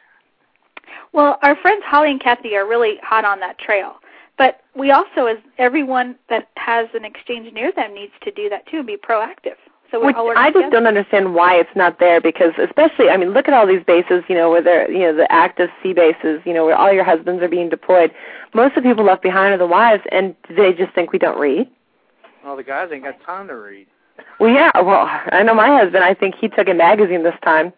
Well, 1.13 1.37
our 1.41 1.55
friends 1.57 1.83
Holly 1.85 2.11
and 2.11 2.21
Kathie 2.21 2.55
are 2.55 2.65
really 2.65 2.95
hot 3.03 3.25
on 3.25 3.39
that 3.41 3.59
trail. 3.59 3.95
But 4.37 4.61
we 4.75 4.91
also, 4.91 5.25
as 5.25 5.37
everyone 5.57 6.15
that 6.29 6.49
has 6.57 6.87
an 6.93 7.03
exchange 7.03 7.51
near 7.53 7.71
them, 7.71 7.93
needs 7.93 8.13
to 8.23 8.31
do 8.31 8.49
that 8.49 8.67
too 8.67 8.77
and 8.77 8.87
be 8.87 8.95
proactive. 8.97 9.57
So 9.91 10.03
Which 10.05 10.15
all 10.15 10.29
I 10.35 10.47
just 10.47 10.55
together. 10.55 10.71
don't 10.71 10.87
understand 10.87 11.33
why 11.33 11.55
it's 11.55 11.75
not 11.75 11.99
there 11.99 12.19
because 12.19 12.51
especially 12.57 13.09
I 13.09 13.17
mean 13.17 13.29
look 13.29 13.47
at 13.47 13.53
all 13.53 13.65
these 13.65 13.83
bases, 13.85 14.23
you 14.27 14.35
know, 14.35 14.49
where 14.49 14.61
they're 14.61 14.91
you 14.91 14.99
know, 14.99 15.15
the 15.15 15.31
active 15.31 15.69
sea 15.81 15.93
bases, 15.93 16.41
you 16.45 16.53
know, 16.53 16.65
where 16.65 16.75
all 16.75 16.91
your 16.91 17.05
husbands 17.05 17.41
are 17.41 17.47
being 17.47 17.69
deployed. 17.69 18.11
Most 18.53 18.75
of 18.75 18.83
the 18.83 18.89
people 18.89 19.05
left 19.05 19.21
behind 19.21 19.53
are 19.53 19.57
the 19.57 19.67
wives 19.67 20.03
and 20.11 20.35
they 20.49 20.73
just 20.73 20.93
think 20.93 21.13
we 21.13 21.19
don't 21.19 21.39
read. 21.39 21.69
Well, 22.43 22.57
the 22.57 22.63
guys 22.63 22.89
ain't 22.91 23.03
got 23.03 23.21
time 23.23 23.47
to 23.47 23.55
read. 23.55 23.87
Well 24.39 24.49
yeah, 24.49 24.71
well 24.75 25.07
I 25.31 25.43
know 25.43 25.53
my 25.53 25.77
husband, 25.77 26.03
I 26.03 26.13
think 26.13 26.35
he 26.35 26.49
took 26.49 26.67
a 26.67 26.73
magazine 26.73 27.23
this 27.23 27.39
time. 27.43 27.71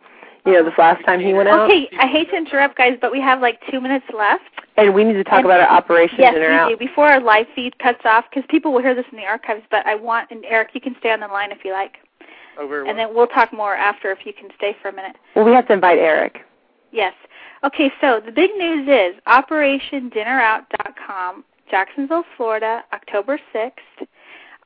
You 0.50 0.56
know, 0.56 0.64
this 0.70 0.78
last 0.80 1.06
time 1.06 1.20
he 1.20 1.32
went 1.34 1.47
out. 1.47 1.70
Okay, 1.70 1.88
I 2.00 2.08
hate 2.08 2.32
to 2.32 2.38
interrupt, 2.38 2.76
guys, 2.76 2.97
but 3.00 3.12
we 3.12 3.22
have 3.22 3.39
like 3.39 3.60
two 3.70 3.80
minutes 3.80 4.06
left. 4.18 4.43
And 4.78 4.93
we 4.95 5.04
need 5.04 5.14
to 5.14 5.24
talk 5.24 5.38
And- 5.39 5.45
about 5.45 5.60
our 5.60 5.68
operation 5.70 6.18
yes, 6.20 6.34
dinner 6.34 6.50
we 6.50 6.56
out. 6.56 6.70
do. 6.70 6.78
Before 6.78 7.06
our 7.08 7.20
live 7.20 7.47
feed 7.54 7.78
cuts 7.80 8.04
off, 8.06 8.26
because 8.30 8.45
people 8.50 8.72
will 8.74 8.82
hear 8.82 8.95
this 8.95 9.06
in 9.12 9.18
the 9.18 9.26
archives. 9.28 9.62
But 9.70 9.86
I 9.86 9.93
want, 9.95 10.32
and 10.32 10.43
Eric, 10.45 10.70
you 10.74 10.82
can 10.82 10.95
stay 11.00 11.12
on 11.12 11.20
the 11.20 11.28
line 11.28 11.52
if 11.52 11.64
you 11.64 11.72
like, 11.74 11.97
Over 12.58 12.84
and 12.86 12.97
then 12.97 13.14
we'll 13.14 13.28
talk 13.28 13.54
more 13.54 13.76
after 13.76 14.10
if 14.12 14.26
you 14.26 14.34
can 14.34 14.50
stay 14.58 14.76
for 14.82 14.88
a 14.89 14.93
minute. 14.93 15.16
Well 15.36 15.45
we 15.45 15.52
have 15.52 15.68
to 15.68 15.74
invite 15.74 16.00
Eric. 16.00 16.39
Yes. 16.91 17.14
Okay, 17.64 17.91
so 18.02 18.20
the 18.26 18.32
big 18.32 18.50
news 18.58 18.88
is 18.88 19.14
OperationDinnerOut.com, 19.28 21.43
Jacksonville, 21.70 22.24
Florida, 22.38 22.84
October 22.93 23.38
6th. 23.54 24.08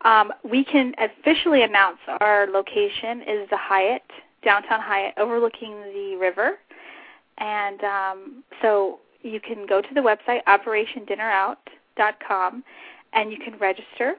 Um, 0.06 0.32
we 0.44 0.64
can 0.64 0.94
officially 1.00 1.64
announce 1.64 1.98
our 2.20 2.46
location 2.48 3.22
is 3.24 3.50
the 3.50 3.58
Hyatt, 3.58 4.04
downtown 4.44 4.82
Hyatt, 4.82 5.14
overlooking 5.18 5.72
the 5.94 6.16
river. 6.20 6.58
And 7.38 7.84
um, 7.84 8.44
so 8.62 9.00
you 9.22 9.40
can 9.40 9.66
go 9.66 9.82
to 9.82 9.94
the 9.94 10.02
website, 10.02 10.44
OperationDinnerOut.com, 10.48 12.64
and 13.14 13.32
you 13.32 13.38
can 13.38 13.58
register 13.58 14.16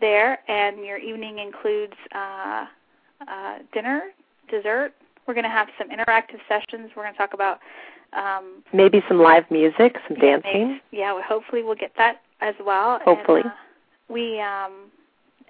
there. 0.00 0.38
And 0.50 0.84
your 0.84 0.98
evening 0.98 1.38
includes 1.38 1.94
uh, 2.14 2.66
uh, 3.28 3.58
dinner, 3.72 4.02
dessert. 4.50 4.92
We're 5.26 5.34
going 5.34 5.44
to 5.44 5.50
have 5.50 5.68
some 5.78 5.88
interactive 5.90 6.40
sessions. 6.48 6.90
We're 6.96 7.02
going 7.04 7.14
to 7.14 7.18
talk 7.18 7.34
about 7.34 7.60
um, 8.12 8.62
Maybe 8.72 9.02
some 9.08 9.20
live 9.20 9.48
music, 9.50 9.96
some 10.08 10.18
dancing. 10.18 10.68
maybe- 10.68 10.82
Yeah, 10.90 11.12
well, 11.14 11.22
hopefully 11.26 11.62
we'll 11.62 11.76
get 11.76 11.92
that 11.96 12.20
as 12.40 12.54
well. 12.64 12.98
Hopefully. 13.04 13.42
And, 13.42 13.50
uh, 13.50 13.54
we 14.08 14.40
um, 14.40 14.90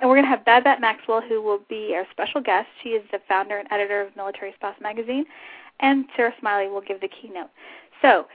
and 0.00 0.08
we're 0.08 0.16
going 0.16 0.24
to 0.24 0.30
have 0.30 0.44
Babette 0.44 0.80
Maxwell, 0.80 1.20
who 1.20 1.42
will 1.42 1.60
be 1.68 1.94
our 1.94 2.06
special 2.10 2.40
guest. 2.40 2.68
She 2.82 2.90
is 2.90 3.04
the 3.12 3.20
founder 3.28 3.58
and 3.58 3.68
editor 3.70 4.00
of 4.02 4.16
Military 4.16 4.52
Spouse 4.56 4.76
Magazine, 4.80 5.24
and 5.80 6.06
Sarah 6.16 6.34
Smiley 6.40 6.68
will 6.68 6.80
give 6.80 7.00
the 7.00 7.08
keynote. 7.08 7.50
So 8.00 8.26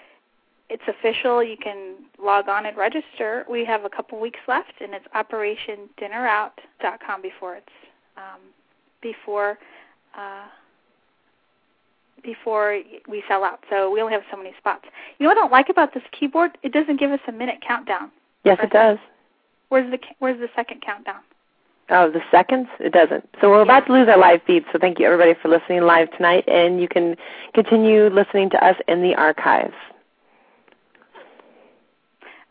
it's 0.69 0.83
official. 0.87 1.43
You 1.43 1.57
can 1.57 1.95
log 2.21 2.47
on 2.49 2.65
and 2.65 2.75
register. 2.77 3.45
We 3.49 3.63
have 3.65 3.85
a 3.85 3.89
couple 3.89 4.19
weeks 4.19 4.39
left, 4.47 4.73
and 4.81 4.93
it's 4.93 5.07
OperationDinnerOut.com 5.15 7.21
before 7.21 7.55
it's 7.55 7.71
um, 8.17 8.41
before. 9.01 9.57
Uh, 10.17 10.47
before 12.23 12.81
we 13.07 13.23
sell 13.27 13.43
out. 13.43 13.63
So 13.69 13.91
we 13.91 14.01
only 14.01 14.13
have 14.13 14.23
so 14.31 14.37
many 14.37 14.51
spots. 14.57 14.85
You 15.17 15.23
know 15.23 15.29
what 15.29 15.37
I 15.37 15.41
don't 15.41 15.51
like 15.51 15.69
about 15.69 15.93
this 15.93 16.03
keyboard? 16.11 16.57
It 16.63 16.73
doesn't 16.73 16.99
give 16.99 17.11
us 17.11 17.19
a 17.27 17.31
minute 17.31 17.59
countdown. 17.65 18.11
Yes 18.43 18.57
it 18.61 18.71
does. 18.71 18.97
Where's 19.69 19.89
the 19.91 19.99
Where's 20.19 20.39
the 20.39 20.49
second 20.55 20.81
countdown? 20.81 21.21
Oh, 21.89 22.11
the 22.11 22.21
seconds? 22.31 22.67
It 22.79 22.91
doesn't. 22.91 23.29
So 23.39 23.49
we're 23.49 23.61
about 23.61 23.85
to 23.87 23.93
lose 23.93 24.09
our 24.09 24.17
live 24.17 24.41
feed, 24.45 24.65
so 24.71 24.79
thank 24.79 24.99
you 24.99 25.05
everybody 25.05 25.33
for 25.41 25.47
listening 25.47 25.81
live 25.83 26.11
tonight, 26.11 26.43
and 26.47 26.81
you 26.81 26.87
can 26.87 27.15
continue 27.53 28.09
listening 28.09 28.49
to 28.49 28.65
us 28.65 28.75
in 28.89 29.01
the 29.01 29.15
archives. 29.15 29.73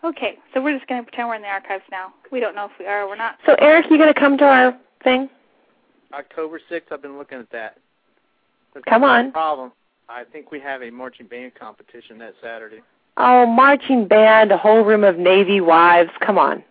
Okay, 0.02 0.38
so 0.54 0.62
we're 0.62 0.74
just 0.74 0.88
going 0.88 1.02
to 1.02 1.04
pretend 1.04 1.28
we're 1.28 1.34
in 1.34 1.42
the 1.42 1.48
archives 1.48 1.84
now. 1.90 2.14
We 2.32 2.40
don't 2.40 2.54
know 2.54 2.66
if 2.66 2.70
we 2.78 2.86
are 2.86 3.02
or 3.02 3.08
we're 3.08 3.16
not. 3.16 3.38
So 3.44 3.56
Eric, 3.58 3.86
you 3.90 3.98
going 3.98 4.12
to 4.12 4.18
come 4.18 4.38
to 4.38 4.44
our 4.44 4.78
thing? 5.04 5.28
October 6.14 6.60
6th, 6.70 6.92
I've 6.92 7.02
been 7.02 7.18
looking 7.18 7.38
at 7.38 7.50
that. 7.50 7.78
But 8.72 8.86
Come 8.86 9.04
on. 9.04 9.26
a 9.26 9.32
problem. 9.32 9.72
I 10.08 10.24
think 10.24 10.50
we 10.50 10.60
have 10.60 10.82
a 10.82 10.90
marching 10.90 11.26
band 11.26 11.54
competition 11.56 12.18
that 12.18 12.34
Saturday. 12.42 12.82
Oh, 13.16 13.46
marching 13.46 14.06
band, 14.06 14.52
a 14.52 14.56
whole 14.56 14.82
room 14.82 15.02
of 15.02 15.18
Navy 15.18 15.60
wives. 15.60 16.10
Come 16.20 16.38
on. 16.38 16.62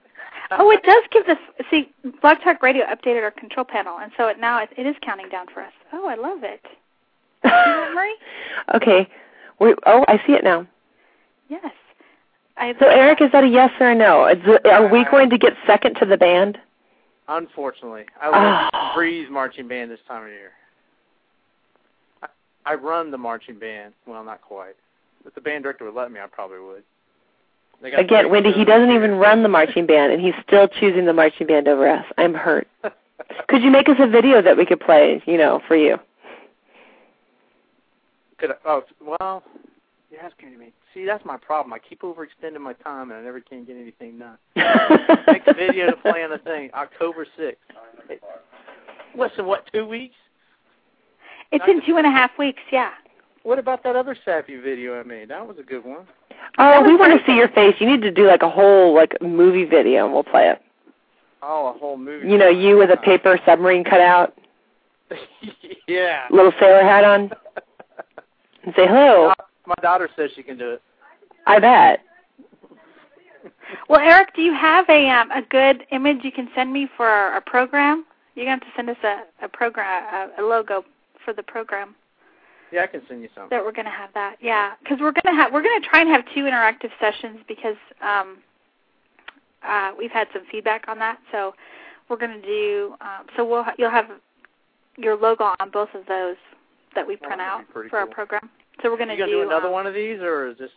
Oh, 0.52 0.70
it 0.72 0.84
does 0.84 1.04
give 1.12 1.26
the 1.26 1.38
see. 1.72 1.90
Blog 2.22 2.38
Talk 2.44 2.62
Radio 2.62 2.86
updated 2.86 3.24
our 3.24 3.32
control 3.32 3.66
panel, 3.66 3.98
and 4.00 4.12
so 4.18 4.28
it 4.28 4.40
now 4.40 4.62
it, 4.62 4.70
it 4.78 4.86
is 4.86 4.96
counting 5.02 5.30
down 5.30 5.48
for 5.54 5.62
us. 5.62 5.74
Oh, 5.94 6.08
I 6.08 6.16
love 6.16 6.44
it. 6.44 6.62
See 7.44 7.50
that, 7.50 7.92
Marie? 7.94 8.18
okay. 8.76 9.08
We, 9.60 9.74
oh, 9.86 10.04
I 10.08 10.18
see 10.26 10.34
it 10.34 10.44
now. 10.44 10.68
Yes. 11.50 11.72
I, 12.58 12.74
So 12.80 12.88
Eric, 12.88 13.22
is 13.22 13.32
that 13.32 13.44
a 13.44 13.48
yes 13.48 13.70
or 13.80 13.92
a 13.92 13.96
no? 13.96 14.26
Is 14.28 14.38
are 14.66 14.88
we 14.92 15.02
Uh, 15.02 15.12
going 15.12 15.30
to 15.30 15.38
get 15.38 15.54
second 15.68 15.96
to 15.96 16.06
the 16.06 16.18
band? 16.18 16.58
Unfortunately, 17.28 18.06
I 18.22 18.30
love 18.30 18.70
oh. 18.74 18.92
Breeze 18.96 19.28
Marching 19.32 19.68
Band 19.68 19.90
this 19.92 20.00
time 20.08 20.24
of 20.24 20.30
year. 20.30 20.52
I, 22.22 22.28
I 22.66 22.74
run 22.76 23.12
the 23.12 23.18
marching 23.18 23.58
band. 23.58 23.94
Well, 24.06 24.24
not 24.24 24.42
quite. 24.42 24.76
If 25.26 25.34
the 25.34 25.42
band 25.42 25.64
director 25.64 25.86
would 25.86 25.96
let 25.96 26.12
me, 26.12 26.20
I 26.20 26.28
probably 26.28 26.60
would. 26.60 26.84
Again, 27.84 28.30
Wendy, 28.30 28.52
he 28.52 28.66
doesn't 28.66 28.92
even 28.92 29.16
run 29.16 29.44
the 29.44 29.50
marching 29.50 29.86
band, 29.86 30.12
and 30.12 30.22
he's 30.22 30.34
still 30.48 30.68
choosing 30.68 31.06
the 31.06 31.14
marching 31.14 31.48
band 31.48 31.68
over 31.68 31.88
us. 31.88 32.06
I'm 32.18 32.34
hurt. 32.34 32.68
could 33.48 33.62
you 33.62 33.72
make 33.72 33.90
us 33.90 33.98
a 34.00 34.08
video 34.08 34.42
that 34.42 34.58
we 34.58 34.66
could 34.66 34.80
play, 34.80 35.22
you 35.26 35.38
know, 35.38 35.62
for 35.68 35.76
you? 35.76 35.98
Could 38.38 38.52
I, 38.52 38.56
oh 38.66 38.84
well, 39.02 39.44
you're 40.12 40.22
asking 40.22 40.58
me. 40.58 40.74
See, 40.94 41.06
that's 41.06 41.24
my 41.26 41.38
problem. 41.38 41.74
I 41.74 41.80
keep 41.80 42.02
overextending 42.02 42.60
my 42.60 42.74
time, 42.74 43.12
and 43.12 43.20
I 43.20 43.24
never 43.24 43.40
can 43.40 43.66
get 43.66 43.76
anything 43.76 44.20
done. 44.20 44.38
Make 45.28 45.48
a 45.48 45.54
video 45.54 45.92
to 45.92 45.98
play 45.98 46.24
on 46.24 46.32
the 46.32 46.38
thing 46.40 46.70
October 46.74 47.26
sixth. 47.38 47.62
What's 49.14 49.38
in 49.38 49.46
what 49.46 49.70
two 49.74 49.86
weeks? 49.86 50.16
It's 51.52 51.66
in 51.68 51.86
two 51.86 51.98
and 51.98 52.08
a 52.08 52.12
half 52.12 52.32
weeks. 52.38 52.62
Yeah. 52.72 52.92
What 53.44 53.60
about 53.60 53.84
that 53.84 53.96
other 53.96 54.18
sappy 54.26 54.58
video 54.58 55.00
I 55.00 55.04
made? 55.04 55.30
That 55.30 55.48
was 55.48 55.58
a 55.60 55.64
good 55.64 55.86
one. 55.86 56.08
Oh, 56.58 56.84
we 56.84 56.96
want 56.96 57.20
to 57.20 57.26
see 57.26 57.36
your 57.36 57.50
face. 57.50 57.76
You 57.80 57.90
need 57.90 58.02
to 58.02 58.12
do 58.12 58.28
like 58.28 58.42
a 58.42 58.50
whole 58.50 58.94
like 58.94 59.22
movie 59.22 59.66
video, 59.66 60.06
and 60.06 60.14
we'll 60.14 60.24
play 60.24 60.50
it. 60.50 60.62
Oh, 61.42 61.74
a 61.76 61.78
whole 61.78 61.98
movie. 61.98 62.28
You 62.28 62.38
know, 62.38 62.50
you 62.50 62.78
with 62.78 62.90
a 62.92 62.98
paper 62.98 63.40
submarine 63.46 63.84
cutout. 63.84 64.34
yeah. 65.88 66.26
Little 66.32 66.54
sailor 66.60 66.82
hat 66.82 67.04
on. 67.04 67.32
and 68.64 68.74
say 68.76 68.88
hello. 68.88 69.34
My 69.68 69.76
daughter 69.82 70.10
says 70.16 70.32
she 70.36 70.44
can 70.44 70.58
do 70.58 70.72
it. 70.72 70.82
I 71.46 71.60
bet. 71.60 72.02
Well, 73.90 74.00
Eric, 74.00 74.36
do 74.36 74.42
you 74.44 74.54
have 74.54 74.88
a 74.90 75.10
um, 75.10 75.32
a 75.32 75.42
good 75.42 75.86
image 75.92 76.20
you 76.24 76.32
can 76.32 76.50
send 76.56 76.72
me 76.72 76.88
for 76.96 77.08
our, 77.08 77.32
our 77.32 77.42
program? 77.42 78.06
You're 78.36 78.46
going 78.46 78.60
to 78.60 78.66
have 78.66 78.74
to 78.74 78.78
send 78.78 78.90
us 78.90 78.98
a 79.04 79.46
a 79.46 79.50
program 79.50 80.32
a, 80.38 80.42
a 80.42 80.44
logo 80.44 80.84
for 81.24 81.34
the 81.34 81.44
program. 81.44 81.96
Yeah, 82.72 82.84
I 82.84 82.88
can 82.88 83.02
send 83.08 83.22
you 83.22 83.30
some. 83.36 83.48
That 83.50 83.64
we're 83.64 83.72
going 83.72 83.86
to 83.86 83.92
have 83.92 84.10
that. 84.14 84.38
Yeah, 84.42 84.74
because 84.82 85.00
we're 85.00 85.12
going 85.12 85.36
to 85.36 85.42
have 85.42 85.54
we're 85.54 85.64
going 85.64 85.82
to 85.82 85.88
try 85.88 86.02
and 86.02 86.10
have 86.10 86.24
two 86.34 86.42
interactive 86.42 86.90
sessions 87.00 87.40
because 87.48 87.78
um, 88.02 88.38
uh, 89.64 89.92
we've 89.98 90.12
had 90.12 90.28
some 90.34 90.44
feedback 90.52 90.86
on 90.88 91.00
that. 91.00 91.20
So 91.32 91.54
we're 92.10 92.18
going 92.18 92.42
to 92.42 92.46
do. 92.46 92.96
Um, 93.02 93.26
so 93.36 93.46
we'll 93.46 93.66
you'll 93.78 93.92
have 93.92 94.06
your 94.98 95.16
logo 95.16 95.54
on 95.60 95.70
both 95.72 95.90
of 95.94 96.06
those 96.08 96.38
that 96.96 97.06
we 97.08 97.18
print 97.18 97.42
oh, 97.42 97.44
out 97.44 97.66
for 97.72 97.88
cool. 97.90 98.00
our 98.00 98.08
program. 98.08 98.50
So 98.82 98.90
we're 98.90 98.98
going 98.98 99.10
to 99.10 99.18
do, 99.18 99.26
do 99.26 99.42
another 99.42 99.68
um, 99.68 99.74
one 99.74 99.88
of 99.88 99.94
these, 99.94 100.20
or 100.20 100.50
is 100.50 100.58
this 100.58 100.72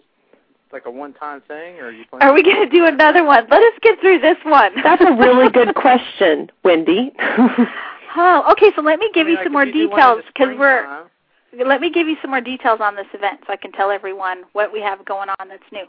like 0.72 0.86
a 0.86 0.90
one-time 0.90 1.40
thing, 1.48 1.78
or 1.78 1.86
are 1.86 1.92
you? 1.92 2.04
Are 2.20 2.34
we 2.34 2.42
going 2.42 2.68
to 2.68 2.68
do 2.68 2.84
another 2.84 3.24
one? 3.24 3.46
Let 3.50 3.62
us 3.62 3.72
get 3.82 4.00
through 4.00 4.20
this 4.20 4.36
one. 4.44 4.72
That's 4.82 5.02
a 5.02 5.16
really 5.16 5.50
good 5.50 5.74
question, 5.74 6.50
Wendy. 6.64 7.12
oh, 7.18 8.44
okay. 8.52 8.70
So 8.76 8.82
let 8.82 8.98
me 8.98 9.10
give 9.14 9.26
I 9.26 9.30
mean, 9.30 9.38
you 9.38 9.44
some 9.44 9.52
more 9.52 9.64
details 9.64 10.22
because 10.26 10.56
we're. 10.58 10.84
Time. 10.84 11.07
Let 11.52 11.80
me 11.80 11.90
give 11.90 12.08
you 12.08 12.16
some 12.20 12.30
more 12.30 12.40
details 12.40 12.80
on 12.82 12.94
this 12.94 13.06
event 13.14 13.40
so 13.46 13.52
I 13.52 13.56
can 13.56 13.72
tell 13.72 13.90
everyone 13.90 14.44
what 14.52 14.72
we 14.72 14.80
have 14.80 15.04
going 15.04 15.28
on 15.40 15.48
that's 15.48 15.62
new. 15.72 15.86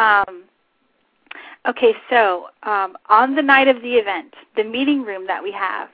Um, 0.00 0.44
okay, 1.66 1.94
so 2.10 2.46
um, 2.62 2.96
on 3.08 3.34
the 3.34 3.42
night 3.42 3.68
of 3.68 3.80
the 3.82 3.94
event, 3.94 4.34
the 4.56 4.64
meeting 4.64 5.02
room 5.02 5.26
that 5.26 5.42
we 5.42 5.52
have, 5.52 5.88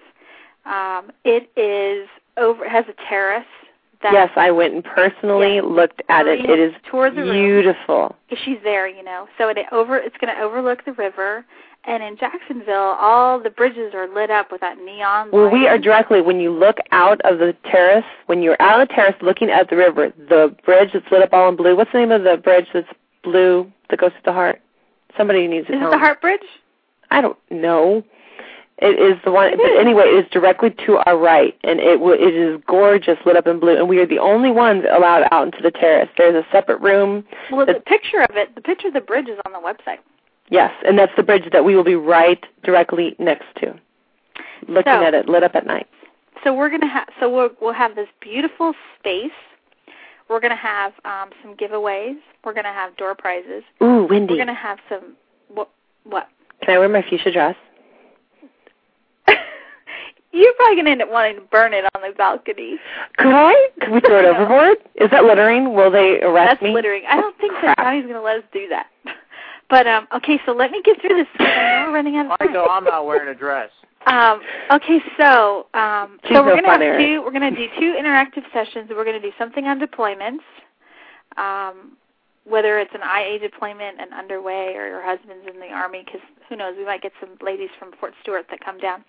um, 0.65 1.11
it 1.25 1.51
is 1.57 2.09
over. 2.37 2.69
Has 2.69 2.85
a 2.89 3.09
terrace 3.09 3.45
that, 4.03 4.13
yes, 4.13 4.31
I 4.37 4.51
went 4.51 4.75
and 4.75 4.85
personally 4.85 5.57
yes, 5.57 5.65
looked 5.67 6.03
at 6.09 6.27
it. 6.27 6.41
It 6.41 6.59
is 6.59 6.73
beautiful. 6.91 8.17
Room. 8.31 8.39
She's 8.45 8.59
there, 8.65 8.89
you 8.89 9.03
know. 9.03 9.29
So 9.39 9.49
it 9.49 9.59
over. 9.73 9.97
It's 9.97 10.17
going 10.19 10.35
to 10.35 10.41
overlook 10.41 10.85
the 10.85 10.93
river. 10.93 11.45
And 11.85 12.03
in 12.03 12.17
Jacksonville, 12.19 12.97
all 13.01 13.41
the 13.41 13.49
bridges 13.51 13.95
are 13.95 14.07
lit 14.13 14.31
up 14.31 14.53
with 14.53 14.61
that 14.61 14.79
neon. 14.79 15.31
Well, 15.33 15.51
we 15.51 15.67
are 15.67 15.79
directly 15.79 16.21
when 16.21 16.39
you 16.39 16.51
look 16.51 16.77
out 16.93 17.21
of 17.23 17.39
the 17.39 17.57
terrace. 17.65 18.05
When 18.27 18.43
you're 18.43 18.61
out 18.61 18.81
of 18.83 18.89
the 18.89 18.95
terrace, 18.95 19.17
looking 19.23 19.49
at 19.49 19.71
the 19.71 19.77
river, 19.77 20.13
the 20.29 20.55
bridge 20.65 20.91
that's 20.93 21.11
lit 21.11 21.23
up 21.23 21.33
all 21.33 21.49
in 21.49 21.57
blue. 21.57 21.75
What's 21.75 21.93
the 21.93 21.99
name 21.99 22.13
of 22.13 22.23
the 22.23 22.37
bridge 22.37 22.67
that's 22.75 22.89
blue 23.23 23.71
that 23.89 23.99
goes 23.99 24.13
to 24.13 24.23
the 24.25 24.33
heart? 24.33 24.61
Somebody 25.17 25.49
needs 25.49 25.67
to 25.69 25.73
Is 25.73 25.81
it 25.83 25.91
the. 25.91 25.99
Heart 25.99 26.21
Bridge? 26.21 26.41
I 27.11 27.21
don't 27.21 27.39
know. 27.51 28.05
It 28.79 28.99
is 28.99 29.21
the 29.25 29.31
one, 29.31 29.55
but 29.59 29.79
anyway, 29.79 30.05
it 30.05 30.25
is 30.25 30.31
directly 30.31 30.71
to 30.87 30.99
our 31.05 31.19
right, 31.19 31.55
and 31.65 31.81
it 31.81 31.99
w- 31.99 32.15
it 32.15 32.35
is 32.35 32.63
gorgeous, 32.67 33.19
lit 33.27 33.37
up 33.37 33.47
in 33.47 33.61
blue, 33.61 33.77
and 33.77 33.91
we 33.91 33.99
are 33.99 34.07
the 34.07 34.19
only 34.19 34.51
ones 34.51 34.85
allowed 34.91 35.29
out 35.33 35.45
into 35.45 35.61
the 35.61 35.71
terrace. 35.71 36.09
There's 36.17 36.35
a 36.35 36.47
separate 36.51 36.81
room. 36.81 37.25
Well, 37.51 37.67
the 37.67 37.75
picture 37.75 38.23
of 38.23 38.37
it, 38.37 38.55
the 38.55 38.63
picture 38.63 38.89
of 38.89 38.95
the 38.95 39.03
bridge 39.03 39.29
is 39.29 39.39
on 39.45 39.53
the 39.53 39.59
website. 39.59 39.99
Yes, 40.51 40.73
and 40.85 40.99
that's 40.99 41.13
the 41.17 41.23
bridge 41.23 41.45
that 41.53 41.65
we 41.65 41.77
will 41.77 41.85
be 41.85 41.95
right 41.95 42.45
directly 42.65 43.15
next 43.19 43.47
to, 43.61 43.79
looking 44.69 44.93
so, 44.93 45.05
at 45.05 45.15
it 45.15 45.29
lit 45.29 45.45
up 45.45 45.55
at 45.55 45.67
night. 45.67 45.87
So 46.43 46.53
we're 46.53 46.71
gonna 46.71 46.89
have, 46.89 47.09
so 47.21 47.31
we'll 47.31 47.51
we'll 47.61 47.73
have 47.73 47.95
this 47.95 48.09
beautiful 48.21 48.75
space. 48.99 49.31
We're 50.29 50.41
gonna 50.41 50.57
have 50.57 50.93
um, 51.05 51.31
some 51.43 51.57
giveaways. 51.57 52.17
We're 52.45 52.55
gonna 52.55 52.73
have 52.73 52.97
door 52.97 53.15
prizes. 53.15 53.63
Ooh, 53.83 54.07
windy. 54.11 54.35
We're 54.35 54.41
gonna 54.41 54.55
have 54.55 54.79
some 54.89 55.17
what? 55.49 55.71
What? 56.05 56.29
Can 56.63 56.75
I 56.75 56.79
wear 56.79 56.89
my 56.89 57.03
fuchsia 57.09 57.31
dress? 57.31 57.57
You're 60.33 60.53
probably 60.55 60.77
going 60.77 60.85
to 60.87 60.91
end 60.93 61.03
up 61.03 61.11
wanting 61.11 61.37
to 61.37 61.43
burn 61.43 61.73
it 61.73 61.85
on 61.95 62.03
the 62.03 62.15
balcony. 62.17 62.79
Could 63.17 63.33
I? 63.33 63.55
Could 63.81 63.91
we 63.91 64.01
throw 64.01 64.19
it 64.21 64.25
overboard? 64.37 64.77
Is 64.95 65.11
that 65.11 65.25
littering? 65.25 65.75
Will 65.75 65.91
they 65.91 66.21
arrest 66.23 66.51
That's 66.51 66.63
me? 66.63 66.69
That's 66.69 66.75
littering. 66.75 67.03
I 67.09 67.17
don't 67.21 67.37
think 67.39 67.55
Crap. 67.55 67.77
that 67.77 67.83
Johnny's 67.83 68.03
going 68.05 68.15
to 68.15 68.23
let 68.23 68.37
us 68.37 68.45
do 68.53 68.69
that. 68.69 68.87
But 69.71 69.87
um 69.87 70.09
okay, 70.17 70.41
so 70.45 70.53
let 70.53 70.73
me 70.73 70.83
get 70.85 71.01
through 71.01 71.17
this. 71.17 71.29
We're 71.39 71.93
running 71.93 72.17
out 72.17 72.27
of 72.27 72.39
time. 72.39 72.53
Michael, 72.53 72.67
I'm 72.71 72.85
not 72.85 73.07
wearing 73.07 73.29
a 73.35 73.39
dress. 73.39 73.71
Um, 74.07 74.41
okay, 74.71 74.99
so 75.19 75.67
um, 75.75 76.19
She's 76.25 76.35
so 76.35 76.43
we're 76.43 76.57
no 76.57 76.63
gonna 76.63 76.69
have 76.69 76.81
fun, 76.81 76.99
two. 76.99 77.23
We're 77.23 77.33
gonna 77.33 77.51
do 77.51 77.67
two 77.79 77.95
interactive 78.01 78.51
sessions. 78.51 78.89
We're 78.89 79.05
gonna 79.05 79.21
do 79.21 79.33
something 79.39 79.67
on 79.67 79.79
deployments, 79.79 80.41
um, 81.37 81.99
whether 82.45 82.79
it's 82.79 82.95
an 82.95 83.03
IA 83.03 83.39
deployment 83.39 84.01
and 84.01 84.15
underway, 84.15 84.73
or 84.75 84.89
your 84.89 85.03
husband's 85.03 85.47
in 85.47 85.61
the 85.61 85.67
army. 85.67 86.03
Because 86.03 86.23
who 86.49 86.57
knows, 86.57 86.77
we 86.79 86.87
might 86.87 87.03
get 87.03 87.13
some 87.21 87.37
ladies 87.43 87.69
from 87.79 87.93
Fort 88.01 88.15
Stewart 88.23 88.47
that 88.51 88.65
come 88.65 88.79
down, 88.79 89.05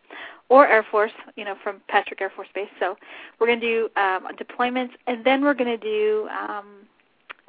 or 0.50 0.68
Air 0.68 0.86
Force, 0.92 1.14
you 1.38 1.46
know, 1.46 1.56
from 1.64 1.82
Patrick 1.88 2.20
Air 2.20 2.32
Force 2.36 2.50
Base. 2.54 2.68
So 2.78 2.98
we're 3.40 3.48
gonna 3.48 3.62
do 3.62 3.88
um, 3.96 4.28
deployments, 4.36 4.92
and 5.08 5.24
then 5.24 5.42
we're 5.42 5.54
gonna 5.54 5.78
do 5.78 6.28
um, 6.38 6.66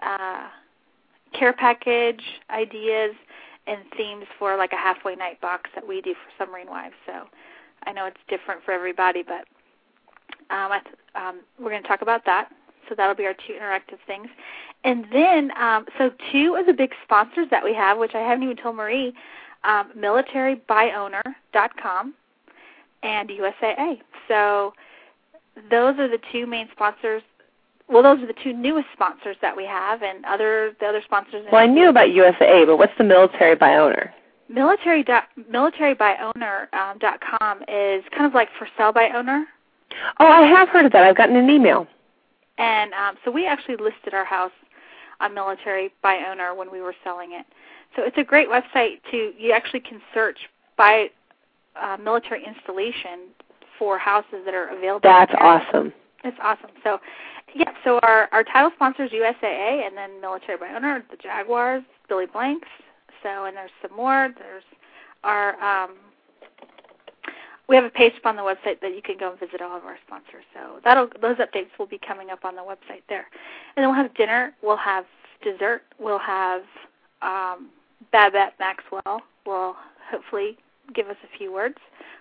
uh, 0.00 0.46
care 1.32 1.52
package 1.52 2.22
ideas 2.50 3.14
and 3.66 3.80
themes 3.96 4.26
for 4.38 4.56
like 4.56 4.72
a 4.72 4.76
halfway 4.76 5.14
night 5.14 5.40
box 5.40 5.70
that 5.74 5.86
we 5.86 6.00
do 6.00 6.14
for 6.14 6.30
submarine 6.38 6.68
wives. 6.68 6.94
So 7.06 7.26
I 7.84 7.92
know 7.92 8.06
it's 8.06 8.16
different 8.28 8.64
for 8.64 8.72
everybody, 8.72 9.22
but 9.22 9.46
um, 10.50 10.72
I 10.72 10.80
th- 10.80 10.96
um, 11.14 11.40
we're 11.58 11.70
going 11.70 11.82
to 11.82 11.88
talk 11.88 12.02
about 12.02 12.24
that. 12.26 12.50
So 12.88 12.96
that'll 12.96 13.14
be 13.14 13.26
our 13.26 13.34
two 13.34 13.52
interactive 13.52 13.98
things. 14.06 14.28
And 14.84 15.06
then, 15.12 15.52
um, 15.56 15.86
so 15.96 16.10
two 16.32 16.56
of 16.56 16.66
the 16.66 16.72
big 16.72 16.92
sponsors 17.04 17.48
that 17.50 17.62
we 17.62 17.72
have, 17.74 17.98
which 17.98 18.14
I 18.14 18.20
haven't 18.20 18.42
even 18.44 18.56
told 18.56 18.76
Marie, 18.76 19.14
um, 19.64 19.92
militarybyowner.com 19.96 22.14
and 23.02 23.30
USAA. 23.30 24.00
So 24.26 24.74
those 25.70 25.98
are 25.98 26.08
the 26.08 26.18
two 26.32 26.46
main 26.46 26.68
sponsors 26.72 27.22
well, 27.92 28.02
those 28.02 28.22
are 28.22 28.26
the 28.26 28.34
two 28.42 28.52
newest 28.52 28.88
sponsors 28.92 29.36
that 29.42 29.56
we 29.56 29.64
have, 29.66 30.02
and 30.02 30.24
other 30.24 30.74
the 30.80 30.86
other 30.86 31.02
sponsors. 31.04 31.44
Well, 31.52 31.62
I 31.62 31.66
knew 31.66 31.88
about 31.88 32.08
USAA, 32.08 32.66
but 32.66 32.78
what's 32.78 32.96
the 32.98 33.04
military 33.04 33.54
by 33.54 33.76
owner? 33.76 34.12
Military 34.48 35.02
dot, 35.02 35.24
military 35.50 35.94
militarybyowner 35.94 36.72
um, 36.74 36.98
dot 36.98 37.20
com 37.20 37.62
is 37.68 38.04
kind 38.10 38.26
of 38.26 38.34
like 38.34 38.48
for 38.58 38.66
sale 38.76 38.92
by 38.92 39.10
owner. 39.14 39.46
Oh, 40.18 40.26
I 40.26 40.42
have 40.42 40.68
heard 40.68 40.86
of 40.86 40.92
that. 40.92 41.04
I've 41.04 41.16
gotten 41.16 41.36
an 41.36 41.48
email. 41.50 41.86
And 42.58 42.92
um, 42.94 43.16
so 43.24 43.30
we 43.30 43.46
actually 43.46 43.76
listed 43.76 44.14
our 44.14 44.24
house 44.24 44.52
on 45.20 45.34
Military 45.34 45.92
by 46.02 46.24
Owner 46.28 46.54
when 46.54 46.70
we 46.70 46.80
were 46.80 46.94
selling 47.04 47.32
it. 47.32 47.46
So 47.96 48.02
it's 48.02 48.18
a 48.18 48.24
great 48.24 48.48
website 48.48 49.00
to. 49.10 49.32
You 49.38 49.52
actually 49.52 49.80
can 49.80 50.00
search 50.12 50.38
by 50.76 51.10
uh, 51.80 51.96
military 52.02 52.44
installation 52.44 53.28
for 53.78 53.98
houses 53.98 54.44
that 54.44 54.54
are 54.54 54.68
available. 54.68 55.00
That's 55.02 55.32
awesome. 55.38 55.92
It's 56.24 56.36
awesome. 56.42 56.70
So, 56.84 57.00
yeah. 57.54 57.72
So 57.84 57.98
our 58.02 58.28
our 58.32 58.44
title 58.44 58.70
sponsors 58.74 59.10
USAA, 59.10 59.86
and 59.86 59.96
then 59.96 60.20
Military 60.20 60.58
by 60.58 60.74
Owner, 60.74 61.04
the 61.10 61.16
Jaguars, 61.16 61.82
Billy 62.08 62.26
Blanks. 62.26 62.68
So, 63.22 63.44
and 63.44 63.56
there's 63.56 63.70
some 63.80 63.96
more. 63.96 64.34
There's 64.38 64.64
our 65.24 65.60
um, 65.62 65.96
we 67.68 67.76
have 67.76 67.84
a 67.84 67.90
page 67.90 68.12
up 68.18 68.26
on 68.26 68.36
the 68.36 68.42
website 68.42 68.80
that 68.80 68.94
you 68.94 69.02
can 69.02 69.16
go 69.18 69.30
and 69.30 69.40
visit 69.40 69.62
all 69.62 69.76
of 69.76 69.84
our 69.84 69.96
sponsors. 70.06 70.44
So 70.52 70.80
that'll 70.84 71.08
those 71.20 71.36
updates 71.36 71.70
will 71.78 71.86
be 71.86 71.98
coming 71.98 72.30
up 72.30 72.44
on 72.44 72.56
the 72.56 72.62
website 72.62 73.02
there. 73.08 73.26
And 73.76 73.82
then 73.82 73.86
we'll 73.86 74.02
have 74.02 74.14
dinner. 74.14 74.52
We'll 74.62 74.76
have 74.76 75.04
dessert. 75.42 75.82
We'll 75.98 76.18
have 76.18 76.62
um, 77.22 77.70
Babette 78.12 78.54
Maxwell 78.58 79.22
will 79.46 79.76
hopefully 80.10 80.58
give 80.94 81.08
us 81.08 81.16
a 81.24 81.38
few 81.38 81.52
words 81.52 81.76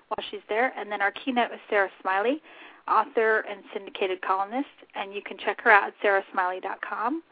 while 0.07 0.25
she's 0.29 0.41
there. 0.47 0.73
And 0.77 0.91
then 0.91 1.01
our 1.01 1.11
keynote 1.11 1.51
is 1.51 1.59
Sarah 1.69 1.89
Smiley 2.01 2.41
author 2.87 3.45
and 3.49 3.63
syndicated 3.73 4.21
columnist, 4.21 4.69
and 4.95 5.13
you 5.13 5.21
can 5.21 5.37
check 5.37 5.61
her 5.61 5.71
out 5.71 5.87
at 5.87 5.93
sarahsmiley.com, 6.03 7.23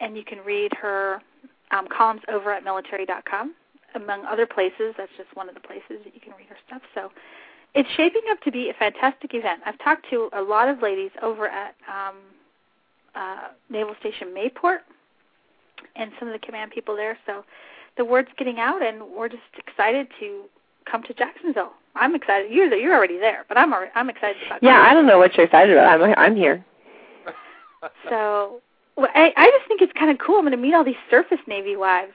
and 0.00 0.16
you 0.16 0.24
can 0.24 0.38
read 0.44 0.72
her 0.80 1.20
um, 1.70 1.86
columns 1.88 2.22
over 2.28 2.52
at 2.52 2.64
military.com. 2.64 3.54
among 3.94 4.24
other 4.26 4.46
places. 4.46 4.94
That's 4.96 5.12
just 5.16 5.34
one 5.34 5.48
of 5.48 5.54
the 5.54 5.60
places 5.60 6.04
that 6.04 6.14
you 6.14 6.20
can 6.20 6.32
read 6.36 6.48
her 6.48 6.56
stuff. 6.66 6.82
So 6.94 7.10
it's 7.74 7.88
shaping 7.96 8.22
up 8.30 8.40
to 8.42 8.50
be 8.50 8.70
a 8.70 8.74
fantastic 8.74 9.34
event. 9.34 9.60
I've 9.66 9.78
talked 9.78 10.06
to 10.10 10.30
a 10.32 10.42
lot 10.42 10.68
of 10.68 10.82
ladies 10.82 11.10
over 11.22 11.48
at 11.48 11.74
um, 11.88 12.16
uh, 13.14 13.48
Naval 13.70 13.94
Station 14.00 14.34
Mayport 14.34 14.78
and 15.96 16.12
some 16.18 16.28
of 16.28 16.32
the 16.38 16.44
command 16.44 16.70
people 16.70 16.96
there. 16.96 17.18
So 17.26 17.44
the 17.96 18.04
word's 18.04 18.30
getting 18.38 18.58
out, 18.58 18.82
and 18.82 19.02
we're 19.02 19.28
just 19.28 19.42
excited 19.56 20.08
to 20.20 20.44
come 20.90 21.02
to 21.04 21.14
Jacksonville. 21.14 21.72
I'm 21.94 22.14
excited. 22.14 22.50
You're 22.52 22.72
you're 22.74 22.94
already 22.94 23.18
there, 23.18 23.44
but 23.48 23.58
I'm 23.58 23.72
already, 23.72 23.90
I'm 23.94 24.08
excited 24.08 24.36
about. 24.46 24.62
Yeah, 24.62 24.84
I 24.86 24.94
don't 24.94 25.06
know 25.06 25.18
what 25.18 25.34
you're 25.36 25.46
excited 25.46 25.76
about. 25.76 26.00
I'm 26.00 26.14
I'm 26.16 26.36
here. 26.36 26.64
so 28.08 28.60
well, 28.96 29.08
I 29.14 29.32
I 29.36 29.50
just 29.50 29.68
think 29.68 29.82
it's 29.82 29.92
kind 29.92 30.10
of 30.10 30.18
cool. 30.18 30.36
I'm 30.36 30.42
going 30.42 30.52
to 30.52 30.56
meet 30.56 30.74
all 30.74 30.84
these 30.84 30.96
surface 31.10 31.40
Navy 31.46 31.76
wives. 31.76 32.12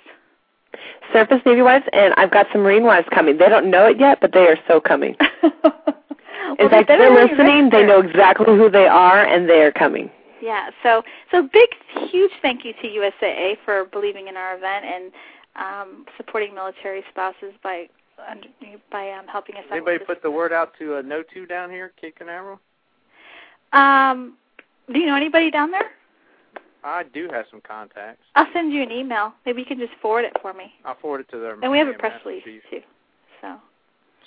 Surface 1.11 1.41
Navy 1.45 1.61
wives, 1.61 1.85
and 1.93 2.13
I've 2.17 2.31
got 2.31 2.47
some 2.51 2.61
Marine 2.61 2.83
wives 2.83 3.07
coming. 3.13 3.37
They 3.37 3.49
don't 3.49 3.69
know 3.69 3.85
it 3.87 3.99
yet, 3.99 4.19
but 4.21 4.31
they 4.33 4.47
are 4.47 4.57
so 4.67 4.79
coming. 4.79 5.15
well, 5.43 6.55
In 6.57 6.69
fact, 6.69 6.87
they 6.87 6.97
they're 6.97 7.13
listening. 7.13 7.69
They 7.69 7.85
know 7.85 7.99
exactly 7.99 8.47
who 8.47 8.69
they 8.69 8.87
are, 8.87 9.23
and 9.23 9.49
they 9.49 9.61
are 9.61 9.71
coming. 9.71 10.09
Yeah. 10.41 10.69
So 10.81 11.03
so 11.31 11.43
big, 11.43 11.69
huge 12.09 12.31
thank 12.41 12.65
you 12.65 12.73
to 12.81 12.87
USAA 12.87 13.57
for 13.63 13.85
believing 13.85 14.27
in 14.27 14.35
our 14.35 14.55
event 14.57 14.85
and 14.85 15.11
um, 15.55 16.05
supporting 16.17 16.53
military 16.53 17.03
spouses 17.09 17.53
by 17.61 17.87
under, 18.29 18.47
by 18.91 19.11
um, 19.11 19.27
helping 19.27 19.55
us. 19.55 19.63
Out. 19.69 19.77
Anybody 19.77 19.99
put 19.99 20.21
the 20.21 20.31
word 20.31 20.53
out 20.53 20.73
to 20.79 20.97
uh, 20.97 21.01
No 21.01 21.23
Two 21.33 21.45
down 21.45 21.69
here, 21.69 21.91
Cape 21.99 22.17
Canaveral? 22.17 22.59
Um, 23.71 24.35
do 24.91 24.99
you 24.99 25.05
know 25.05 25.15
anybody 25.15 25.49
down 25.51 25.71
there? 25.71 25.91
I 26.83 27.03
do 27.03 27.29
have 27.31 27.45
some 27.49 27.61
contacts. 27.61 28.23
I'll 28.35 28.47
send 28.53 28.73
you 28.73 28.81
an 28.83 28.91
email. 28.91 29.33
Maybe 29.45 29.61
you 29.61 29.65
can 29.65 29.79
just 29.79 29.93
forward 30.01 30.25
it 30.25 30.33
for 30.41 30.53
me. 30.53 30.73
I'll 30.83 30.97
forward 30.97 31.21
it 31.21 31.29
to 31.31 31.39
their. 31.39 31.53
And 31.61 31.71
we 31.71 31.77
have 31.79 31.87
a 31.87 31.93
press 31.93 32.19
release 32.25 32.43
too. 32.43 32.81
So 33.41 33.55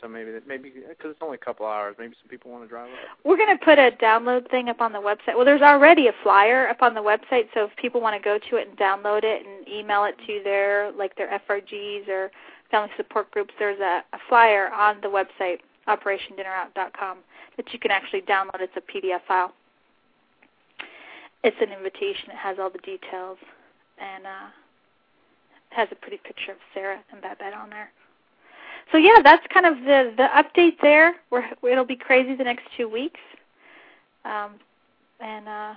So 0.00 0.08
maybe 0.08 0.30
that 0.32 0.48
maybe 0.48 0.70
because 0.70 1.10
it's 1.10 1.20
only 1.20 1.34
a 1.36 1.44
couple 1.44 1.66
hours, 1.66 1.96
maybe 1.98 2.14
some 2.22 2.28
people 2.30 2.50
want 2.50 2.64
to 2.64 2.68
drive 2.68 2.88
up. 2.90 2.98
we're 3.24 3.36
going 3.36 3.56
to 3.56 3.62
put 3.62 3.78
a 3.78 3.90
download 4.02 4.50
thing 4.50 4.68
up 4.70 4.80
on 4.80 4.92
the 4.92 4.98
website. 4.98 5.36
Well, 5.36 5.44
there's 5.44 5.62
already 5.62 6.08
a 6.08 6.12
flyer 6.22 6.68
up 6.68 6.80
on 6.80 6.94
the 6.94 7.02
website, 7.02 7.48
so 7.52 7.64
if 7.64 7.76
people 7.76 8.00
want 8.00 8.16
to 8.16 8.24
go 8.24 8.38
to 8.38 8.56
it 8.56 8.68
and 8.68 8.78
download 8.78 9.22
it 9.22 9.44
and 9.46 9.68
email 9.68 10.04
it 10.04 10.16
to 10.26 10.40
their 10.42 10.92
like 10.92 11.14
their 11.16 11.40
FRGs 11.48 12.08
or 12.08 12.30
family 12.70 12.90
support 12.96 13.30
groups, 13.30 13.54
there's 13.58 13.80
a, 13.80 14.02
a 14.12 14.18
flyer 14.28 14.70
on 14.72 15.00
the 15.00 15.08
website 15.08 15.58
operationdinnerout.com 15.88 17.18
that 17.56 17.72
you 17.72 17.78
can 17.78 17.90
actually 17.90 18.22
download. 18.22 18.60
It's 18.60 18.76
a 18.76 18.80
PDF 18.80 19.20
file. 19.26 19.52
It's 21.44 21.56
an 21.60 21.72
invitation. 21.72 22.30
It 22.30 22.36
has 22.36 22.58
all 22.58 22.70
the 22.70 22.78
details 22.78 23.38
and 23.98 24.26
uh, 24.26 24.48
has 25.70 25.88
a 25.92 25.94
pretty 25.94 26.18
picture 26.18 26.52
of 26.52 26.58
Sarah 26.74 26.98
and 27.12 27.20
Babette 27.20 27.54
on 27.54 27.70
there. 27.70 27.90
So 28.92 28.98
yeah, 28.98 29.20
that's 29.22 29.44
kind 29.52 29.66
of 29.66 29.78
the 29.84 30.12
the 30.16 30.28
update 30.34 30.80
there. 30.80 31.14
We're, 31.30 31.44
it'll 31.68 31.84
be 31.84 31.96
crazy 31.96 32.36
the 32.36 32.44
next 32.44 32.64
two 32.76 32.88
weeks, 32.88 33.20
um, 34.24 34.52
and 35.20 35.48
uh, 35.48 35.74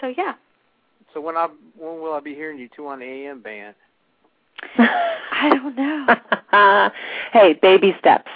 so 0.00 0.12
yeah. 0.16 0.32
So 1.12 1.20
when 1.20 1.36
I 1.36 1.48
when 1.76 2.00
will 2.00 2.14
I 2.14 2.20
be 2.20 2.34
hearing 2.34 2.58
you 2.58 2.68
two 2.74 2.86
on 2.88 3.00
the 3.00 3.04
AM 3.04 3.40
band? 3.40 3.74
I 4.78 5.48
don't 5.50 5.76
know. 5.76 6.90
hey, 7.32 7.58
baby 7.60 7.94
steps. 7.98 8.30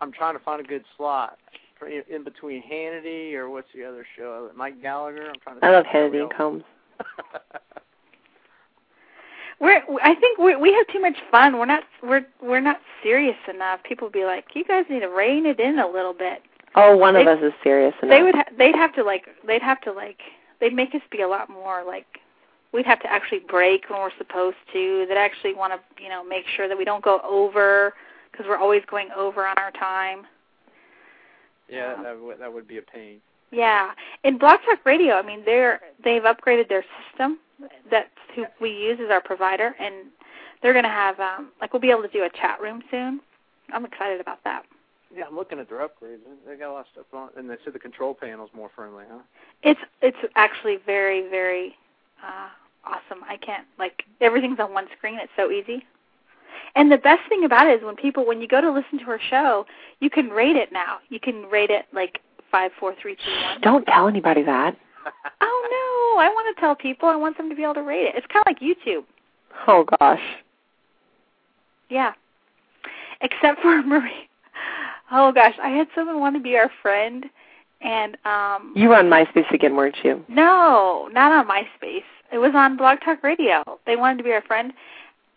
I'm 0.00 0.12
trying 0.12 0.36
to 0.36 0.44
find 0.44 0.60
a 0.60 0.64
good 0.64 0.84
slot 0.96 1.38
for 1.78 1.88
in, 1.88 2.02
in 2.10 2.24
between 2.24 2.62
Hannity 2.62 3.34
or 3.34 3.48
what's 3.50 3.68
the 3.74 3.84
other 3.84 4.06
show? 4.16 4.50
Mike 4.56 4.80
Gallagher. 4.82 5.28
I'm 5.28 5.40
trying 5.42 5.60
to. 5.60 5.66
I 5.66 5.70
love 5.70 5.84
Hannity 5.84 6.22
and 6.22 6.32
Colmes. 6.32 6.64
We're 9.60 9.80
I 10.02 10.16
think 10.16 10.38
we 10.38 10.56
we 10.56 10.72
have 10.72 10.88
too 10.88 11.00
much 11.00 11.18
fun. 11.30 11.56
We're 11.56 11.66
not 11.66 11.84
we're 12.02 12.26
we're 12.42 12.60
not 12.60 12.80
serious 13.00 13.36
enough. 13.48 13.80
People 13.84 14.10
be 14.10 14.24
like, 14.24 14.46
you 14.54 14.64
guys 14.64 14.86
need 14.90 15.00
to 15.00 15.08
rein 15.08 15.46
it 15.46 15.60
in 15.60 15.78
a 15.78 15.86
little 15.86 16.14
bit. 16.14 16.42
Oh, 16.74 16.96
one 16.96 17.14
of 17.14 17.28
us 17.28 17.38
is 17.42 17.52
serious 17.62 17.94
enough. 18.02 18.10
They 18.10 18.22
would 18.24 18.34
ha- 18.34 18.50
they'd 18.58 18.74
have 18.74 18.92
to 18.94 19.04
like 19.04 19.26
they'd 19.46 19.62
have 19.62 19.80
to 19.82 19.92
like 19.92 20.18
they'd 20.60 20.74
make 20.74 20.96
us 20.96 21.00
be 21.12 21.20
a 21.22 21.28
lot 21.28 21.48
more 21.48 21.84
like 21.86 22.18
we'd 22.72 22.86
have 22.86 23.00
to 23.00 23.12
actually 23.12 23.40
break 23.40 23.88
when 23.88 24.00
we're 24.00 24.10
supposed 24.18 24.56
to. 24.72 25.06
They'd 25.08 25.16
actually 25.16 25.54
want 25.54 25.72
to 25.72 26.02
you 26.02 26.08
know 26.08 26.24
make 26.24 26.44
sure 26.56 26.68
that 26.68 26.76
we 26.76 26.84
don't 26.84 27.04
go 27.04 27.20
over 27.24 27.94
because 28.30 28.46
we're 28.48 28.58
always 28.58 28.82
going 28.90 29.08
over 29.16 29.46
on 29.46 29.58
our 29.58 29.70
time. 29.72 30.26
yeah, 31.68 32.02
that 32.02 32.20
would 32.20 32.40
that 32.40 32.52
would 32.52 32.66
be 32.66 32.78
a 32.78 32.82
pain. 32.82 33.20
Yeah, 33.50 33.90
in 34.24 34.38
Blog 34.38 34.60
Talk 34.64 34.84
Radio, 34.86 35.14
I 35.14 35.22
mean 35.22 35.42
they're 35.44 35.80
they've 36.02 36.22
upgraded 36.22 36.68
their 36.68 36.84
system. 37.10 37.38
That's 37.90 38.08
who 38.34 38.44
we 38.60 38.70
use 38.70 38.98
as 39.04 39.10
our 39.10 39.20
provider, 39.20 39.74
and 39.78 40.06
they're 40.62 40.72
going 40.72 40.84
to 40.84 40.88
have 40.88 41.20
um 41.20 41.50
like 41.60 41.72
we'll 41.72 41.80
be 41.80 41.90
able 41.90 42.02
to 42.02 42.08
do 42.08 42.24
a 42.24 42.30
chat 42.30 42.60
room 42.60 42.82
soon. 42.90 43.20
I'm 43.72 43.84
excited 43.84 44.20
about 44.20 44.42
that. 44.44 44.64
Yeah, 45.14 45.24
I'm 45.28 45.36
looking 45.36 45.58
at 45.58 45.68
their 45.68 45.78
upgrades. 45.80 46.20
They 46.46 46.56
got 46.56 46.70
a 46.70 46.72
lot 46.72 46.80
of 46.80 46.86
stuff 46.92 47.06
on, 47.12 47.28
and 47.36 47.48
they 47.48 47.56
said 47.64 47.74
the 47.74 47.78
control 47.78 48.14
panel's 48.14 48.50
more 48.54 48.70
friendly, 48.74 49.04
huh? 49.10 49.18
It's 49.62 49.80
it's 50.00 50.16
actually 50.36 50.78
very 50.86 51.28
very 51.28 51.76
uh, 52.26 52.48
awesome. 52.84 53.22
I 53.28 53.36
can't 53.36 53.66
like 53.78 54.04
everything's 54.20 54.60
on 54.60 54.72
one 54.72 54.86
screen. 54.96 55.18
It's 55.20 55.32
so 55.36 55.50
easy. 55.50 55.84
And 56.74 56.90
the 56.90 56.98
best 56.98 57.20
thing 57.28 57.44
about 57.44 57.66
it 57.66 57.78
is 57.78 57.84
when 57.84 57.96
people 57.96 58.26
when 58.26 58.40
you 58.40 58.48
go 58.48 58.60
to 58.60 58.70
listen 58.70 58.98
to 58.98 59.04
our 59.06 59.20
show, 59.30 59.66
you 60.00 60.10
can 60.10 60.30
rate 60.30 60.56
it 60.56 60.72
now. 60.72 60.98
You 61.08 61.20
can 61.20 61.44
rate 61.44 61.70
it 61.70 61.86
like 61.92 62.20
five, 62.50 62.70
four, 62.78 62.94
three, 63.00 63.16
two, 63.16 63.30
one. 63.44 63.60
Don't 63.60 63.84
tell 63.86 64.08
anybody 64.08 64.42
that. 64.42 64.76
Oh 65.44 66.14
no! 66.16 66.22
I 66.22 66.28
want 66.28 66.54
to 66.54 66.60
tell 66.60 66.76
people. 66.76 67.08
I 67.08 67.16
want 67.16 67.36
them 67.36 67.48
to 67.48 67.56
be 67.56 67.62
able 67.62 67.74
to 67.74 67.82
rate 67.82 68.04
it. 68.06 68.14
It's 68.14 68.26
kind 68.28 68.44
of 68.46 68.46
like 68.46 68.60
YouTube. 68.60 69.04
Oh 69.66 69.84
gosh. 69.98 70.20
Yeah. 71.88 72.12
Except 73.20 73.60
for 73.60 73.82
Marie. 73.86 74.28
Oh 75.10 75.32
gosh, 75.32 75.54
I 75.62 75.68
had 75.70 75.88
someone 75.94 76.20
want 76.20 76.36
to 76.36 76.42
be 76.42 76.56
our 76.56 76.70
friend, 76.80 77.26
and 77.82 78.16
um 78.24 78.72
You 78.74 78.88
were 78.88 78.96
on 78.96 79.06
MySpace 79.06 79.50
again, 79.52 79.76
weren't 79.76 79.96
you? 80.04 80.24
No, 80.28 81.08
not 81.12 81.32
on 81.32 81.46
MySpace. 81.48 82.04
It 82.32 82.38
was 82.38 82.52
on 82.54 82.76
Blog 82.76 82.98
Talk 83.04 83.22
Radio. 83.22 83.62
They 83.86 83.96
wanted 83.96 84.18
to 84.18 84.24
be 84.24 84.32
our 84.32 84.40
friend, 84.42 84.72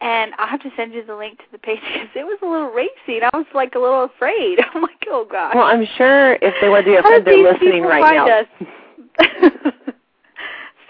and 0.01 0.31
I'll 0.37 0.47
have 0.47 0.61
to 0.61 0.71
send 0.77 0.93
you 0.93 1.03
the 1.05 1.15
link 1.15 1.39
to 1.39 1.43
the 1.51 1.57
page 1.57 1.79
because 1.93 2.07
it 2.15 2.23
was 2.25 2.39
a 2.41 2.45
little 2.45 2.69
racy, 2.69 3.17
and 3.19 3.25
I 3.25 3.37
was 3.37 3.45
like 3.53 3.75
a 3.75 3.79
little 3.79 4.03
afraid. 4.05 4.59
I'm 4.73 4.81
like, 4.81 5.05
oh 5.09 5.27
gosh. 5.29 5.53
Well, 5.55 5.65
I'm 5.65 5.85
sure 5.97 6.33
if 6.35 6.53
they 6.61 6.69
want 6.69 6.85
to 6.85 6.91
be 6.91 6.95
a 6.97 7.01
How 7.01 7.09
friend, 7.09 7.25
they're 7.25 7.51
listening 7.53 7.83
right 7.83 8.01
find 8.01 8.25
now. 8.27 8.39
us? 8.41 9.73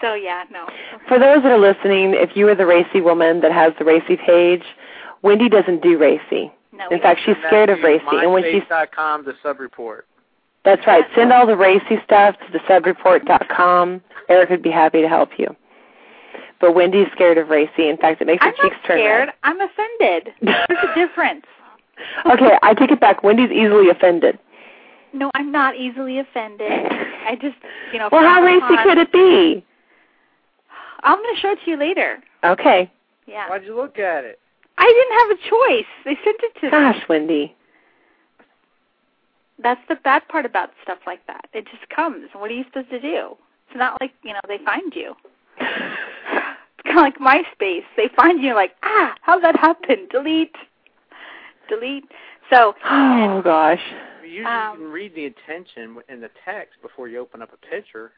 so 0.00 0.14
yeah, 0.14 0.44
no. 0.52 0.66
For 1.08 1.18
those 1.18 1.42
that 1.42 1.52
are 1.52 1.58
listening, 1.58 2.14
if 2.14 2.36
you 2.36 2.48
are 2.48 2.54
the 2.54 2.66
racy 2.66 3.00
woman 3.00 3.40
that 3.40 3.52
has 3.52 3.72
the 3.78 3.84
racy 3.84 4.16
page, 4.16 4.62
Wendy 5.22 5.48
doesn't 5.48 5.82
do 5.82 5.98
racy. 5.98 6.52
No, 6.72 6.88
In 6.90 7.00
fact, 7.00 7.20
she's 7.24 7.36
scared 7.46 7.70
of 7.70 7.78
racy, 7.82 8.04
and 8.12 8.32
when 8.32 8.42
she's 8.44 8.62
MySpace.com, 8.64 9.24
the 9.24 9.32
sub 9.42 9.58
report. 9.60 10.06
That's 10.66 10.86
right, 10.86 11.04
send 11.14 11.32
all 11.32 11.46
the 11.46 11.56
racy 11.56 11.96
stuff 12.04 12.34
to 12.40 12.52
the 12.52 12.58
subreport.com. 12.58 14.02
Eric 14.28 14.50
would 14.50 14.62
be 14.62 14.70
happy 14.70 15.00
to 15.00 15.08
help 15.08 15.30
you. 15.38 15.46
But 16.60 16.74
Wendy's 16.74 17.06
scared 17.12 17.38
of 17.38 17.48
racy. 17.48 17.88
In 17.88 17.96
fact, 17.96 18.20
it 18.20 18.26
makes 18.26 18.42
her 18.42 18.48
I'm 18.50 18.54
not 18.58 18.62
cheeks 18.72 18.76
turn 18.86 18.98
scared. 18.98 19.28
red. 19.28 19.34
I'm 19.44 19.60
offended. 19.60 20.34
There's 20.42 20.80
a 20.82 20.94
difference. 20.94 21.44
okay, 22.26 22.58
I 22.62 22.74
take 22.74 22.90
it 22.90 23.00
back. 23.00 23.22
Wendy's 23.22 23.50
easily 23.52 23.90
offended. 23.90 24.38
No, 25.12 25.30
I'm 25.34 25.52
not 25.52 25.76
easily 25.76 26.18
offended. 26.18 26.70
I 26.70 27.36
just, 27.40 27.56
you 27.92 27.98
know. 27.98 28.08
Well, 28.10 28.22
how 28.22 28.40
frown 28.42 28.44
racy 28.44 28.74
upon- 28.74 28.84
could 28.84 28.98
it 28.98 29.12
be? 29.12 29.64
I'm 31.04 31.18
going 31.18 31.34
to 31.36 31.40
show 31.40 31.52
it 31.52 31.58
to 31.64 31.70
you 31.70 31.76
later. 31.78 32.18
Okay. 32.42 32.90
Yeah. 33.26 33.48
Why'd 33.48 33.64
you 33.64 33.76
look 33.76 33.98
at 33.98 34.24
it? 34.24 34.40
I 34.78 34.84
didn't 34.84 35.18
have 35.20 35.38
a 35.38 35.48
choice. 35.48 35.86
They 36.04 36.18
sent 36.24 36.40
it 36.42 36.54
to 36.60 36.66
me. 36.66 36.70
Gosh, 36.70 37.08
Wendy. 37.08 37.54
That's 39.62 39.80
the 39.88 39.96
bad 39.96 40.26
part 40.28 40.44
about 40.46 40.70
stuff 40.82 40.98
like 41.06 41.26
that. 41.26 41.48
It 41.52 41.66
just 41.70 41.88
comes. 41.88 42.28
What 42.34 42.50
are 42.50 42.54
you 42.54 42.64
supposed 42.64 42.90
to 42.90 43.00
do? 43.00 43.36
It's 43.68 43.76
not 43.76 44.00
like, 44.00 44.12
you 44.22 44.32
know, 44.32 44.40
they 44.48 44.58
find 44.64 44.94
you. 44.94 45.14
It's 45.58 46.82
kind 46.84 46.98
of 46.98 47.02
like 47.02 47.18
MySpace. 47.18 47.84
They 47.96 48.08
find 48.14 48.42
you 48.42 48.54
like, 48.54 48.72
ah, 48.82 49.14
how'd 49.22 49.42
that 49.42 49.56
happen? 49.56 50.08
Delete. 50.10 50.54
Delete. 51.68 52.04
So, 52.50 52.74
Oh 52.84 53.40
gosh. 53.42 53.80
Usually 54.22 54.44
Um, 54.44 54.76
can 54.76 54.90
read 54.90 55.14
the 55.14 55.24
intention 55.24 55.96
in 56.08 56.20
the 56.20 56.30
text 56.44 56.80
before 56.82 57.08
you 57.08 57.18
open 57.18 57.42
up 57.42 57.50
a 57.52 57.66
picture. 57.66 58.12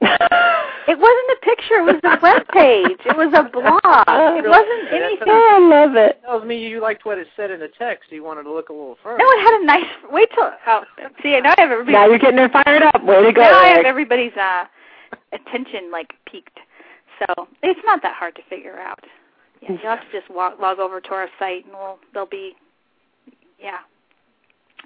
It 0.00 0.98
wasn't 0.98 1.30
a 1.32 1.38
picture. 1.42 1.74
It 1.80 1.84
was 1.84 2.00
a 2.04 2.18
web 2.22 2.46
page. 2.52 2.98
It 3.04 3.16
was 3.16 3.32
a 3.34 3.50
blog. 3.50 3.82
It 4.38 4.48
wasn't 4.48 4.92
anything. 4.92 5.26
Oh, 5.28 5.58
I 5.58 5.84
love 5.84 5.96
it. 5.96 6.20
tells 6.24 6.44
me 6.44 6.56
you 6.56 6.80
liked 6.80 7.04
what 7.04 7.18
it 7.18 7.26
said 7.36 7.50
in 7.50 7.60
the 7.60 7.68
text. 7.78 8.10
You 8.10 8.22
wanted 8.22 8.44
to 8.44 8.52
look 8.52 8.68
a 8.68 8.72
little 8.72 8.96
further. 9.02 9.18
No, 9.18 9.24
it 9.24 9.40
had 9.42 9.60
a 9.60 9.64
nice. 9.64 9.90
Wait 10.10 10.28
till. 10.34 10.50
Oh, 10.66 10.84
see, 11.22 11.38
now 11.40 11.54
I 11.56 11.60
have 11.60 11.70
everybody. 11.70 11.92
Now 11.92 12.06
you're 12.06 12.18
getting 12.18 12.38
her 12.38 12.48
fired 12.48 12.82
up. 12.82 13.02
Way 13.04 13.24
to 13.24 13.32
go, 13.32 13.42
now 13.42 13.58
I 13.58 13.68
have 13.68 13.84
everybody's 13.84 14.36
uh, 14.36 14.64
attention 15.32 15.90
like 15.90 16.12
peaked. 16.30 16.58
So 17.18 17.48
it's 17.62 17.80
not 17.84 18.02
that 18.02 18.14
hard 18.14 18.36
to 18.36 18.42
figure 18.48 18.78
out. 18.78 19.02
Yeah, 19.62 19.70
you'll 19.70 19.96
have 19.96 20.00
to 20.00 20.20
just 20.20 20.30
log, 20.30 20.60
log 20.60 20.78
over 20.78 21.00
to 21.00 21.10
our 21.10 21.28
site, 21.38 21.64
and 21.64 21.74
we'll 21.74 21.98
there'll 22.12 22.28
be, 22.28 22.52
yeah, 23.60 23.78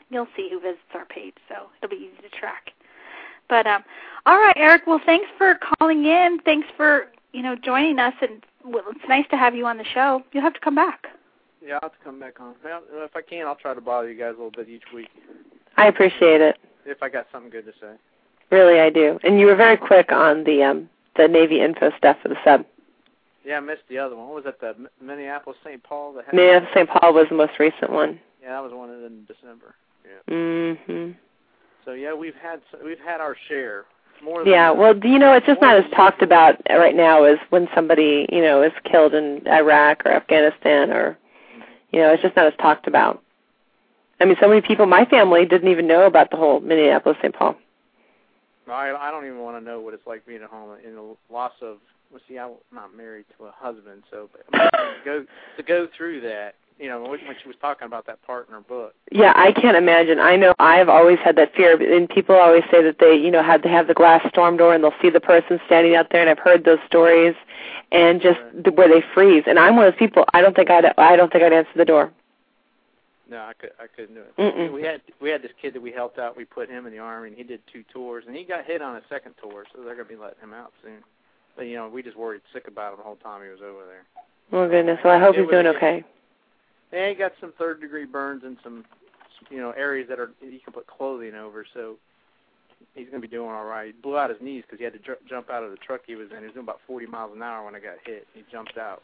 you'll 0.08 0.28
see 0.36 0.48
who 0.50 0.60
visits 0.60 0.80
our 0.94 1.04
page. 1.04 1.34
So 1.48 1.66
it'll 1.82 1.94
be 1.94 2.02
easy 2.02 2.22
to 2.22 2.38
track. 2.38 2.72
But 3.52 3.66
um, 3.66 3.84
all 4.24 4.38
right, 4.38 4.56
Eric. 4.56 4.86
Well, 4.86 5.00
thanks 5.04 5.26
for 5.36 5.58
calling 5.78 6.06
in. 6.06 6.38
Thanks 6.42 6.66
for 6.74 7.08
you 7.34 7.42
know 7.42 7.54
joining 7.54 7.98
us, 7.98 8.14
and 8.22 8.42
well, 8.64 8.82
it's 8.88 9.06
nice 9.10 9.26
to 9.28 9.36
have 9.36 9.54
you 9.54 9.66
on 9.66 9.76
the 9.76 9.84
show. 9.84 10.22
You'll 10.32 10.42
have 10.42 10.54
to 10.54 10.60
come 10.60 10.74
back. 10.74 11.08
Yeah, 11.62 11.74
I'll 11.74 11.90
have 11.90 11.92
to 11.92 12.02
come 12.02 12.18
back 12.18 12.40
on. 12.40 12.54
Well, 12.64 12.80
if 12.90 13.14
I 13.14 13.20
can, 13.20 13.46
I'll 13.46 13.54
try 13.56 13.74
to 13.74 13.80
bother 13.82 14.10
you 14.10 14.18
guys 14.18 14.28
a 14.28 14.42
little 14.42 14.52
bit 14.52 14.70
each 14.70 14.84
week. 14.94 15.10
I 15.76 15.86
appreciate 15.88 16.40
it. 16.40 16.56
If 16.86 17.02
I 17.02 17.10
got 17.10 17.26
something 17.30 17.50
good 17.50 17.66
to 17.66 17.72
say. 17.72 17.92
Really, 18.50 18.80
I 18.80 18.88
do. 18.88 19.20
And 19.22 19.38
you 19.38 19.44
were 19.44 19.54
very 19.54 19.76
quick 19.76 20.10
on 20.12 20.44
the 20.44 20.62
um 20.62 20.88
the 21.18 21.28
Navy 21.28 21.60
info 21.60 21.90
stuff 21.98 22.16
for 22.22 22.28
the 22.28 22.36
sub. 22.42 22.64
Yeah, 23.44 23.58
I 23.58 23.60
missed 23.60 23.82
the 23.90 23.98
other 23.98 24.16
one. 24.16 24.28
What 24.28 24.36
was 24.36 24.44
that? 24.44 24.60
The 24.60 24.88
Minneapolis 25.04 25.58
St. 25.62 25.82
Paul. 25.82 26.14
That 26.14 26.32
Minneapolis 26.32 26.72
St. 26.74 26.88
Paul 26.88 27.12
was 27.12 27.26
the 27.28 27.34
most 27.34 27.58
recent 27.58 27.92
one. 27.92 28.18
Yeah, 28.42 28.52
that 28.52 28.62
was 28.62 28.72
one 28.72 28.88
in 28.88 29.26
December. 29.26 29.74
Yeah. 30.06 30.34
Mhm. 30.34 31.16
So 31.84 31.92
yeah, 31.92 32.14
we've 32.14 32.34
had 32.34 32.60
we've 32.84 32.98
had 32.98 33.20
our 33.20 33.36
share. 33.48 33.84
More 34.22 34.46
yeah, 34.46 34.70
well, 34.70 34.96
you 34.96 35.18
know, 35.18 35.32
it's 35.32 35.46
just 35.46 35.60
not 35.60 35.76
as 35.76 35.90
talked 35.90 36.22
about 36.22 36.60
right 36.70 36.94
now 36.94 37.24
as 37.24 37.38
when 37.50 37.68
somebody, 37.74 38.26
you 38.30 38.40
know, 38.40 38.62
is 38.62 38.72
killed 38.84 39.14
in 39.14 39.42
Iraq 39.48 40.02
or 40.04 40.12
Afghanistan 40.12 40.92
or, 40.92 41.18
you 41.90 41.98
know, 41.98 42.12
it's 42.12 42.22
just 42.22 42.36
not 42.36 42.46
as 42.46 42.52
talked 42.60 42.86
about. 42.86 43.20
I 44.20 44.24
mean, 44.24 44.36
so 44.40 44.46
many 44.46 44.60
people, 44.60 44.86
my 44.86 45.04
family 45.06 45.44
didn't 45.44 45.68
even 45.68 45.88
know 45.88 46.06
about 46.06 46.30
the 46.30 46.36
whole 46.36 46.60
Minneapolis 46.60 47.18
St. 47.20 47.34
Paul. 47.34 47.56
I 48.68 48.92
I 48.92 49.10
don't 49.10 49.26
even 49.26 49.40
want 49.40 49.58
to 49.58 49.64
know 49.64 49.80
what 49.80 49.92
it's 49.92 50.06
like 50.06 50.24
being 50.24 50.42
at 50.42 50.48
home 50.48 50.76
in 50.84 50.94
the 50.94 51.16
loss 51.30 51.52
of. 51.60 51.78
Well, 52.12 52.20
see, 52.28 52.38
I'm 52.38 52.52
not 52.72 52.94
married 52.94 53.24
to 53.38 53.46
a 53.46 53.52
husband, 53.52 54.02
so 54.10 54.28
but, 54.32 54.42
I 54.52 54.84
mean, 54.84 54.94
to 54.98 55.04
go 55.04 55.26
to 55.56 55.62
go 55.62 55.88
through 55.96 56.20
that 56.20 56.54
you 56.78 56.88
know, 56.88 57.02
when 57.02 57.18
she 57.20 57.48
was 57.48 57.56
talking 57.60 57.86
about 57.86 58.06
that 58.06 58.22
part 58.22 58.48
in 58.48 58.54
her 58.54 58.60
book. 58.60 58.94
Yeah, 59.10 59.32
I 59.36 59.52
can't 59.52 59.76
imagine. 59.76 60.18
I 60.18 60.36
know 60.36 60.54
I've 60.58 60.88
always 60.88 61.18
had 61.18 61.36
that 61.36 61.54
fear, 61.54 61.80
and 61.94 62.08
people 62.08 62.36
always 62.36 62.64
say 62.70 62.82
that 62.82 62.98
they, 62.98 63.14
you 63.14 63.30
know, 63.30 63.42
had 63.42 63.62
to 63.62 63.68
have 63.68 63.86
the 63.86 63.94
glass 63.94 64.26
storm 64.28 64.56
door 64.56 64.74
and 64.74 64.82
they'll 64.82 64.94
see 65.00 65.10
the 65.10 65.20
person 65.20 65.60
standing 65.66 65.94
out 65.94 66.08
there, 66.10 66.20
and 66.20 66.30
I've 66.30 66.38
heard 66.38 66.64
those 66.64 66.78
stories, 66.86 67.34
and 67.90 68.20
just 68.20 68.40
right. 68.54 68.74
where 68.74 68.88
they 68.88 69.04
freeze. 69.14 69.44
And 69.46 69.58
I'm 69.58 69.76
one 69.76 69.86
of 69.86 69.92
those 69.92 69.98
people. 69.98 70.24
I 70.34 70.40
don't 70.40 70.56
think 70.56 70.70
I'd. 70.70 70.86
I 70.98 71.16
don't 71.16 71.30
think 71.32 71.44
I'd 71.44 71.52
answer 71.52 71.72
the 71.76 71.84
door. 71.84 72.12
No, 73.28 73.38
I 73.38 73.52
could. 73.54 73.70
I 73.80 73.86
couldn't 73.86 74.14
do 74.14 74.20
it. 74.20 74.36
Mm-mm. 74.36 74.72
We 74.72 74.82
had 74.82 75.00
we 75.20 75.30
had 75.30 75.42
this 75.42 75.52
kid 75.60 75.74
that 75.74 75.82
we 75.82 75.90
helped 75.90 76.18
out. 76.18 76.36
We 76.36 76.44
put 76.44 76.68
him 76.68 76.86
in 76.86 76.92
the 76.92 76.98
army, 76.98 77.28
and 77.28 77.36
he 77.36 77.44
did 77.44 77.60
two 77.72 77.82
tours, 77.92 78.24
and 78.26 78.36
he 78.36 78.44
got 78.44 78.66
hit 78.66 78.82
on 78.82 78.96
a 78.96 79.02
second 79.08 79.34
tour, 79.42 79.64
so 79.72 79.82
they're 79.82 79.94
gonna 79.94 80.08
be 80.08 80.16
letting 80.16 80.40
him 80.40 80.52
out 80.52 80.72
soon. 80.82 80.98
But 81.56 81.62
you 81.62 81.76
know, 81.76 81.88
we 81.88 82.02
just 82.02 82.16
worried 82.16 82.42
sick 82.52 82.68
about 82.68 82.92
him 82.92 82.98
the 82.98 83.04
whole 83.04 83.16
time 83.16 83.42
he 83.42 83.48
was 83.48 83.60
over 83.60 83.86
there. 83.86 84.04
Oh 84.52 84.68
goodness. 84.68 84.98
Well, 85.02 85.14
I 85.14 85.18
hope 85.18 85.34
he's 85.34 85.48
doing 85.48 85.66
okay. 85.68 86.04
Yeah, 86.92 87.08
he 87.08 87.14
got 87.14 87.32
some 87.40 87.52
third 87.58 87.80
degree 87.80 88.04
burns 88.04 88.42
and 88.44 88.56
some, 88.62 88.84
you 89.50 89.58
know, 89.58 89.70
areas 89.70 90.08
that 90.08 90.18
are 90.20 90.30
you 90.40 90.60
can 90.62 90.72
put 90.72 90.86
clothing 90.86 91.34
over. 91.34 91.64
So 91.72 91.96
he's 92.94 93.08
going 93.08 93.22
to 93.22 93.26
be 93.26 93.34
doing 93.34 93.50
all 93.50 93.64
right. 93.64 93.86
He 93.86 93.92
blew 93.92 94.18
out 94.18 94.30
his 94.30 94.40
knees 94.40 94.62
because 94.66 94.78
he 94.78 94.84
had 94.84 94.92
to 94.92 94.98
j- 94.98 95.20
jump 95.28 95.50
out 95.50 95.62
of 95.64 95.70
the 95.70 95.76
truck 95.78 96.02
he 96.06 96.14
was 96.14 96.28
in. 96.30 96.38
He 96.38 96.44
was 96.44 96.52
doing 96.52 96.64
about 96.66 96.80
40 96.86 97.06
miles 97.06 97.32
an 97.34 97.42
hour 97.42 97.64
when 97.64 97.74
I 97.74 97.80
got 97.80 97.94
hit. 98.04 98.26
He 98.34 98.44
jumped 98.50 98.76
out. 98.76 99.02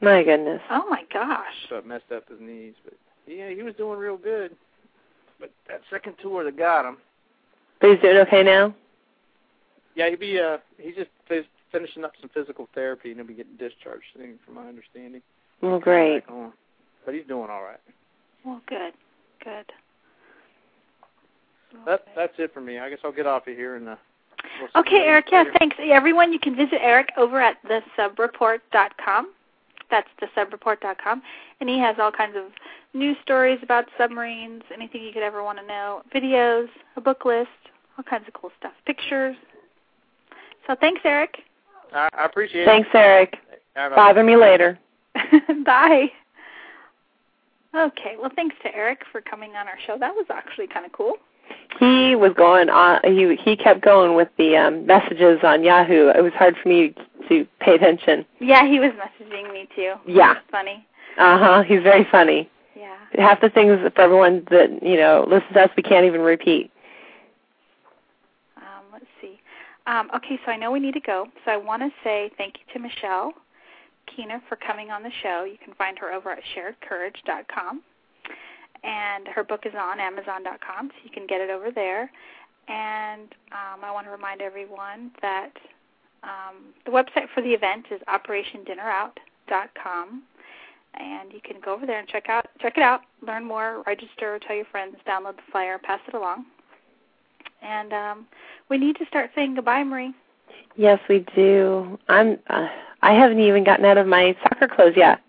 My 0.00 0.22
goodness. 0.22 0.60
Oh 0.70 0.84
my 0.88 1.04
gosh. 1.12 1.54
So 1.68 1.76
it 1.76 1.86
messed 1.86 2.10
up 2.14 2.28
his 2.28 2.40
knees, 2.40 2.74
but 2.84 2.94
yeah, 3.26 3.50
he 3.50 3.62
was 3.62 3.74
doing 3.74 3.98
real 3.98 4.16
good. 4.16 4.56
But 5.38 5.50
that 5.68 5.82
second 5.90 6.14
tour 6.22 6.44
that 6.44 6.56
got 6.56 6.86
him. 6.86 6.96
But 7.80 7.90
he's 7.90 8.00
doing 8.00 8.16
okay 8.18 8.42
now. 8.42 8.74
Yeah, 9.94 10.10
he'd 10.10 10.20
be. 10.20 10.38
Uh, 10.40 10.58
he's 10.78 10.94
just 10.96 11.10
f- 11.30 11.44
finishing 11.70 12.04
up 12.04 12.12
some 12.20 12.30
physical 12.30 12.68
therapy, 12.74 13.10
and 13.10 13.18
he'll 13.18 13.26
be 13.26 13.34
getting 13.34 13.56
discharged 13.56 14.04
soon, 14.16 14.38
from 14.44 14.54
my 14.54 14.66
understanding. 14.66 15.22
Well, 15.60 15.78
great 15.78 16.24
but 17.04 17.14
he's 17.14 17.26
doing 17.26 17.50
all 17.50 17.62
right. 17.62 17.80
Well, 18.44 18.60
good, 18.66 18.92
good. 19.42 19.66
That 21.86 22.04
that's 22.14 22.34
it 22.38 22.52
for 22.54 22.60
me. 22.60 22.78
I 22.78 22.88
guess 22.90 22.98
I'll 23.04 23.12
get 23.12 23.26
off 23.26 23.46
of 23.46 23.56
here 23.56 23.76
and. 23.76 23.88
Uh, 23.88 23.96
we'll 24.60 24.82
okay, 24.82 25.04
Eric. 25.04 25.26
Yeah, 25.32 25.44
thanks. 25.58 25.76
Everyone, 25.80 26.32
you 26.32 26.38
can 26.38 26.54
visit 26.54 26.78
Eric 26.80 27.08
over 27.16 27.40
at 27.40 27.56
thesubreport.com. 27.64 29.32
That's 29.90 30.08
thesubreport.com, 30.20 31.22
and 31.60 31.68
he 31.68 31.78
has 31.78 31.96
all 31.98 32.10
kinds 32.10 32.36
of 32.36 32.44
news 32.94 33.16
stories 33.22 33.58
about 33.62 33.86
submarines, 33.98 34.62
anything 34.72 35.02
you 35.02 35.12
could 35.12 35.22
ever 35.22 35.42
want 35.42 35.58
to 35.58 35.66
know, 35.66 36.02
videos, 36.14 36.68
a 36.96 37.00
book 37.00 37.24
list, 37.24 37.48
all 37.98 38.04
kinds 38.04 38.26
of 38.26 38.34
cool 38.34 38.50
stuff, 38.58 38.72
pictures. 38.86 39.36
So 40.66 40.74
thanks, 40.80 41.02
Eric. 41.04 41.38
I, 41.92 42.08
I 42.16 42.24
appreciate 42.24 42.64
thanks, 42.64 42.88
it. 42.88 42.92
Thanks, 42.92 43.38
Eric. 43.76 43.94
Bother 43.94 44.24
me 44.24 44.36
later. 44.36 44.78
Bye. 45.64 46.10
Okay. 47.74 48.14
Well, 48.20 48.30
thanks 48.34 48.54
to 48.62 48.74
Eric 48.74 49.02
for 49.10 49.20
coming 49.20 49.50
on 49.56 49.66
our 49.66 49.78
show. 49.86 49.96
That 49.98 50.14
was 50.14 50.26
actually 50.30 50.68
kind 50.68 50.86
of 50.86 50.92
cool. 50.92 51.14
He 51.78 52.14
was 52.14 52.32
going 52.36 52.70
on. 52.70 53.00
He 53.04 53.36
he 53.36 53.56
kept 53.56 53.82
going 53.82 54.14
with 54.14 54.28
the 54.38 54.56
um, 54.56 54.86
messages 54.86 55.40
on 55.42 55.64
Yahoo. 55.64 56.08
It 56.08 56.22
was 56.22 56.32
hard 56.34 56.56
for 56.62 56.68
me 56.68 56.94
to 57.28 57.46
pay 57.60 57.74
attention. 57.74 58.24
Yeah, 58.40 58.66
he 58.66 58.78
was 58.78 58.92
messaging 58.92 59.52
me 59.52 59.68
too. 59.74 59.94
Yeah. 60.06 60.34
Funny. 60.50 60.86
Uh 61.18 61.38
huh. 61.38 61.62
He's 61.62 61.82
very 61.82 62.06
funny. 62.10 62.48
Yeah. 62.76 62.96
Half 63.14 63.40
the 63.40 63.50
things 63.50 63.78
for 63.94 64.00
everyone 64.00 64.46
that 64.50 64.82
you 64.82 64.96
know 64.96 65.26
listens 65.28 65.52
to 65.54 65.62
us, 65.62 65.70
we 65.76 65.82
can't 65.82 66.06
even 66.06 66.20
repeat. 66.20 66.70
Um, 68.56 68.84
let's 68.92 69.06
see. 69.20 69.40
Um, 69.86 70.10
okay, 70.14 70.38
so 70.46 70.52
I 70.52 70.56
know 70.56 70.70
we 70.70 70.80
need 70.80 70.94
to 70.94 71.00
go. 71.00 71.26
So 71.44 71.50
I 71.50 71.56
want 71.56 71.82
to 71.82 71.90
say 72.02 72.30
thank 72.38 72.54
you 72.54 72.72
to 72.72 72.78
Michelle 72.78 73.32
Keener 74.06 74.40
for 74.48 74.56
coming 74.56 74.90
on 74.90 75.02
the 75.02 75.10
show. 75.22 75.44
You 75.44 75.58
can 75.62 75.74
find 75.74 75.98
her 75.98 76.12
over 76.12 76.30
at 76.30 76.42
sharedcourage.com. 76.54 77.82
And 78.82 79.28
her 79.28 79.42
book 79.42 79.64
is 79.64 79.72
on 79.74 79.98
amazon.com, 79.98 80.88
so 80.88 80.94
you 81.02 81.10
can 81.10 81.26
get 81.26 81.40
it 81.40 81.48
over 81.48 81.70
there. 81.70 82.10
And 82.68 83.34
um, 83.52 83.82
I 83.82 83.90
want 83.92 84.06
to 84.06 84.10
remind 84.10 84.42
everyone 84.42 85.10
that 85.22 85.52
um, 86.22 86.74
the 86.84 86.90
website 86.90 87.28
for 87.34 87.40
the 87.42 87.50
event 87.50 87.86
is 87.90 88.00
operationdinnerout.com. 88.08 90.22
And 90.96 91.32
you 91.32 91.40
can 91.42 91.60
go 91.60 91.74
over 91.74 91.86
there 91.86 91.98
and 91.98 92.06
check 92.06 92.28
out 92.28 92.46
check 92.60 92.76
it 92.76 92.82
out, 92.82 93.00
learn 93.26 93.44
more, 93.44 93.82
register, 93.86 94.38
tell 94.46 94.54
your 94.54 94.66
friends, 94.66 94.94
download 95.06 95.36
the 95.36 95.42
flyer, 95.50 95.76
pass 95.78 96.00
it 96.06 96.14
along. 96.14 96.44
And 97.62 97.92
um, 97.92 98.26
we 98.68 98.78
need 98.78 98.94
to 98.96 99.06
start 99.06 99.30
saying 99.34 99.56
goodbye, 99.56 99.82
Marie. 99.82 100.14
Yes, 100.76 101.00
we 101.08 101.24
do. 101.34 101.98
I'm. 102.08 102.38
Uh, 102.48 102.68
I 103.02 103.12
haven't 103.12 103.40
even 103.40 103.64
gotten 103.64 103.84
out 103.84 103.98
of 103.98 104.06
my 104.06 104.34
soccer 104.42 104.66
clothes 104.66 104.94
yet. 104.96 105.20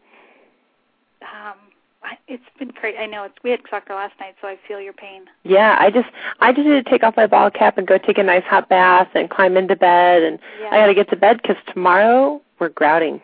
Um, 1.21 1.57
I, 2.03 2.17
it's 2.27 2.43
been 2.57 2.71
crazy. 2.71 2.97
I 2.97 3.05
know 3.05 3.23
it's. 3.23 3.35
We 3.43 3.51
had 3.51 3.59
soccer 3.69 3.93
last 3.93 4.13
night, 4.19 4.35
so 4.41 4.47
I 4.47 4.57
feel 4.67 4.79
your 4.79 4.93
pain. 4.93 5.25
Yeah, 5.43 5.75
I 5.79 5.91
just. 5.91 6.07
I 6.39 6.51
just 6.51 6.65
need 6.65 6.83
to 6.83 6.89
take 6.89 7.03
off 7.03 7.17
my 7.17 7.27
ball 7.27 7.51
cap 7.51 7.77
and 7.77 7.85
go 7.85 7.97
take 7.97 8.17
a 8.17 8.23
nice 8.23 8.43
hot 8.43 8.69
bath 8.69 9.09
and 9.13 9.29
climb 9.29 9.57
into 9.57 9.75
bed, 9.75 10.23
and 10.23 10.39
yeah. 10.61 10.69
I 10.69 10.77
got 10.77 10.87
to 10.87 10.93
get 10.93 11.09
to 11.09 11.15
bed 11.15 11.39
because 11.41 11.57
tomorrow 11.73 12.41
we're 12.59 12.69
grouting. 12.69 13.21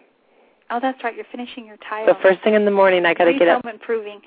Oh, 0.69 0.80
that's 0.82 1.03
right. 1.03 1.15
You're 1.15 1.26
finishing 1.32 1.65
your 1.65 1.78
tile. 1.78 2.07
So 2.07 2.15
first 2.22 2.41
thing 2.44 2.53
in 2.53 2.65
the 2.65 2.72
morning, 2.72 3.06
I 3.06 3.14
got 3.14 3.26
to 3.26 3.34
get 3.38 3.48
up. 3.48 3.65
improving. 3.65 4.22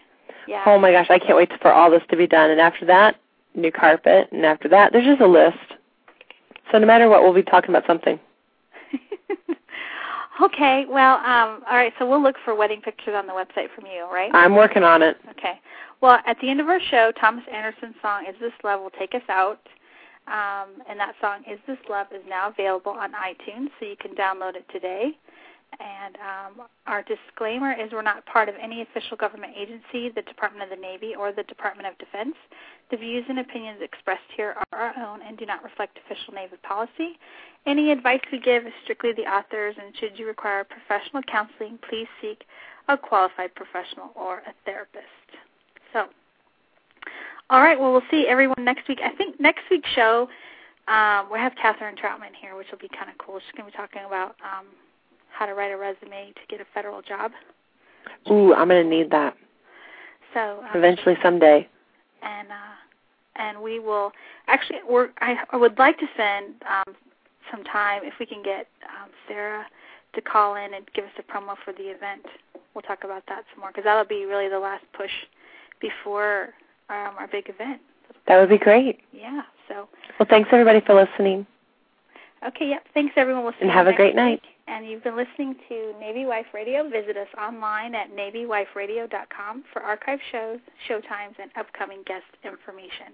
Yeah. 0.47 0.63
Oh 0.67 0.79
my 0.79 0.93
gosh, 0.93 1.07
I 1.09 1.19
can't 1.19 1.37
wait 1.37 1.51
for 1.63 1.73
all 1.73 1.91
this 1.91 2.03
to 2.11 2.17
be 2.17 2.27
done. 2.27 2.51
And 2.51 2.61
after 2.61 2.85
that, 2.87 3.17
new 3.55 3.73
carpet, 3.73 4.29
and 4.31 4.45
after 4.45 4.69
that, 4.69 4.93
there's 4.93 5.07
just 5.07 5.21
a 5.21 5.27
list. 5.27 5.57
So 6.73 6.79
no 6.79 6.87
matter 6.87 7.09
what, 7.09 7.23
we'll 7.23 7.35
be 7.35 7.43
talking 7.43 7.71
about 7.71 7.87
something. 7.87 8.19
okay. 10.43 10.87
Well, 10.89 11.17
um, 11.17 11.63
all 11.69 11.77
right. 11.77 11.93
So 11.99 12.09
we'll 12.09 12.23
look 12.23 12.37
for 12.45 12.55
wedding 12.55 12.81
pictures 12.81 13.15
on 13.17 13.27
the 13.27 13.33
website 13.33 13.75
from 13.75 13.87
you, 13.87 14.07
right? 14.13 14.31
I'm 14.35 14.55
working 14.55 14.83
on 14.83 15.03
it. 15.03 15.17
Okay. 15.31 15.61
Well, 16.01 16.19
at 16.27 16.37
the 16.41 16.51
end 16.51 16.61
of 16.61 16.69
our 16.69 16.81
show, 16.91 17.13
Thomas 17.21 17.45
Anderson's 17.53 17.95
song 18.03 18.27
"Is 18.29 18.35
This 18.41 18.53
Love" 18.63 18.81
will 18.81 18.91
take 18.91 19.15
us 19.15 19.23
out. 19.29 19.61
Um, 20.27 20.81
and 20.89 20.99
that 20.99 21.15
song, 21.21 21.43
Is 21.51 21.59
This 21.67 21.77
Love, 21.89 22.07
is 22.11 22.23
now 22.27 22.49
available 22.49 22.93
on 22.93 23.13
iTunes, 23.13 23.69
so 23.79 23.85
you 23.87 23.97
can 24.01 24.15
download 24.15 24.57
it 24.57 24.65
today. 24.73 25.19
And 25.81 26.17
um, 26.17 26.67
our 26.87 27.03
disclaimer 27.03 27.73
is 27.73 27.93
we're 27.93 28.03
not 28.03 28.25
part 28.27 28.49
of 28.49 28.55
any 28.61 28.83
official 28.83 29.17
government 29.17 29.55
agency, 29.57 30.11
the 30.15 30.23
Department 30.23 30.63
of 30.63 30.71
the 30.77 30.81
Navy, 30.81 31.15
or 31.19 31.33
the 31.33 31.43
Department 31.45 31.89
of 31.89 31.99
Defense. 31.99 32.35
The 32.91 32.97
views 32.97 33.25
and 33.29 33.39
opinions 33.39 33.81
expressed 33.83 34.29
here 34.37 34.55
are 34.73 34.79
our 34.79 35.07
own 35.07 35.21
and 35.23 35.39
do 35.39 35.47
not 35.47 35.65
reflect 35.65 35.99
official 36.05 36.35
Navy 36.35 36.57
policy. 36.63 37.19
Any 37.67 37.91
advice 37.91 38.21
we 38.31 38.41
give 38.41 38.67
is 38.67 38.73
strictly 38.83 39.13
the 39.13 39.23
author's, 39.23 39.75
and 39.81 39.97
should 39.97 40.19
you 40.19 40.27
require 40.27 40.65
professional 40.65 41.23
counseling, 41.23 41.79
please 41.89 42.09
seek 42.21 42.45
a 42.89 42.97
qualified 42.99 43.55
professional 43.55 44.11
or 44.15 44.39
a 44.39 44.53
therapist. 44.65 45.07
So, 45.93 46.07
all 47.51 47.61
right, 47.61 47.79
well, 47.79 47.93
we'll 47.93 48.03
see 48.11 48.27
everyone 48.29 48.65
next 48.65 48.89
week. 48.89 49.01
I 49.03 49.11
think 49.17 49.41
next 49.41 49.63
week's 49.71 49.89
show, 49.91 50.29
um, 50.89 51.29
we'll 51.31 51.41
have 51.41 51.55
Kathryn 51.55 51.97
Troutman 51.97 52.37
here, 52.39 52.57
which 52.57 52.67
will 52.71 52.79
be 52.79 52.89
kind 52.89 53.11
of 53.11 53.17
cool. 53.17 53.41
She's 53.41 53.53
going 53.57 53.71
to 53.71 53.73
be 53.73 53.77
talking 53.77 54.03
about 54.07 54.37
um, 54.45 54.67
how 55.37 55.47
to 55.47 55.55
write 55.55 55.73
a 55.73 55.77
resume 55.77 56.33
to 56.33 56.41
get 56.49 56.61
a 56.61 56.67
federal 56.73 57.03
job. 57.03 57.33
Ooh, 58.31 58.55
I'm 58.55 58.69
going 58.69 58.83
to 58.83 58.89
need 58.89 59.11
that. 59.11 59.37
So 60.33 60.61
um, 60.61 60.69
eventually, 60.75 61.17
someday. 61.23 61.69
And 62.23 62.49
uh, 62.49 62.75
and 63.37 63.61
we 63.61 63.79
will 63.79 64.13
actually. 64.47 64.79
We're, 64.89 65.11
I, 65.21 65.37
I 65.51 65.57
would 65.57 65.79
like 65.79 65.99
to 65.99 66.07
spend 66.15 66.55
um, 66.69 66.95
some 67.51 67.65
time 67.65 68.03
if 68.05 68.15
we 68.19 68.27
can 68.27 68.43
get 68.43 68.67
um, 68.85 69.11
Sarah 69.29 69.67
to 70.15 70.21
call 70.21 70.55
in 70.57 70.75
and 70.75 70.85
give 70.95 71.05
us 71.05 71.11
a 71.19 71.23
promo 71.23 71.55
for 71.65 71.73
the 71.73 71.85
event. 71.85 72.25
We'll 72.75 72.83
talk 72.83 73.05
about 73.05 73.25
that 73.29 73.45
some 73.53 73.61
more 73.61 73.71
because 73.71 73.85
that'll 73.85 74.05
be 74.05 74.25
really 74.25 74.49
the 74.49 74.59
last 74.59 74.85
push 74.97 75.11
before 75.81 76.51
um, 76.89 77.15
our 77.19 77.29
big 77.31 77.49
event. 77.49 77.81
That 78.27 78.39
would 78.41 78.49
be 78.49 78.59
great. 78.59 79.01
Yeah. 79.13 79.43
So. 79.69 79.89
Well, 80.19 80.27
thanks 80.29 80.49
everybody 80.53 80.81
for 80.81 80.95
listening. 80.95 81.47
Okay. 82.47 82.69
Yep. 82.69 82.83
Yeah, 82.85 82.91
thanks 82.93 83.15
everyone. 83.17 83.45
We'll 83.45 83.53
see 83.53 83.63
and 83.63 83.71
have 83.71 83.87
a 83.87 83.93
great 83.93 84.15
night. 84.15 84.43
And 84.67 84.87
you've 84.87 85.05
been 85.05 85.17
listening 85.17 85.57
to 85.69 85.93
Navy 86.01 86.25
Wife 86.25 86.47
Radio. 86.55 86.89
Visit 86.89 87.17
us 87.17 87.29
online 87.39 87.95
at 87.95 88.11
navywiferadio.com 88.11 89.65
for 89.73 89.83
archive 89.83 90.21
shows, 90.33 90.59
showtimes, 90.89 91.39
and 91.39 91.51
upcoming 91.57 92.03
guest 92.07 92.25
information. 92.45 93.13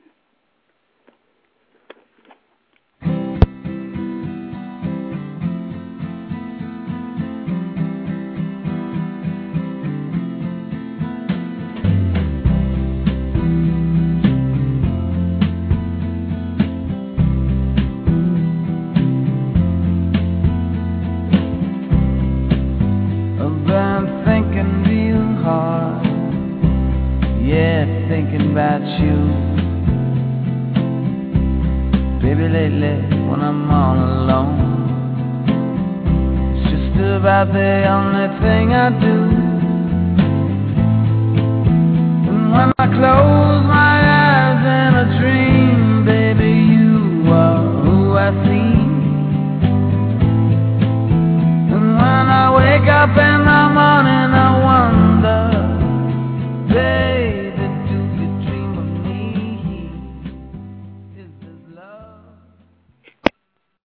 You. 28.99 29.19
Baby, 32.21 32.49
lately 32.49 32.97
when 33.29 33.41
I'm 33.41 33.71
all 33.71 33.97
alone, 33.97 34.59
it's 36.57 36.71
just 36.71 36.97
about 36.99 37.53
the 37.53 37.87
only 37.89 38.29
thing 38.41 38.73
I 38.73 38.91
do. 39.01 39.40